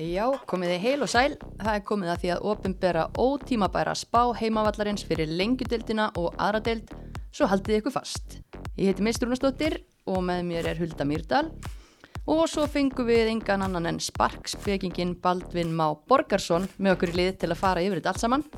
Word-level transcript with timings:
Já, 0.00 0.24
komið 0.48 0.70
þið 0.72 0.84
heil 0.86 1.04
og 1.04 1.10
sæl. 1.12 1.34
Það 1.60 1.74
er 1.74 1.82
komið 1.84 2.10
að 2.14 2.22
því 2.22 2.28
að 2.32 2.44
ofinbera 2.48 3.02
ótímabæra 3.20 3.92
spá 4.00 4.22
heimavallarins 4.38 5.04
fyrir 5.04 5.28
lengjudildina 5.28 6.06
og 6.16 6.32
aðra 6.40 6.62
dild, 6.64 6.94
svo 7.28 7.44
haldið 7.50 7.82
ykkur 7.82 7.94
fast. 7.98 8.38
Ég 8.80 8.88
heiti 8.88 9.04
Mistrúnastóttir 9.04 9.82
og 10.08 10.24
með 10.24 10.46
mér 10.48 10.70
er 10.72 10.80
Hulda 10.80 11.04
Mýrdal 11.04 11.50
og 12.24 12.46
svo 12.48 12.64
fengum 12.72 13.10
við 13.10 13.34
engan 13.34 13.66
annan 13.66 13.90
en 13.92 14.00
sparkspekingin 14.00 15.12
Baldvin 15.20 15.76
Má 15.76 15.90
Borgarsson 16.08 16.70
með 16.78 16.96
okkur 16.96 17.12
í 17.12 17.18
lið 17.20 17.32
til 17.44 17.52
að 17.52 17.60
fara 17.60 17.84
yfir 17.84 18.00
þetta 18.00 18.14
allt 18.14 18.24
saman. 18.24 18.48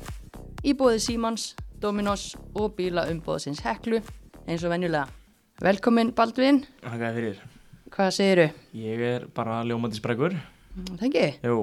Íbúðið 0.63 1.03
Símans, 1.03 1.51
Dominos 1.83 2.31
og 2.55 2.77
bíla 2.79 3.09
umbóðsins 3.11 3.59
Heklu 3.65 3.99
eins 4.47 4.63
og 4.63 4.71
venjulega. 4.71 5.09
Velkomin 5.59 6.15
Baldvin, 6.15 6.63
hvað 7.91 8.11
segiru? 8.15 8.51
Ég 8.71 9.07
er 9.11 9.31
bara 9.35 9.63
ljómandi 9.67 9.99
sprækur. 10.75 10.99
Þengi, 11.01 11.25
Jú, 11.43 11.57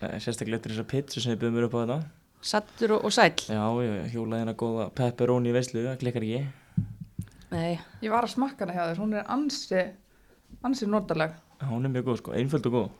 eh, 0.00 0.18
sérstaklega 0.18 0.56
eftir 0.60 0.72
þessa 0.74 0.86
pizza 0.88 1.20
sem 1.20 1.38
byrði 1.38 1.52
mér 1.58 1.66
upp 1.68 1.74
á 1.76 1.80
þetta. 1.84 1.98
sattur 2.44 2.92
og, 2.98 3.04
og 3.04 3.12
sæl. 3.12 3.30
Já, 3.48 3.64
ég 3.84 4.10
hjólaði 4.12 4.42
hérna 4.44 4.54
góða 4.54 4.90
pepperoni 4.94 5.48
í 5.48 5.52
veislu, 5.56 5.84
það 5.84 5.98
klikkar 6.02 6.22
ekki. 6.26 6.46
Nei, 7.54 7.78
Ég 8.02 8.10
var 8.10 8.24
að 8.26 8.34
smakka 8.34 8.64
hana 8.66 8.74
hjá 8.74 8.84
þér, 8.90 8.98
hún 9.00 9.14
er 9.14 9.24
ansi, 9.30 9.84
ansi 10.64 10.86
notaleg. 10.90 11.30
Já, 11.60 11.66
Hún 11.70 11.84
er 11.86 11.92
mjög 11.94 12.04
góð, 12.10 12.18
sko, 12.18 12.32
einföld 12.34 12.66
og 12.66 12.72
góð. 12.74 12.90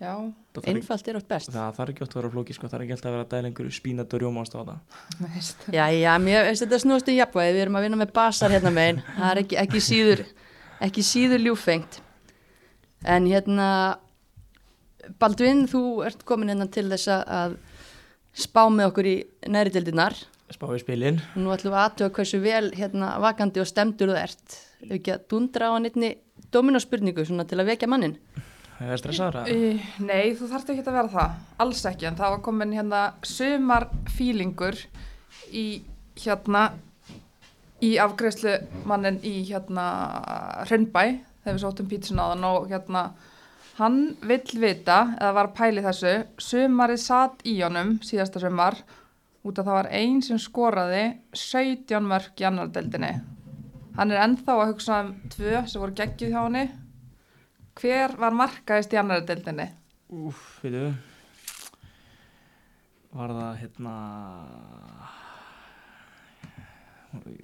Já, 0.00 0.14
Það 0.16 0.56
þarf, 0.56 0.64
ekki, 0.64 0.72
einfalt 0.80 1.08
er 1.08 1.16
átt 1.20 1.28
best. 1.28 1.50
það 1.52 1.74
þarf 1.76 1.90
ekki 1.92 2.02
oft 2.02 2.14
að 2.14 2.20
vera 2.20 2.30
flóki, 2.32 2.54
sko, 2.56 2.66
það 2.68 2.74
er 2.80 2.84
ekki 2.86 2.94
alltaf 2.96 3.10
að 3.10 3.16
vera 3.16 3.24
að 3.40 3.48
einhverju 3.50 3.72
spínat 3.76 4.14
og 4.16 4.20
rjóma 4.22 4.40
ást 4.42 4.54
á 4.56 4.58
þetta. 4.60 4.76
veist. 5.34 5.64
Já, 5.76 5.84
já, 5.92 6.12
mér 6.18 6.44
veist 6.48 6.64
þetta 6.64 6.78
snúast 6.80 7.08
í 7.12 7.16
jafnvægi, 7.20 7.52
við 7.54 7.60
erum 7.66 7.76
að 7.76 7.82
vinna 7.86 7.96
með 8.00 8.12
basar 8.16 8.50
hérna 8.50 8.72
megin, 8.72 9.02
það 9.18 9.30
er 9.34 9.40
ekki, 9.44 9.56
ekki 9.60 9.80
síður, 9.84 10.22
ekki 10.88 11.02
síður 11.04 11.44
ljúfengt. 11.44 12.00
En 13.04 13.26
hérna, 13.28 13.68
Baldvin, 15.20 15.64
þú 15.70 15.82
ert 16.06 16.24
komin 16.28 16.52
hérna 16.52 16.68
til 16.72 16.88
þess 16.90 17.10
að 17.10 17.56
spá 18.36 18.62
með 18.70 18.90
okkur 18.90 19.08
í 19.10 19.16
næri 19.50 19.72
dildinar. 19.74 20.16
Spáði 20.50 20.80
spilin. 20.82 21.20
Nú 21.38 21.52
ætlum 21.54 21.74
við 21.74 21.82
aðtöða 21.84 22.14
hversu 22.16 22.40
vel 22.42 22.72
hérna 22.74 23.12
vakandi 23.22 23.62
og 23.62 23.68
stemdur 23.70 24.10
þú 24.10 24.18
ert. 24.18 24.56
Ef 24.82 24.94
ekki 24.98 25.14
að 25.14 25.26
dundra 25.30 25.70
á 25.70 25.74
hann 25.76 25.86
einni 25.86 26.14
dominóspurningu 26.50 27.24
svona 27.26 27.46
til 27.46 27.60
að 27.60 27.70
vekja 27.70 27.88
mannin. 27.90 28.16
Það 28.80 28.92
er 28.94 29.00
stressaðra. 29.02 29.40
Uh, 29.44 29.88
nei, 30.08 30.32
þú 30.38 30.46
þarft 30.50 30.70
ekki 30.72 30.84
að 30.86 30.94
vera 30.96 31.12
það, 31.12 31.32
alls 31.60 31.82
ekki, 31.90 32.06
en 32.08 32.16
það 32.16 32.34
var 32.34 32.44
komin 32.46 32.70
hérna 32.72 33.00
sumarfílingur 33.28 34.78
í 35.52 35.64
hérna, 36.22 36.62
í 37.84 37.90
afgreðslu 38.00 38.54
mannin 38.88 39.18
í 39.20 39.34
hérna 39.50 39.84
Hraunbæ, 40.64 41.02
þegar 41.44 41.58
við 41.58 41.62
sóttum 41.66 41.90
pítsun 41.92 42.22
á 42.24 42.32
þann 42.32 42.48
og 42.48 42.70
hérna, 42.72 43.04
hann 43.80 44.00
vill 44.28 44.60
vita, 44.60 45.00
eða 45.16 45.34
var 45.36 45.48
að 45.48 45.56
pæli 45.56 45.84
þessu, 45.84 46.14
sumarið 46.40 47.00
satt 47.00 47.44
í 47.48 47.56
honum 47.62 47.96
síðasta 48.04 48.42
sumar, 48.42 48.76
út 49.40 49.58
af 49.58 49.66
það 49.66 49.78
var 49.78 49.88
einn 49.96 50.20
sem 50.24 50.40
skoraði 50.40 51.04
17 51.32 52.04
mörg 52.04 52.42
í 52.42 52.46
annar 52.48 52.72
deildinni. 52.74 53.14
Hann 53.96 54.12
er 54.12 54.22
ennþá 54.22 54.56
að 54.56 54.72
hugsa 54.74 55.00
um 55.04 55.14
tvö 55.32 55.64
sem 55.66 55.82
voru 55.82 55.96
geggjuð 55.96 56.34
hjá 56.34 56.40
henni. 56.44 56.66
Hver 57.80 58.16
var 58.20 58.36
markaðist 58.36 58.92
í 58.92 59.00
annari 59.00 59.24
deildinni? 59.28 59.70
Úf, 60.12 60.42
veitu. 60.62 60.90
Var 63.10 63.32
það, 63.34 63.54
hérna, 63.62 63.94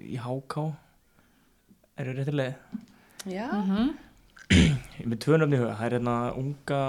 í 0.05 0.19
háká? 0.23 0.69
Er 1.97 2.11
það 2.11 2.21
réttilega? 2.21 2.83
Já. 3.27 3.48
Ég 4.52 5.02
er 5.02 5.08
með 5.11 5.20
tvö 5.25 5.39
nöfni 5.41 5.56
í 5.56 5.61
huga, 5.61 5.75
það 5.78 5.86
er 5.86 5.94
hérna 5.97 6.16
unga 6.39 6.80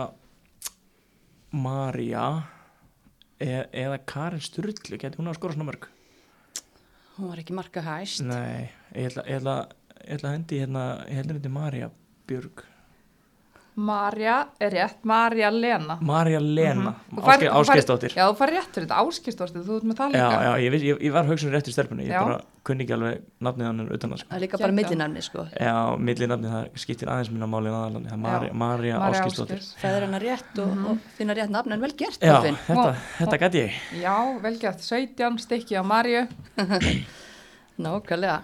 Marja 1.58 2.26
e 3.42 3.52
eða 3.82 3.98
Karin 4.10 4.44
Sturlu, 4.44 4.98
geti 5.00 5.18
hún 5.18 5.32
að 5.32 5.40
skora 5.40 5.56
svona 5.56 5.70
mörg? 5.72 5.88
Hún 7.18 7.32
var 7.32 7.42
ekki 7.42 7.56
marka 7.58 7.82
hæst. 7.82 8.22
Nei, 8.28 8.70
ég 8.94 9.18
ætla, 9.18 9.56
að 10.06 10.28
hendi 10.30 10.62
hérna, 10.62 10.84
ég 11.10 11.22
heldur 11.22 11.40
þetta 11.40 11.54
Marja 11.56 11.90
Björg. 12.30 12.62
Marja 13.78 14.36
er 14.60 14.72
rétt, 14.74 15.04
Marja 15.06 15.52
Lena. 15.54 16.00
Marja 16.02 16.40
Lena, 16.42 16.96
mm 17.12 17.18
þú 17.20 17.22
fær- 17.28 17.44
Áskeiðsdóttir. 17.60 18.14
Já, 18.18 18.24
þú 18.32 18.38
fær 18.40 18.50
rétt 18.56 18.72
fyrir 18.74 18.88
þetta, 18.88 19.02
áskistóttir, 19.06 19.62
þú 19.68 19.76
ert 19.78 19.86
með 19.86 19.98
það 20.00 20.16
Já, 20.18 20.24
líka. 20.28 20.40
já, 20.48 20.52
ég, 20.64 20.72
veist- 20.74 20.86
ég, 20.88 21.02
ég 21.06 21.12
var 21.14 21.26
hugsun 21.30 21.52
rétt 21.54 21.68
í 21.70 21.74
stelpunni, 21.76 22.08
ég 22.08 22.16
Já. 22.16 22.24
bara 22.26 22.40
kunni 22.66 22.84
ekki 22.88 22.94
alveg 22.98 23.22
nafnið 23.40 23.66
hann 23.68 23.80
utan 23.94 24.10
það, 24.10 24.18
sko. 24.24 24.28
Það 24.32 24.38
er 24.38 24.42
líka 24.48 24.58
bara 24.64 24.72
millinafni, 24.80 25.22
sko. 25.28 25.46
Já, 25.62 25.76
milli 26.10 26.28
nafnið, 26.28 26.50
það 26.56 26.82
skiptir 26.84 27.08
aðeins 27.14 27.32
minna 27.32 27.48
máli 27.54 27.68
en 27.70 27.78
aðalandi, 27.78 28.10
það 28.10 28.44
er 28.50 28.54
Marja, 28.54 28.96
Já. 28.98 29.22
Ásgeir. 29.22 29.64
Það 29.82 29.96
er 29.98 30.02
hennar 30.08 30.22
rétt 30.26 30.60
og, 30.66 30.86
og 30.90 30.98
finna 31.18 31.34
rétt 31.38 31.50
nafn 31.54 31.72
en 31.78 31.82
vel 31.82 31.94
gert, 31.94 32.18
Já, 32.20 32.42
þetta, 32.42 32.74
Vá. 32.74 32.96
þetta 33.22 33.38
gæti 33.46 33.62
ég. 33.62 33.72
Já, 34.02 34.18
vel 34.42 34.58
gert, 34.58 34.82
17 34.82 35.38
stykki 35.46 35.78
á 35.78 35.84
Marju. 35.86 36.28
Nákvæmlega. 37.78 38.42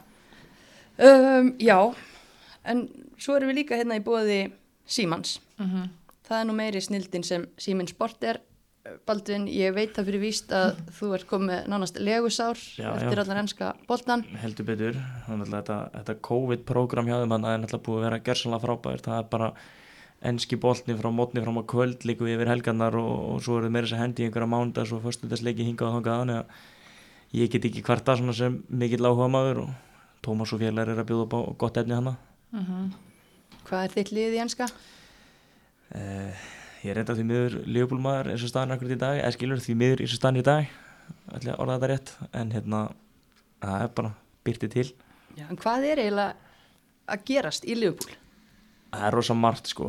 Um, 0.99 1.55
já, 1.57 1.79
en 2.69 2.87
svo 3.17 3.35
erum 3.35 3.49
við 3.49 3.63
líka 3.63 3.75
hérna 3.79 3.97
í 3.97 4.03
bóði 4.05 4.51
Símans. 4.85 5.39
Mm 5.59 5.91
Það 6.23 6.39
er 6.39 6.45
nú 6.47 6.53
meiri 6.55 6.79
snildin 6.81 7.23
sem 7.27 7.43
Síminn 7.59 7.87
Sport 7.91 8.23
er. 8.23 8.37
Baldvin, 9.05 9.43
ég 9.51 9.73
veit 9.75 9.91
það 9.95 10.05
fyrir 10.09 10.21
víst 10.23 10.51
að 10.55 10.77
þú 10.97 11.09
ert 11.15 11.27
komið 11.27 11.67
nánast 11.71 11.99
legusár 11.99 12.55
Já, 12.79 12.89
eftir 12.95 13.15
já. 13.15 13.21
allar 13.23 13.37
ennska 13.41 13.69
boltan. 13.87 14.23
heldur 14.41 14.65
betur 14.67 14.97
þannig 15.27 15.47
að 15.47 15.53
þetta, 15.53 15.77
þetta 15.93 16.15
COVID-program 16.27 17.07
hjá 17.07 17.15
þeim 17.21 17.31
hann 17.35 17.45
er 17.47 17.61
náttúrulega 17.61 17.85
búið 17.85 17.99
að 17.99 18.03
vera 18.07 18.19
gersanlega 18.25 18.63
frábært 18.65 19.05
það 19.07 19.19
er 19.21 19.29
bara 19.31 19.49
enski 20.31 20.59
boltni 20.59 20.97
frá 20.99 21.09
mótni 21.15 21.43
fram 21.43 21.59
á 21.59 21.63
kvöld 21.63 22.03
líku 22.07 22.27
yfir 22.27 22.51
helgarnar 22.51 22.95
og, 22.99 23.13
og 23.35 23.39
svo 23.43 23.59
eru 23.61 23.69
meira 23.71 23.87
þess 23.87 23.95
að 23.95 24.03
hendi 24.03 24.27
einhverja 24.27 24.51
mándags 24.51 24.91
og 24.95 25.03
föstudagsleiki 25.07 25.63
hingað 25.67 25.87
og 25.87 25.95
þangað 25.99 26.19
þannig 26.23 26.41
að 26.41 27.39
ég 27.39 27.51
get 27.55 27.69
ekki 27.71 27.83
hvarta 27.87 28.17
svona 28.19 28.35
sem 28.35 28.59
mikill 28.67 29.03
áhuga 29.07 29.27
maður 29.31 29.63
og 29.67 29.73
Tómas 30.23 30.51
og 30.55 30.59
félagar 30.59 30.91
er 30.95 31.03
að 31.03 31.07
bjóða 31.11 31.27
upp 31.29 31.33
á 31.35 31.39
gott 31.63 31.79
efni 31.83 31.95
hana 31.99 32.17
Hvað 33.67 33.85
er 33.87 33.95
þitt 33.97 34.11
lið 34.15 34.35
í 34.37 34.41
ennska? 34.43 34.67
uh, 35.93 36.47
ég 36.83 36.91
er 36.91 36.99
reynda 36.99 37.15
því 37.17 37.25
miður 37.29 37.57
liðbúlmaður 37.67 38.31
eins 38.33 38.45
og 38.45 38.51
staðan 38.51 38.75
akkurat 38.75 38.95
í 38.95 38.99
dag. 39.03 39.19
Eða 39.21 39.35
skilur 39.37 39.63
því 39.63 39.75
miður 39.79 40.03
eins 40.03 40.15
og 40.15 40.21
staðan 40.21 40.41
í 40.41 40.45
dag. 40.47 40.73
Að 41.33 41.47
orða 41.57 41.77
þetta 41.77 41.91
rétt 41.91 42.13
en 42.31 42.53
hérna 42.53 42.81
það 43.63 43.85
er 43.85 43.93
bara 43.99 44.13
byrti 44.47 44.69
til. 44.73 44.89
Já, 45.37 45.45
en 45.47 45.59
hvað 45.59 45.87
er 45.89 46.01
eiginlega 46.03 46.51
að 47.13 47.23
gerast 47.29 47.67
í 47.67 47.77
Liverpool? 47.77 48.17
Það 48.93 49.07
er 49.07 49.15
rosa 49.17 49.35
margt 49.35 49.71
sko, 49.71 49.87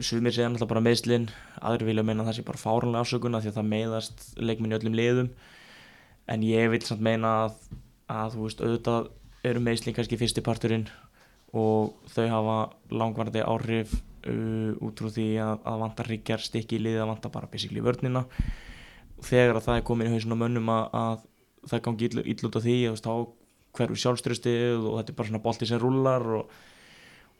sumir 0.00 0.32
segja 0.32 0.48
náttúrulega 0.48 0.70
bara 0.70 0.82
meðslinn, 0.86 1.26
aðri 1.60 1.90
vilja 1.90 2.04
meina 2.06 2.22
að 2.22 2.30
það 2.30 2.38
sé 2.38 2.44
bara 2.46 2.62
fárunlega 2.62 3.04
ásökun 3.04 3.36
af 3.36 3.44
því 3.44 3.50
að 3.50 3.58
það 3.58 3.68
meiðast 3.72 4.24
leikminn 4.40 4.72
í 4.72 4.78
öllum 4.78 4.96
liðum. 4.96 5.28
En 6.32 6.46
ég 6.46 6.70
vil 6.72 6.80
samt 6.86 7.04
meina 7.04 7.34
að, 7.42 7.58
að 8.08 8.36
þú 8.38 8.46
veist, 8.46 8.62
auðvitað 8.64 9.10
eru 9.44 9.60
meðslinn 9.60 9.96
kannski 9.98 10.18
fyrsti 10.18 10.44
parturinn 10.44 10.86
og 11.54 12.10
þau 12.14 12.26
hafa 12.30 12.56
langvarandi 12.94 13.44
áhrif 13.44 13.94
uh, 13.94 14.74
út 14.84 15.00
frá 15.00 15.12
því 15.14 15.28
að, 15.44 15.54
að 15.70 15.80
vantar 15.84 16.10
ríkjar 16.10 16.44
stikki 16.44 16.78
í 16.78 16.84
liði 16.84 17.02
að 17.04 17.10
vantar 17.12 17.34
bara 17.34 17.50
basically 17.52 17.84
vörnina. 17.84 18.24
Og 19.18 19.24
þegar 19.28 19.60
að 19.60 19.66
það 19.68 19.80
er 19.80 19.86
komin 19.88 20.10
í 20.10 20.14
hausin 20.14 20.36
á 20.36 20.42
mönnum 20.42 20.74
að, 20.74 20.84
að 21.00 21.24
það 21.70 21.84
gangi 21.88 22.08
ill, 22.10 22.24
ill 22.24 22.48
út 22.50 22.60
af 22.60 22.66
því 22.66 22.76
veist, 22.90 23.08
þá 23.08 23.74
hverju 23.74 24.00
sjálfströstið 24.02 24.84
og 24.86 25.00
þetta 25.00 25.12
er 25.12 25.18
bara 25.18 25.30
svona 25.30 25.44
bolti 25.44 25.68
sem 25.70 25.82
rúlar 25.82 26.28
og 26.40 26.54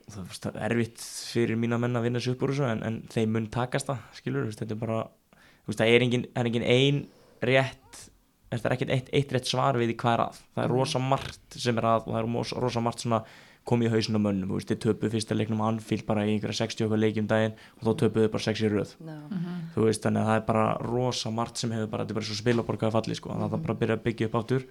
og 0.05 0.13
það 0.13 0.33
það 0.37 0.57
er 0.61 0.73
erfitt 0.75 1.05
fyrir 1.33 1.57
mína 1.57 1.79
menn 1.81 1.97
að 1.97 2.03
vinna 2.05 2.21
sér 2.21 2.35
upp 2.35 2.43
úr 2.45 2.51
þessu 2.53 2.65
en, 2.69 2.83
en 2.85 2.97
þeim 3.09 3.31
mun 3.33 3.47
takast 3.53 3.89
það 3.89 4.03
skilur, 4.19 4.51
þetta 4.53 4.75
er 4.75 4.81
bara 4.83 4.99
það 5.71 5.93
er 5.95 6.05
engin, 6.05 6.27
er 6.37 6.49
engin 6.51 6.67
ein 6.69 6.99
rétt 7.41 8.03
það 8.59 8.69
er 8.69 8.77
ekkert 8.77 8.93
eitt, 8.95 9.11
eitt 9.17 9.35
rétt 9.35 9.49
svar 9.49 9.79
við 9.81 9.95
í 9.95 9.99
hvað 9.99 10.17
er 10.17 10.23
að. 10.27 10.41
Það 10.55 10.65
er 10.65 10.75
rosa 10.75 11.03
margt 11.03 11.59
sem 11.59 11.81
er 11.81 11.89
að 11.89 12.07
og 12.07 12.13
það 12.13 12.21
er 12.21 12.29
rosa, 12.29 12.61
rosa 12.63 12.83
margt 12.85 13.05
svona 13.05 13.21
komið 13.69 13.89
í 13.89 13.93
hausinu 13.95 14.21
á 14.21 14.25
mönnum 14.27 14.51
þú 14.53 14.59
veist, 14.59 14.71
þið 14.71 14.81
töpuð 14.85 15.15
fyrsta 15.15 15.37
leiknum 15.37 15.63
á 15.65 15.69
Anfield 15.71 16.07
bara 16.09 16.25
í 16.27 16.35
einhverja 16.35 16.59
60 16.65 16.87
okkar 16.87 17.01
leikjum 17.01 17.29
daginn 17.31 17.55
og 17.79 17.87
þá 17.87 17.93
töpuðu 18.03 18.33
bara 18.35 18.47
6 18.47 18.65
í 18.65 18.71
röð. 18.73 18.95
No. 19.05 19.19
þú 19.75 19.87
veist, 19.89 20.03
þannig 20.05 20.25
að 20.25 20.31
það 20.31 20.41
er 20.41 20.47
bara 20.49 20.65
rosa 20.85 21.33
margt 21.33 21.61
sem 21.63 21.73
hefur 21.73 21.93
bara, 21.93 22.05
þetta 22.05 22.15
er 22.15 22.21
bara 22.21 22.29
svo 22.29 22.41
spilaborgaði 22.41 22.97
falli 22.99 23.19
sko, 23.19 23.37
það 23.37 23.47
er 23.59 23.63
bara 23.67 23.77
að 23.77 23.85
byrja 23.85 23.99
að 23.99 24.05
byggja 24.09 24.29
upp 24.29 24.37
áttur 24.41 24.67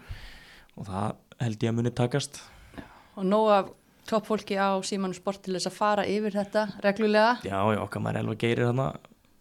og 0.74 0.90
það 0.90 1.08
held 1.46 1.66
ég 1.66 1.74
að 1.74 1.80
muni 1.80 1.94
takast. 1.94 2.44
Og 3.18 3.26
nóg 3.30 3.50
af 3.54 3.72
toppfólki 4.10 4.58
á 4.60 4.78
Símanu 4.86 5.16
Sport 5.18 5.44
til 5.46 5.56
þess 5.56 5.70
að 5.70 5.78
fara 5.78 6.06
yfir 6.10 6.36
þetta 6.36 6.68
reglulega. 6.84 7.40
Já, 7.46 7.58
já, 7.74 7.80
okkar 7.82 8.04
maður 8.04 8.24
elva 8.24 8.38
geirir 8.42 8.70
þarna 8.70 8.88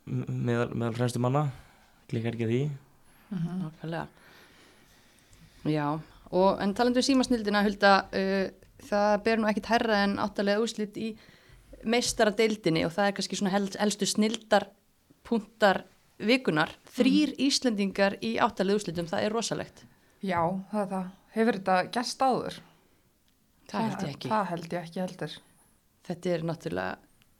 meðal, 0.06 0.69
meðal 0.75 0.97
fremstu 0.97 1.23
manna 1.23 1.44
klikkar 2.11 2.37
ekki 2.37 2.49
því. 2.50 2.62
Nákvæmlega. 3.32 4.06
Já, 5.73 5.87
og 6.32 6.62
en 6.62 6.75
talandu 6.75 7.00
um 7.00 7.06
símasnildina, 7.06 7.62
Hulda, 7.65 7.93
uh, 8.12 8.62
það 8.88 9.14
ber 9.26 9.40
nú 9.43 9.49
ekkit 9.50 9.70
herra 9.73 10.02
en 10.06 10.19
áttalega 10.23 10.62
úslit 10.64 10.96
í 11.00 11.12
meistara 11.84 12.31
deildinni 12.38 12.84
og 12.87 12.93
það 12.94 13.08
er 13.11 13.17
kannski 13.19 13.38
svona 13.38 13.52
hel- 13.55 13.79
helstu 13.81 14.06
snildar 14.06 14.69
punktar 15.26 15.84
vikunar. 16.23 16.70
Þrýr 16.94 17.32
Íslendingar 17.43 18.19
í 18.23 18.37
áttalega 18.43 18.79
úslitum, 18.82 19.08
það 19.11 19.25
er 19.26 19.32
rosalegt. 19.34 19.84
Já, 20.23 20.38
það 20.70 20.82
er 20.84 20.90
það. 20.93 21.08
Hefur 21.32 21.58
þetta 21.58 21.76
gæst 21.96 22.23
áður? 22.23 22.58
Það 23.73 23.87
held 23.88 24.02
ég 24.06 24.12
ekki. 24.17 24.29
Það 24.29 24.46
held 24.52 24.69
ég 24.76 24.79
ekki 24.87 25.00
heldur. 25.02 25.35
Þetta 26.06 26.31
er 26.35 26.43
náttúrulega, 26.46 26.96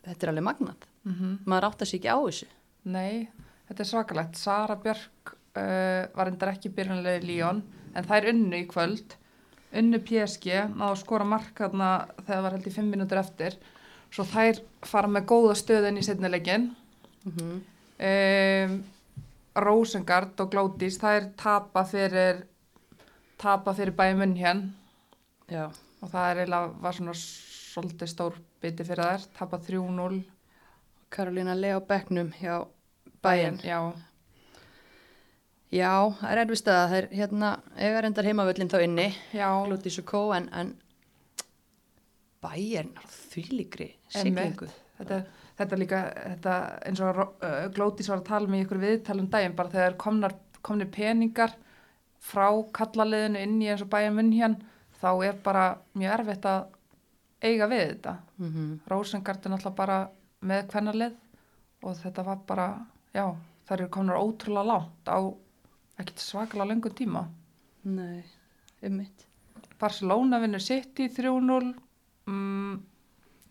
þetta 0.07 0.27
er 0.27 0.33
alveg 0.33 0.47
magnað. 0.49 0.89
Mm 1.05 1.33
Maður 1.51 1.67
áttar 1.69 1.89
sig 1.91 1.99
ekki 2.01 2.11
á 2.15 2.19
þessu. 2.23 2.47
Nei, 2.85 3.29
þetta 3.69 3.83
er 3.85 3.89
svakalegt. 3.91 4.37
Sara 4.39 4.77
Björk 4.77 5.33
uh, 5.35 6.07
var 6.15 6.31
endar 6.31 6.53
ekki 6.55 6.71
byrjanlega 6.75 7.23
í 7.23 7.27
Líón 7.27 7.63
en 7.95 8.07
þær 8.09 8.31
unnu 8.33 8.57
í 8.63 8.67
kvöld. 8.71 9.17
Unnu 9.73 10.01
PSG, 10.05 10.49
náðu 10.77 10.99
skora 11.01 11.25
mark 11.25 11.57
þarna 11.57 11.91
þegar 12.23 12.35
það 12.35 12.43
var 12.47 12.57
held 12.57 12.67
í 12.69 12.75
fimm 12.75 12.91
mínútur 12.93 13.21
eftir. 13.23 13.57
Svo 14.13 14.27
þær 14.29 14.61
fara 14.85 15.09
með 15.09 15.29
góða 15.33 15.55
stöðun 15.57 16.01
í 16.01 16.07
setnilegin. 16.07 16.73
Mm 17.29 17.61
Um, 18.03 18.81
Rosengard 19.55 20.41
og 20.43 20.49
Glódís, 20.51 20.97
þær 20.99 21.29
tapa 21.39 21.85
fyrir, 21.87 22.41
tapa 23.39 23.75
fyrir 23.77 23.95
bæði 23.95 24.17
munn 24.19 24.33
hér 24.35 24.63
og 26.03 26.09
það 26.11 26.31
er 26.31 26.41
eiginlega 26.41 26.71
var 26.83 26.97
svona 26.97 27.15
svolítið 27.15 28.11
stór 28.11 28.39
biti 28.63 28.87
fyrir 28.89 29.05
þær. 29.05 29.27
Tapa 29.39 29.61
3-0 29.63 30.23
Karolína 31.13 31.55
Lea 31.55 31.79
á 31.79 31.81
bekknum 31.85 32.33
hjá 32.41 32.65
bæinn. 33.23 33.61
Já, 33.63 33.93
Já, 35.73 36.13
það 36.21 36.31
er 36.31 36.41
erfist 36.43 36.67
að 36.69 36.83
það 36.83 36.99
er 36.99 37.07
hérna, 37.17 37.51
eiga 37.81 38.01
reyndar 38.05 38.27
heimavöllin 38.29 38.69
þá 38.69 38.83
inni, 38.85 39.07
já. 39.33 39.47
Glótis 39.65 39.99
og 40.03 40.05
Kó, 40.11 40.21
en, 40.37 40.49
en 40.53 40.75
á 42.43 43.03
þvíligri 43.09 43.89
siglingu. 44.13 44.69
Þetta, 44.99 45.21
þetta 45.59 45.79
líka, 45.79 46.01
þetta 46.35 46.57
eins 46.89 47.03
og 47.03 47.21
uh, 47.23 47.69
Glódís 47.75 48.11
var 48.11 48.21
að 48.21 48.29
tala 48.29 48.51
með 48.51 48.65
ykkur 48.67 48.83
viðtalum 48.83 49.29
daginn 49.33 49.57
bara 49.57 49.73
þegar 49.73 49.97
komnar, 50.01 50.35
komnir 50.61 50.91
peningar 50.93 51.55
frá 52.23 52.49
kallaliðinu 52.75 53.41
inn 53.43 53.63
í 53.63 53.71
eins 53.73 53.83
og 53.83 53.91
bæja 53.91 54.13
munn 54.15 54.33
hér 54.35 54.59
þá 55.01 55.11
er 55.27 55.39
bara 55.43 55.65
mjög 55.99 56.17
erfitt 56.19 56.49
að 56.51 56.67
eiga 57.43 57.67
við 57.71 57.85
þetta. 57.87 58.17
Mm 58.39 58.51
-hmm. 58.53 58.75
Rósengard 58.91 59.47
er 59.47 59.55
náttúrulega 59.55 59.81
bara 59.81 59.99
með 60.43 60.69
kvennarlið 60.71 61.17
og 61.83 61.97
þetta 61.99 62.23
var 62.27 62.39
bara, 62.47 62.69
já, 63.15 63.27
þær 63.67 63.81
eru 63.81 63.89
komnar 63.89 64.21
ótrúlega 64.21 64.69
lágt 64.69 65.09
á 65.11 65.19
ekkert 66.03 66.23
svakalega 66.23 66.73
löngu 66.73 66.93
tíma. 66.97 67.27
Nei, 67.89 68.23
um 68.83 68.99
mitt. 69.01 69.27
Barcelona 69.81 70.39
vinnur 70.43 70.63
City 70.63 71.09
3-0, 71.11 71.73
mm, 72.27 72.77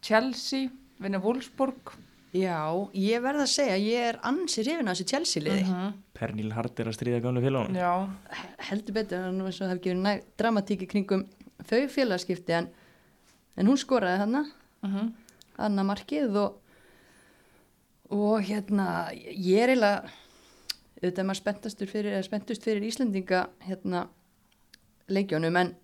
Chelsea 0.02 0.70
vinnur 1.02 1.24
Wolfsburg. 1.26 1.92
Já, 2.32 2.72
ég 2.96 3.20
verð 3.20 3.44
að 3.44 3.50
segja, 3.52 3.76
ég 3.76 4.06
er 4.14 4.18
ansi 4.24 4.64
hrifin 4.64 4.88
að 4.88 5.02
þessu 5.02 5.10
Chelsea-liði. 5.12 5.64
-hmm. 5.68 5.96
Pernil 6.16 6.54
Hart 6.56 6.80
er 6.80 6.88
að 6.88 6.96
stríða 6.96 7.20
gamlu 7.20 7.42
félagunum 7.44 7.76
Já, 7.76 8.08
Heldur 8.70 8.94
betur, 8.94 9.26
en 9.28 9.42
það 9.42 9.74
hef 9.74 9.82
gefið 9.82 10.00
næg 10.00 10.24
dramatíki 10.38 10.88
kringum 10.88 11.26
þau 11.68 11.88
félagskipti, 11.90 12.54
en, 12.54 12.70
en 13.58 13.68
hún 13.68 13.78
skoraði 13.78 14.24
þarna, 14.24 14.46
mhm. 14.86 15.14
Anna 15.58 15.84
markið 15.84 16.38
og, 16.40 16.62
og 18.10 18.42
hérna, 18.42 19.12
ég 19.12 19.60
er 19.60 19.74
eiginlega, 19.74 20.08
auðvitað 21.02 21.20
er 21.20 21.26
maður 21.30 21.42
spenntastur 21.42 21.88
fyrir, 21.88 22.14
eða 22.14 22.24
spenntust 22.28 22.64
fyrir 22.64 22.84
Íslendinga, 22.86 23.48
hérna, 23.68 24.08
leikjónum, 25.10 25.58
en 25.58 25.76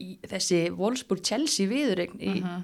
í, 0.00 0.18
þessi 0.30 0.60
Wolfsburg-Chelsea 0.76 1.68
viðurregn 1.68 2.18
í 2.20 2.34
Mhm. 2.42 2.62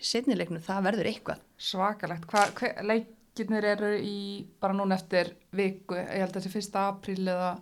setnileiknum, 0.00 0.60
það 0.62 0.82
verður 0.90 1.06
eitthvað. 1.12 1.38
Svakalegt. 1.58 2.26
Hva, 2.26 2.42
hva, 2.52 2.82
leikirnir 2.84 3.64
eru 3.64 3.92
í 3.98 4.44
bara 4.60 4.74
núna 4.74 4.94
eftir 4.98 5.32
viku, 5.52 5.94
ég 5.96 6.10
held 6.20 6.32
að 6.36 6.42
þessi 6.42 6.52
fyrsta 6.52 6.82
apríl 6.92 7.24
eða, 7.24 7.58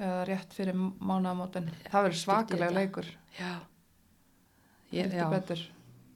eða 0.00 0.24
rétt 0.26 0.52
fyrir 0.56 0.72
mánaðamótin. 0.74 1.68
Það 1.90 2.04
verður 2.08 2.22
svakalega 2.24 2.70
þetta. 2.70 2.80
leikur. 2.80 3.04
Já. 3.38 3.60
Ég, 4.92 5.12
já, 5.14 5.28
betur. 5.30 5.60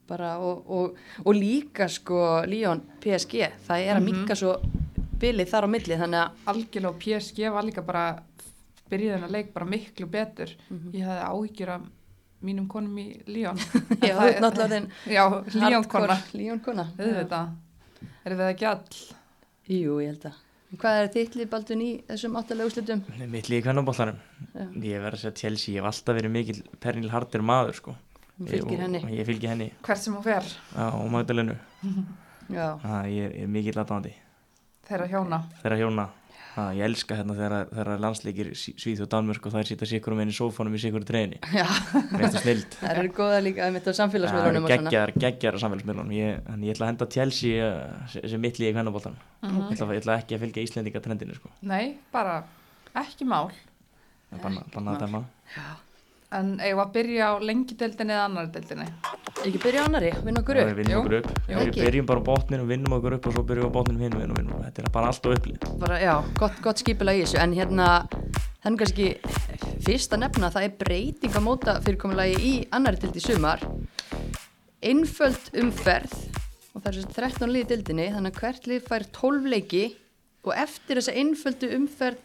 bara 0.07 0.37
og, 0.39 0.65
og, 0.69 0.97
og 1.25 1.35
líka 1.35 1.87
sko 1.89 2.43
Líón 2.47 2.83
PSG, 3.01 3.51
það 3.67 3.85
er 3.87 3.95
að 3.97 4.03
Mhm. 4.03 4.05
minka 4.05 4.35
svo 4.35 4.61
bilið 5.25 5.51
þar 5.55 5.67
á 5.67 5.69
milli, 5.75 5.99
þannig 6.05 6.21
að 6.21 6.47
Algjörlega 6.53 6.93
og 6.93 7.01
PSG 7.03 7.51
var 7.57 7.67
líka 7.69 7.83
bara 7.89 8.05
byrjuði 8.93 9.15
hennar 9.17 9.33
leik 9.33 9.53
bara 9.57 9.67
miklu 9.67 10.07
betur. 10.13 10.53
Mhm. 10.69 10.93
Ég 10.95 11.09
hefði 11.09 11.27
áhyggjur 11.33 11.75
af 11.79 11.91
mínum 12.45 12.67
konum 12.69 12.97
í 13.01 13.07
Líón. 13.27 13.57
Já, 14.05 14.15
þú 14.21 14.29
ert 14.29 14.41
náttúrulega 14.45 14.73
þinn 14.77 14.89
Já, 15.09 15.25
Líón 15.65 15.87
kona. 15.89 16.17
Líón 16.37 16.61
kona. 16.65 16.85
Auðvitað. 16.99 17.53
Erum 18.25 18.41
við 18.43 18.51
ekki 18.55 18.67
all? 18.69 18.83
Jú, 19.73 19.95
ég 20.05 20.11
held 20.13 20.27
að. 20.29 20.41
Hvað 20.75 20.99
er 21.01 21.09
þitt 21.15 21.37
lið 21.39 21.49
Baldun 21.53 21.83
í 21.85 21.89
þessum 22.09 22.37
áttalega 22.41 22.67
úslitum? 22.69 23.03
Mitt 23.31 23.47
líka 23.53 23.69
kvennabóllanum 23.69 24.17
Já. 24.57 24.65
Ég 24.83 25.05
verð 25.05 25.15
að 25.15 25.21
segja 25.23 25.35
Chelsea, 25.41 25.75
ég 25.77 25.79
hef 25.85 25.87
alltaf 25.93 26.17
verið 26.19 26.33
mikil 26.35 26.57
Pernil 26.83 27.13
Hart 27.13 27.37
er 27.39 27.45
maður 27.47 27.77
sko 27.79 27.95
Hún 28.41 28.49
fylgir 28.51 28.75
Ég- 28.75 28.83
henni. 28.83 29.01
og- 29.07 29.13
Ég 29.15 29.29
fylgir 29.29 29.53
henni 29.53 29.69
Hvert 29.87 30.03
sem 30.03 30.17
hún 30.17 30.25
fer 30.27 30.43
á 30.75 30.99
Magdalenu 31.15 31.55
Já, 32.59 32.67
Það 32.83 33.07
ég 33.15 33.23
er, 33.29 33.37
er 33.45 33.53
mikil 33.55 33.77
aðdáðandi 33.79 34.13
þeirra 34.89 35.09
hjóna. 35.11 35.39
þeirra 35.63 35.81
hjóna. 35.81 36.07
Ha, 36.55 36.69
ég 36.71 36.85
elska 36.87 37.17
hérna 37.19 37.35
þegar, 37.35 37.65
landsleikir 37.99 38.53
Svíð 38.55 39.01
og 39.03 39.09
Danmörk 39.11 39.47
og 39.49 39.55
þær 39.57 39.67
sýta 39.67 39.89
sikkur 39.91 40.15
um 40.15 40.21
einn 40.23 40.31
í 40.31 40.35
sófanum 40.37 40.77
í 40.77 40.79
sikkur 40.79 41.03
treyni 41.09 41.41
já. 41.51 41.65
Það 41.67 42.37
það 42.79 42.93
eru 43.01 43.11
góða 43.17 43.41
líka 43.43 43.67
með 43.75 43.81
þetta 43.81 43.91
Það 43.91 43.97
samfélagsmiðlunum 43.99 44.69
geggjar, 44.71 45.13
geggjar 45.25 45.59
á 45.59 45.63
samfélagsmiðlunum. 45.65 46.13
Ég, 46.15 46.39
ég 46.63 46.77
ætla 46.77 46.87
að 46.87 46.93
henda 46.93 47.09
Chelsea 47.11 47.67
uh, 47.67 48.07
sem- 48.15 48.29
mitt 48.45 48.61
líka 48.63 48.71
í 48.71 48.77
kvennabóltan 48.77 49.17
Mhm. 49.43 49.65
ég, 49.75 49.97
ég 49.99 50.05
ætla 50.05 50.19
ekki 50.23 50.37
að 50.39 50.45
fylgja 50.47 50.63
Íslendinga 50.69 51.03
trendinu 51.09 51.35
sko. 51.41 51.51
Nei, 51.67 51.97
bara 52.15 52.37
ekki 53.03 53.27
mál. 53.27 53.51
Það 54.31 54.39
er 54.39 54.45
Banna, 54.47 54.63
banna 54.77 54.95
að 54.95 55.03
dæma 55.09 55.25
En 56.35 56.55
eigum 56.59 56.81
við 56.81 56.83
að 56.85 56.93
byrja 56.95 57.27
á 57.31 57.33
lengideldinni 57.49 58.15
eða 58.15 58.25
annari 58.29 58.51
deldinni? 58.55 58.87
Ekki 59.45 59.61
byrja 59.63 59.83
á 59.83 59.87
annari, 59.87 60.11
vinna 60.25 60.41
okkur 60.43 60.59
Já, 60.59 60.65
upp. 60.65 60.71
Við 60.71 60.81
vinnum 60.81 61.01
okkur 61.01 61.17
upp 61.19 61.29
Jú. 61.51 61.59
Við 61.59 61.79
byrjum 61.79 62.09
bara 62.09 62.23
á 62.23 62.29
botninu, 62.29 62.67
vinnum 62.71 62.97
okkur 62.99 63.17
upp 63.19 63.29
og 63.29 63.37
svo 63.37 63.45
byrjum 63.47 63.67
við 63.67 63.71
á 63.71 63.77
botninu 63.77 64.05
hinn 64.05 64.17
og 64.17 64.23
vinnum, 64.25 64.39
vinnum 64.41 64.65
Þetta 64.65 64.83
er 64.83 64.93
bara 64.97 65.11
allt 65.13 65.29
á 65.29 65.31
upplið 65.35 65.67
Bara, 65.85 66.01
já, 66.03 66.15
gott, 66.41 66.59
gott 66.65 66.83
skipulega 66.83 67.23
í 67.23 67.27
þessu. 67.27 67.41
En 67.45 67.55
hérna, 67.55 67.89
þannig 68.65 68.83
kannski 68.83 69.09
fyrst 69.85 70.17
að 70.17 70.25
nefna 70.25 70.49
að 70.49 70.57
það 70.57 70.69
er 70.69 70.77
breyting 70.83 71.39
á 71.39 71.41
móta 71.45 71.77
fyrirkomulagi 71.85 72.39
í 72.41 72.55
annari 72.75 73.03
dildi 73.05 73.23
sumar. 73.23 73.63
Einföld 74.85 75.53
umferð 75.61 76.17
og 76.75 76.83
það 76.83 76.91
er 76.91 76.99
þessi 76.99 77.17
13 77.21 77.53
liði 77.55 77.71
dildinni, 77.71 78.11
þannig 78.17 78.35
að 78.35 78.41
hvert 78.43 78.69
lið 78.71 78.87
fær 78.89 79.07
12 79.21 79.51
leiki 79.53 79.85
og 80.45 80.55
eftir 80.59 80.99
þessa 80.99 81.15
einföldu 81.21 81.71
umferð 81.79 82.23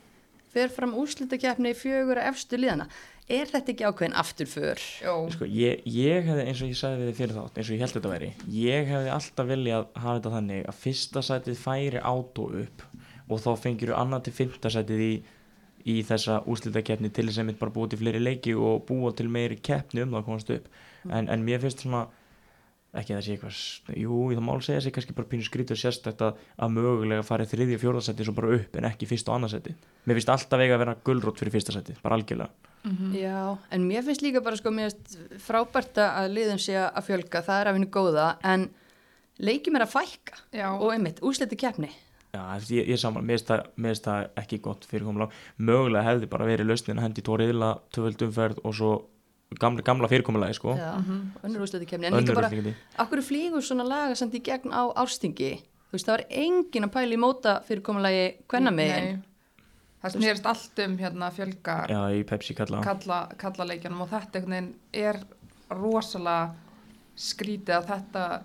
fer 0.50 0.72
fram 0.74 0.96
úrslitakeppni 0.98 1.76
í 1.76 1.78
fjögur 1.78 2.20
að 2.20 2.32
efstu 2.32 2.58
liðana. 2.58 2.90
Er 3.30 3.46
þetta 3.46 3.74
ekki 3.76 3.86
ákveðin 3.86 4.16
afturför? 4.18 4.80
Jó, 5.06 5.14
sko, 5.36 5.46
ég, 5.46 5.84
ég 5.86 6.26
hefði, 6.26 6.46
eins 6.50 6.62
og 6.66 6.72
ég 6.72 6.78
sagði 6.80 7.04
við 7.04 7.10
þið 7.12 7.20
fyrir 7.20 7.36
þátt 7.36 7.60
eins 7.60 7.68
og 7.68 7.76
ég 7.76 7.84
held 7.84 7.94
þetta 7.96 8.14
væri 8.14 8.30
ég 8.56 8.88
hefði 8.90 9.12
alltaf 9.14 9.50
viljað 9.52 9.84
hafa 9.94 10.16
þetta 10.16 10.32
þannig 10.36 10.64
að 10.72 10.80
fyrsta 10.80 11.24
sætið 11.28 11.60
færi 11.62 12.02
átó 12.02 12.48
upp 12.64 12.86
og 13.30 13.44
þá 13.44 13.50
fengir 13.62 13.92
þú 13.92 14.00
annað 14.00 14.24
til 14.26 14.34
fymta 14.40 14.72
sætið 14.74 15.04
í, 15.06 15.12
í 15.94 15.96
þessa 16.10 16.40
úrslitakeppni 16.50 17.12
til 17.14 17.28
þess 17.30 17.44
að 17.44 17.50
mitt 17.52 17.62
bara 17.62 17.76
búið 17.76 17.94
til 17.94 18.02
fleiri 18.02 18.24
leiki 18.24 18.56
og 18.58 18.82
búa 18.90 19.14
til 19.14 19.30
meiri 19.30 19.60
keppni 19.62 20.08
um 20.08 20.16
það 20.16 20.24
að 20.24 20.30
komast 20.32 20.54
upp 20.58 20.74
en, 21.06 21.30
en 21.30 21.46
mér 21.46 21.62
finnst 21.62 21.86
svona 21.86 22.08
ekki 22.98 23.14
að 23.14 23.20
það 23.20 23.26
sé 23.26 23.34
eitthvað, 23.36 23.98
jú, 24.02 24.16
það 24.34 24.44
mál 24.48 24.62
segja 24.66 24.82
sig 24.82 24.94
kannski 24.96 25.14
bara 25.14 25.28
pínu 25.30 25.44
skrítið 25.46 25.76
og 25.76 25.82
sérstætt 25.84 26.22
að, 26.26 26.40
að 26.58 26.72
mögulega 26.74 27.26
farið 27.28 27.52
þriði 27.54 27.76
og 27.78 27.82
fjórðasetti 27.84 28.26
svo 28.26 28.34
bara 28.34 28.56
upp 28.58 28.76
en 28.80 28.88
ekki 28.90 29.06
fyrsta 29.10 29.30
og 29.30 29.38
annarsæti 29.38 29.76
mér 30.10 30.18
finnst 30.18 30.32
alltaf 30.34 30.64
eiga 30.64 30.74
að 30.74 30.82
vera 30.84 30.96
gulrót 31.06 31.38
fyrir 31.38 31.54
fyrsta 31.54 31.76
sæti 31.76 31.94
bara 32.02 32.18
algjörlega. 32.18 32.50
Já, 33.14 33.58
en 33.76 33.86
mér 33.86 34.04
finnst 34.08 34.24
líka 34.26 34.42
bara 34.42 34.58
sko, 34.58 34.72
mér 34.74 34.90
finnst 34.90 35.40
frábært 35.46 36.02
að 36.02 36.32
liðum 36.34 36.58
sé 36.58 36.78
að 36.82 37.06
fjölga, 37.06 37.44
það 37.46 37.62
er 37.62 37.68
að 37.70 37.78
vinna 37.78 37.92
góða, 37.94 38.28
en 38.44 38.70
leikjum 39.38 39.76
er 39.76 39.86
að 39.86 39.94
fækka. 39.94 40.42
Já, 40.56 40.68
og 40.74 40.94
einmitt, 40.96 41.20
úsliti 41.22 41.60
keppni. 41.60 41.92
Já, 42.34 42.42
ég, 42.70 42.90
ég 42.90 42.98
saman, 43.02 43.26
mér 43.26 43.38
finnst 43.38 43.50
það- 43.50 43.70
mér 43.78 44.30
ekki 44.38 44.62
gott 44.62 44.86
fyrirkomulag 44.90 45.30
mögulega 45.58 46.06
hefði 46.06 46.30
bara 46.30 46.46
verið 46.46 46.70
lausnin 46.70 46.98
gamla, 49.58 49.82
gamla 49.82 50.08
fyrirkomulagi 50.08 50.54
sko 50.54 50.76
Mhm. 50.76 51.32
önnur 51.44 51.62
úsliti 51.66 51.86
keppni, 51.86 52.06
en 52.08 52.14
líka 52.14 52.36
bara, 52.36 52.50
akkur 52.98 53.22
flýgur 53.22 53.62
svona 53.62 53.84
laga 53.88 54.16
samt 54.16 54.34
í 54.34 54.42
gegn 54.44 54.70
á 54.72 54.94
árstingi? 54.96 55.62
Þú 55.90 55.94
veist, 55.94 56.06
það 56.06 56.18
var 56.18 56.26
engin 56.30 56.84
að 56.86 56.92
pæla 56.94 57.14
í 57.14 57.18
móta 57.18 57.64
fyrir 57.66 57.82
komulagi 57.82 58.36
hvenna 58.48 58.72
megin. 58.72 59.24
Það 60.04 60.12
snerist 60.12 60.46
allt 60.46 60.80
um 60.86 60.98
hérna 60.98 61.28
að 61.30 61.34
fjölga 61.40 61.88
Já, 61.90 62.02
í 62.14 62.24
Pepsi 62.24 62.54
kalla 62.56 62.82
kalla, 62.84 63.28
kalla 63.38 63.66
leikjanum 63.66 64.02
og 64.02 64.10
þetta 64.10 64.72
er 64.94 65.20
rosalega 65.72 66.54
skrítið 67.18 67.76
að 67.76 67.88
þetta 67.88 68.42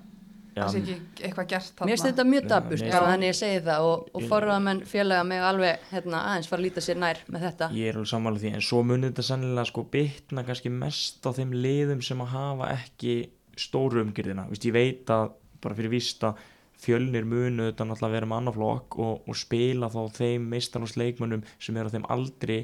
það 0.54 0.70
sé 0.74 0.80
ekki 0.82 1.24
eitthvað 1.28 1.48
gert 1.52 1.70
þarna. 1.74 1.86
Mér 1.88 1.94
finnst 1.98 2.06
þetta 2.08 2.24
mjög 2.30 2.46
daburt, 2.52 2.80
mér- 2.80 2.92
sko, 2.94 3.04
þannig 3.10 3.28
ég 3.30 3.38
segi 3.40 3.60
það 3.66 3.86
og, 3.90 4.08
og 4.14 4.22
forraðamenn 4.30 4.82
félaga 4.86 5.24
mig 5.26 5.40
alveg 5.50 5.78
hérna, 5.90 6.20
aðeins 6.30 6.48
fara 6.50 6.60
að 6.60 6.66
líta 6.68 6.80
sér 6.86 7.00
nær 7.02 7.18
með 7.28 7.46
þetta. 7.48 7.70
ég 7.74 7.88
er 7.90 7.94
alveg 7.98 8.10
sammála 8.14 8.38
því 8.44 8.52
en 8.54 8.60
svo 8.68 8.82
munið 8.86 9.10
þetta 9.12 9.26
sennilega 9.30 9.64
sko 9.72 9.84
bitna 9.90 10.44
kannski 10.46 10.70
mest 10.70 11.26
á 11.26 11.30
þeim 11.34 11.52
liðum 11.64 12.02
sem 12.02 12.20
að 12.24 12.32
hafa 12.36 12.70
ekki 12.78 13.16
stóru 13.56 14.02
umgjörðina 14.04 14.48
Vist, 14.50 14.64
ég 14.66 14.72
veit 14.74 15.10
að 15.10 15.32
bara 15.62 15.74
fyrir 15.74 15.90
víst 15.94 16.22
að 16.26 16.38
fjölnir 16.84 17.24
munu 17.24 17.68
þetta 17.70 17.84
náttúrulega 17.86 18.12
vera 18.18 18.26
með 18.28 18.40
annaflokk 18.42 18.96
og, 19.00 19.28
og 19.30 19.36
spila 19.38 19.86
þá 19.88 20.00
þeim 20.18 20.48
meistarnámsleikmönnum 20.52 21.44
sem 21.62 21.76
eru 21.78 21.88
á 21.88 21.94
þeim 21.94 22.04
aldri 22.10 22.56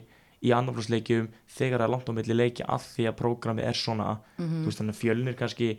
í 0.44 0.50
annaflokksleikjum 0.56 1.28
þegar 1.52 1.78
það 1.80 1.86
er 1.86 1.92
langt 1.94 2.10
á 2.10 2.12
milli 2.18 2.34
leiki 2.36 2.64
að 2.66 2.84
því 2.96 3.06
að 3.10 3.16
prógramið 3.22 3.68
er 3.70 3.78
svona 3.78 4.08
Mhm. 4.40 4.60
þú 4.62 4.66
veist 4.70 4.80
þannig 4.80 4.94
að 4.96 5.00
fjölnir 5.04 5.36
kannski 5.38 5.70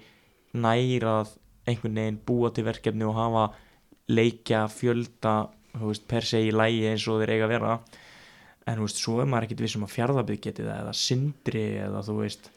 næra 0.54 1.14
að 1.22 1.32
einhvern 1.68 2.00
veginn 2.02 2.22
búa 2.26 2.52
til 2.54 2.66
verkefni 2.68 3.08
og 3.08 3.18
hafa 3.18 3.50
leikja 4.12 4.66
fjölda 4.72 5.36
veist, 5.80 6.08
per 6.10 6.26
se 6.28 6.42
í 6.44 6.52
lægi 6.54 6.88
eins 6.92 7.08
og 7.08 7.22
þeir 7.22 7.36
eiga 7.38 7.48
að 7.48 7.54
vera. 7.56 7.76
En 8.70 8.78
þú 8.78 8.86
veist, 8.86 9.00
svo 9.02 9.16
er 9.24 9.30
maður 9.30 9.48
ekkit 9.48 9.62
vissum 9.64 9.84
að 9.88 9.94
fjárðabið 9.96 10.40
geti 10.44 10.64
það 10.68 10.82
eða 10.84 10.92
sindri 10.94 11.64
eða 11.82 12.02
þú 12.06 12.16
veist 12.20 12.50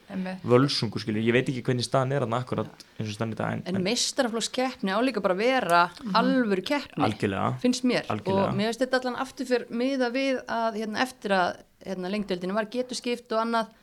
völsungu 0.45 1.01
skilur, 1.01 1.23
ég 1.25 1.33
veit 1.33 1.49
ekki 1.49 1.63
hvernig 1.65 1.87
staðan 1.87 2.13
er 2.13 2.25
hann 2.27 2.35
akkurat 2.37 2.83
eins 2.99 3.07
og 3.09 3.15
staðan 3.15 3.33
í 3.33 3.39
dag 3.39 3.55
en, 3.55 3.63
En 3.71 3.81
meistaraflokks 3.87 4.51
keppni 4.53 4.93
á 4.93 5.01
líka 5.01 5.23
bara 5.25 5.37
vera 5.39 5.81
alvöru 6.13 6.61
keppni, 6.61 7.01
algjörlega. 7.07 7.47
finnst 7.63 7.87
mér. 7.89 8.05
Algjörlega. 8.13 8.51
og 8.51 8.59
mér 8.59 8.69
finnst 8.69 8.83
þetta 8.85 9.01
allan 9.01 9.17
aftur 9.25 9.49
fyrir 9.49 9.73
miða 9.81 10.11
við 10.13 10.43
að 10.45 10.79
hérna, 10.83 11.01
eftir 11.07 11.35
að 11.39 11.49
hérna, 11.87 12.13
lengdeldinu 12.13 12.53
var 12.59 12.69
getur 12.77 13.01
skipt 13.01 13.33
og 13.33 13.41
annað 13.41 13.73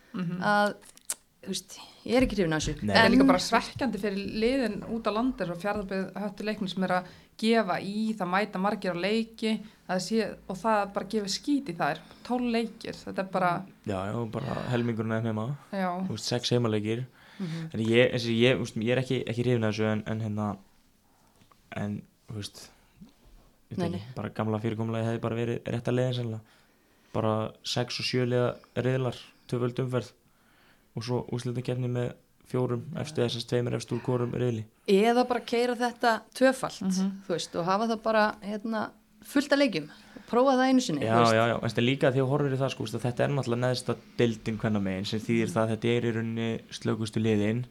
að, 0.46 0.76
þú 1.42 1.56
veist, 1.56 1.78
ég 2.06 2.16
er 2.18 2.26
ekki 2.26 2.38
hrifin 2.38 2.56
að 2.56 2.64
þessu. 2.64 2.86
Nei. 2.86 2.94
Það 2.94 3.04
er 3.04 3.12
líka 3.14 3.28
bara 3.28 3.42
svekkjandi 3.46 4.00
fyrir 4.02 4.32
liðin 4.42 4.80
út 4.90 5.06
á 5.06 5.12
landir 5.14 5.52
og 5.54 5.60
fjárðarbyrð 5.62 6.18
höttu 6.24 6.46
leiknum 6.48 6.70
sem 6.72 6.86
er 6.86 6.96
að 6.98 7.12
gefa 7.42 7.78
í, 7.82 8.12
það 8.18 8.30
mæta 8.32 8.60
margir 8.62 8.98
á 8.98 9.02
leiki 9.02 9.54
það 9.92 10.02
sé, 10.04 10.28
og 10.50 10.58
það 10.60 10.82
bara 10.94 11.08
gefur 11.14 11.32
skít 11.32 11.70
í 11.72 11.76
það 11.78 11.94
er 11.94 12.02
tól 12.26 12.42
leikir, 12.54 12.98
þetta 12.98 13.24
er 13.24 13.30
bara 13.32 13.50
já, 13.88 13.96
já, 14.08 14.18
bara 14.36 14.58
helmingurinn 14.72 15.16
eða 15.16 15.32
heima 15.32 15.46
já, 15.72 15.88
þú 16.06 16.16
veist, 16.16 16.28
sex 16.28 16.54
heimaleikir. 16.54 17.04
En 17.42 17.80
ég, 17.82 18.12
eins 18.12 18.28
og 18.28 18.36
ég, 18.38 18.54
þú 18.54 18.66
veist, 18.66 18.78
ég 18.78 18.94
er 18.94 19.02
ekki, 19.02 19.20
ekki 19.26 19.46
hrifin 19.46 19.66
að 19.66 19.74
þessu 19.74 19.88
en, 19.90 20.04
en 20.12 20.22
hérna 20.22 20.48
en, 21.82 21.98
þú 22.30 22.38
veist 22.38 22.64
ekki, 23.72 24.02
bara 24.16 24.32
gamla 24.36 24.60
fyrirkomulagi 24.62 25.08
hefði 25.08 25.22
bara 25.24 25.38
verið 25.38 25.70
rétt 25.74 25.90
að 25.90 25.98
leiðin 25.98 26.34
bara 27.12 27.32
sex 27.68 27.98
og 28.00 28.08
sjö 28.08 28.24
liða 28.28 28.52
reyðlar 28.78 29.18
tvöföld 29.50 29.82
umferð 29.82 30.12
og 30.96 31.02
svo 31.06 31.22
úslita 31.32 31.62
kefni 31.64 31.88
með 31.88 32.12
fjórum 32.52 32.82
efstu 33.00 33.22
þessast 33.22 33.48
tveimur 33.48 33.76
efstu 33.78 33.96
úr 33.96 34.02
kórum 34.04 34.32
reyðli 34.36 34.64
eða 34.92 35.26
bara 35.28 35.40
keira 35.40 35.74
þetta 35.78 36.20
tvöfalt 36.36 36.80
Mhm. 36.82 37.10
þú 37.26 37.28
veist, 37.36 37.56
og 37.56 37.64
hafa 37.64 37.86
það 37.88 38.02
bara 38.02 38.24
hérna, 38.42 38.90
fullt 39.24 39.52
að 39.54 39.58
leikjum, 39.62 39.86
prófa 40.28 40.56
það 40.58 40.68
einu 40.68 40.80
sinni 40.80 41.00
já, 41.06 41.14
já, 41.32 41.44
já, 41.48 41.54
en 41.54 41.68
þetta 41.70 41.78
er 41.82 41.88
líka 41.88 42.10
því 42.12 42.20
að 42.24 42.28
horfir 42.32 42.52
í 42.56 42.58
það 42.60 42.70
sko, 42.74 42.84
að 42.84 43.04
þetta 43.06 43.24
er 43.24 43.28
náttúrulega 43.36 43.62
neðsta 43.66 43.96
deildin 44.18 44.58
hvernig 44.58 44.82
megin 44.82 45.06
sem 45.06 45.20
þýðir 45.20 45.52
það 45.54 45.62
að 45.62 45.70
þetta 45.76 45.88
er 45.96 46.02
í 46.04 46.12
rauninni 46.16 46.50
slökustu 46.70 47.20
liðin 47.22 47.64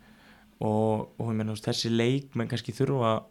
og, 0.61 1.09
og 1.19 1.27
ég 1.29 1.35
meina, 1.35 1.51
þú 1.51 1.57
veist, 1.57 1.67
þessi 1.69 1.89
leikmenn 1.91 2.47
kannski 2.49 2.73
þurfa 2.73 3.23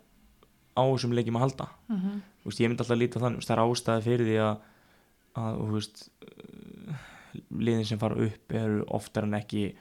á 0.76 0.82
þessum 0.86 1.12
leikjum 1.14 1.36
að 1.38 1.44
halda. 1.46 1.66
Mhm. 1.88 2.20
Þú 2.40 2.48
veist, 2.50 2.60
ég 2.60 2.68
myndi 2.70 2.80
alltaf 2.84 2.94
að 2.96 3.00
líta 3.02 3.20
þannig 3.20 3.36
þú 3.36 3.40
veist, 3.40 3.50
það 3.50 3.56
er 3.58 3.64
ástæði 3.64 4.04
fyrir 4.06 4.26
því 4.30 4.36
að, 4.44 4.56
að 5.40 5.58
þú 5.60 5.72
veist, 5.74 6.08
liðin 7.58 7.86
sem 7.86 7.98
fara 7.98 8.16
upp 8.26 8.52
eru 8.52 8.84
oftar 8.88 9.24
en 9.28 9.34
ekki 9.38 9.74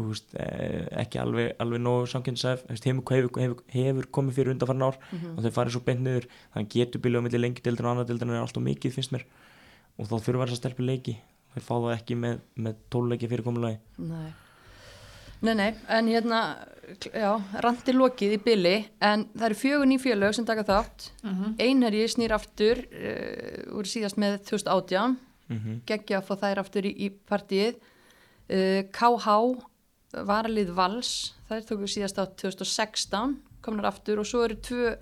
veist, 0.00 0.32
eh, 0.34 0.86
ekki 1.02 1.18
alveg, 1.20 1.50
alveg 1.60 1.80
nógu 1.82 2.06
samkynnsæf 2.08 2.62
hefur, 2.70 3.02
hefur, 3.10 3.40
hefur, 3.42 3.58
hefur 3.74 4.06
komið 4.16 4.36
fyrir 4.38 4.52
undanfarn 4.54 4.82
ár 4.86 4.96
Mhm. 5.12 5.36
og 5.36 5.44
þau 5.44 5.50
farið 5.58 5.72
svo 5.74 5.84
beint 5.84 6.00
niður. 6.00 6.26
Þannig 6.54 6.68
getur 6.72 7.00
bílið 7.00 7.20
á 7.20 7.24
milli 7.26 7.40
lengjadildin 7.42 7.84
og 7.84 7.90
annaðdildin 7.96 8.30
er 8.30 8.40
alltaf 8.40 8.62
mikið 8.64 8.94
finnst 8.96 9.12
mér. 9.12 9.24
Og 9.98 10.06
þá 10.06 10.14
þurfa 10.24 10.46
þess 10.46 10.56
að 10.56 10.60
stelpa 10.62 10.82
leiki. 10.86 11.16
Þau 11.54 11.60
fá 11.66 11.74
það 11.82 11.98
ekki 11.98 12.14
með, 12.16 12.40
með 12.56 12.74
tóluleiki 12.90 13.28
fyrir 13.28 13.42
komulagi 13.44 13.78
Nei. 13.98 14.32
nei, 15.42 15.54
nei, 15.54 15.74
en 15.88 16.06
hérna 16.06 16.40
já, 17.12 17.42
randi 17.60 17.92
lokið 17.92 18.34
í 18.36 18.44
byli 18.44 18.74
en 19.02 19.24
það 19.34 19.46
eru 19.48 19.54
fjögur 19.54 19.86
ný 19.90 19.98
fjölög 19.98 20.34
sem 20.34 20.44
taka 20.46 20.62
þátt. 20.64 21.10
Mhm. 21.24 21.56
einherji 21.58 22.06
snýr 22.08 22.30
aftur 22.32 22.78
uh, 22.78 23.76
úr 23.76 23.84
síðast 23.84 24.16
með 24.16 24.38
2018 24.46 25.16
mm 25.50 25.58
-hmm. 25.58 25.80
geggja 25.86 26.20
að 26.20 26.26
fá 26.28 26.34
þær 26.44 26.62
aftur 26.62 26.86
í, 26.86 26.92
í 27.06 27.08
partíið. 27.10 27.80
Uh, 28.50 28.82
KH 28.90 29.28
varalið 30.26 30.72
Vals 30.74 31.34
þær 31.48 31.66
tóku 31.68 31.86
síðast 31.86 32.18
á 32.18 32.24
2016 32.26 33.36
komnar 33.62 33.90
aftur 33.92 34.18
og 34.18 34.26
svo 34.26 34.44
eru 34.44 34.56
tvö 34.56 34.96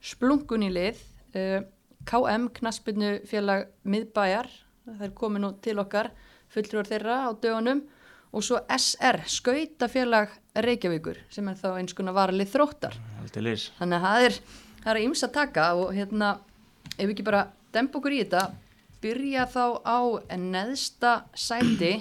splungun 0.00 0.62
í 0.62 0.70
lið. 0.70 0.98
Uh, 1.34 1.62
KM, 2.04 2.48
knaspinu 2.50 3.20
félag 3.30 3.68
miðbæjar, 3.86 4.48
þær 4.98 5.12
komi 5.14 5.38
nú 5.38 5.52
til 5.62 5.78
okkar 5.78 6.10
fulltrúar 6.50 6.88
þeirra 6.88 7.26
á 7.26 7.30
dögunum. 7.32 7.82
Og 8.32 8.42
svo 8.42 8.58
SR, 8.72 9.20
skautafélag 9.28 10.30
Reykjavíkur 10.56 11.18
sem 11.30 11.48
er 11.48 11.58
þá 11.60 11.76
eins 11.76 11.92
konar 11.92 12.16
varalið 12.16 12.48
þróttar. 12.54 12.94
Þannig 13.76 13.98
að 13.98 14.06
það 14.06 14.26
er, 14.26 14.38
það 14.82 14.92
er 14.94 15.00
íms 15.02 15.24
að 15.26 15.32
taka 15.32 15.66
og 15.76 15.92
hérna, 15.92 16.30
ef 16.96 17.02
við 17.02 17.12
ekki 17.12 17.26
bara 17.28 17.42
dempa 17.72 18.00
okkur 18.00 18.16
í 18.16 18.22
þetta, 18.22 18.46
byrja 19.02 19.46
þá 19.50 19.64
á 19.82 20.00
neðsta 20.38 21.12
sæti. 21.34 21.94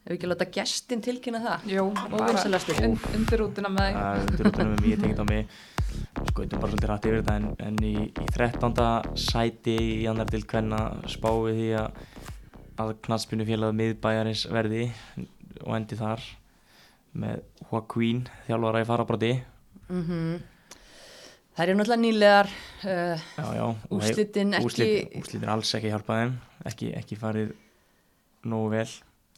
Ef 0.00 0.08
við 0.08 0.16
ekki 0.16 0.30
láta 0.30 0.48
gestin 0.52 1.02
tilkynna 1.04 1.42
það? 1.44 1.68
Vinsalastur 2.14 2.80
un, 2.88 2.96
undir 3.14 3.44
útina 3.44 3.70
með 3.72 3.90
þig 3.90 4.00
er 4.00 4.24
undir 4.24 4.50
útunum 4.50 4.72
með 4.74 4.86
mér, 4.86 5.04
tengið 5.04 5.22
á 5.22 5.26
mig. 5.28 5.60
Skoitum 6.30 6.62
bara 6.62 6.70
svolítið 6.70 6.90
rætt 6.90 7.06
yfir 7.08 7.20
þetta 7.20 7.36
en, 7.40 7.46
en 7.66 7.78
í, 7.84 7.94
í 8.08 8.26
13. 8.30 8.76
sæti 9.18 9.76
í 10.00 10.04
annar 10.10 10.28
til 10.30 10.42
hvenna 10.46 10.84
spáði 11.10 11.56
því 11.56 11.70
að 11.80 12.04
að 12.80 12.94
knastbyrnu 13.04 13.46
félagið 13.48 13.78
miðbæjarins 13.80 14.46
verði 14.52 14.86
og 15.66 15.74
endi 15.76 15.98
þar 15.98 16.24
með 17.20 17.42
Joaquín 17.66 18.24
þjálfara 18.46 18.82
í 18.84 18.88
farabróti 18.88 19.32
mm 19.90 20.38
það 21.60 21.72
er 21.72 21.76
náttúrulega 21.76 22.00
nýlegar 22.00 22.48
uh, 22.48 23.24
já, 23.36 23.46
já, 23.58 23.64
úslitin 23.92 24.54
ekki 24.56 24.68
úrslit, 24.70 25.18
úrslitin 25.20 25.50
alls 25.52 25.74
ekki 25.76 25.90
hjálpað 25.92 26.22
þeim 26.22 26.32
ekki, 26.70 26.88
ekki 26.96 27.18
farið 27.20 27.52
nógu 28.48 28.70
vel. 28.72 28.88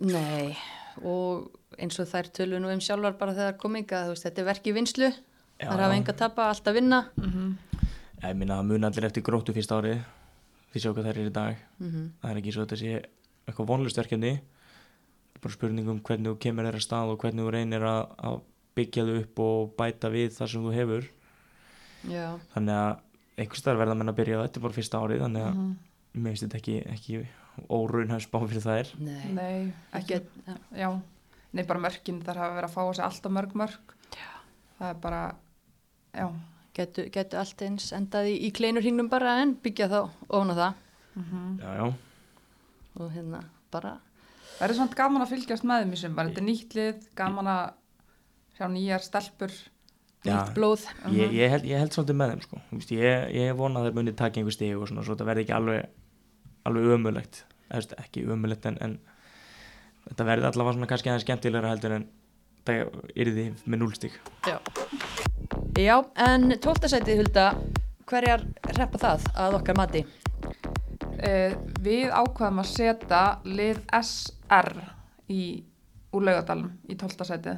Nei, 0.07 0.55
og 1.03 1.51
eins 1.83 1.99
og 1.99 2.09
þær 2.11 2.31
tölu 2.37 2.61
nú 2.63 2.71
um 2.71 2.83
sjálfar 2.83 3.17
bara 3.19 3.35
þegar 3.35 3.59
kominga, 3.59 4.05
þú 4.07 4.15
veist, 4.15 4.27
þetta 4.29 4.43
er 4.43 4.49
verk 4.53 4.69
í 4.71 4.75
vinslu 4.77 5.09
Já, 5.11 5.67
þar 5.67 5.85
hafa 5.87 5.99
enga 5.99 6.15
að 6.15 6.21
tapa, 6.23 6.49
allt 6.51 6.71
að 6.71 6.79
vinna. 6.79 7.01
Mhm. 7.19 7.53
ég 8.23 8.37
minna 8.39 8.61
að 8.61 8.69
muna 8.71 8.87
allir 8.87 9.09
eftir 9.09 9.23
gróttu 9.27 9.55
fyrsta 9.55 9.81
árið 9.81 10.05
því 10.71 10.81
sjá 10.81 10.93
hvað 10.93 11.07
þær 11.09 11.19
er 11.19 11.27
í 11.27 11.35
dag. 11.35 11.57
Mm 11.81 12.13
það 12.23 12.31
er 12.31 12.39
ekki 12.39 12.53
svo 12.53 12.63
að 12.63 12.69
þetta 12.69 12.79
sé 12.79 12.93
eitthvað 13.49 13.67
vonlust 13.67 13.99
verkefni. 13.99 14.41
Bara 15.43 15.55
spurning 15.55 15.89
um 15.91 15.99
hvernig 16.01 16.31
þú 16.31 16.39
kemur 16.39 16.69
þeirra 16.69 16.81
stað 16.81 17.11
og 17.11 17.19
hvernig 17.19 17.43
þú 17.43 17.51
reynir 17.51 17.83
að, 17.83 18.03
að 18.23 18.37
byggja 18.77 19.05
þau 19.09 19.17
upp 19.19 19.43
og 19.43 19.75
bæta 19.77 20.09
við 20.09 20.31
það 20.37 20.53
sem 20.53 20.63
þú 20.63 20.75
hefur 20.77 21.09
já, 22.09 22.39
þannig 22.55 22.75
að 22.75 22.99
einhvers 23.39 23.63
staðar 23.63 23.79
verða 23.83 23.97
menn 23.97 24.09
að 24.13 24.19
byrja 24.21 24.43
þetta 24.43 24.57
er 24.61 24.63
bara 24.67 24.77
fyrsta 24.79 25.01
árið 25.03 25.23
þannig 25.27 25.43
að 25.47 25.55
Mhm. 25.55 25.77
mér 26.15 26.33
finnst 26.33 26.45
þetta 26.47 26.59
ekki, 26.61 26.77
ekki 26.93 27.27
óraunhæf 27.71 28.23
spá 28.27 28.39
fyrir 28.49 28.63
þær 28.65 28.93
nei, 28.99 29.33
Nei, 29.33 29.73
ekki, 29.93 30.21
já 30.77 31.01
Nei, 31.53 31.65
bara 31.69 31.81
mörkin 31.81 32.23
þar 32.25 32.37
hafa 32.41 32.55
verið 32.57 32.69
að 32.71 32.73
fá 32.73 32.81
á 32.81 32.93
sig 32.97 33.05
alltaf 33.05 33.33
mörg 33.33 33.53
mörg 33.55 33.95
Já. 34.17 34.29
Það 34.79 34.89
er 34.89 34.95
bara, 35.03 35.35
já 36.15 36.31
getu, 36.75 37.11
getu 37.13 37.37
allt 37.37 37.61
eins 37.63 37.93
endað 37.93 38.31
í, 38.33 38.39
í 38.49 38.51
kleinurhingnum 38.57 39.09
bara 39.13 39.35
en 39.43 39.55
byggja 39.57 39.89
þá 39.89 39.99
ofan 40.31 40.51
á 40.51 40.57
það 40.57 40.75
Mhm. 41.15 41.59
já, 41.61 41.75
já, 41.77 41.93
og 42.97 43.11
hérna 43.13 43.45
bara 43.71 43.99
Það 44.59 44.69
er 44.71 44.75
svona 44.75 44.95
gaman 44.95 45.23
að 45.23 45.29
fylgjast 45.33 45.65
með 45.65 45.83
þeim 45.83 45.93
í 45.93 45.97
sumar 45.97 46.27
Þetta 46.29 46.39
er 46.41 46.45
nýtt 46.47 46.75
lið, 46.77 47.07
gaman 47.17 47.47
að 47.47 47.73
sjá 48.57 48.67
nýjar 48.69 49.01
stelpur. 49.03 49.51
Nýtt 50.27 50.53
blóð 50.57 50.85
ég, 51.11 51.33
ég, 51.35 51.51
held, 51.51 51.67
ég 51.67 51.83
held 51.83 51.95
svolítið 51.95 52.19
með 52.19 52.33
þeim 52.33 52.45
sko. 52.47 52.61
Þú 52.69 52.79
veist, 52.79 52.93
ég, 52.95 53.25
ég 53.37 53.57
vona 53.59 53.81
að 53.81 53.89
þeir 53.89 53.99
munið 53.99 54.19
taka 54.21 54.41
einhver 54.41 54.55
stig 54.55 54.77
og 54.79 54.91
svona, 54.91 55.05
svo 55.07 55.17
þetta 55.17 55.29
verði 55.29 55.47
ekki 55.47 55.57
alveg 55.57 55.99
alveg 56.69 56.95
ömulegt 56.97 57.43
Eða, 57.43 57.73
þú 57.73 57.81
veist, 57.81 57.95
ekki 58.03 58.25
ömulegt 58.31 58.69
en, 58.69 58.79
en 58.85 58.99
þetta 60.09 60.27
verði 60.29 60.49
allavega 60.51 60.77
svona 60.77 60.91
kannski 60.91 61.11
aðeins 61.11 61.27
skemmtilegra 61.27 61.73
heldur 61.73 61.97
en 61.97 62.09
það 62.67 62.99
yrði 63.25 63.47
með 63.65 63.83
núlstig 63.83 64.19
já. 64.47 64.59
já, 65.81 65.97
en 66.27 66.53
tóltasætið 66.63 67.23
Hulda 67.23 67.47
hverjar 68.11 68.45
reppa 68.77 69.01
það 69.03 69.27
að 69.45 69.59
okkar 69.59 69.79
mati 69.79 70.05
uh, 70.05 71.57
Við 71.83 72.13
ákvaðum 72.13 72.63
að 72.63 72.71
setja 72.71 73.23
lið 73.47 73.83
SR 73.99 74.73
í, 75.33 75.43
úr 76.13 76.29
laugadalum 76.29 76.75
í 76.87 76.99
12. 76.99 77.57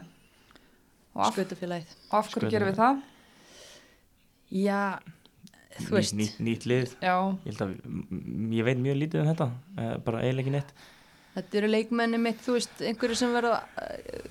sæti 1.15 1.21
og 1.21 1.27
af, 1.27 1.37
skautafélagið 1.37 1.93
og 2.11 2.17
af 2.19 2.33
hverju 2.33 2.51
gerum 2.55 2.71
við 2.73 2.81
það? 2.81 3.05
já, 4.55 4.81
þú 5.85 5.95
veist 5.99 6.17
nýtt, 6.19 6.41
nýtt 6.47 6.67
lið 6.71 6.97
Já, 7.03 7.15
ég, 7.45 7.47
held 7.53 7.63
að, 7.65 7.77
ég 8.59 8.67
veit 8.69 8.83
mjög 8.83 9.01
lítið 9.03 9.23
um 9.23 9.31
þetta 9.33 9.49
eh, 9.79 9.95
bara 10.07 10.23
eiginlega 10.25 10.45
ekki 10.45 10.55
neitt 10.57 10.75
þetta 11.35 11.59
eru 11.59 11.71
leikmenni 11.73 12.21
mitt, 12.23 12.39
þú 12.45 12.57
veist 12.59 12.83
einhverju 12.87 13.19
sem 13.19 13.35
verða 13.35 13.57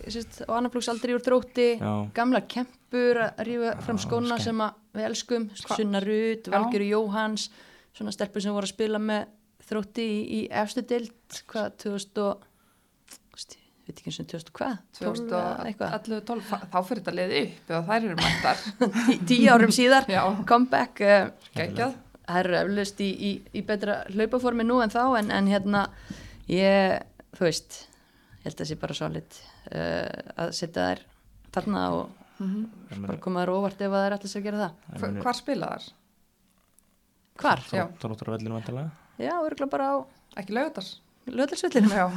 sérst, 0.08 0.42
á 0.48 0.52
annarflóksaldri 0.56 1.16
úr 1.18 1.24
drótti 1.26 1.70
já, 1.76 1.92
gamla 2.16 2.44
kempur 2.48 3.20
að 3.26 3.44
rífa 3.50 3.76
fram 3.84 4.00
Já, 4.00 4.06
skóna 4.06 4.38
skemmt. 4.38 4.48
sem 4.48 4.64
að 4.64 4.82
við 4.94 5.08
elskum 5.10 5.48
Sunna 5.64 6.04
Rut, 6.04 6.48
Já. 6.48 6.54
Valgjör 6.54 6.86
Jóhans 6.88 7.50
svona 7.94 8.14
stelpur 8.16 8.44
sem 8.44 8.56
voru 8.56 8.70
að 8.70 8.76
spila 8.76 9.02
með 9.04 9.28
þrótti 9.68 10.06
í, 10.06 10.18
í 10.38 10.40
efstu 10.64 10.84
dild 10.88 11.42
hvað, 11.52 11.76
2000 11.84 12.24
og 12.24 12.48
veit 13.84 13.98
ekki 14.00 14.10
eins 14.12 14.20
og 14.24 14.28
2000 14.32 14.54
hvað 14.58 14.76
12 15.00 15.24
eða 15.28 15.68
eitthvað, 15.68 15.94
2011, 16.08 16.26
12, 16.30 16.44
þá- 16.50 16.68
þá 16.74 16.78
fyrir 16.90 17.02
þetta 17.04 17.16
lið 17.20 17.34
upp 17.42 17.72
eða 17.74 17.82
þær 17.90 18.08
eru 18.10 18.18
mættar 18.22 18.62
Tí, 19.08 19.16
tíu 19.34 19.50
árum 19.54 19.74
síðar 19.76 20.08
comeback 20.50 21.02
uh, 21.04 21.30
geggjað 21.58 21.96
það 22.24 22.40
eru 22.44 22.58
eflust 22.62 23.02
í, 23.04 23.10
í, 23.12 23.32
í 23.60 23.64
betra 23.68 23.98
hlaupaformi 24.14 24.64
nú 24.68 24.78
en 24.86 24.94
þá 24.94 25.02
en, 25.20 25.32
en 25.36 25.50
hérna 25.52 25.82
ég, 26.48 27.02
þú 27.36 27.44
veist 27.50 27.80
ég 28.40 28.46
held 28.48 28.56
að 28.56 28.62
það 28.64 28.70
sé 28.72 28.78
bara 28.86 28.96
solid 29.02 29.40
uh, 29.74 30.22
að 30.46 30.54
setja 30.56 30.88
þær 30.94 31.04
þarna 31.58 31.84
og 31.98 32.06
mm 32.40 32.64
meina, 32.90 33.08
bara 33.10 33.20
koma 33.24 33.44
þær 33.44 33.52
óvart 33.58 33.84
ef 33.86 33.94
að 33.94 34.06
þær 34.08 34.16
ætla 34.18 34.30
sér 34.32 34.42
að 34.42 34.48
gera 34.48 34.62
það 34.64 35.04
meina, 35.04 35.22
Hvar 35.28 35.38
spila 35.38 35.68
þar? 35.76 35.86
Hvar? 37.44 37.62
Já. 37.74 37.84
Þróttur 38.02 38.30
á 38.30 38.34
vellinu 38.38 38.56
vantilega 38.58 38.90
Já, 39.22 39.34
örgulega 39.46 39.70
bara 39.76 39.88
á 39.90 39.96
Ekki 40.42 40.56
laugardars? 40.56 40.90
Löðlisvillinu. 41.32 41.90
Já. 41.94 42.08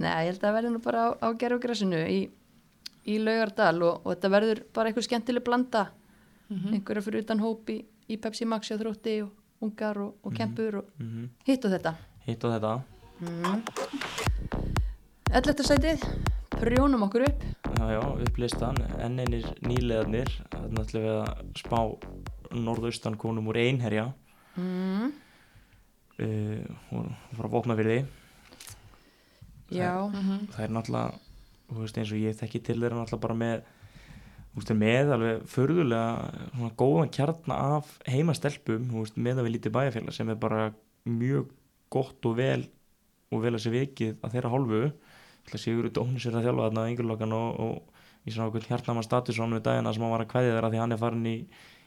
Nei, 0.00 0.10
ég 0.26 0.30
held 0.32 0.38
að 0.40 0.44
það 0.46 0.56
verði 0.58 0.72
nú 0.74 0.80
bara 0.84 1.02
á, 1.04 1.08
á 1.22 1.28
gerfugressinu 1.38 2.00
í, 2.08 2.20
í 3.06 3.18
Laugardal 3.22 3.76
og, 3.82 4.00
og 4.06 4.12
þetta 4.14 4.30
verður 4.36 4.62
bara 4.76 4.90
eitthvað 4.92 5.08
skemmtileg 5.10 5.44
blanda. 5.46 5.86
Einhverja 6.50 7.02
fyrir 7.02 7.24
utan 7.26 7.40
hóp 7.42 7.68
í, 7.74 7.80
í 8.08 8.16
Pepsi 8.22 8.46
Max 8.46 8.70
og 8.70 8.78
þrótti 8.84 9.16
og 9.24 9.64
ungar 9.66 9.98
og, 9.98 10.14
og 10.22 10.34
kempur 10.36 10.82
og 10.82 10.92
mm 11.02 11.28
hitt 11.48 11.64
og 11.66 11.72
þetta. 11.74 11.94
Hitt 12.26 12.44
og 12.44 12.52
þetta 12.54 12.76
Elletta 15.36 15.64
sætið, 15.66 16.02
prjónum 16.56 17.02
okkur 17.06 17.24
upp. 17.26 17.42
Já, 17.76 17.86
já, 17.96 18.00
upplistan, 18.24 18.76
enn 19.02 19.18
einir 19.20 19.44
nýleðarnir 19.66 20.30
Þannig 20.52 20.78
ætlum 20.84 21.02
við 21.04 21.16
að 21.16 21.26
spá 21.60 21.80
norðaustan 22.56 23.18
konum 23.20 23.50
úr 23.52 23.58
einherja 23.60 24.12
Mm. 24.56 25.10
uh, 26.24 26.62
og 26.96 27.10
frá 27.36 27.48
vopnafyrði 27.52 27.96
Já, 27.98 28.06
það 30.54 30.62
er 30.66 30.74
náttúrulega 30.76 31.22
þú 31.66 31.80
veist, 31.82 31.98
eins 31.98 32.12
og 32.14 32.22
ég 32.22 32.38
þekki 32.38 32.62
til 32.62 32.78
þeirra 32.78 33.00
náttúrulega 33.00 33.24
bara 33.26 33.38
með 33.40 33.64
þú 34.52 34.60
veist, 34.60 34.72
með 34.82 35.12
alveg 35.16 35.46
förðulega 35.52 36.46
svona 36.52 36.72
góðan 36.82 37.12
kjarna 37.16 37.58
af 37.76 37.92
heimastelpum 38.08 38.88
þú 38.92 39.02
veist, 39.02 39.18
með 39.18 39.40
að 39.40 39.48
við 39.48 39.56
lítið 39.56 39.76
bæjarfélag 39.76 40.16
sem 40.16 40.32
er 40.32 40.40
bara 40.40 40.70
mjög 41.06 41.50
gott 41.92 42.28
og 42.28 42.38
vel 42.38 42.62
og 43.34 43.42
vel 43.42 43.54
að 43.54 43.62
sé 43.64 43.72
vikið 43.74 44.16
að 44.22 44.36
þeirra 44.36 44.52
hálfu 44.54 44.82
ætla 45.46 45.60
Sigur 45.62 45.88
Dónis 45.94 46.26
er 46.26 46.38
að 46.38 46.48
þjálfa 46.48 46.68
þarna 46.68 46.88
yngurlokan 46.90 47.34
og, 47.36 47.60
og 47.62 48.26
í 48.26 48.34
svona 48.34 48.50
okkur 48.50 48.66
hjartnaman 48.66 49.06
statusón 49.06 49.54
við 49.54 49.64
dagina 49.68 49.92
sem 49.94 50.02
hann 50.02 50.14
var 50.14 50.24
að 50.24 50.30
kveðja 50.32 50.54
þeirra 50.54 50.70
því 50.72 50.82
hann 50.82 50.94
er 50.94 51.02
farin 51.02 51.26
í, 51.30 51.36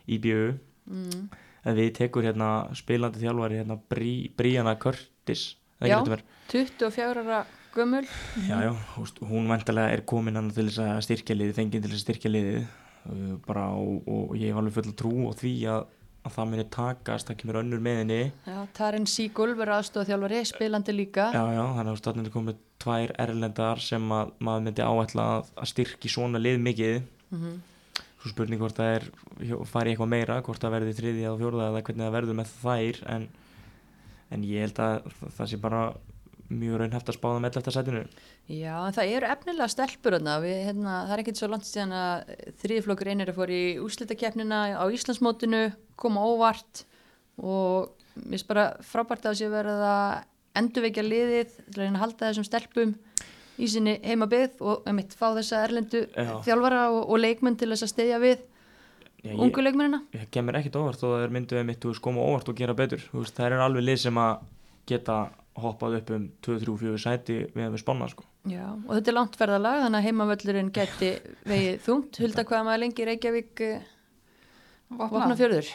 í 0.08 0.20
BU 0.24 0.44
mm. 0.88 1.24
en 1.68 1.80
við 1.80 1.94
tekur 2.00 2.28
hérna 2.28 2.50
spilandi 2.80 3.24
þjálfari 3.24 3.60
hérna 3.60 3.80
Brí, 3.92 4.14
Bríana 4.36 4.76
Curtis 4.80 5.54
það 5.80 5.92
Já. 5.92 5.96
getur 5.98 6.16
verið 6.16 6.36
24 6.54 7.26
ára 7.26 7.42
gömul. 7.80 8.04
Já, 8.48 8.58
já, 8.68 8.72
hún 9.30 9.48
vantilega 9.52 9.94
er 9.96 10.04
komin 10.10 10.38
hann 10.40 10.52
til 10.56 10.68
þess 10.70 10.82
að 10.86 11.00
styrkja 11.08 11.38
liðið, 11.40 11.56
fengið 11.62 11.86
til 11.86 11.92
þess 11.94 12.00
að 12.02 12.06
styrkja 12.08 12.32
liðið 12.34 12.60
uh, 12.60 13.32
bara 13.48 13.64
og, 13.76 14.04
og 14.12 14.36
ég 14.40 14.52
hef 14.52 14.60
alveg 14.62 14.76
full 14.80 14.94
trú 15.00 15.14
á 15.28 15.32
því 15.40 15.54
að, 15.74 15.88
að 16.28 16.36
það 16.36 16.50
muni 16.52 16.66
takast, 16.76 17.30
það 17.32 17.40
kemur 17.44 17.60
önnur 17.64 17.84
með 17.88 17.98
henni 18.04 18.20
Já, 18.50 18.58
Tarin 18.78 19.08
Sígul 19.10 19.54
verður 19.56 19.78
aðstofa 19.80 20.10
þjálfari, 20.12 20.44
spilandi 20.52 20.96
líka. 21.00 21.30
Já, 21.36 21.44
já, 21.56 21.64
þannig 21.80 21.94
að 21.96 22.02
státnir 22.04 22.32
komið 22.36 22.60
tvær 22.84 23.16
erlendar 23.26 23.82
sem 23.84 24.12
að 24.16 24.36
maður 24.44 24.68
myndi 24.70 24.86
áætla 24.88 25.26
að, 25.40 25.50
að 25.64 25.72
styrki 25.74 26.12
svona 26.12 26.42
lið 26.44 26.62
mikið 26.70 27.02
Mm 27.34 27.58
svo 28.20 28.34
spurning 28.34 28.60
hvort 28.60 28.76
það 28.76 28.90
er 28.98 29.04
hjó- 29.48 29.62
fari 29.64 29.92
í 29.92 29.94
eitthvað 29.94 30.10
meira, 30.12 30.36
hvort 30.44 30.60
það 30.60 30.74
verði 30.74 30.94
þriðja 30.98 31.30
og 31.32 31.38
fjórða 31.40 31.68
eða 31.70 31.82
hvernig 31.88 32.04
það 32.04 32.16
verður 32.18 32.36
með 32.36 32.50
þær 32.60 32.98
en, 33.14 33.28
en 34.36 34.44
ég 34.44 34.66
held 34.66 34.82
að 34.84 35.06
það 35.38 35.48
sé 35.54 35.60
bara 35.64 35.80
mjög 36.50 36.80
raunhæft 36.82 37.10
að 37.12 37.18
spáða 37.20 37.42
með 37.44 37.58
þetta 37.60 37.74
sætinu 37.76 38.04
Já, 38.50 38.74
en 38.88 38.96
það 38.98 39.12
eru 39.16 39.28
efnilega 39.30 39.68
stelpur 39.70 40.16
þarna. 40.18 40.36
Við, 40.42 40.56
hérna, 40.66 40.94
það 41.06 41.14
er 41.16 41.22
ekkert 41.24 41.42
svo 41.42 41.50
langt 41.52 41.68
síðan 41.70 41.94
að 41.94 42.32
þriðflokkur 42.64 43.12
einir 43.14 43.30
að 43.34 43.38
fór 43.38 43.54
í 43.54 43.62
úslitakeppnina 43.86 44.62
á 44.82 44.86
Íslandsmótinu, 44.90 45.62
koma 46.00 46.24
óvart 46.26 46.84
og 47.38 47.92
mér 48.20 48.34
finnst 48.40 48.50
bara 48.50 48.66
frábært 48.84 49.28
að 49.30 49.38
sé 49.40 49.50
verið 49.54 49.84
að 49.86 50.26
endurvekja 50.60 51.06
liðið 51.06 51.54
til 51.76 51.86
að 51.86 52.00
halda 52.02 52.30
þessum 52.32 52.48
stelpum 52.50 52.96
í 53.60 53.68
sinni 53.70 53.94
heimabið 54.04 54.58
og 54.66 54.88
einmitt 54.90 55.14
fá 55.20 55.30
þessa 55.38 55.62
erlendu 55.68 56.02
Já. 56.16 56.40
þjálfara 56.48 56.82
og, 56.96 57.02
og 57.14 57.20
leikmenn 57.22 57.58
til 57.60 57.70
þess 57.74 57.86
að 57.86 57.92
steyðja 57.94 58.20
við 58.24 58.38
Já, 59.20 59.34
ég- 59.34 59.40
ungu 59.44 59.62
leikmennina. 59.64 60.02
það 60.16 60.30
kemur 60.32 60.58
ekkit 60.60 60.78
óvart 60.80 61.02
og 61.04 61.14
það 61.14 61.24
er 61.28 61.34
mynduð 61.36 61.66
mitt 61.68 61.80
þú 61.84 61.92
veist 61.94 62.04
koma 62.06 62.24
óvart 62.24 62.50
og 62.50 62.56
gera 62.60 62.74
betur 62.74 63.04
veist, 63.14 63.36
það 63.36 63.46
er 63.52 63.64
alveg 63.66 63.84
lið 63.86 64.00
sem 64.08 64.20
að 64.24 64.46
geta 64.88 65.18
hoppað 65.64 66.00
upp 66.00 66.12
um 66.16 66.28
2-3-4 66.46 67.02
sæti 67.04 67.40
við 67.56 67.72
við 67.76 67.82
spanna 67.84 68.10
sko 68.12 68.26
Já, 68.48 68.66
og 68.72 68.92
þetta 68.96 69.12
er 69.12 69.18
langt 69.18 69.36
ferðalag 69.36 69.82
þannig 69.84 70.00
að 70.00 70.06
heimavöllurinn 70.08 70.70
geti 70.74 71.10
vegið 71.50 71.82
þungt. 71.84 72.20
Hulda 72.24 72.46
hvað 72.48 72.62
maður 72.66 72.82
lengi 72.86 73.04
í 73.04 73.08
Reykjavík 73.10 73.64
uh, 73.66 73.90
Vopnafjörður. 75.02 75.72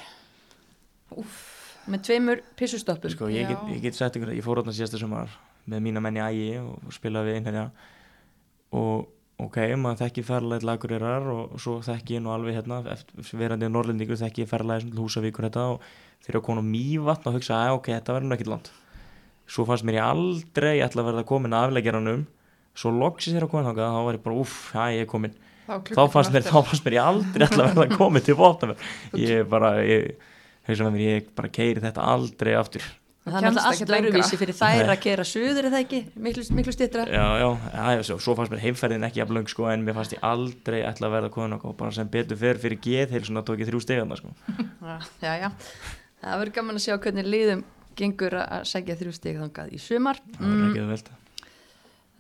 Með 1.93 2.07
tveimur 2.09 2.41
pissustoppum. 2.57 3.13
sko, 3.13 3.29
ég, 3.29 3.51
ég 3.69 3.83
get 3.85 3.99
sagt 3.99 4.17
ykkur 4.17 4.33
ég 4.33 4.47
fór 4.47 4.63
átna 4.63 4.73
síðasta 4.73 4.99
sumar 5.03 5.35
með 5.69 5.85
mína 5.85 6.01
menn 6.01 6.17
í 6.17 6.23
ægi 6.25 6.47
og 6.63 6.95
spilaði 6.97 7.31
við 7.31 7.39
einherja 7.41 7.67
og 8.75 9.05
ok, 9.45 9.59
maður 9.77 10.01
þekki 10.07 10.25
ferðalegt 10.25 10.67
lagurirar 10.67 11.29
og 11.35 11.59
svo 11.61 11.77
þekki 11.85 12.17
ég 12.17 12.25
nú 12.25 12.33
alveg 12.33 12.57
hérna 12.57 12.81
eftir 12.95 13.39
verandi 13.39 13.69
norlendingur 13.69 14.19
þekki 14.21 14.47
ég 14.47 14.51
ferðalegt 14.51 14.97
húsavíkur 14.97 15.49
þetta 15.51 15.67
og 15.75 15.85
þegar 16.25 16.41
ég 16.41 16.47
kom 16.49 16.65
á 16.65 16.71
mývatn 16.73 17.31
og 17.31 17.39
hugsa 17.39 17.61
að 17.61 17.77
ok, 17.79 17.93
þetta 17.93 18.17
verður 18.17 18.31
nú 18.31 18.39
ekkit 18.39 18.53
land 18.55 18.73
svo 19.47 19.67
fannst 19.69 19.85
mér 19.87 19.99
ég 20.01 20.07
aldrei 20.09 20.75
ætla 20.85 21.05
að 21.05 21.11
verða 21.13 21.27
komin 21.29 21.55
að 21.57 21.69
afleggjaranum 21.69 22.27
svo 22.75 22.91
loksis 22.95 23.35
þér 23.37 23.47
að 23.47 23.53
koma 23.53 23.69
þangað 23.69 23.95
þá 23.95 24.03
var 24.09 24.19
ég 24.19 24.25
bara 24.25 24.41
uff, 24.43 24.59
já 24.75 24.85
ég 24.95 25.05
er 25.05 25.11
komin 25.11 25.37
þá 25.69 26.03
fannst 26.13 26.35
mér, 26.35 26.45
þá 26.49 26.59
fannst 26.65 26.85
mér 26.85 26.99
ég 26.99 27.09
aldrei 27.13 27.47
ætla 27.47 27.69
að 27.69 27.79
verða 27.79 27.97
komin 28.01 28.25
til 28.27 28.37
bóta 28.41 28.75
ég 29.21 29.49
bara, 29.49 29.77
ég 29.85 31.31
bara 31.37 31.53
keiri 31.53 31.85
þetta 31.85 32.05
aldrei 32.15 32.55
aftur 32.59 32.85
Það 33.25 33.37
er 33.39 33.45
kemst 33.47 33.57
náttúrulega 33.57 33.73
ekkert 33.73 33.81
allt 33.81 33.93
lengra. 33.95 34.11
öðruvísi 34.11 34.37
fyrir 34.37 34.57
þær 34.59 34.91
að 34.93 34.99
kera 35.01 35.25
suður 35.25 35.67
eða 35.71 35.79
ekki, 35.81 36.01
miklu, 36.27 36.43
miklu 36.59 36.73
stittra. 36.77 37.07
já, 37.09 37.23
já, 37.41 37.47
já, 37.73 37.85
já 37.97 38.03
svo, 38.05 38.17
svo 38.21 38.35
fannst 38.37 38.53
mér 38.53 38.61
heimferðin 38.67 39.07
ekki 39.09 39.23
jafn 39.23 39.39
löng 39.39 39.49
sko, 39.49 39.65
en 39.73 39.85
mér 39.87 39.97
fannst 39.97 40.13
ég 40.13 40.27
aldrei 40.29 40.83
ætla 40.85 41.09
að 41.09 41.15
verða 41.17 41.31
komin 41.33 41.57
og 41.57 41.73
bara 41.79 41.95
sem 41.97 42.11
betur 42.13 42.37
fer 42.37 42.61
fyrir 42.61 42.77
geð 42.85 43.15
heil 43.17 43.25
svona 43.25 43.41
tók 43.49 43.63
ég 43.65 43.71
þrjú 43.71 43.81
stegana 43.81 44.19
sko. 44.21 44.35
Já, 45.25 45.33
já. 45.41 45.49
Það 46.21 46.43
verður 46.43 46.55
gaman 46.59 46.77
að 46.83 46.85
sjá 46.85 46.99
hvernig 47.01 47.31
liðum 47.33 47.65
gengur 47.99 48.37
að 48.41 48.47
að 48.59 48.65
sækja 48.71 48.97
þrjú 49.01 49.13
stig 49.17 49.39
þangað 49.41 49.75
í 49.75 49.81
sumar. 49.83 50.21
það 50.37 50.55
var 50.55 50.65
ekki 50.69 50.81
það 50.85 50.93
velt 50.95 51.13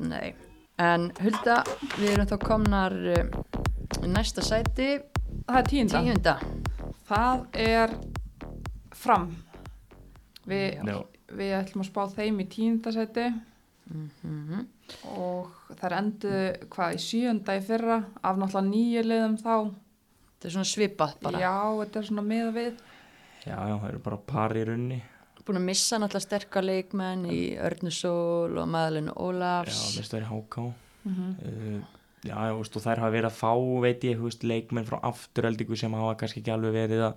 Nei, 0.04 0.34
en 0.82 1.08
Hulda, 1.22 1.56
við 2.00 2.08
erum 2.16 2.26
þá 2.32 2.36
komnar 2.42 2.96
uh, 3.14 3.42
í 4.02 4.10
næsta 4.10 4.42
sæti, 4.42 4.88
Það 5.44 5.58
er 5.60 5.66
tíunda. 5.70 6.00
tíunda. 6.00 6.34
Það 7.04 7.42
er 7.64 7.92
fram. 8.96 9.28
Við, 10.48 10.80
við 11.34 11.52
ætlum 11.58 11.84
að 11.84 11.90
spá 11.90 12.02
þeim 12.16 12.40
í 12.44 12.48
tíundasæti 12.52 13.28
Mm 13.84 14.64
og 15.12 15.52
þær 15.76 15.94
endu 15.98 16.30
hvað 16.72 16.94
í 16.96 17.00
sjönda 17.00 17.54
í 17.56 17.60
fyrra 17.64 17.98
af 18.24 18.36
náttúrulega 18.40 18.68
nýju 18.68 19.02
liðum 19.04 19.36
þá. 19.40 19.54
Þetta 20.34 20.48
er 20.48 20.54
svona 20.56 20.68
svipað 20.70 21.14
bara. 21.24 21.40
Já, 21.40 21.52
þetta 21.80 22.00
er 22.00 22.08
svona 22.08 22.24
miða 22.28 22.50
við. 22.56 22.74
já, 23.44 23.56
já, 23.56 23.74
það 23.80 23.88
eru 23.88 24.02
bara 24.04 24.18
par 24.28 24.56
í 24.56 24.64
runni 24.68 24.98
Búin 25.44 25.60
að 25.60 25.66
missa 25.68 25.98
náttúrulega 26.00 26.24
sterkar 26.24 26.64
leikmenn 26.64 27.26
í 27.28 27.40
Örnusól 27.60 28.56
og 28.56 28.68
Maðalinu 28.72 29.12
já, 29.12 29.20
Ólafs. 29.20 29.80
mest 29.98 30.14
það 30.14 30.20
er 30.20 30.28
háká. 30.30 30.62
Mm 31.04 31.34
uh, 31.44 31.82
já, 32.24 32.36
já, 32.48 32.54
og 32.56 32.82
þær 32.86 33.02
hafa 33.02 33.12
verið 33.12 33.28
að 33.28 33.36
fá 33.36 33.52
veit 33.84 34.04
ég, 34.04 34.16
þú 34.16 34.24
veist, 34.30 34.44
leikmenn 34.44 34.86
frá 34.88 34.98
afturöldingu 35.04 35.76
sem 35.76 35.92
hafa 35.92 36.14
kannski 36.16 36.40
ekki 36.40 36.54
alveg 36.54 36.72
verið 36.72 37.04
að 37.10 37.14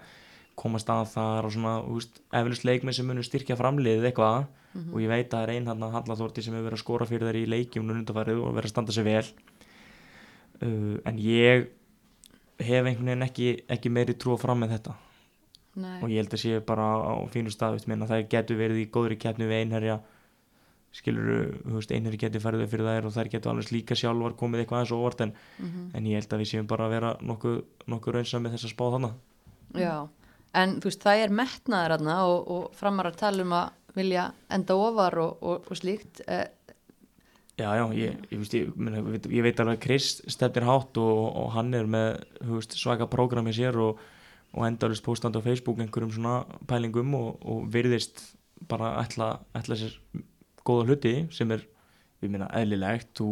komast 0.60 0.90
að 0.90 1.06
þar 1.14 1.46
og 1.46 1.54
svona, 1.54 1.74
eflust 2.42 2.66
leikmenn 2.66 2.94
sem 2.94 3.08
munur 3.08 3.24
styrkja 3.24 3.56
framliðið 3.56 4.10
eitthvað. 4.12 4.48
Og 4.94 5.02
ég 5.02 5.10
veit 5.10 5.32
að 5.32 5.32
það 5.32 5.44
er 5.44 5.54
einn 5.56 5.68
hann 5.68 5.84
að 5.84 5.96
Hallaþórti 5.96 6.44
sem 6.44 6.54
hefur 6.54 6.68
verið 6.68 6.78
að 6.78 6.84
skora 6.84 7.06
fyrir 7.06 7.28
þær 7.28 7.40
í 7.40 7.48
leikjum 7.50 7.88
núnundafarið 7.88 8.44
og 8.44 8.54
verið 8.58 8.68
að 8.68 8.74
standa 8.74 8.92
sig 8.92 9.08
vel. 9.08 9.26
Uh, 10.62 11.00
en 11.06 11.18
ég 11.18 11.70
hef 12.60 12.86
einhvern 12.86 13.08
veginn 13.08 13.26
ekki, 13.26 13.52
ekki 13.70 13.90
meiri 13.90 14.14
trú 14.18 14.36
að 14.36 14.44
fram 14.44 14.60
með 14.60 14.76
þetta 14.76 14.98
Nei. 15.78 16.00
og 16.02 16.10
ég 16.10 16.18
held 16.24 16.34
að 16.34 16.42
sé 16.42 16.60
bara 16.66 16.86
á 16.98 17.14
fínu 17.30 17.52
stað 17.54 17.84
minna, 17.88 18.08
það 18.10 18.28
getur 18.32 18.58
verið 18.58 18.80
í 18.82 18.90
góðri 18.90 19.18
keppni 19.22 19.46
við 19.46 19.60
einherja 19.62 20.00
skilur, 20.98 21.52
einherji 21.94 22.18
getur 22.24 22.42
ferðið 22.42 22.72
fyrir 22.72 22.88
þær 22.90 23.08
og 23.10 23.14
þær 23.14 23.30
getur 23.36 23.52
alveg 23.52 23.72
líka 23.76 23.98
sjálfar 24.00 24.34
komið 24.40 24.64
eitthvað 24.64 24.80
aðeins 24.80 24.96
óvart 24.98 25.22
en, 25.28 25.34
Mhm. 25.60 25.90
en 25.94 26.04
ég 26.10 26.18
held 26.18 26.34
að 26.34 26.42
við 26.42 26.50
séum 26.52 26.68
bara 26.68 26.88
að 26.88 26.94
vera 26.96 27.12
nokkuð, 27.22 27.58
nokkuð 27.88 28.14
raunsam 28.18 28.42
með 28.44 28.56
þess 28.56 28.66
að 28.66 28.74
spá 28.74 28.86
þannig 28.96 29.14
Já, 29.78 30.08
en 30.56 30.80
þú 30.82 30.90
veist, 30.90 31.04
það 31.04 31.24
er 31.24 31.30
metnaður 31.30 31.96
aðna 31.98 32.18
og, 32.26 32.48
og 32.50 32.72
framar 32.74 33.06
að 33.12 33.18
tala 33.18 33.44
um 33.44 33.52
að 33.54 33.70
vilja 33.98 34.32
enda 34.50 34.76
ofar 34.76 35.18
og, 35.20 35.38
og, 35.44 35.64
og 35.70 35.78
slíkt. 35.78 36.22
Eh, 36.28 36.48
Já, 37.58 37.72
já, 37.74 37.88
ég, 37.98 38.14
ég, 38.30 38.38
veist, 38.38 38.54
ég, 38.54 38.68
ég, 38.78 39.04
veit, 39.10 39.26
ég 39.34 39.42
veit 39.42 39.60
alveg 39.60 39.80
að 39.80 39.82
Chris 39.82 40.22
stefnir 40.30 40.64
hátt 40.68 40.98
og, 41.02 41.22
og 41.42 41.48
hann 41.56 41.74
er 41.74 41.88
með 41.90 42.20
veist, 42.46 42.76
svaka 42.78 43.08
prógram 43.10 43.48
í 43.50 43.54
sér 43.58 43.76
og, 43.82 43.98
og 44.56 44.66
endalist 44.68 45.06
postandi 45.06 45.42
á 45.42 45.46
Facebook 45.46 45.82
einhverjum 45.84 46.14
svona 46.16 46.40
pælingum 46.70 47.14
og, 47.18 47.42
og 47.42 47.68
virðist 47.74 48.24
bara 48.68 48.96
ætla, 49.04 49.38
ætla 49.58 49.78
sér 49.78 49.98
góða 50.66 50.88
hluti 50.88 51.14
sem 51.36 51.52
er, 51.54 51.66
ég 52.24 52.32
meina, 52.32 52.50
eðlilegt 52.58 53.12
þú 53.20 53.30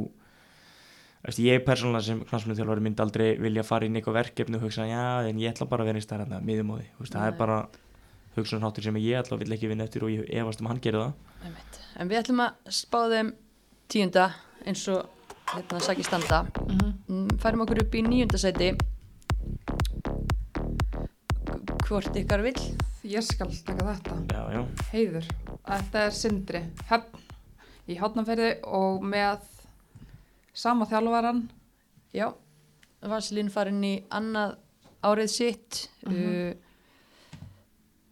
veist, 1.26 1.42
ég 1.42 1.64
persónulega 1.66 2.06
sem 2.06 2.22
knastmjönd 2.28 2.60
þjálfari 2.60 2.86
myndi 2.86 3.04
aldrei 3.04 3.32
vilja 3.42 3.66
fara 3.66 3.88
inn 3.88 3.96
í 3.96 4.02
eitthvað 4.02 4.20
verkefni 4.20 4.60
og 4.60 4.68
hugsa, 4.68 4.86
já, 4.90 5.26
en 5.26 5.42
ég 5.42 5.56
ætla 5.56 5.70
bara 5.72 5.86
að 5.86 5.92
vera 5.92 6.04
í 6.04 6.06
stærðan 6.06 6.46
miðum 6.46 6.76
á 6.76 6.76
því, 6.78 6.88
þú 6.94 7.06
veist, 7.06 7.16
það 7.16 7.32
er 7.32 7.40
bara 7.40 7.58
hugsunarháttur 8.36 8.86
sem 8.86 9.02
ég 9.02 9.20
ætla 9.22 9.38
og 9.38 9.44
vil 9.44 9.56
ekki 9.56 9.72
vinna 9.72 9.88
eftir 9.88 10.06
og 10.06 10.14
ég 10.14 10.30
efast 10.42 10.62
um 10.62 10.70
að 10.70 10.76
hann 10.76 10.84
gerir 10.84 11.02
það 11.02 11.48
einmitt. 11.48 11.80
en 11.96 12.12
við 12.12 12.22
ætlum 12.22 12.44
að 12.46 12.74
spá 12.78 13.00
þeim 13.14 13.32
tíunda 13.92 14.26
eins 14.66 14.84
og 14.92 15.32
hérna 15.54 15.80
sækir 15.84 16.08
standa. 16.08 16.44
Mm, 17.08 17.38
Færum 17.42 17.64
okkur 17.66 17.84
upp 17.84 17.96
í 17.96 18.04
níunda 18.06 18.40
sæti. 18.42 18.74
Hvort 21.86 22.18
ykkar 22.18 22.42
vill? 22.42 22.62
ég 23.06 23.22
skal 23.22 23.52
taka 23.66 23.86
þetta. 23.92 24.16
já, 24.34 24.42
já, 24.56 24.62
Heiður. 24.92 25.28
Þetta 25.68 26.00
er 26.02 26.16
Sindri. 26.18 26.62
Höfn 26.90 27.22
í 27.86 27.98
hátnaferði 28.00 28.50
og 28.66 29.06
með 29.06 29.46
sama 30.58 30.88
þjálfaran. 30.90 31.44
Já, 32.16 32.32
Vasilín 33.06 33.52
farin 33.54 33.84
í 33.86 33.96
annað 34.10 34.56
árið 35.06 35.32
sitt 35.32 35.82
uh, 36.10 36.54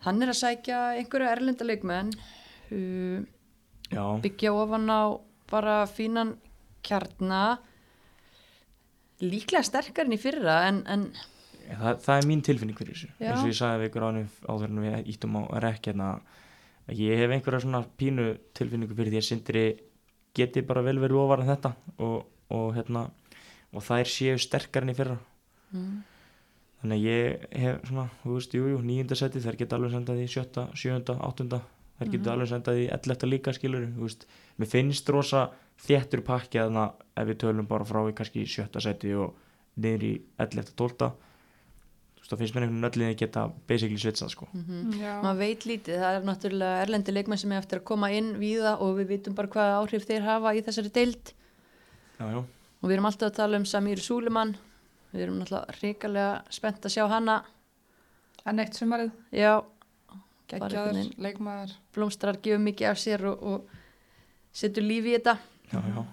Hann 0.04 0.22
er 0.22 0.34
að 0.34 0.40
sækja 0.42 0.80
einhverju 1.00 1.30
erlenda 1.32 1.66
leikmenn 1.68 2.12
uh, 2.14 3.20
já, 3.90 4.04
byggja 4.24 4.54
ofan 4.54 4.90
á 4.92 5.18
bara 5.50 5.84
fínan 5.90 6.36
kjarna 6.86 7.58
líklega 9.24 9.64
sterkar 9.66 10.10
en 10.10 10.18
í 10.18 10.20
fyrra 10.20 10.64
en, 10.68 10.84
en 10.86 11.08
það, 11.68 12.00
það 12.06 12.18
er 12.22 12.28
mín 12.30 12.42
tilfinning 12.46 12.78
fyrir 12.78 12.94
þessu. 12.96 13.10
Já. 13.20 13.30
eins 13.32 13.44
og 13.44 13.50
ég 13.52 13.58
sagði 13.60 13.82
við 13.84 13.90
ykkur 13.92 14.06
ánum 14.10 14.30
áður 14.50 14.70
en 14.70 14.82
við 14.84 15.12
íttum 15.14 15.38
á 15.40 15.42
rekk 15.64 15.90
hérna 15.92 16.08
að 16.88 17.00
ég 17.00 17.18
hef 17.24 17.32
einhverja 17.38 17.64
svona 17.64 17.84
pínu 17.98 18.26
tilfinningu 18.58 18.96
fyrir 18.98 19.14
því 19.14 19.22
að 19.22 19.28
Sindri 19.30 19.66
geti 20.36 20.62
bara 20.68 20.82
vel 20.84 20.98
verið 21.00 21.20
ofar 21.22 21.44
en 21.44 21.52
þetta 21.54 21.74
og, 22.04 22.26
og 22.52 22.74
hérna 22.76 23.06
og 23.74 23.82
þær 23.86 24.10
séu 24.10 24.38
sterkar 24.42 24.84
en 24.86 24.92
í 24.94 24.98
fyrra. 24.98 25.16
Mm, 25.74 26.02
þannig 26.82 26.98
að 27.00 27.08
ég 27.08 27.46
hef 27.64 27.88
svona, 27.90 28.08
þú 28.24 28.36
veist, 28.36 28.54
jú, 28.58 28.66
jú, 28.74 28.82
nýjunda 28.86 29.16
seti 29.18 29.42
þær 29.42 29.58
geta 29.62 29.78
alveg 29.80 29.94
sendað 29.96 30.20
í 30.22 30.28
sjötta, 30.30 30.68
sjöunda, 30.78 31.16
áttunda 31.26 31.62
þær 32.00 32.10
geta 32.12 32.24
Mhm. 32.28 32.34
alveg 32.34 32.50
sendað 32.52 32.82
í 32.84 32.88
ellefta 32.92 33.30
líka 33.30 33.54
skilur, 33.56 33.88
þú 33.96 34.02
veist, 34.10 34.26
mér 34.60 34.68
finnst 34.70 35.10
rosa 35.10 35.44
þéttur 35.88 36.22
pakki 36.26 36.60
að 36.60 36.74
það 36.76 36.92
ef 37.24 37.28
við 37.32 37.38
tölum 37.46 37.68
bara 37.68 37.86
frá 37.86 38.02
í 38.10 38.14
kannski 38.14 38.44
sjötta 38.46 38.82
seti 38.82 39.14
og 39.14 39.34
niður 39.78 40.04
í 40.04 40.14
ellefta, 40.40 40.74
tólta 40.76 41.12
þá 42.34 42.42
finnst 42.42 42.58
mér 42.58 42.66
einhvern 42.66 42.90
veginn 42.90 43.08
öll 43.08 43.16
geta 43.22 43.46
basically 43.70 44.02
svitsað, 44.02 44.34
sko. 44.34 44.50
Mm 44.54 44.98
Já. 45.00 45.14
maður 45.22 45.40
veit 45.44 45.66
lítið, 45.70 46.02
það 46.02 46.18
er 46.18 46.28
náttúrulega 46.28 46.84
erlendi 46.84 47.16
leikmenn 47.16 47.42
sem 47.42 47.54
er 47.54 47.62
eftir 47.64 47.80
að 47.80 47.88
koma 47.92 48.12
inn 48.12 48.34
víða 48.42 48.76
og 48.82 48.98
við 49.00 49.16
vitum 49.16 49.38
bara 49.38 49.52
hvaða 49.56 49.80
áhrif 49.80 50.08
þeir 50.10 50.28
hafa 50.28 50.54
í 50.58 50.64
þessari 50.66 50.94
deild. 50.94 51.34
Já, 52.20 52.26
já, 52.30 52.40
og 52.44 52.88
við 52.90 52.96
erum 52.98 53.10
alltaf 53.10 53.32
að 53.32 53.38
tala 53.42 53.62
um 53.62 53.66
Samir 53.70 54.02
Súlimann 54.02 54.56
við 55.14 55.28
erum 55.28 55.40
náttúrulega 55.42 55.78
ríkalega 55.82 56.42
spennt 56.54 56.86
að 56.86 56.96
sjá 56.96 57.06
hana. 57.12 57.44
En 58.50 58.60
eitt 58.60 58.76
sumarið, 58.76 59.14
geggjaður, 60.52 61.14
leikmaður. 61.22 61.78
blómstrar 61.96 62.40
gefur 62.44 62.62
mikið 62.64 62.90
af 62.90 63.00
sér 63.00 63.24
og, 63.30 63.44
og 63.44 64.54
setur 64.54 64.86
lífi 64.86 65.14
í 65.14 65.18
þetta. 65.18 65.38
Já, 65.72 65.80
já, 65.94 66.04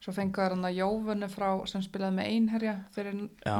Svo 0.00 0.14
fengur 0.16 0.54
hann 0.54 0.64
að 0.64 0.78
Jófunni 0.78 1.28
frá 1.28 1.48
sem 1.68 1.82
spilaði 1.84 2.16
með 2.16 2.28
einherja 2.34 2.76
fyrir 2.94 3.18
Já, 3.44 3.56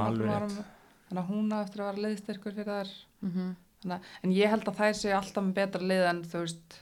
Þannig 1.11 1.23
að 1.25 1.31
hún 1.35 1.51
á 1.51 1.59
eftir 1.65 1.83
að 1.83 1.89
vera 1.91 2.05
leiðstyrkur 2.07 2.55
fyrir 2.55 2.71
þær. 2.71 2.91
mm 3.27 3.51
Þannig, 3.81 3.97
að- 3.97 4.25
en 4.29 4.33
ég 4.37 4.51
held 4.53 4.67
að 4.69 4.77
þær 4.77 4.97
séu 5.01 5.13
alltaf 5.17 5.45
með 5.45 5.55
betra 5.57 5.81
lið 5.89 6.03
en 6.11 6.19
þú 6.29 6.41
veist 6.45 6.75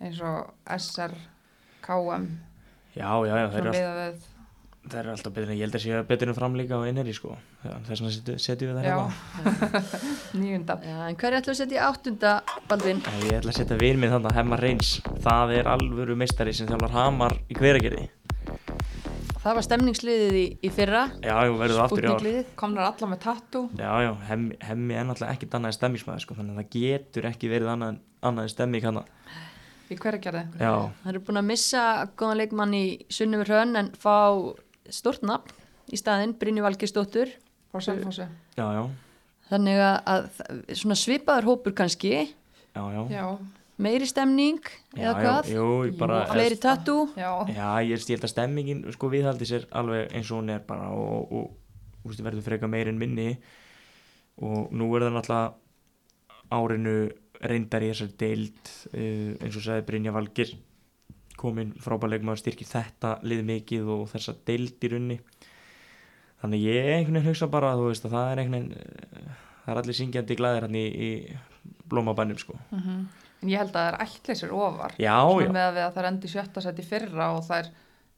eins 0.00 0.20
og 0.22 0.52
SR, 0.76 1.14
KM, 1.82 2.24
já, 2.94 3.10
já, 3.26 3.34
já 3.34 3.46
það 3.50 3.56
svona 3.56 3.58
er, 3.58 3.66
all, 3.66 3.74
miða 3.74 3.94
við. 3.98 4.20
það 4.86 4.98
er 5.00 5.08
alltaf 5.10 5.32
betur 5.34 5.50
en 5.50 5.56
ég 5.58 5.64
held 5.66 5.74
að 5.78 5.82
sé 5.84 6.02
betur 6.06 6.28
en 6.30 6.36
fram 6.38 6.54
líka 6.60 6.78
á 6.78 6.86
einherri, 6.86 7.14
sko 7.18 7.34
þess 7.64 7.88
vegna 8.00 8.12
setjum 8.14 8.38
setjum 8.46 8.70
við 8.70 8.78
það 8.78 8.86
Já, 8.86 8.96
hérna 9.42 9.82
nýjunda. 10.44 10.76
Já, 10.86 10.96
en 11.10 11.16
hverju 11.18 11.40
ætlum 11.40 11.50
við 11.50 11.56
að 11.56 11.60
setja 11.64 11.78
í 11.80 11.84
áttunda 11.88 12.32
Baldvin? 12.70 13.02
Ég 13.26 13.34
ætla 13.40 13.50
að 13.50 13.58
setja 13.58 13.80
vin 13.82 13.98
minn 14.02 14.14
þannig 14.14 14.30
að 14.30 14.38
Hemma 14.38 14.60
Reyns 14.62 14.92
það 15.26 15.56
er 15.58 15.72
alvöru 15.74 16.16
meistari 16.22 16.54
sem 16.54 16.70
þjálfar 16.70 16.94
Hamar 16.94 17.34
í 17.50 17.58
hveragerði 17.58 18.06
Það 19.46 19.54
var 19.54 19.62
stemningsliðið 19.62 20.36
í, 20.40 20.44
í 20.58 20.70
fyrra. 20.74 21.00
Já, 21.22 21.36
já, 21.46 21.52
verður 21.54 21.76
það 21.76 21.84
aftur 21.84 22.06
í 22.06 22.10
ár. 22.10 22.46
Komnar 22.58 22.88
alla 22.88 23.08
með 23.12 23.20
tattoo. 23.22 23.68
Já, 23.78 23.90
já, 24.02 24.08
hemmi, 24.26 24.56
hemmi 24.66 24.96
er 24.98 25.04
náttúrulega 25.06 25.36
ekkit 25.36 25.52
annað 25.54 25.70
en 25.70 25.76
stemmingsmaður 25.76 26.24
sko, 26.24 26.34
þannig 26.34 26.56
að 26.56 26.58
það 26.64 26.72
getur 26.74 27.28
ekki 27.30 27.50
verið 27.52 27.70
annað, 27.76 28.00
annað 28.26 28.48
en 28.48 28.52
stemming 28.56 28.88
hann 28.88 28.98
Í 29.86 29.94
hverja 29.94 30.18
gerði? 30.18 30.42
Já, 30.58 30.72
Það 31.04 31.10
eru 31.12 31.20
búin 31.28 31.38
að 31.38 31.46
missa 31.52 31.82
góðan 32.18 32.40
leikmann 32.40 32.74
í 32.74 32.84
Sunnumur 33.06 33.50
Hrönn 33.52 33.78
en 33.78 33.90
fá 34.02 34.16
stort 34.90 35.22
nafn 35.22 35.52
í 35.94 36.00
staðinn, 36.00 36.34
Brynju 36.40 36.64
Valgersdóttur 36.66 37.30
Frá 37.70 37.84
Selfossi. 37.86 38.26
já, 38.58 38.64
já, 38.66 38.82
þannig 39.52 39.78
að, 39.86 40.40
að 40.50 40.98
svipaður 40.98 41.46
hópur 41.52 41.76
kannski. 41.78 42.26
Já, 42.74 42.82
já. 42.82 43.02
Já, 43.14 43.26
meiri 43.82 44.06
stemning 44.08 44.62
Já, 44.96 45.10
eða 45.10 45.12
já, 45.12 45.26
hvað 45.26 45.50
Jú, 45.52 45.66
ég 45.88 45.98
bara 46.00 46.22
fleiri 46.30 46.58
tattoo? 46.60 47.06
Já. 47.18 47.30
Já, 47.52 47.68
ég 47.84 48.02
stílt 48.02 48.24
að 48.24 48.32
stemmingin 48.32 48.82
sko 48.94 49.10
viðhaldi 49.12 49.48
sér 49.48 49.68
alveg 49.76 50.12
eins 50.16 50.30
og 50.32 50.40
hún 50.40 50.52
er 50.54 50.64
bara 50.66 50.90
og, 50.96 51.32
og, 51.32 51.54
og 52.06 52.10
úst, 52.10 52.22
verður 52.24 52.46
freka 52.46 52.70
meir 52.70 52.88
en 52.88 53.00
minni. 53.00 53.34
Og 54.36 54.72
nú 54.76 54.88
er 54.96 55.06
það 55.06 55.16
náttúrulega 55.16 55.54
árinu 56.56 56.96
reyndar 57.42 57.84
í 57.84 57.90
þessari 57.90 58.16
deild 58.20 58.72
uh, 58.94 59.32
eins 59.44 59.56
og 59.58 59.64
sagði 59.64 59.86
Brynja 59.88 60.14
Valgir 60.14 60.54
komin 61.36 61.74
frábæleikmaður 61.84 62.40
styrkir 62.40 62.68
þetta 62.70 63.18
lið 63.28 63.42
mikið 63.50 63.90
og 63.92 64.06
þessa 64.08 64.32
deild 64.48 64.80
í 64.80 64.90
runni 64.92 65.18
þannig 66.40 66.62
ég 66.64 66.88
einhvern 66.94 67.18
veginn 67.18 67.28
hugsa 67.28 67.48
bara 67.52 67.74
þú 67.76 67.90
veist 67.90 68.06
að 68.08 68.14
það 68.16 68.30
er 68.30 68.40
einhvern 68.40 68.70
veginn 68.70 69.26
uh, 69.26 69.44
það 69.66 69.74
er 69.74 69.82
allir 69.82 69.98
syngjandi 69.98 70.38
glæðir 70.38 70.66
hann 70.68 70.78
í, 70.78 70.86
í 70.86 71.10
blómabannum 71.90 72.38
sko. 72.38 72.56
Mhm. 72.70 72.98
En 73.02 73.25
ég 73.52 73.62
held 73.62 73.74
að 73.74 73.80
það 73.80 73.90
er 73.92 73.98
ætlið 74.06 74.40
sér 74.42 74.54
ofar. 74.56 74.94
Já, 75.00 75.16
já, 75.42 75.50
með 75.52 75.64
að 75.66 75.74
við 75.78 75.84
að 75.86 75.96
það 75.98 76.08
endi 76.12 76.32
sjötta 76.32 76.64
seti 76.64 76.86
fyrra 76.86 77.32
og 77.36 77.42
þær 77.48 77.72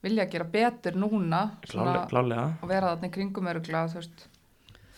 vilja 0.05 0.29
gera 0.31 0.45
betur 0.53 0.95
núna 0.99 1.41
svona, 1.67 1.95
klálega, 1.95 2.05
klálega. 2.13 2.47
og 2.63 2.71
vera 2.71 2.93
þarna 2.95 3.09
í 3.11 3.15
kringum 3.17 3.51
öruglega, 3.51 3.89
þú 3.91 3.99
veist, 4.03 4.29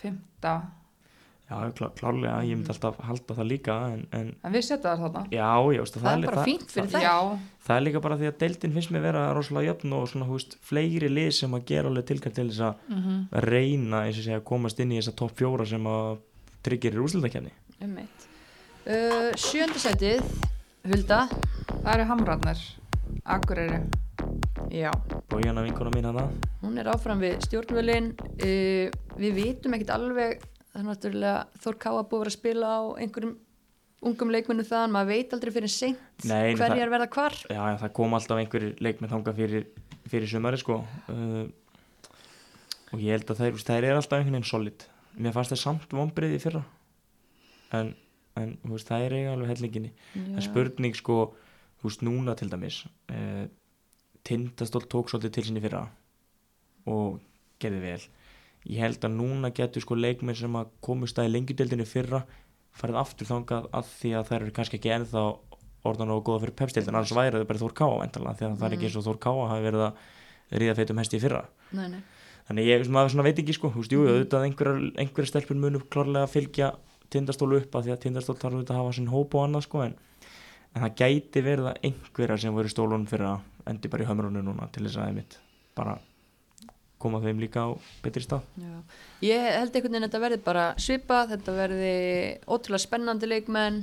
fymta. 0.01 0.53
Já, 1.51 1.57
klá, 1.75 1.89
klálega, 1.97 2.37
ég 2.47 2.55
myndi 2.55 2.71
alltaf 2.71 2.99
halda 3.03 3.35
það 3.35 3.47
líka 3.49 3.73
en, 3.91 4.05
en 4.15 4.29
En 4.47 4.53
við 4.53 4.61
setja 4.69 4.93
þar 4.93 5.01
þarna. 5.01 5.23
já, 5.35 5.49
já, 5.75 5.81
veist, 5.81 5.97
það 5.99 6.13
er 6.13 6.29
bara 6.29 6.45
fínt 6.47 6.71
fyrir 6.71 6.93
þær 6.93 7.03
Já, 7.03 7.15
það 7.65 7.75
er 7.75 7.83
líka 7.89 8.01
bara 8.05 8.17
því 8.21 8.29
að 8.29 8.37
deildin 8.45 8.75
finnst 8.77 8.93
mér 8.95 9.03
vera 9.09 9.25
rosalega 9.35 9.73
jöfn 9.73 9.97
og 9.97 10.07
svona, 10.13 10.29
hú 10.29 10.37
veist, 10.37 10.55
fleiri 10.63 11.09
lið 11.11 11.31
sem 11.41 11.57
að 11.59 11.65
gera 11.73 11.91
alveg 11.91 12.07
tilkvæmt 12.07 12.37
til 12.39 12.47
þess 12.53 12.63
að 12.69 12.87
mm 12.87 13.19
að 13.35 13.47
reyna, 13.51 14.05
eins 14.05 14.21
og 14.21 14.27
segja, 14.29 14.39
að 14.39 14.47
komast 14.53 14.79
inn 14.79 14.95
í 14.95 15.01
þessa 15.01 15.17
topp 15.19 15.35
fjóra 15.41 15.67
sem 15.67 15.91
að 15.91 16.21
tryggir 16.63 16.95
í 16.95 17.03
úrslutakefni 17.03 17.51
um 17.81 17.97
uh, 18.85 19.31
sjöndasætið 19.39 20.23
Hulda. 20.87 21.25
Það 21.81 21.91
eru 21.93 22.07
hamrarnir, 22.09 22.61
Akureyri. 23.25 23.81
já, 24.71 24.91
Bójana 25.29 25.63
vinkona 25.65 25.91
mín 25.93 26.05
hana. 26.05 26.27
Hún 26.61 26.79
er 26.79 26.89
áfram 26.91 27.21
við 27.21 27.39
stjórnvölin 27.45 28.11
uh, 28.17 28.89
við 29.19 29.37
vitum 29.37 29.77
ekkit 29.77 29.93
alveg. 29.95 30.43
Það 30.71 30.81
er 30.81 30.87
náttúrulega 30.87 31.63
Þór 31.63 31.79
Káa 31.83 32.03
búið 32.03 32.17
að 32.17 32.21
vera 32.21 32.31
að 32.31 32.37
spila 32.37 32.67
á 32.71 32.81
einhverjum 33.03 33.33
ungum 34.01 34.31
leikmennu 34.33 34.65
þaðan. 34.65 34.93
Maður 34.95 35.11
veit 35.11 35.33
aldrei 35.35 35.53
fyrir 35.57 35.73
seint 35.73 36.25
hverjar 36.25 36.93
verða 36.93 37.09
hvar. 37.11 37.39
Já, 37.49 37.59
já, 37.59 37.79
það 37.83 37.95
kom 37.99 38.15
alltaf 38.17 38.41
einhverjir 38.41 38.77
leikmenn 38.81 39.11
þanga 39.11 39.35
fyrir, 39.37 39.67
fyrir 40.09 40.31
sumari 40.31 40.61
sko. 40.61 40.79
Uh, 41.11 41.49
og 42.91 43.03
ég 43.03 43.17
held 43.17 43.29
að 43.31 43.43
þær, 43.43 43.59
þær 43.67 43.89
er 43.89 43.97
alltaf 43.99 44.17
einhvern 44.19 44.39
veginn 44.39 44.47
solid. 44.51 44.87
Mér 45.19 45.35
fannst 45.35 45.53
það 45.53 45.61
samt 45.65 45.93
vombrið 45.95 46.37
í 46.37 46.39
fyrra. 46.41 46.63
En, 47.75 47.93
en 48.39 48.53
veist, 48.63 48.87
það 48.87 49.07
er 49.07 49.17
eiga 49.17 49.33
alveg 49.35 49.51
hellinginni. 49.55 49.91
Það 50.13 50.37
er 50.39 50.47
spurning 50.47 50.97
sko 50.97 51.17
þú 51.81 51.89
veist 51.89 52.05
núna 52.05 52.37
til 52.37 52.49
dæmis 52.51 52.83
uh, 53.11 53.45
Tindastól 54.21 54.85
tók 54.85 55.09
svolítið 55.09 55.33
til 55.33 55.47
sinni 55.47 55.63
fyrra 55.63 55.87
og 56.89 57.21
gerði 57.61 57.81
vel. 57.81 58.03
Ég 58.69 58.83
held 58.83 59.05
að 59.05 59.15
núna 59.17 59.49
getur 59.57 59.81
sko 59.81 59.97
leikmenn 59.97 60.37
sem 60.37 60.57
að 60.57 60.69
komust 60.85 61.17
að 61.17 61.31
í 61.31 61.33
lengjudeldinu 61.33 61.87
fyrra 61.89 62.21
farið 62.77 62.99
aftur 63.01 63.29
þangað 63.29 63.67
að 63.75 63.89
því 63.97 64.11
að 64.17 64.27
þær 64.29 64.37
eru 64.41 64.53
kannski 64.57 64.77
ekki 64.77 64.93
ennþá 64.95 65.23
orðan 65.89 66.13
og 66.13 66.23
góða 66.27 66.43
fyrir 66.45 66.57
pepstildin 66.61 66.93
annars 66.95 67.13
væri 67.17 67.39
það 67.39 67.47
bara 67.49 67.61
Þór 67.61 67.75
Káa 67.79 67.99
væntanlega 68.03 68.37
því 68.37 68.47
að 68.47 68.57
það 68.59 68.67
er 68.67 68.75
ekki 68.77 68.87
eins 68.87 68.97
og 68.99 69.05
Þór 69.07 69.19
Káa 69.25 69.47
hafi 69.49 69.65
verið 69.65 69.85
að 69.87 70.61
ríða 70.61 70.77
feitum 70.77 71.01
hesti 71.01 71.17
í 71.17 71.23
fyrra. 71.23 71.41
Nei, 71.71 71.87
nei. 71.95 72.01
þannig 72.47 72.69
ég 72.69 72.85
svona 72.85 73.25
veit 73.25 73.41
ekki 73.41 73.55
sko 73.57 73.71
þú 73.73 73.81
veist, 73.81 73.95
jú, 73.95 74.05
auðvitað 74.05 74.47
einhverjar 74.47 74.81
einhverjar 75.01 75.31
stelpur 75.31 75.57
munu 75.57 75.81
klárlega 75.89 76.27
að 76.27 76.33
fylgja 76.35 76.71
tindastólu 77.11 77.59
upp 77.61 77.75
að 77.75 77.87
því 77.87 77.95
að 77.95 78.01
tindastól 78.05 78.37
þarf 78.39 78.57
auðvitað 78.57 78.75
að 78.75 78.81
hafa 78.81 78.95
sinn 78.97 79.11
hóp 79.11 79.35
og 79.35 79.45
annað 79.45 79.65
sko 79.67 79.83
en, 79.85 79.97
en 80.71 80.85
það 80.85 80.95
gæti 81.01 81.43
verið 81.45 81.71
að 81.71 81.89
einhverjar 81.89 82.43
sem 82.43 82.55
voru 82.55 82.71
í 82.71 82.73
stólunum 82.73 83.07
fyrir 83.09 83.27
að 83.33 83.71
endi 83.71 83.91
bara 83.91 84.05
í 84.05 84.09
hömrunu 84.09 84.43
núna 84.45 84.69
til 84.73 84.85
þess 84.87 84.99
að 85.01 85.11
einmitt 85.11 85.37
bara 85.77 85.97
koma 87.01 87.21
þeim 87.23 87.39
líka 87.41 87.65
á 87.65 87.69
betri 88.03 88.21
stað. 88.21 88.45
Já. 88.61 88.73
Ég 89.25 89.47
held 89.47 89.73
einhvern 89.73 89.95
veginn 89.95 90.05
að 90.05 90.09
þetta 90.09 90.23
verði 90.25 90.41
bara 90.45 90.65
svipað, 90.77 91.31
þetta 91.33 91.55
verði 91.57 91.95
ótrúlega 92.45 92.83
spennandi 92.83 93.29
leikmenn, 93.29 93.79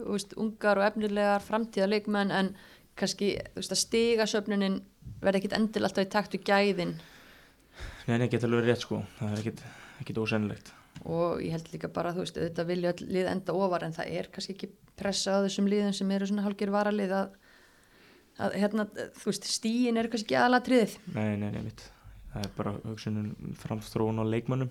veist, 0.00 0.34
ungar 0.40 0.80
og 0.80 0.88
efnilegar 0.88 1.44
framtíða 1.44 1.90
leikmenn 1.92 2.34
en 2.34 2.50
kannski 2.98 3.36
veist, 3.54 3.74
að 3.74 3.82
stiga 3.84 4.26
söfnunin 4.26 4.80
verði 5.22 5.44
ekkit 5.44 5.54
endil 5.60 5.84
alltaf 5.86 6.08
í 6.08 6.10
takt 6.10 6.34
við 6.34 6.50
gæðin. 6.50 6.96
Nei, 8.08 8.16
nei, 8.16 8.26
geta 8.32 8.50
alveg 8.50 8.66
rétt 8.66 8.82
sko. 8.82 9.04
Það 9.20 9.30
er 9.36 9.44
ekkit, 9.44 9.64
ekkit 10.02 10.20
ósennilegt 10.24 10.74
og 11.04 11.42
ég 11.44 11.54
held 11.54 11.68
líka 11.72 11.90
bara, 11.92 12.14
þú 12.16 12.24
veist, 12.24 12.40
þetta 12.40 12.66
vilja 12.68 12.94
öll 12.94 13.10
lið 13.18 13.30
enda 13.34 13.58
ofar 13.58 13.86
en 13.86 13.94
það 13.96 14.16
er 14.20 14.30
kannski 14.32 14.56
ekki 14.56 14.70
pressa 14.98 15.38
á 15.38 15.44
þessum 15.44 15.68
liðum 15.70 15.94
sem 15.94 16.10
eru 16.16 16.30
svona 16.30 16.46
hálfgjör 16.46 16.74
varalið 16.74 17.14
að, 17.18 17.36
að 18.46 18.58
hérna, 18.62 18.88
þú 19.20 19.30
veist, 19.30 19.52
stíin 19.52 20.00
eru 20.00 20.10
kannski 20.12 20.30
ekki 20.30 20.40
aðalatriðið. 20.40 20.98
Nei, 21.14 21.36
nei, 21.36 21.52
nei, 21.54 21.62
mitt 21.68 21.86
það 22.28 22.44
er 22.44 22.50
bara 22.58 22.74
hugsunum 22.84 23.54
framstróun 23.56 24.20
á 24.20 24.24
leikmönnum 24.28 24.68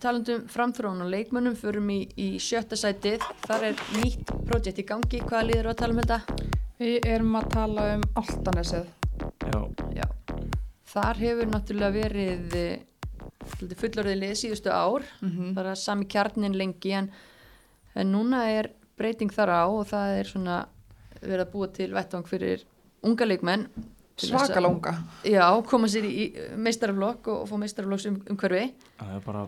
talandum 0.00 0.44
framþróun 0.52 1.04
og 1.06 1.10
leikmönnum 1.10 1.56
förum 1.56 1.88
í, 1.94 2.00
í 2.20 2.28
sjötta 2.42 2.76
sætið 2.76 3.24
þar 3.46 3.70
er 3.70 3.84
nýtt 3.96 4.32
projekt 4.48 4.82
í 4.82 4.86
gangi 4.88 5.22
hvaða 5.22 5.46
liður 5.48 5.70
að 5.72 5.78
tala 5.80 5.94
um 5.94 6.00
þetta? 6.02 6.18
Við 6.76 7.08
erum 7.08 7.38
að 7.38 7.46
tala 7.54 7.86
um 7.94 8.02
Altanesið. 8.20 8.90
Já, 9.46 9.60
Já. 9.96 10.06
Þar 10.86 11.20
hefur 11.22 11.48
náttúrulega 11.48 11.94
verið 11.96 12.58
eh, 13.46 13.56
svolítið 13.56 13.82
fullorðið 13.82 14.20
lið 14.22 14.36
síðustu 14.42 14.72
ár 14.72 15.06
Mm 15.22 15.54
bara 15.56 15.74
sami 15.78 16.06
kjarnin 16.10 16.56
lengi 16.58 16.92
en, 16.98 17.10
en 17.94 18.12
núna 18.12 18.46
er 18.50 18.70
breyting 18.98 19.32
þar 19.32 19.52
á 19.54 19.64
og 19.66 19.86
það 19.88 20.14
er 20.20 20.30
svona 20.30 20.56
verið 21.20 21.44
að 21.46 21.52
búa 21.52 21.68
til 21.72 21.92
vettvang 21.94 22.26
fyrir 22.28 22.64
unga 23.06 23.28
leikmenn 23.28 23.68
Svakala 24.16 24.70
unga. 24.72 24.94
Já, 25.28 25.44
koma 25.68 25.88
sér 25.92 26.06
í, 26.08 26.12
í 26.24 26.44
meistaraflokk 26.56 27.26
og, 27.28 27.42
og 27.42 27.50
fá 27.50 27.58
meistaraflokks 27.60 28.06
um, 28.08 28.16
umhverfi 28.32 28.70
það 28.96 29.10
er 29.12 29.24
bara 29.26 29.42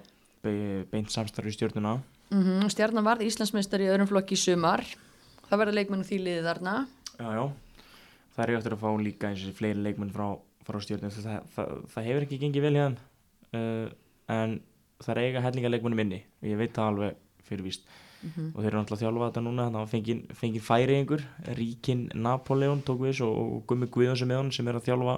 be 0.44 0.54
beint 0.92 1.12
samstarfi 1.12 1.54
í 1.54 1.56
stjórnuna 1.56 1.94
mm 2.28 2.66
og 2.66 2.72
stjarnan 2.74 3.06
varð 3.06 3.24
Íslandsmeistar 3.24 3.80
í 3.80 3.88
öðrum 3.88 4.10
flokki 4.10 4.36
í 4.36 4.40
sumar. 4.42 4.84
Það 5.48 5.62
verða 5.62 5.76
leikmenn 5.78 6.04
og 6.04 6.08
því 6.10 6.18
liðið 6.26 6.48
þarna. 6.50 6.74
Já, 7.16 7.28
já, 7.32 7.44
það 8.34 8.42
er 8.44 8.52
ég 8.52 8.58
eftir 8.58 8.76
að 8.76 8.82
fá 8.82 8.90
líka 9.00 9.30
eins 9.30 9.46
og 9.48 9.56
fleiri 9.56 9.84
leikmenn 9.86 10.12
frá, 10.12 10.26
frá 10.68 10.78
stjórnum 10.84 11.14
það, 11.16 11.38
það, 11.54 11.72
það 11.94 12.08
hefur 12.10 12.26
ekki 12.26 12.40
gengið 12.44 12.66
vel 12.66 12.74
hjá 12.76 12.84
þeim 12.84 12.98
uh, 13.54 13.88
en 14.28 14.58
það 14.98 15.14
er 15.14 15.22
eiga 15.22 15.40
hellinga 15.46 15.70
leikmennum 15.72 16.00
inni 16.04 16.20
og 16.42 16.48
ég 16.50 16.58
veit 16.60 16.74
það 16.76 16.92
alveg 16.92 17.16
fyrir 17.48 17.64
víst 17.70 17.88
Mhm. 18.18 18.48
og 18.50 18.64
þeir 18.64 18.66
eru 18.72 18.78
náttúrulega 18.80 18.96
að 18.98 19.02
þjálfa 19.04 19.26
þetta 19.28 19.40
núna 19.46 19.64
þannig 19.68 19.78
að 19.84 19.90
fengið, 19.92 20.22
fengið 20.34 20.62
færi 20.66 20.94
einhver 20.98 21.20
Ríkin 21.54 22.00
Napoleon 22.18 22.80
tók 22.82 22.98
við 23.04 23.20
og, 23.22 23.36
og 23.38 23.60
Gummi 23.70 23.86
Guðjóns 23.86 24.22
er 24.24 24.26
með 24.26 24.40
honum 24.40 24.54
sem 24.56 24.66
er 24.72 24.74
að 24.80 24.88
þjálfa 24.88 25.14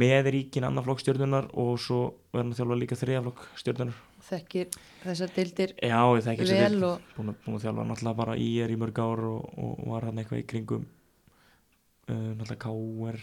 með 0.00 0.28
Ríkin 0.32 0.64
annar 0.64 0.86
flokk 0.86 1.02
stjórnunar 1.02 1.50
og 1.60 1.74
svo 1.84 1.98
er 2.32 2.40
hann 2.40 2.54
að 2.54 2.62
þjálfa 2.62 2.78
líka 2.80 2.96
þriðaflokk 2.96 3.42
stjórnunar 3.60 3.98
þekkir 4.30 4.70
þessar 5.04 5.34
deildir 5.36 5.74
Já, 5.76 6.00
ég 6.16 6.24
þekki 6.24 6.40
þessi 6.46 6.56
vel 6.62 6.72
deild. 6.72 6.86
og 6.88 7.12
búin 7.18 7.28
að, 7.34 7.36
búin 7.44 7.58
að 7.58 7.66
þjálfa 7.66 7.84
náttúrulega 7.90 8.20
bara 8.22 8.36
í 8.40 8.48
er 8.64 8.72
í 8.72 8.78
mörg 8.80 9.02
ár 9.04 9.24
og, 9.28 9.52
og 9.60 9.84
var 9.92 10.08
hann 10.08 10.22
eitthvað 10.24 10.40
í 10.40 10.46
kringum 10.54 10.86
uh, 12.08 12.32
náttúrulega 12.32 12.64
K.R. 12.64 13.20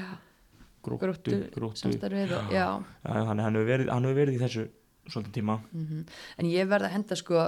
já, 0.00 0.08
Gróttu, 0.96 1.36
gróttu, 1.54 1.76
samstarfið 1.82 2.32
og, 2.38 2.52
já, 2.52 2.66
Já, 3.04 3.24
hann 3.28 3.38
hefur 3.44 3.66
verið, 3.68 3.88
hann 3.92 4.04
hefur 4.08 4.16
verið 4.22 4.34
í 4.38 4.42
þessu 4.42 4.64
svolítið 5.08 5.32
tíma. 5.38 5.58
Mm 5.72 6.04
en 6.38 6.46
ég 6.46 6.68
verð 6.68 6.88
að 6.88 6.94
henda 6.96 7.16
sko 7.16 7.44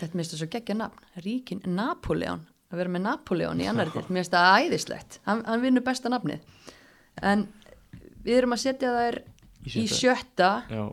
þetta 0.00 0.16
minnst 0.16 0.32
það 0.34 0.38
svo 0.42 0.48
geggja 0.52 0.74
nafn. 0.76 1.08
Ríkin 1.24 1.60
Napoleon 1.66 2.46
að 2.70 2.78
vera 2.78 2.88
með 2.94 3.02
Napoleon 3.08 3.60
í 3.60 3.66
annar 3.68 3.90
dild 3.92 4.08
mér 4.12 4.22
finnst 4.22 4.32
það 4.36 4.60
æðislegt, 4.64 5.20
hann, 5.26 5.44
hann 5.48 5.60
vinnur 5.64 5.82
besta 5.84 6.08
nafnið. 6.12 6.40
En 7.22 7.48
við 8.24 8.36
erum 8.38 8.52
að 8.56 8.62
setja 8.64 8.92
þær 8.96 9.22
í 9.66 9.86
sjötta. 9.90 10.50
Já, 10.70 10.84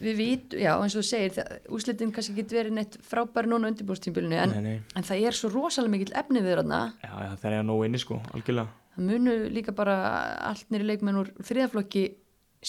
við 0.00 0.16
vít, 0.18 0.54
já 0.60 0.74
eins 0.76 0.94
og 0.96 1.00
þú 1.00 1.06
segir 1.08 1.32
það- 1.36 1.68
úrslitin 1.72 2.12
kannski 2.12 2.34
getur 2.36 2.58
verið 2.60 2.74
neitt 2.76 2.98
frábæri 3.00 3.48
núna 3.48 3.70
undirbúrstímbilinu 3.72 4.36
en, 4.36 4.52
en 4.96 5.02
það 5.08 5.24
er 5.28 5.32
svo 5.36 5.48
rosalega 5.52 5.90
mikill 5.94 6.12
efni 6.20 6.42
við 6.44 6.58
þarna. 6.58 6.80
Já, 7.02 7.12
já, 7.24 7.30
það 7.40 7.50
er 7.52 7.58
að 7.60 7.66
nógu 7.70 7.86
inni 7.88 7.98
sko, 8.02 8.20
algjörlega 8.34 8.68
það 9.00 9.08
munu 9.08 9.36
líka 9.54 9.74
bara 9.76 9.96
allt 10.50 10.70
nýri 10.70 10.86
leikmenn 10.92 11.20
úr 11.22 11.32
þriðaflokki 11.40 12.04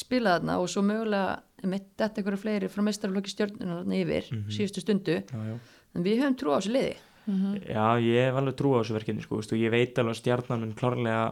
spila 0.01 0.37
þarna 0.37 0.57
og 0.61 0.69
svo 0.71 0.83
mögulega 0.87 1.67
mitt 1.67 1.91
þetta 1.99 2.21
eitthvað 2.21 2.41
fleiri 2.41 2.71
frá 2.71 2.83
meistaraflokki 2.87 3.33
stjórnuna 3.33 3.81
þarna 3.81 3.99
yfir 3.99 4.29
síðustu 4.49 4.83
stundu. 4.85 5.19
Já, 5.27 5.41
já. 5.51 5.55
en 5.95 6.05
við 6.05 6.21
höfum 6.23 6.37
trú 6.39 6.55
á 6.55 6.57
þessu 6.57 6.73
liði. 6.77 6.97
Já, 7.67 7.85
ég 8.01 8.27
hef 8.27 8.39
alveg 8.39 8.57
trú 8.57 8.73
á 8.73 8.79
þessu 8.81 8.97
verkefni 8.97 9.25
sko, 9.25 9.41
veist, 9.41 9.53
og 9.53 9.61
ég 9.61 9.73
veit 9.73 9.99
alveg 9.99 10.15
að 10.15 10.21
stjarnan 10.23 10.63
mun 10.63 10.73
klárlega 10.79 11.25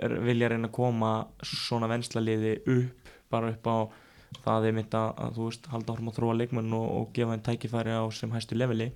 er, 0.00 0.16
vilja 0.24 0.50
reyna 0.52 0.70
að 0.70 0.76
koma 0.78 1.12
svona 1.44 1.90
venslaliði 1.90 2.54
upp 2.64 3.12
bara 3.30 3.50
upp 3.52 3.66
á 3.68 3.76
það 4.46 4.70
mitt 4.76 4.94
að, 4.94 5.10
að 5.22 5.36
þú 5.36 5.48
veist, 5.48 5.68
halda 5.72 5.92
áfram 5.92 6.10
að 6.10 6.18
þróa 6.18 6.38
leikmenn 6.40 6.74
og, 6.76 6.86
og 7.00 7.12
gefa 7.16 7.34
henn 7.34 7.44
tækifæri 7.46 7.94
á 7.98 8.04
sem 8.14 8.32
hæstu 8.32 8.58
leveli. 8.58 8.90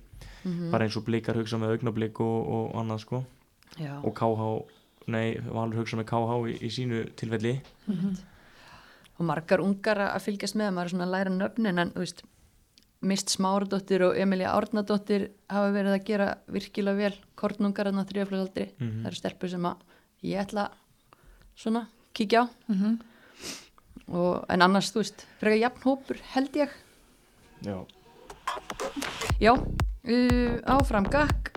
Bara 0.71 0.87
eins 0.87 0.97
og 0.97 1.05
blikar 1.05 1.37
hugsa 1.37 1.59
með 1.61 1.75
augnablik 1.75 2.19
og, 2.23 2.37
og 2.55 2.75
annað 2.81 3.03
sko. 3.05 3.23
Já, 3.79 3.93
og 4.03 4.13
KH, 4.17 4.47
nei, 5.07 5.39
Valur 5.41 5.81
hugsa 5.81 5.97
með 5.97 6.05
KH 6.11 6.35
í, 6.51 6.57
í 6.67 6.69
sínu 6.69 7.03
tilfelli. 7.17 7.55
Og 9.19 9.25
margar 9.27 9.61
ungar 9.61 9.97
að 9.97 10.21
fylgjast 10.25 10.55
með 10.57 10.71
maður 10.73 10.85
er 10.85 10.93
svona 10.95 11.07
að 11.07 11.15
læra 11.15 11.33
nöfnin 11.35 11.79
en 11.81 11.91
veist 11.95 12.23
Mist 13.01 13.31
Smáradóttir 13.33 14.03
og 14.05 14.17
Emilia 14.21 14.51
Árnadóttir 14.53 15.31
hafa 15.49 15.71
verið 15.73 15.95
að 15.95 16.03
gera 16.05 16.27
virkilega 16.53 16.97
vel 16.99 17.15
kornungar 17.35 17.87
þarna 17.89 18.03
þrjáflöðaldri 18.05 18.67
Mhm. 18.77 18.99
það 19.01 19.07
eru 19.09 19.15
stelpur 19.15 19.49
sem 19.49 19.65
að 19.65 19.77
ég 20.23 20.43
ætla 20.45 20.67
svona 21.57 21.87
kíkja 22.13 22.43
á. 22.45 22.49
Mhm. 22.69 22.99
og, 24.11 24.45
en 24.49 24.61
annars 24.61 24.91
þú 24.91 25.01
veist, 25.01 25.25
freka 25.39 25.57
jafn 25.61 25.81
hópur 25.81 26.17
held 26.33 26.53
ég. 26.53 26.69
Já, 27.63 27.85
já, 29.39 29.53
uh, 29.55 30.57
áfram 30.67 31.05
gakk 31.09 31.50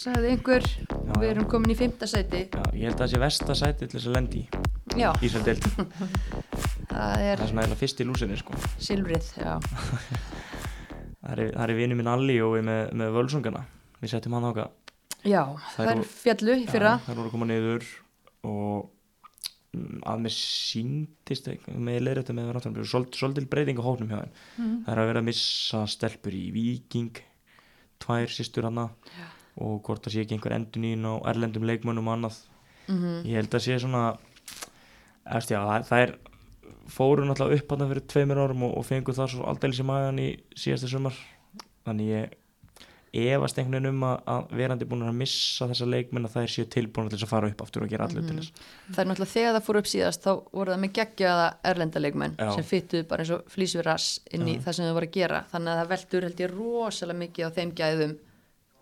sagði 0.00 0.32
einhver. 0.34 0.66
Já, 0.66 1.12
við 1.16 1.26
já. 1.26 1.30
erum 1.32 1.48
komin 1.50 1.72
í 1.72 1.76
fymta 1.78 2.08
sæti. 2.10 2.42
Já, 2.52 2.62
ég 2.76 2.88
held 2.88 2.96
að 2.96 3.02
það 3.04 3.12
sé 3.12 3.20
versta 3.22 3.56
sæti 3.58 3.86
til 3.86 3.98
þess 3.98 4.10
að 4.10 4.16
lendi 4.18 4.42
í 4.42 5.00
já, 5.00 5.10
Íslandeld, 5.24 5.66
það 5.66 5.94
það 6.92 7.22
er 7.26 7.44
er 7.44 7.50
svona 7.50 7.78
fyrst 7.80 8.02
í 8.02 8.08
lúsinni 8.08 8.38
sko. 8.40 8.58
Silfrið 8.82 9.30
já, 9.40 9.54
það 11.22 11.30
er, 11.36 11.46
er 11.52 11.74
vinur 11.78 12.00
minn 12.00 12.10
Alli 12.12 12.36
og 12.44 12.56
við 12.56 12.66
með, 12.68 12.82
með 13.02 13.14
völsungana. 13.16 13.64
Við 14.02 14.12
setjum 14.12 14.36
hann 14.36 14.50
áka 14.50 14.68
já 15.26 15.40
það 15.74 15.92
er 15.92 16.02
fjallu 16.06 16.58
í 16.60 16.66
fyrra. 16.70 16.98
það 17.06 17.18
voru 17.18 17.30
að 17.30 17.34
koma 17.34 17.48
niður 17.50 17.86
og 18.46 18.90
mm, 19.74 20.02
að 20.06 20.20
mér 20.26 20.34
síntist 20.36 21.48
með 21.72 22.02
leiðrættu 22.04 22.36
með 22.36 22.52
ráttfram 22.54 22.76
svolítil 22.86 23.46
breyting 23.50 23.80
á 23.80 23.86
hóknum 23.86 24.12
hjá 24.12 24.20
þeim. 24.20 24.36
Mhm. 24.58 24.76
það 24.84 24.92
er 24.92 25.02
að 25.02 25.10
vera 25.10 25.24
að 25.24 25.28
missa 25.30 25.82
stelpur 25.90 26.36
í 26.36 26.44
Viking 26.54 27.22
tvær 28.04 28.30
sýstur 28.30 28.68
hana 28.68 28.90
og 29.56 29.82
hvort 29.86 30.04
það 30.04 30.14
sé 30.14 30.24
ekki 30.24 30.36
einhver 30.36 30.56
endunín 30.56 31.06
á 31.08 31.14
erlendum 31.32 31.66
leikmönnum 31.68 32.08
og 32.10 32.16
annað. 32.18 32.40
Mm 32.86 33.26
ég 33.26 33.36
held 33.40 33.54
að 33.54 33.64
sé 33.64 33.78
svona 33.82 34.16
eftir, 35.26 35.56
já, 35.56 35.62
það, 35.66 35.86
það 35.88 36.02
er 36.04 36.16
fóru 36.86 37.26
náttúrulega 37.26 37.62
upp 37.62 37.72
hann 37.72 37.88
fyrir 37.90 38.06
tveimur 38.06 38.42
árum 38.44 38.66
og, 38.68 38.76
og 38.78 38.86
fengu 38.86 39.14
það 39.14 39.32
svo 39.32 39.46
aldeilis 39.50 39.82
í 39.82 39.86
magan 39.86 40.20
í 40.22 40.28
síðasta 40.54 40.90
sumar. 40.90 41.16
Þannig 41.86 42.12
ég 42.12 42.36
efast 43.36 43.58
einhvern 43.58 43.78
veginn 43.78 43.94
um 43.94 44.04
að, 44.06 44.16
að 44.28 44.54
verandi 44.58 44.86
búin 44.88 45.04
að 45.06 45.16
missa 45.16 45.68
þessa 45.70 45.88
leikmenn 45.88 46.28
að 46.28 46.34
það 46.34 46.46
er 46.46 46.52
séu 46.52 46.68
tilbúin 46.74 47.08
til 47.08 47.16
þess 47.16 47.26
að 47.26 47.32
fara 47.32 47.50
upp 47.52 47.62
aftur 47.64 47.86
og 47.86 47.92
gera 47.92 48.08
allir 48.08 48.26
til 48.26 48.36
þess. 48.40 48.64
Það 48.90 49.02
er 49.02 49.10
náttúrulega 49.10 49.32
þegar 49.32 49.56
það 49.56 49.66
fór 49.68 49.78
upp 49.80 49.90
síðast 49.92 50.26
þá 50.26 50.30
voru 50.58 50.74
það 50.74 50.82
með 50.82 50.92
geggjaða 50.98 51.46
erlendaleikmenn 51.72 52.36
sem 52.42 52.68
fyttuð 52.70 53.06
bara 53.10 53.24
eins 53.24 53.32
og 53.36 53.52
flýsverðas 53.54 54.08
inn 54.36 54.46
í 54.46 54.56
Já. 54.58 54.62
það 54.66 54.78
sem 54.78 54.88
þau 54.88 54.96
voru 54.98 55.10
að 55.10 55.16
gera. 55.16 55.42
Þannig 55.52 55.72
að 55.72 55.80
það 55.80 55.92
veldur 55.94 56.28
held 56.28 56.44
ég 56.44 56.54
rosalega 56.56 57.22
mikið 57.22 57.48
á 57.48 57.56
þeim 57.56 57.74
gæðum 57.80 58.16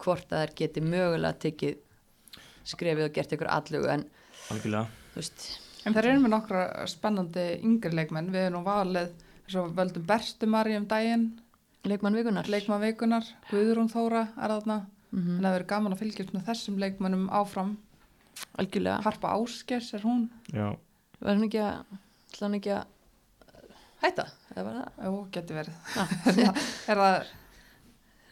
hvort 0.04 0.32
að 0.32 0.42
þær 0.44 0.54
geti 0.60 0.82
mögulega 0.84 1.38
tekið 1.44 1.78
skrefið 2.64 3.08
og 3.08 3.14
gert 3.16 3.34
ykkur 3.36 3.50
allugu 3.52 3.90
en 3.92 4.04
algjörlega 4.52 4.86
þú 5.14 5.20
veist, 5.20 5.46
En 5.84 5.92
þeir 5.92 6.06
eru 6.14 6.20
með 6.24 6.32
nokkra 6.32 6.60
spennandi 6.88 7.42
yngri 7.60 7.90
leikmenn. 7.92 8.30
Við 8.32 8.46
erum 8.46 8.62
nú 8.62 8.64
valið, 8.64 9.10
eins 9.44 9.56
og 9.60 9.74
völdum 9.76 10.06
Berstumari 10.08 10.78
um 10.78 10.86
daginn, 10.88 11.26
leikmann 11.84 12.16
vikunar 12.16 12.48
leikmann 12.48 12.80
vikunar, 12.80 13.26
Guðrún 13.50 13.90
Þóra 13.92 14.22
er 14.40 14.54
þarna. 14.54 14.78
Mhm. 15.12 15.34
En 15.36 15.44
það 15.44 15.52
verður 15.58 15.66
gaman 15.74 15.92
að 15.92 16.00
fylgjast 16.00 16.32
með 16.32 16.46
þessum 16.48 16.78
leikmennum 16.80 17.26
áfram. 17.28 17.74
algjörlega, 18.58 19.02
Harpa 19.04 19.28
Áskers 19.36 19.92
er 19.94 20.00
hún. 20.00 20.24
já, 20.50 20.72
var 21.20 21.34
hann 21.34 21.44
ekki 21.44 21.60
að 21.60 22.54
ekki 22.56 22.72
að 22.72 22.86
hætta, 24.02 24.24
eða 24.56 24.64
var 24.64 24.74
það, 24.80 25.04
Jú, 25.04 25.20
getur 25.36 25.56
verið. 25.60 25.76
ah, 25.96 26.08
Er 26.88 26.96
það, 26.96 27.26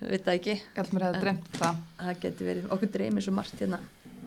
veit 0.09 0.27
það 0.27 0.37
ekki. 0.39 0.57
Ég 0.59 0.77
held 0.81 0.93
mér 0.97 1.07
hefði 1.09 1.23
dreymt 1.25 1.57
það. 1.59 1.81
það 2.03 2.21
geti 2.25 2.49
verið, 2.49 2.69
okkur 2.77 2.93
dreymir 2.97 3.25
svo 3.27 3.35
margt 3.37 3.63
hérna. 3.63 3.81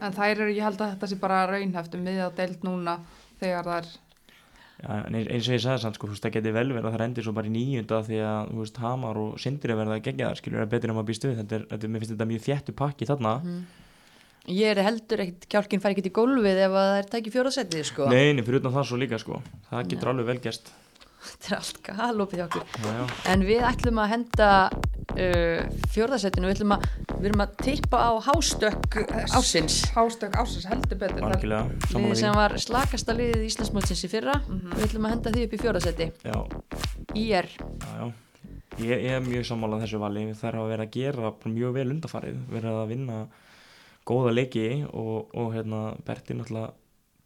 En 0.03 0.15
þær 0.15 0.31
eru, 0.33 0.49
ég 0.51 0.65
held 0.65 0.81
að 0.81 0.95
þetta 0.95 1.09
sé 1.11 1.19
bara 1.21 1.43
raunhæft 1.49 1.95
um 1.95 2.03
miðja 2.03 2.31
deild 2.35 2.65
núna 2.67 2.97
þegar 3.39 3.69
það 3.69 3.77
er, 3.79 3.93
já 3.95 3.95
eins 4.85 5.47
og 5.47 5.55
ég 5.55 5.63
sagði 5.63 5.81
sann 5.85 5.95
sko, 5.95 6.09
það 6.11 6.33
geti 6.35 6.51
vel 6.51 6.67
verið 6.73 6.89
að 6.89 6.97
það 6.97 7.05
endir 7.05 7.25
svo 7.25 7.33
bara 7.37 7.47
í 7.47 7.53
nýjunda 7.53 8.01
því 8.05 8.19
að 8.27 8.51
þú 8.51 8.59
veist, 8.59 8.81
Hamar 8.83 9.19
og 9.21 9.39
Sindri 9.39 9.73
að 9.73 9.81
verða 9.81 9.95
að 9.95 10.05
gegja 10.09 10.29
það 10.29 10.41
skilur 10.41 10.63
er 10.65 10.71
betur 10.73 10.91
en 10.91 10.97
maður 10.97 11.09
býst 11.09 11.25
við. 11.25 11.35
Þetta 11.39 11.57
er, 11.57 11.65
þetta 11.71 11.87
er, 11.87 11.93
mér 11.93 12.03
finnst 12.03 12.13
þetta 12.15 12.29
mjög 12.31 12.45
þjættu 12.45 12.75
pakki 12.83 13.09
þarna. 13.09 13.33
Ég 14.45 14.75
er 14.75 14.83
heldur 14.85 15.23
ekkert, 15.23 15.47
kjálkinn 15.55 15.81
fær 15.81 15.95
ekkert 15.95 16.11
í 16.11 16.15
gólfið 16.19 16.59
ef 16.67 16.75
að 16.75 16.89
það 16.91 16.99
er 16.99 17.07
tækið 17.15 17.37
fjóraðsettið 17.37 17.87
sko. 17.89 18.09
Nei, 18.11 18.35
nei, 18.35 18.43
fyrir 18.45 18.61
utan 18.61 18.75
það 18.75 18.89
svo 18.91 18.99
líka 19.01 19.21
sko. 19.23 19.39
Það 19.71 19.87
getur 19.93 20.11
alveg 20.11 20.27
vel 20.29 20.41
gæst 20.43 20.69
þetta 21.29 21.51
er 21.51 21.57
allt 21.59 21.79
galopið 21.89 22.41
hjá 22.41 22.45
okkur. 22.45 22.65
Já, 22.81 22.91
já, 22.99 23.05
en 23.33 23.45
við 23.47 23.63
ætlum 23.69 24.01
að 24.03 24.11
henda 24.13 24.49
uh, 24.71 25.79
fjórðasettinu, 25.93 26.49
við 26.49 26.57
ætlum 26.57 26.75
að 26.75 26.89
við 27.15 27.29
erum 27.29 27.45
að 27.45 27.55
tippa 27.61 28.01
á 28.01 28.11
hástökk 28.27 28.99
ásins 29.35 29.79
hástökk 29.95 30.37
ásins 30.41 30.67
heldur 30.69 30.99
betur. 31.01 31.23
Er- 31.29 31.47
liðið 31.95 32.19
sem 32.19 32.35
var 32.35 32.57
slakasta 32.61 33.15
liðið 33.17 33.47
Íslandsmótsins 33.47 34.05
í 34.05 34.11
fyrra. 34.11 34.35
Við 34.49 34.85
ætlum 34.89 35.07
að 35.07 35.15
henda 35.15 35.33
því 35.35 35.47
upp 35.47 35.57
í 35.57 35.63
fjórðasetti 35.63 36.11
já, 36.25 36.37
IR, 37.15 37.49
já, 37.55 37.89
já. 38.01 38.05
Ég, 38.75 39.05
ég 39.05 39.13
er 39.15 39.21
mjög 39.23 39.45
sammálað 39.47 39.85
þessu 39.85 39.99
vali. 40.01 40.25
Þær 40.35 40.57
hafa 40.59 40.71
verið 40.73 40.85
að 40.85 40.95
gera 40.97 41.29
mjög 41.47 41.75
vel 41.77 41.85
undarfarið 41.93 42.39
verið 42.51 42.79
að 42.81 42.89
vinna 42.91 43.19
góða 44.05 44.33
leiki 44.35 44.65
og, 44.91 45.31
og 45.33 45.53
hérna 45.55 45.79
Berti 46.05 46.35
náttúrulega 46.35 46.73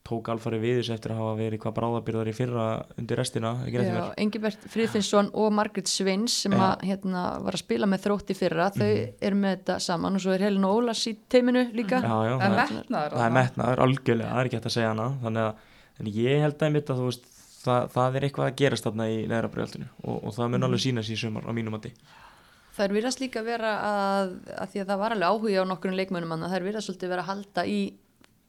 tók 0.09 0.29
alfari 0.33 0.59
við 0.61 0.79
þessu 0.79 0.93
eftir 0.95 1.13
að 1.13 1.19
hafa 1.21 1.35
verið 1.39 1.61
hvað 1.63 1.75
bráðabyrðar 1.77 2.29
í 2.31 2.33
fyrra 2.37 2.65
undir 2.99 3.19
restina, 3.21 3.51
Engibert 4.17 4.65
Friðfinnsson 4.73 5.29
og 5.37 5.51
Margrit 5.53 5.87
Sveins 5.91 6.35
sem 6.43 6.55
að, 6.57 6.83
hérna, 6.89 7.23
var 7.45 7.53
að 7.57 7.63
spila 7.63 7.89
með 7.89 8.03
þrótt 8.07 8.33
í 8.33 8.37
fyrra 8.39 8.69
þau 8.75 8.87
Mhm. 8.89 9.13
eru 9.29 9.35
með 9.43 9.55
þetta 9.57 9.79
saman 9.85 10.15
og 10.15 10.21
svo 10.25 10.33
er 10.35 10.45
Helena 10.47 10.67
Ólas 10.73 11.05
í 11.07 11.15
teiminu 11.29 11.65
líka. 11.73 12.01
Já, 12.01 12.15
já, 12.29 12.35
það, 12.39 12.45
er, 12.51 12.73
metnaður 12.75 13.17
það 13.17 13.25
er 13.29 13.35
metnaður 13.39 13.83
algjörlega, 13.85 14.29
það 14.33 14.39
er 14.39 14.45
ekki 14.49 14.57
hægt 14.59 14.69
að 14.71 14.77
segja 14.77 14.93
hana 14.93 15.09
þannig 15.23 15.43
að 15.47 15.53
en 15.99 16.05
ég 16.15 16.41
held 16.41 16.57
að 16.63 16.71
mitt 16.73 16.89
að 16.89 16.97
þú 16.99 17.05
veist 17.09 17.25
það, 17.59 17.89
það 17.93 18.15
er 18.15 18.25
eitthvað 18.29 18.47
að 18.49 18.55
gerast 18.63 18.83
þarna 18.87 19.07
í 19.11 19.17
neðra 19.27 19.49
brjóðaltinu 19.53 19.87
og, 20.03 20.23
og 20.23 20.33
það 20.33 20.49
mun 20.53 20.63
alveg 20.69 20.79
sína 20.85 21.03
sér 21.03 21.17
í 21.17 21.21
sumar 21.23 21.43
á 21.43 21.51
mínum 21.51 21.75
mati. 21.75 21.91
Það 22.79 22.85
er 22.85 22.93
virðast 22.95 23.19
líka 23.19 23.41
vera 23.43 23.71
að, 23.83 24.29
að 24.55 24.69
því 24.71 24.79
að 24.79 24.87
það 24.93 24.99
var 25.01 25.11
alveg 25.11 25.29
áhuga 25.33 25.63
á 25.63 25.65
nokkurinn 25.67 25.97
leikmönnum 25.99 26.31
að 26.37 26.45
það 26.47 26.55
er 26.59 26.67
virðast 26.69 26.87
svolítið 26.89 27.09
vera 27.11 27.23
að 27.25 27.31
halda 27.33 27.65
í 27.67 27.79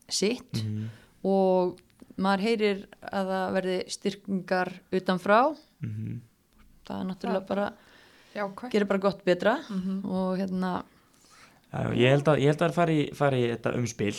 sitt. 0.09 0.53
Mhm. 0.63 0.89
Og 1.25 1.79
maður 2.21 2.45
heyrir 2.47 2.83
að 3.13 3.31
það 3.33 3.53
verði 3.57 3.77
styrkingar 3.97 4.73
utanfrá. 4.93 5.41
Mhm. 5.83 6.21
það 6.91 7.01
er 7.01 7.07
náttúrulega 7.11 7.47
bara, 7.47 7.73
Já, 8.35 8.45
gerir 8.71 8.87
bara 8.87 8.99
gott 8.99 9.25
betra 9.25 9.57
Mhm. 9.69 10.05
og 10.05 10.39
hérna 10.39 10.85
Já, 11.73 11.91
ég 11.95 12.11
held 12.11 12.25
að, 12.25 12.39
ég 12.41 12.47
held 12.51 12.59
að 12.63 12.69
það 12.71 12.75
fari, 12.75 13.11
fari 13.15 13.41
í 13.47 13.51
þetta 13.57 13.75
umspil 13.79 14.17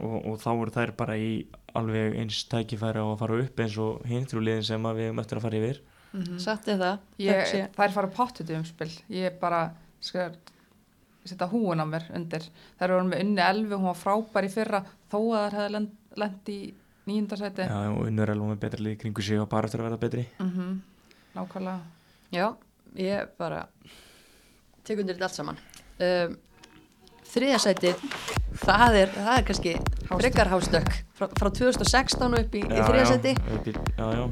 og, 0.00 0.26
og 0.26 0.38
þá 0.38 0.48
eru 0.62 0.70
þær 0.70 0.96
bara 0.96 1.14
í 1.16 1.46
alveg 1.74 2.16
eins 2.18 2.44
tækifæri 2.50 2.98
á 2.98 3.06
að 3.06 3.18
fara 3.18 3.38
upp 3.44 3.56
eins 3.60 3.76
og 3.78 4.04
hinn 4.06 4.26
þrjúliðin 4.26 4.64
sem 4.64 4.82
að 4.82 4.96
við 4.96 5.06
höfum 5.10 5.20
eftir 5.20 5.38
að 5.38 5.42
fara 5.42 5.60
yfir. 5.60 5.80
Sagt 6.42 6.66
er 6.68 6.78
það. 6.78 6.98
Ég, 7.18 7.30
þökk 7.30 7.46
sé- 7.46 7.68
það 7.76 7.84
er 7.84 7.94
fara 7.94 8.08
pottutu 8.08 8.56
umspil 8.58 8.90
ég 9.10 9.38
bara 9.40 9.70
skal 10.00 10.32
setja 11.24 11.46
húun 11.48 11.78
á 11.78 11.86
mér 11.86 12.10
undir. 12.16 12.42
Það 12.78 12.88
eru 12.88 13.04
með 13.06 13.20
unni 13.20 13.42
elfi, 13.46 13.70
hún 13.76 13.86
var 13.86 13.94
frábær 13.94 14.44
í 14.48 14.50
fyrra 14.50 14.84
þó 15.12 15.18
að 15.30 15.50
það 15.50 15.52
hefði 15.60 15.70
lend, 15.76 15.90
lend 16.20 16.52
í 16.52 16.60
nýjundasæti 17.08 17.66
Já, 17.66 17.80
og 17.90 18.04
unnur 18.06 18.28
er 18.28 18.34
alveg 18.36 18.52
með 18.52 18.62
betra 18.66 18.86
lið 18.86 19.00
kringu 19.00 19.24
sig 19.24 19.40
og 19.40 19.48
bara 19.50 19.68
eftir 19.70 19.82
að 19.82 19.90
vera 19.90 20.00
betri. 20.04 20.26
Mm 20.38 20.78
nákvæmlega. 21.34 21.80
Já, 22.34 22.46
ég 22.98 23.34
bara 23.38 23.66
tek 24.84 24.98
undir 24.98 25.14
þetta 25.14 25.28
allt 25.28 25.36
saman. 25.38 25.60
Um, 26.00 26.38
Þriðasæti 27.30 27.92
það 28.58 28.96
er, 28.98 29.10
það 29.14 29.36
er 29.36 29.44
kannski 29.46 29.72
frekar 30.08 30.48
hástökk. 30.50 30.96
Frá, 31.14 31.28
frá 31.38 31.50
2016 31.54 32.24
og 32.26 32.40
upp 32.40 32.56
í, 32.58 32.62
í 32.64 32.78
já, 32.80 34.24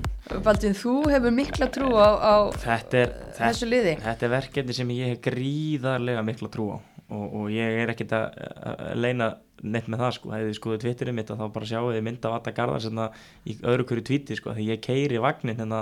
Baldvin, 0.43 0.75
þú 0.75 0.95
hefur 1.13 1.35
mikla 1.37 1.69
trú 1.71 1.93
á, 1.95 2.09
á 2.19 2.35
þetta 2.59 2.99
er, 3.03 3.13
þetta, 3.29 3.43
þessu 3.45 3.69
liði. 3.69 3.93
þetta 4.03 4.27
er 4.27 4.33
verkefni 4.33 4.77
sem 4.81 4.91
ég 4.97 5.13
hef 5.13 5.21
gríðarlega 5.29 6.25
mikla 6.27 6.51
trú 6.51 6.71
á. 6.75 6.79
Og, 7.09 7.25
og 7.25 7.53
ég 7.55 7.79
er 7.85 7.93
ekkit 7.95 8.17
að 8.17 8.83
leina 8.99 9.31
neitt 9.63 9.89
með 9.91 10.03
það 10.05 10.13
sko, 10.17 10.33
hefði 10.35 10.57
skoðið 10.59 10.85
twitterið 10.85 11.17
mitt 11.17 11.31
að 11.33 11.41
þá 11.43 11.55
bara 11.55 11.69
sjáu 11.71 11.89
þið 11.91 12.05
mynda 12.07 12.31
af 12.31 12.37
Atta 12.39 12.55
Garðars 12.57 12.87
hérna 12.89 13.09
í 13.49 13.57
öðru 13.63 13.87
hverju 13.89 14.05
tvíti 14.09 14.39
sko, 14.39 14.55
því 14.57 14.69
ég 14.71 14.83
keiri 14.85 15.21
vagnin 15.23 15.59
hérna 15.59 15.81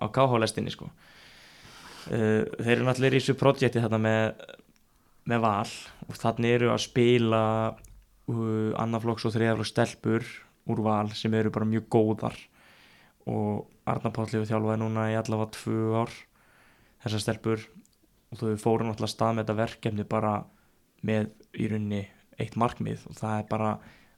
á 0.00 0.04
KH-lestinni 0.12 0.72
sko. 0.72 0.88
Uh, 2.06 2.46
þeir 2.62 2.76
eru 2.76 2.86
náttúrulega 2.86 3.18
í 3.18 3.20
þessu 3.20 3.36
projekti 3.38 3.82
þetta 3.82 4.00
með, 4.00 4.42
með 5.26 5.42
val 5.42 5.70
og 6.06 6.20
þannig 6.20 6.58
eru 6.58 6.72
að 6.72 6.84
spila 6.86 7.42
uh, 7.74 8.72
annarflokks 8.78 9.26
og 9.26 9.34
þriðaflokks 9.34 9.72
stelpur 9.74 10.28
úr 10.70 10.82
val 10.86 11.10
sem 11.18 11.34
eru 11.38 11.52
bara 11.54 11.68
mjög 11.68 11.88
góðar. 11.92 12.38
Og 13.26 13.66
Arna 13.86 14.12
Páll 14.14 14.30
hefur 14.30 14.46
þjálfaði 14.48 14.82
núna 14.82 15.08
í 15.10 15.16
allavega 15.18 15.54
tvö 15.58 16.02
ár 16.02 16.12
þessar 17.04 17.22
stelpur. 17.22 17.66
Og 18.30 18.40
þau 18.40 18.58
fóru 18.58 18.86
náttúrulega 18.86 19.14
stað 19.14 19.34
með 19.34 19.44
þetta 19.44 19.58
verkefni 19.62 20.06
bara 20.10 20.36
með 21.06 21.30
í 21.54 21.68
rauninni 21.70 22.02
eitt 22.42 22.56
markmið 22.60 23.06
og 23.10 23.14
það 23.20 23.38
er 23.42 23.46
bara 23.50 23.70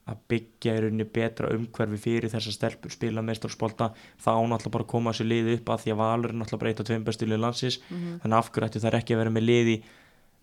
að 0.08 0.20
byggja 0.32 0.72
í 0.72 0.80
rauninni 0.82 1.04
betra 1.12 1.50
umhverfi 1.52 1.98
fyrir 2.00 2.30
þessar 2.32 2.54
stelpur, 2.56 2.90
spila 2.94 3.20
meistarspolta 3.22 3.90
þá 4.24 4.30
náttúrulega 4.48 4.72
bara 4.78 4.86
koma 4.88 5.12
þessu 5.12 5.26
liði 5.28 5.56
upp 5.58 5.68
að 5.74 5.82
því 5.84 5.92
að 5.92 5.98
Valur 6.00 6.30
er 6.32 6.38
náttúrulega 6.40 6.60
bara 6.62 6.70
eitt 6.72 6.80
af 6.80 6.86
tveim 6.88 7.04
bestu 7.04 7.26
liði 7.28 7.40
landsins 7.42 7.76
Mhm. 7.90 8.20
þannig 8.22 8.38
af 8.38 8.48
hverju 8.52 8.68
ættu 8.70 8.80
þær 8.86 8.96
ekki 9.02 9.14
að 9.14 9.20
vera 9.22 9.34
með 9.36 9.44
liði 9.50 9.76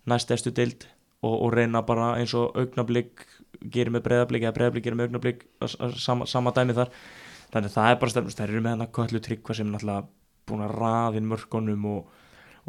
næst 0.06 0.30
efstu 0.30 0.52
dild 0.54 0.86
og, 1.22 1.34
og 1.42 1.52
reyna 1.56 1.82
bara 1.82 2.12
eins 2.20 2.34
og 2.38 2.54
augnablík 2.54 3.26
gerir 3.72 3.90
með 3.90 4.04
breyðablík 4.06 4.42
eða 4.46 4.54
breyðablík 4.54 4.84
gerir 4.86 4.96
með 5.00 5.08
augnablík 5.08 5.42
sama, 5.98 6.26
sama 6.30 6.52
dæmi 6.54 6.76
þar 6.76 6.92
þannig 7.50 7.70
að 7.72 7.74
það 7.74 7.90
er 7.90 7.98
bara 8.04 8.10
stefnust, 8.14 8.38
þær 8.38 8.52
eru 8.52 8.60
með 8.62 8.70
hann 8.76 8.86
að 8.86 8.92
köllu 9.00 9.20
tryggva 9.26 9.54
sem 9.58 9.66
náttúrulega 9.72 10.06
búin 10.46 10.62
að 10.62 10.76
raðin 10.78 11.26
mörkunum 11.26 11.84
og, 11.90 12.06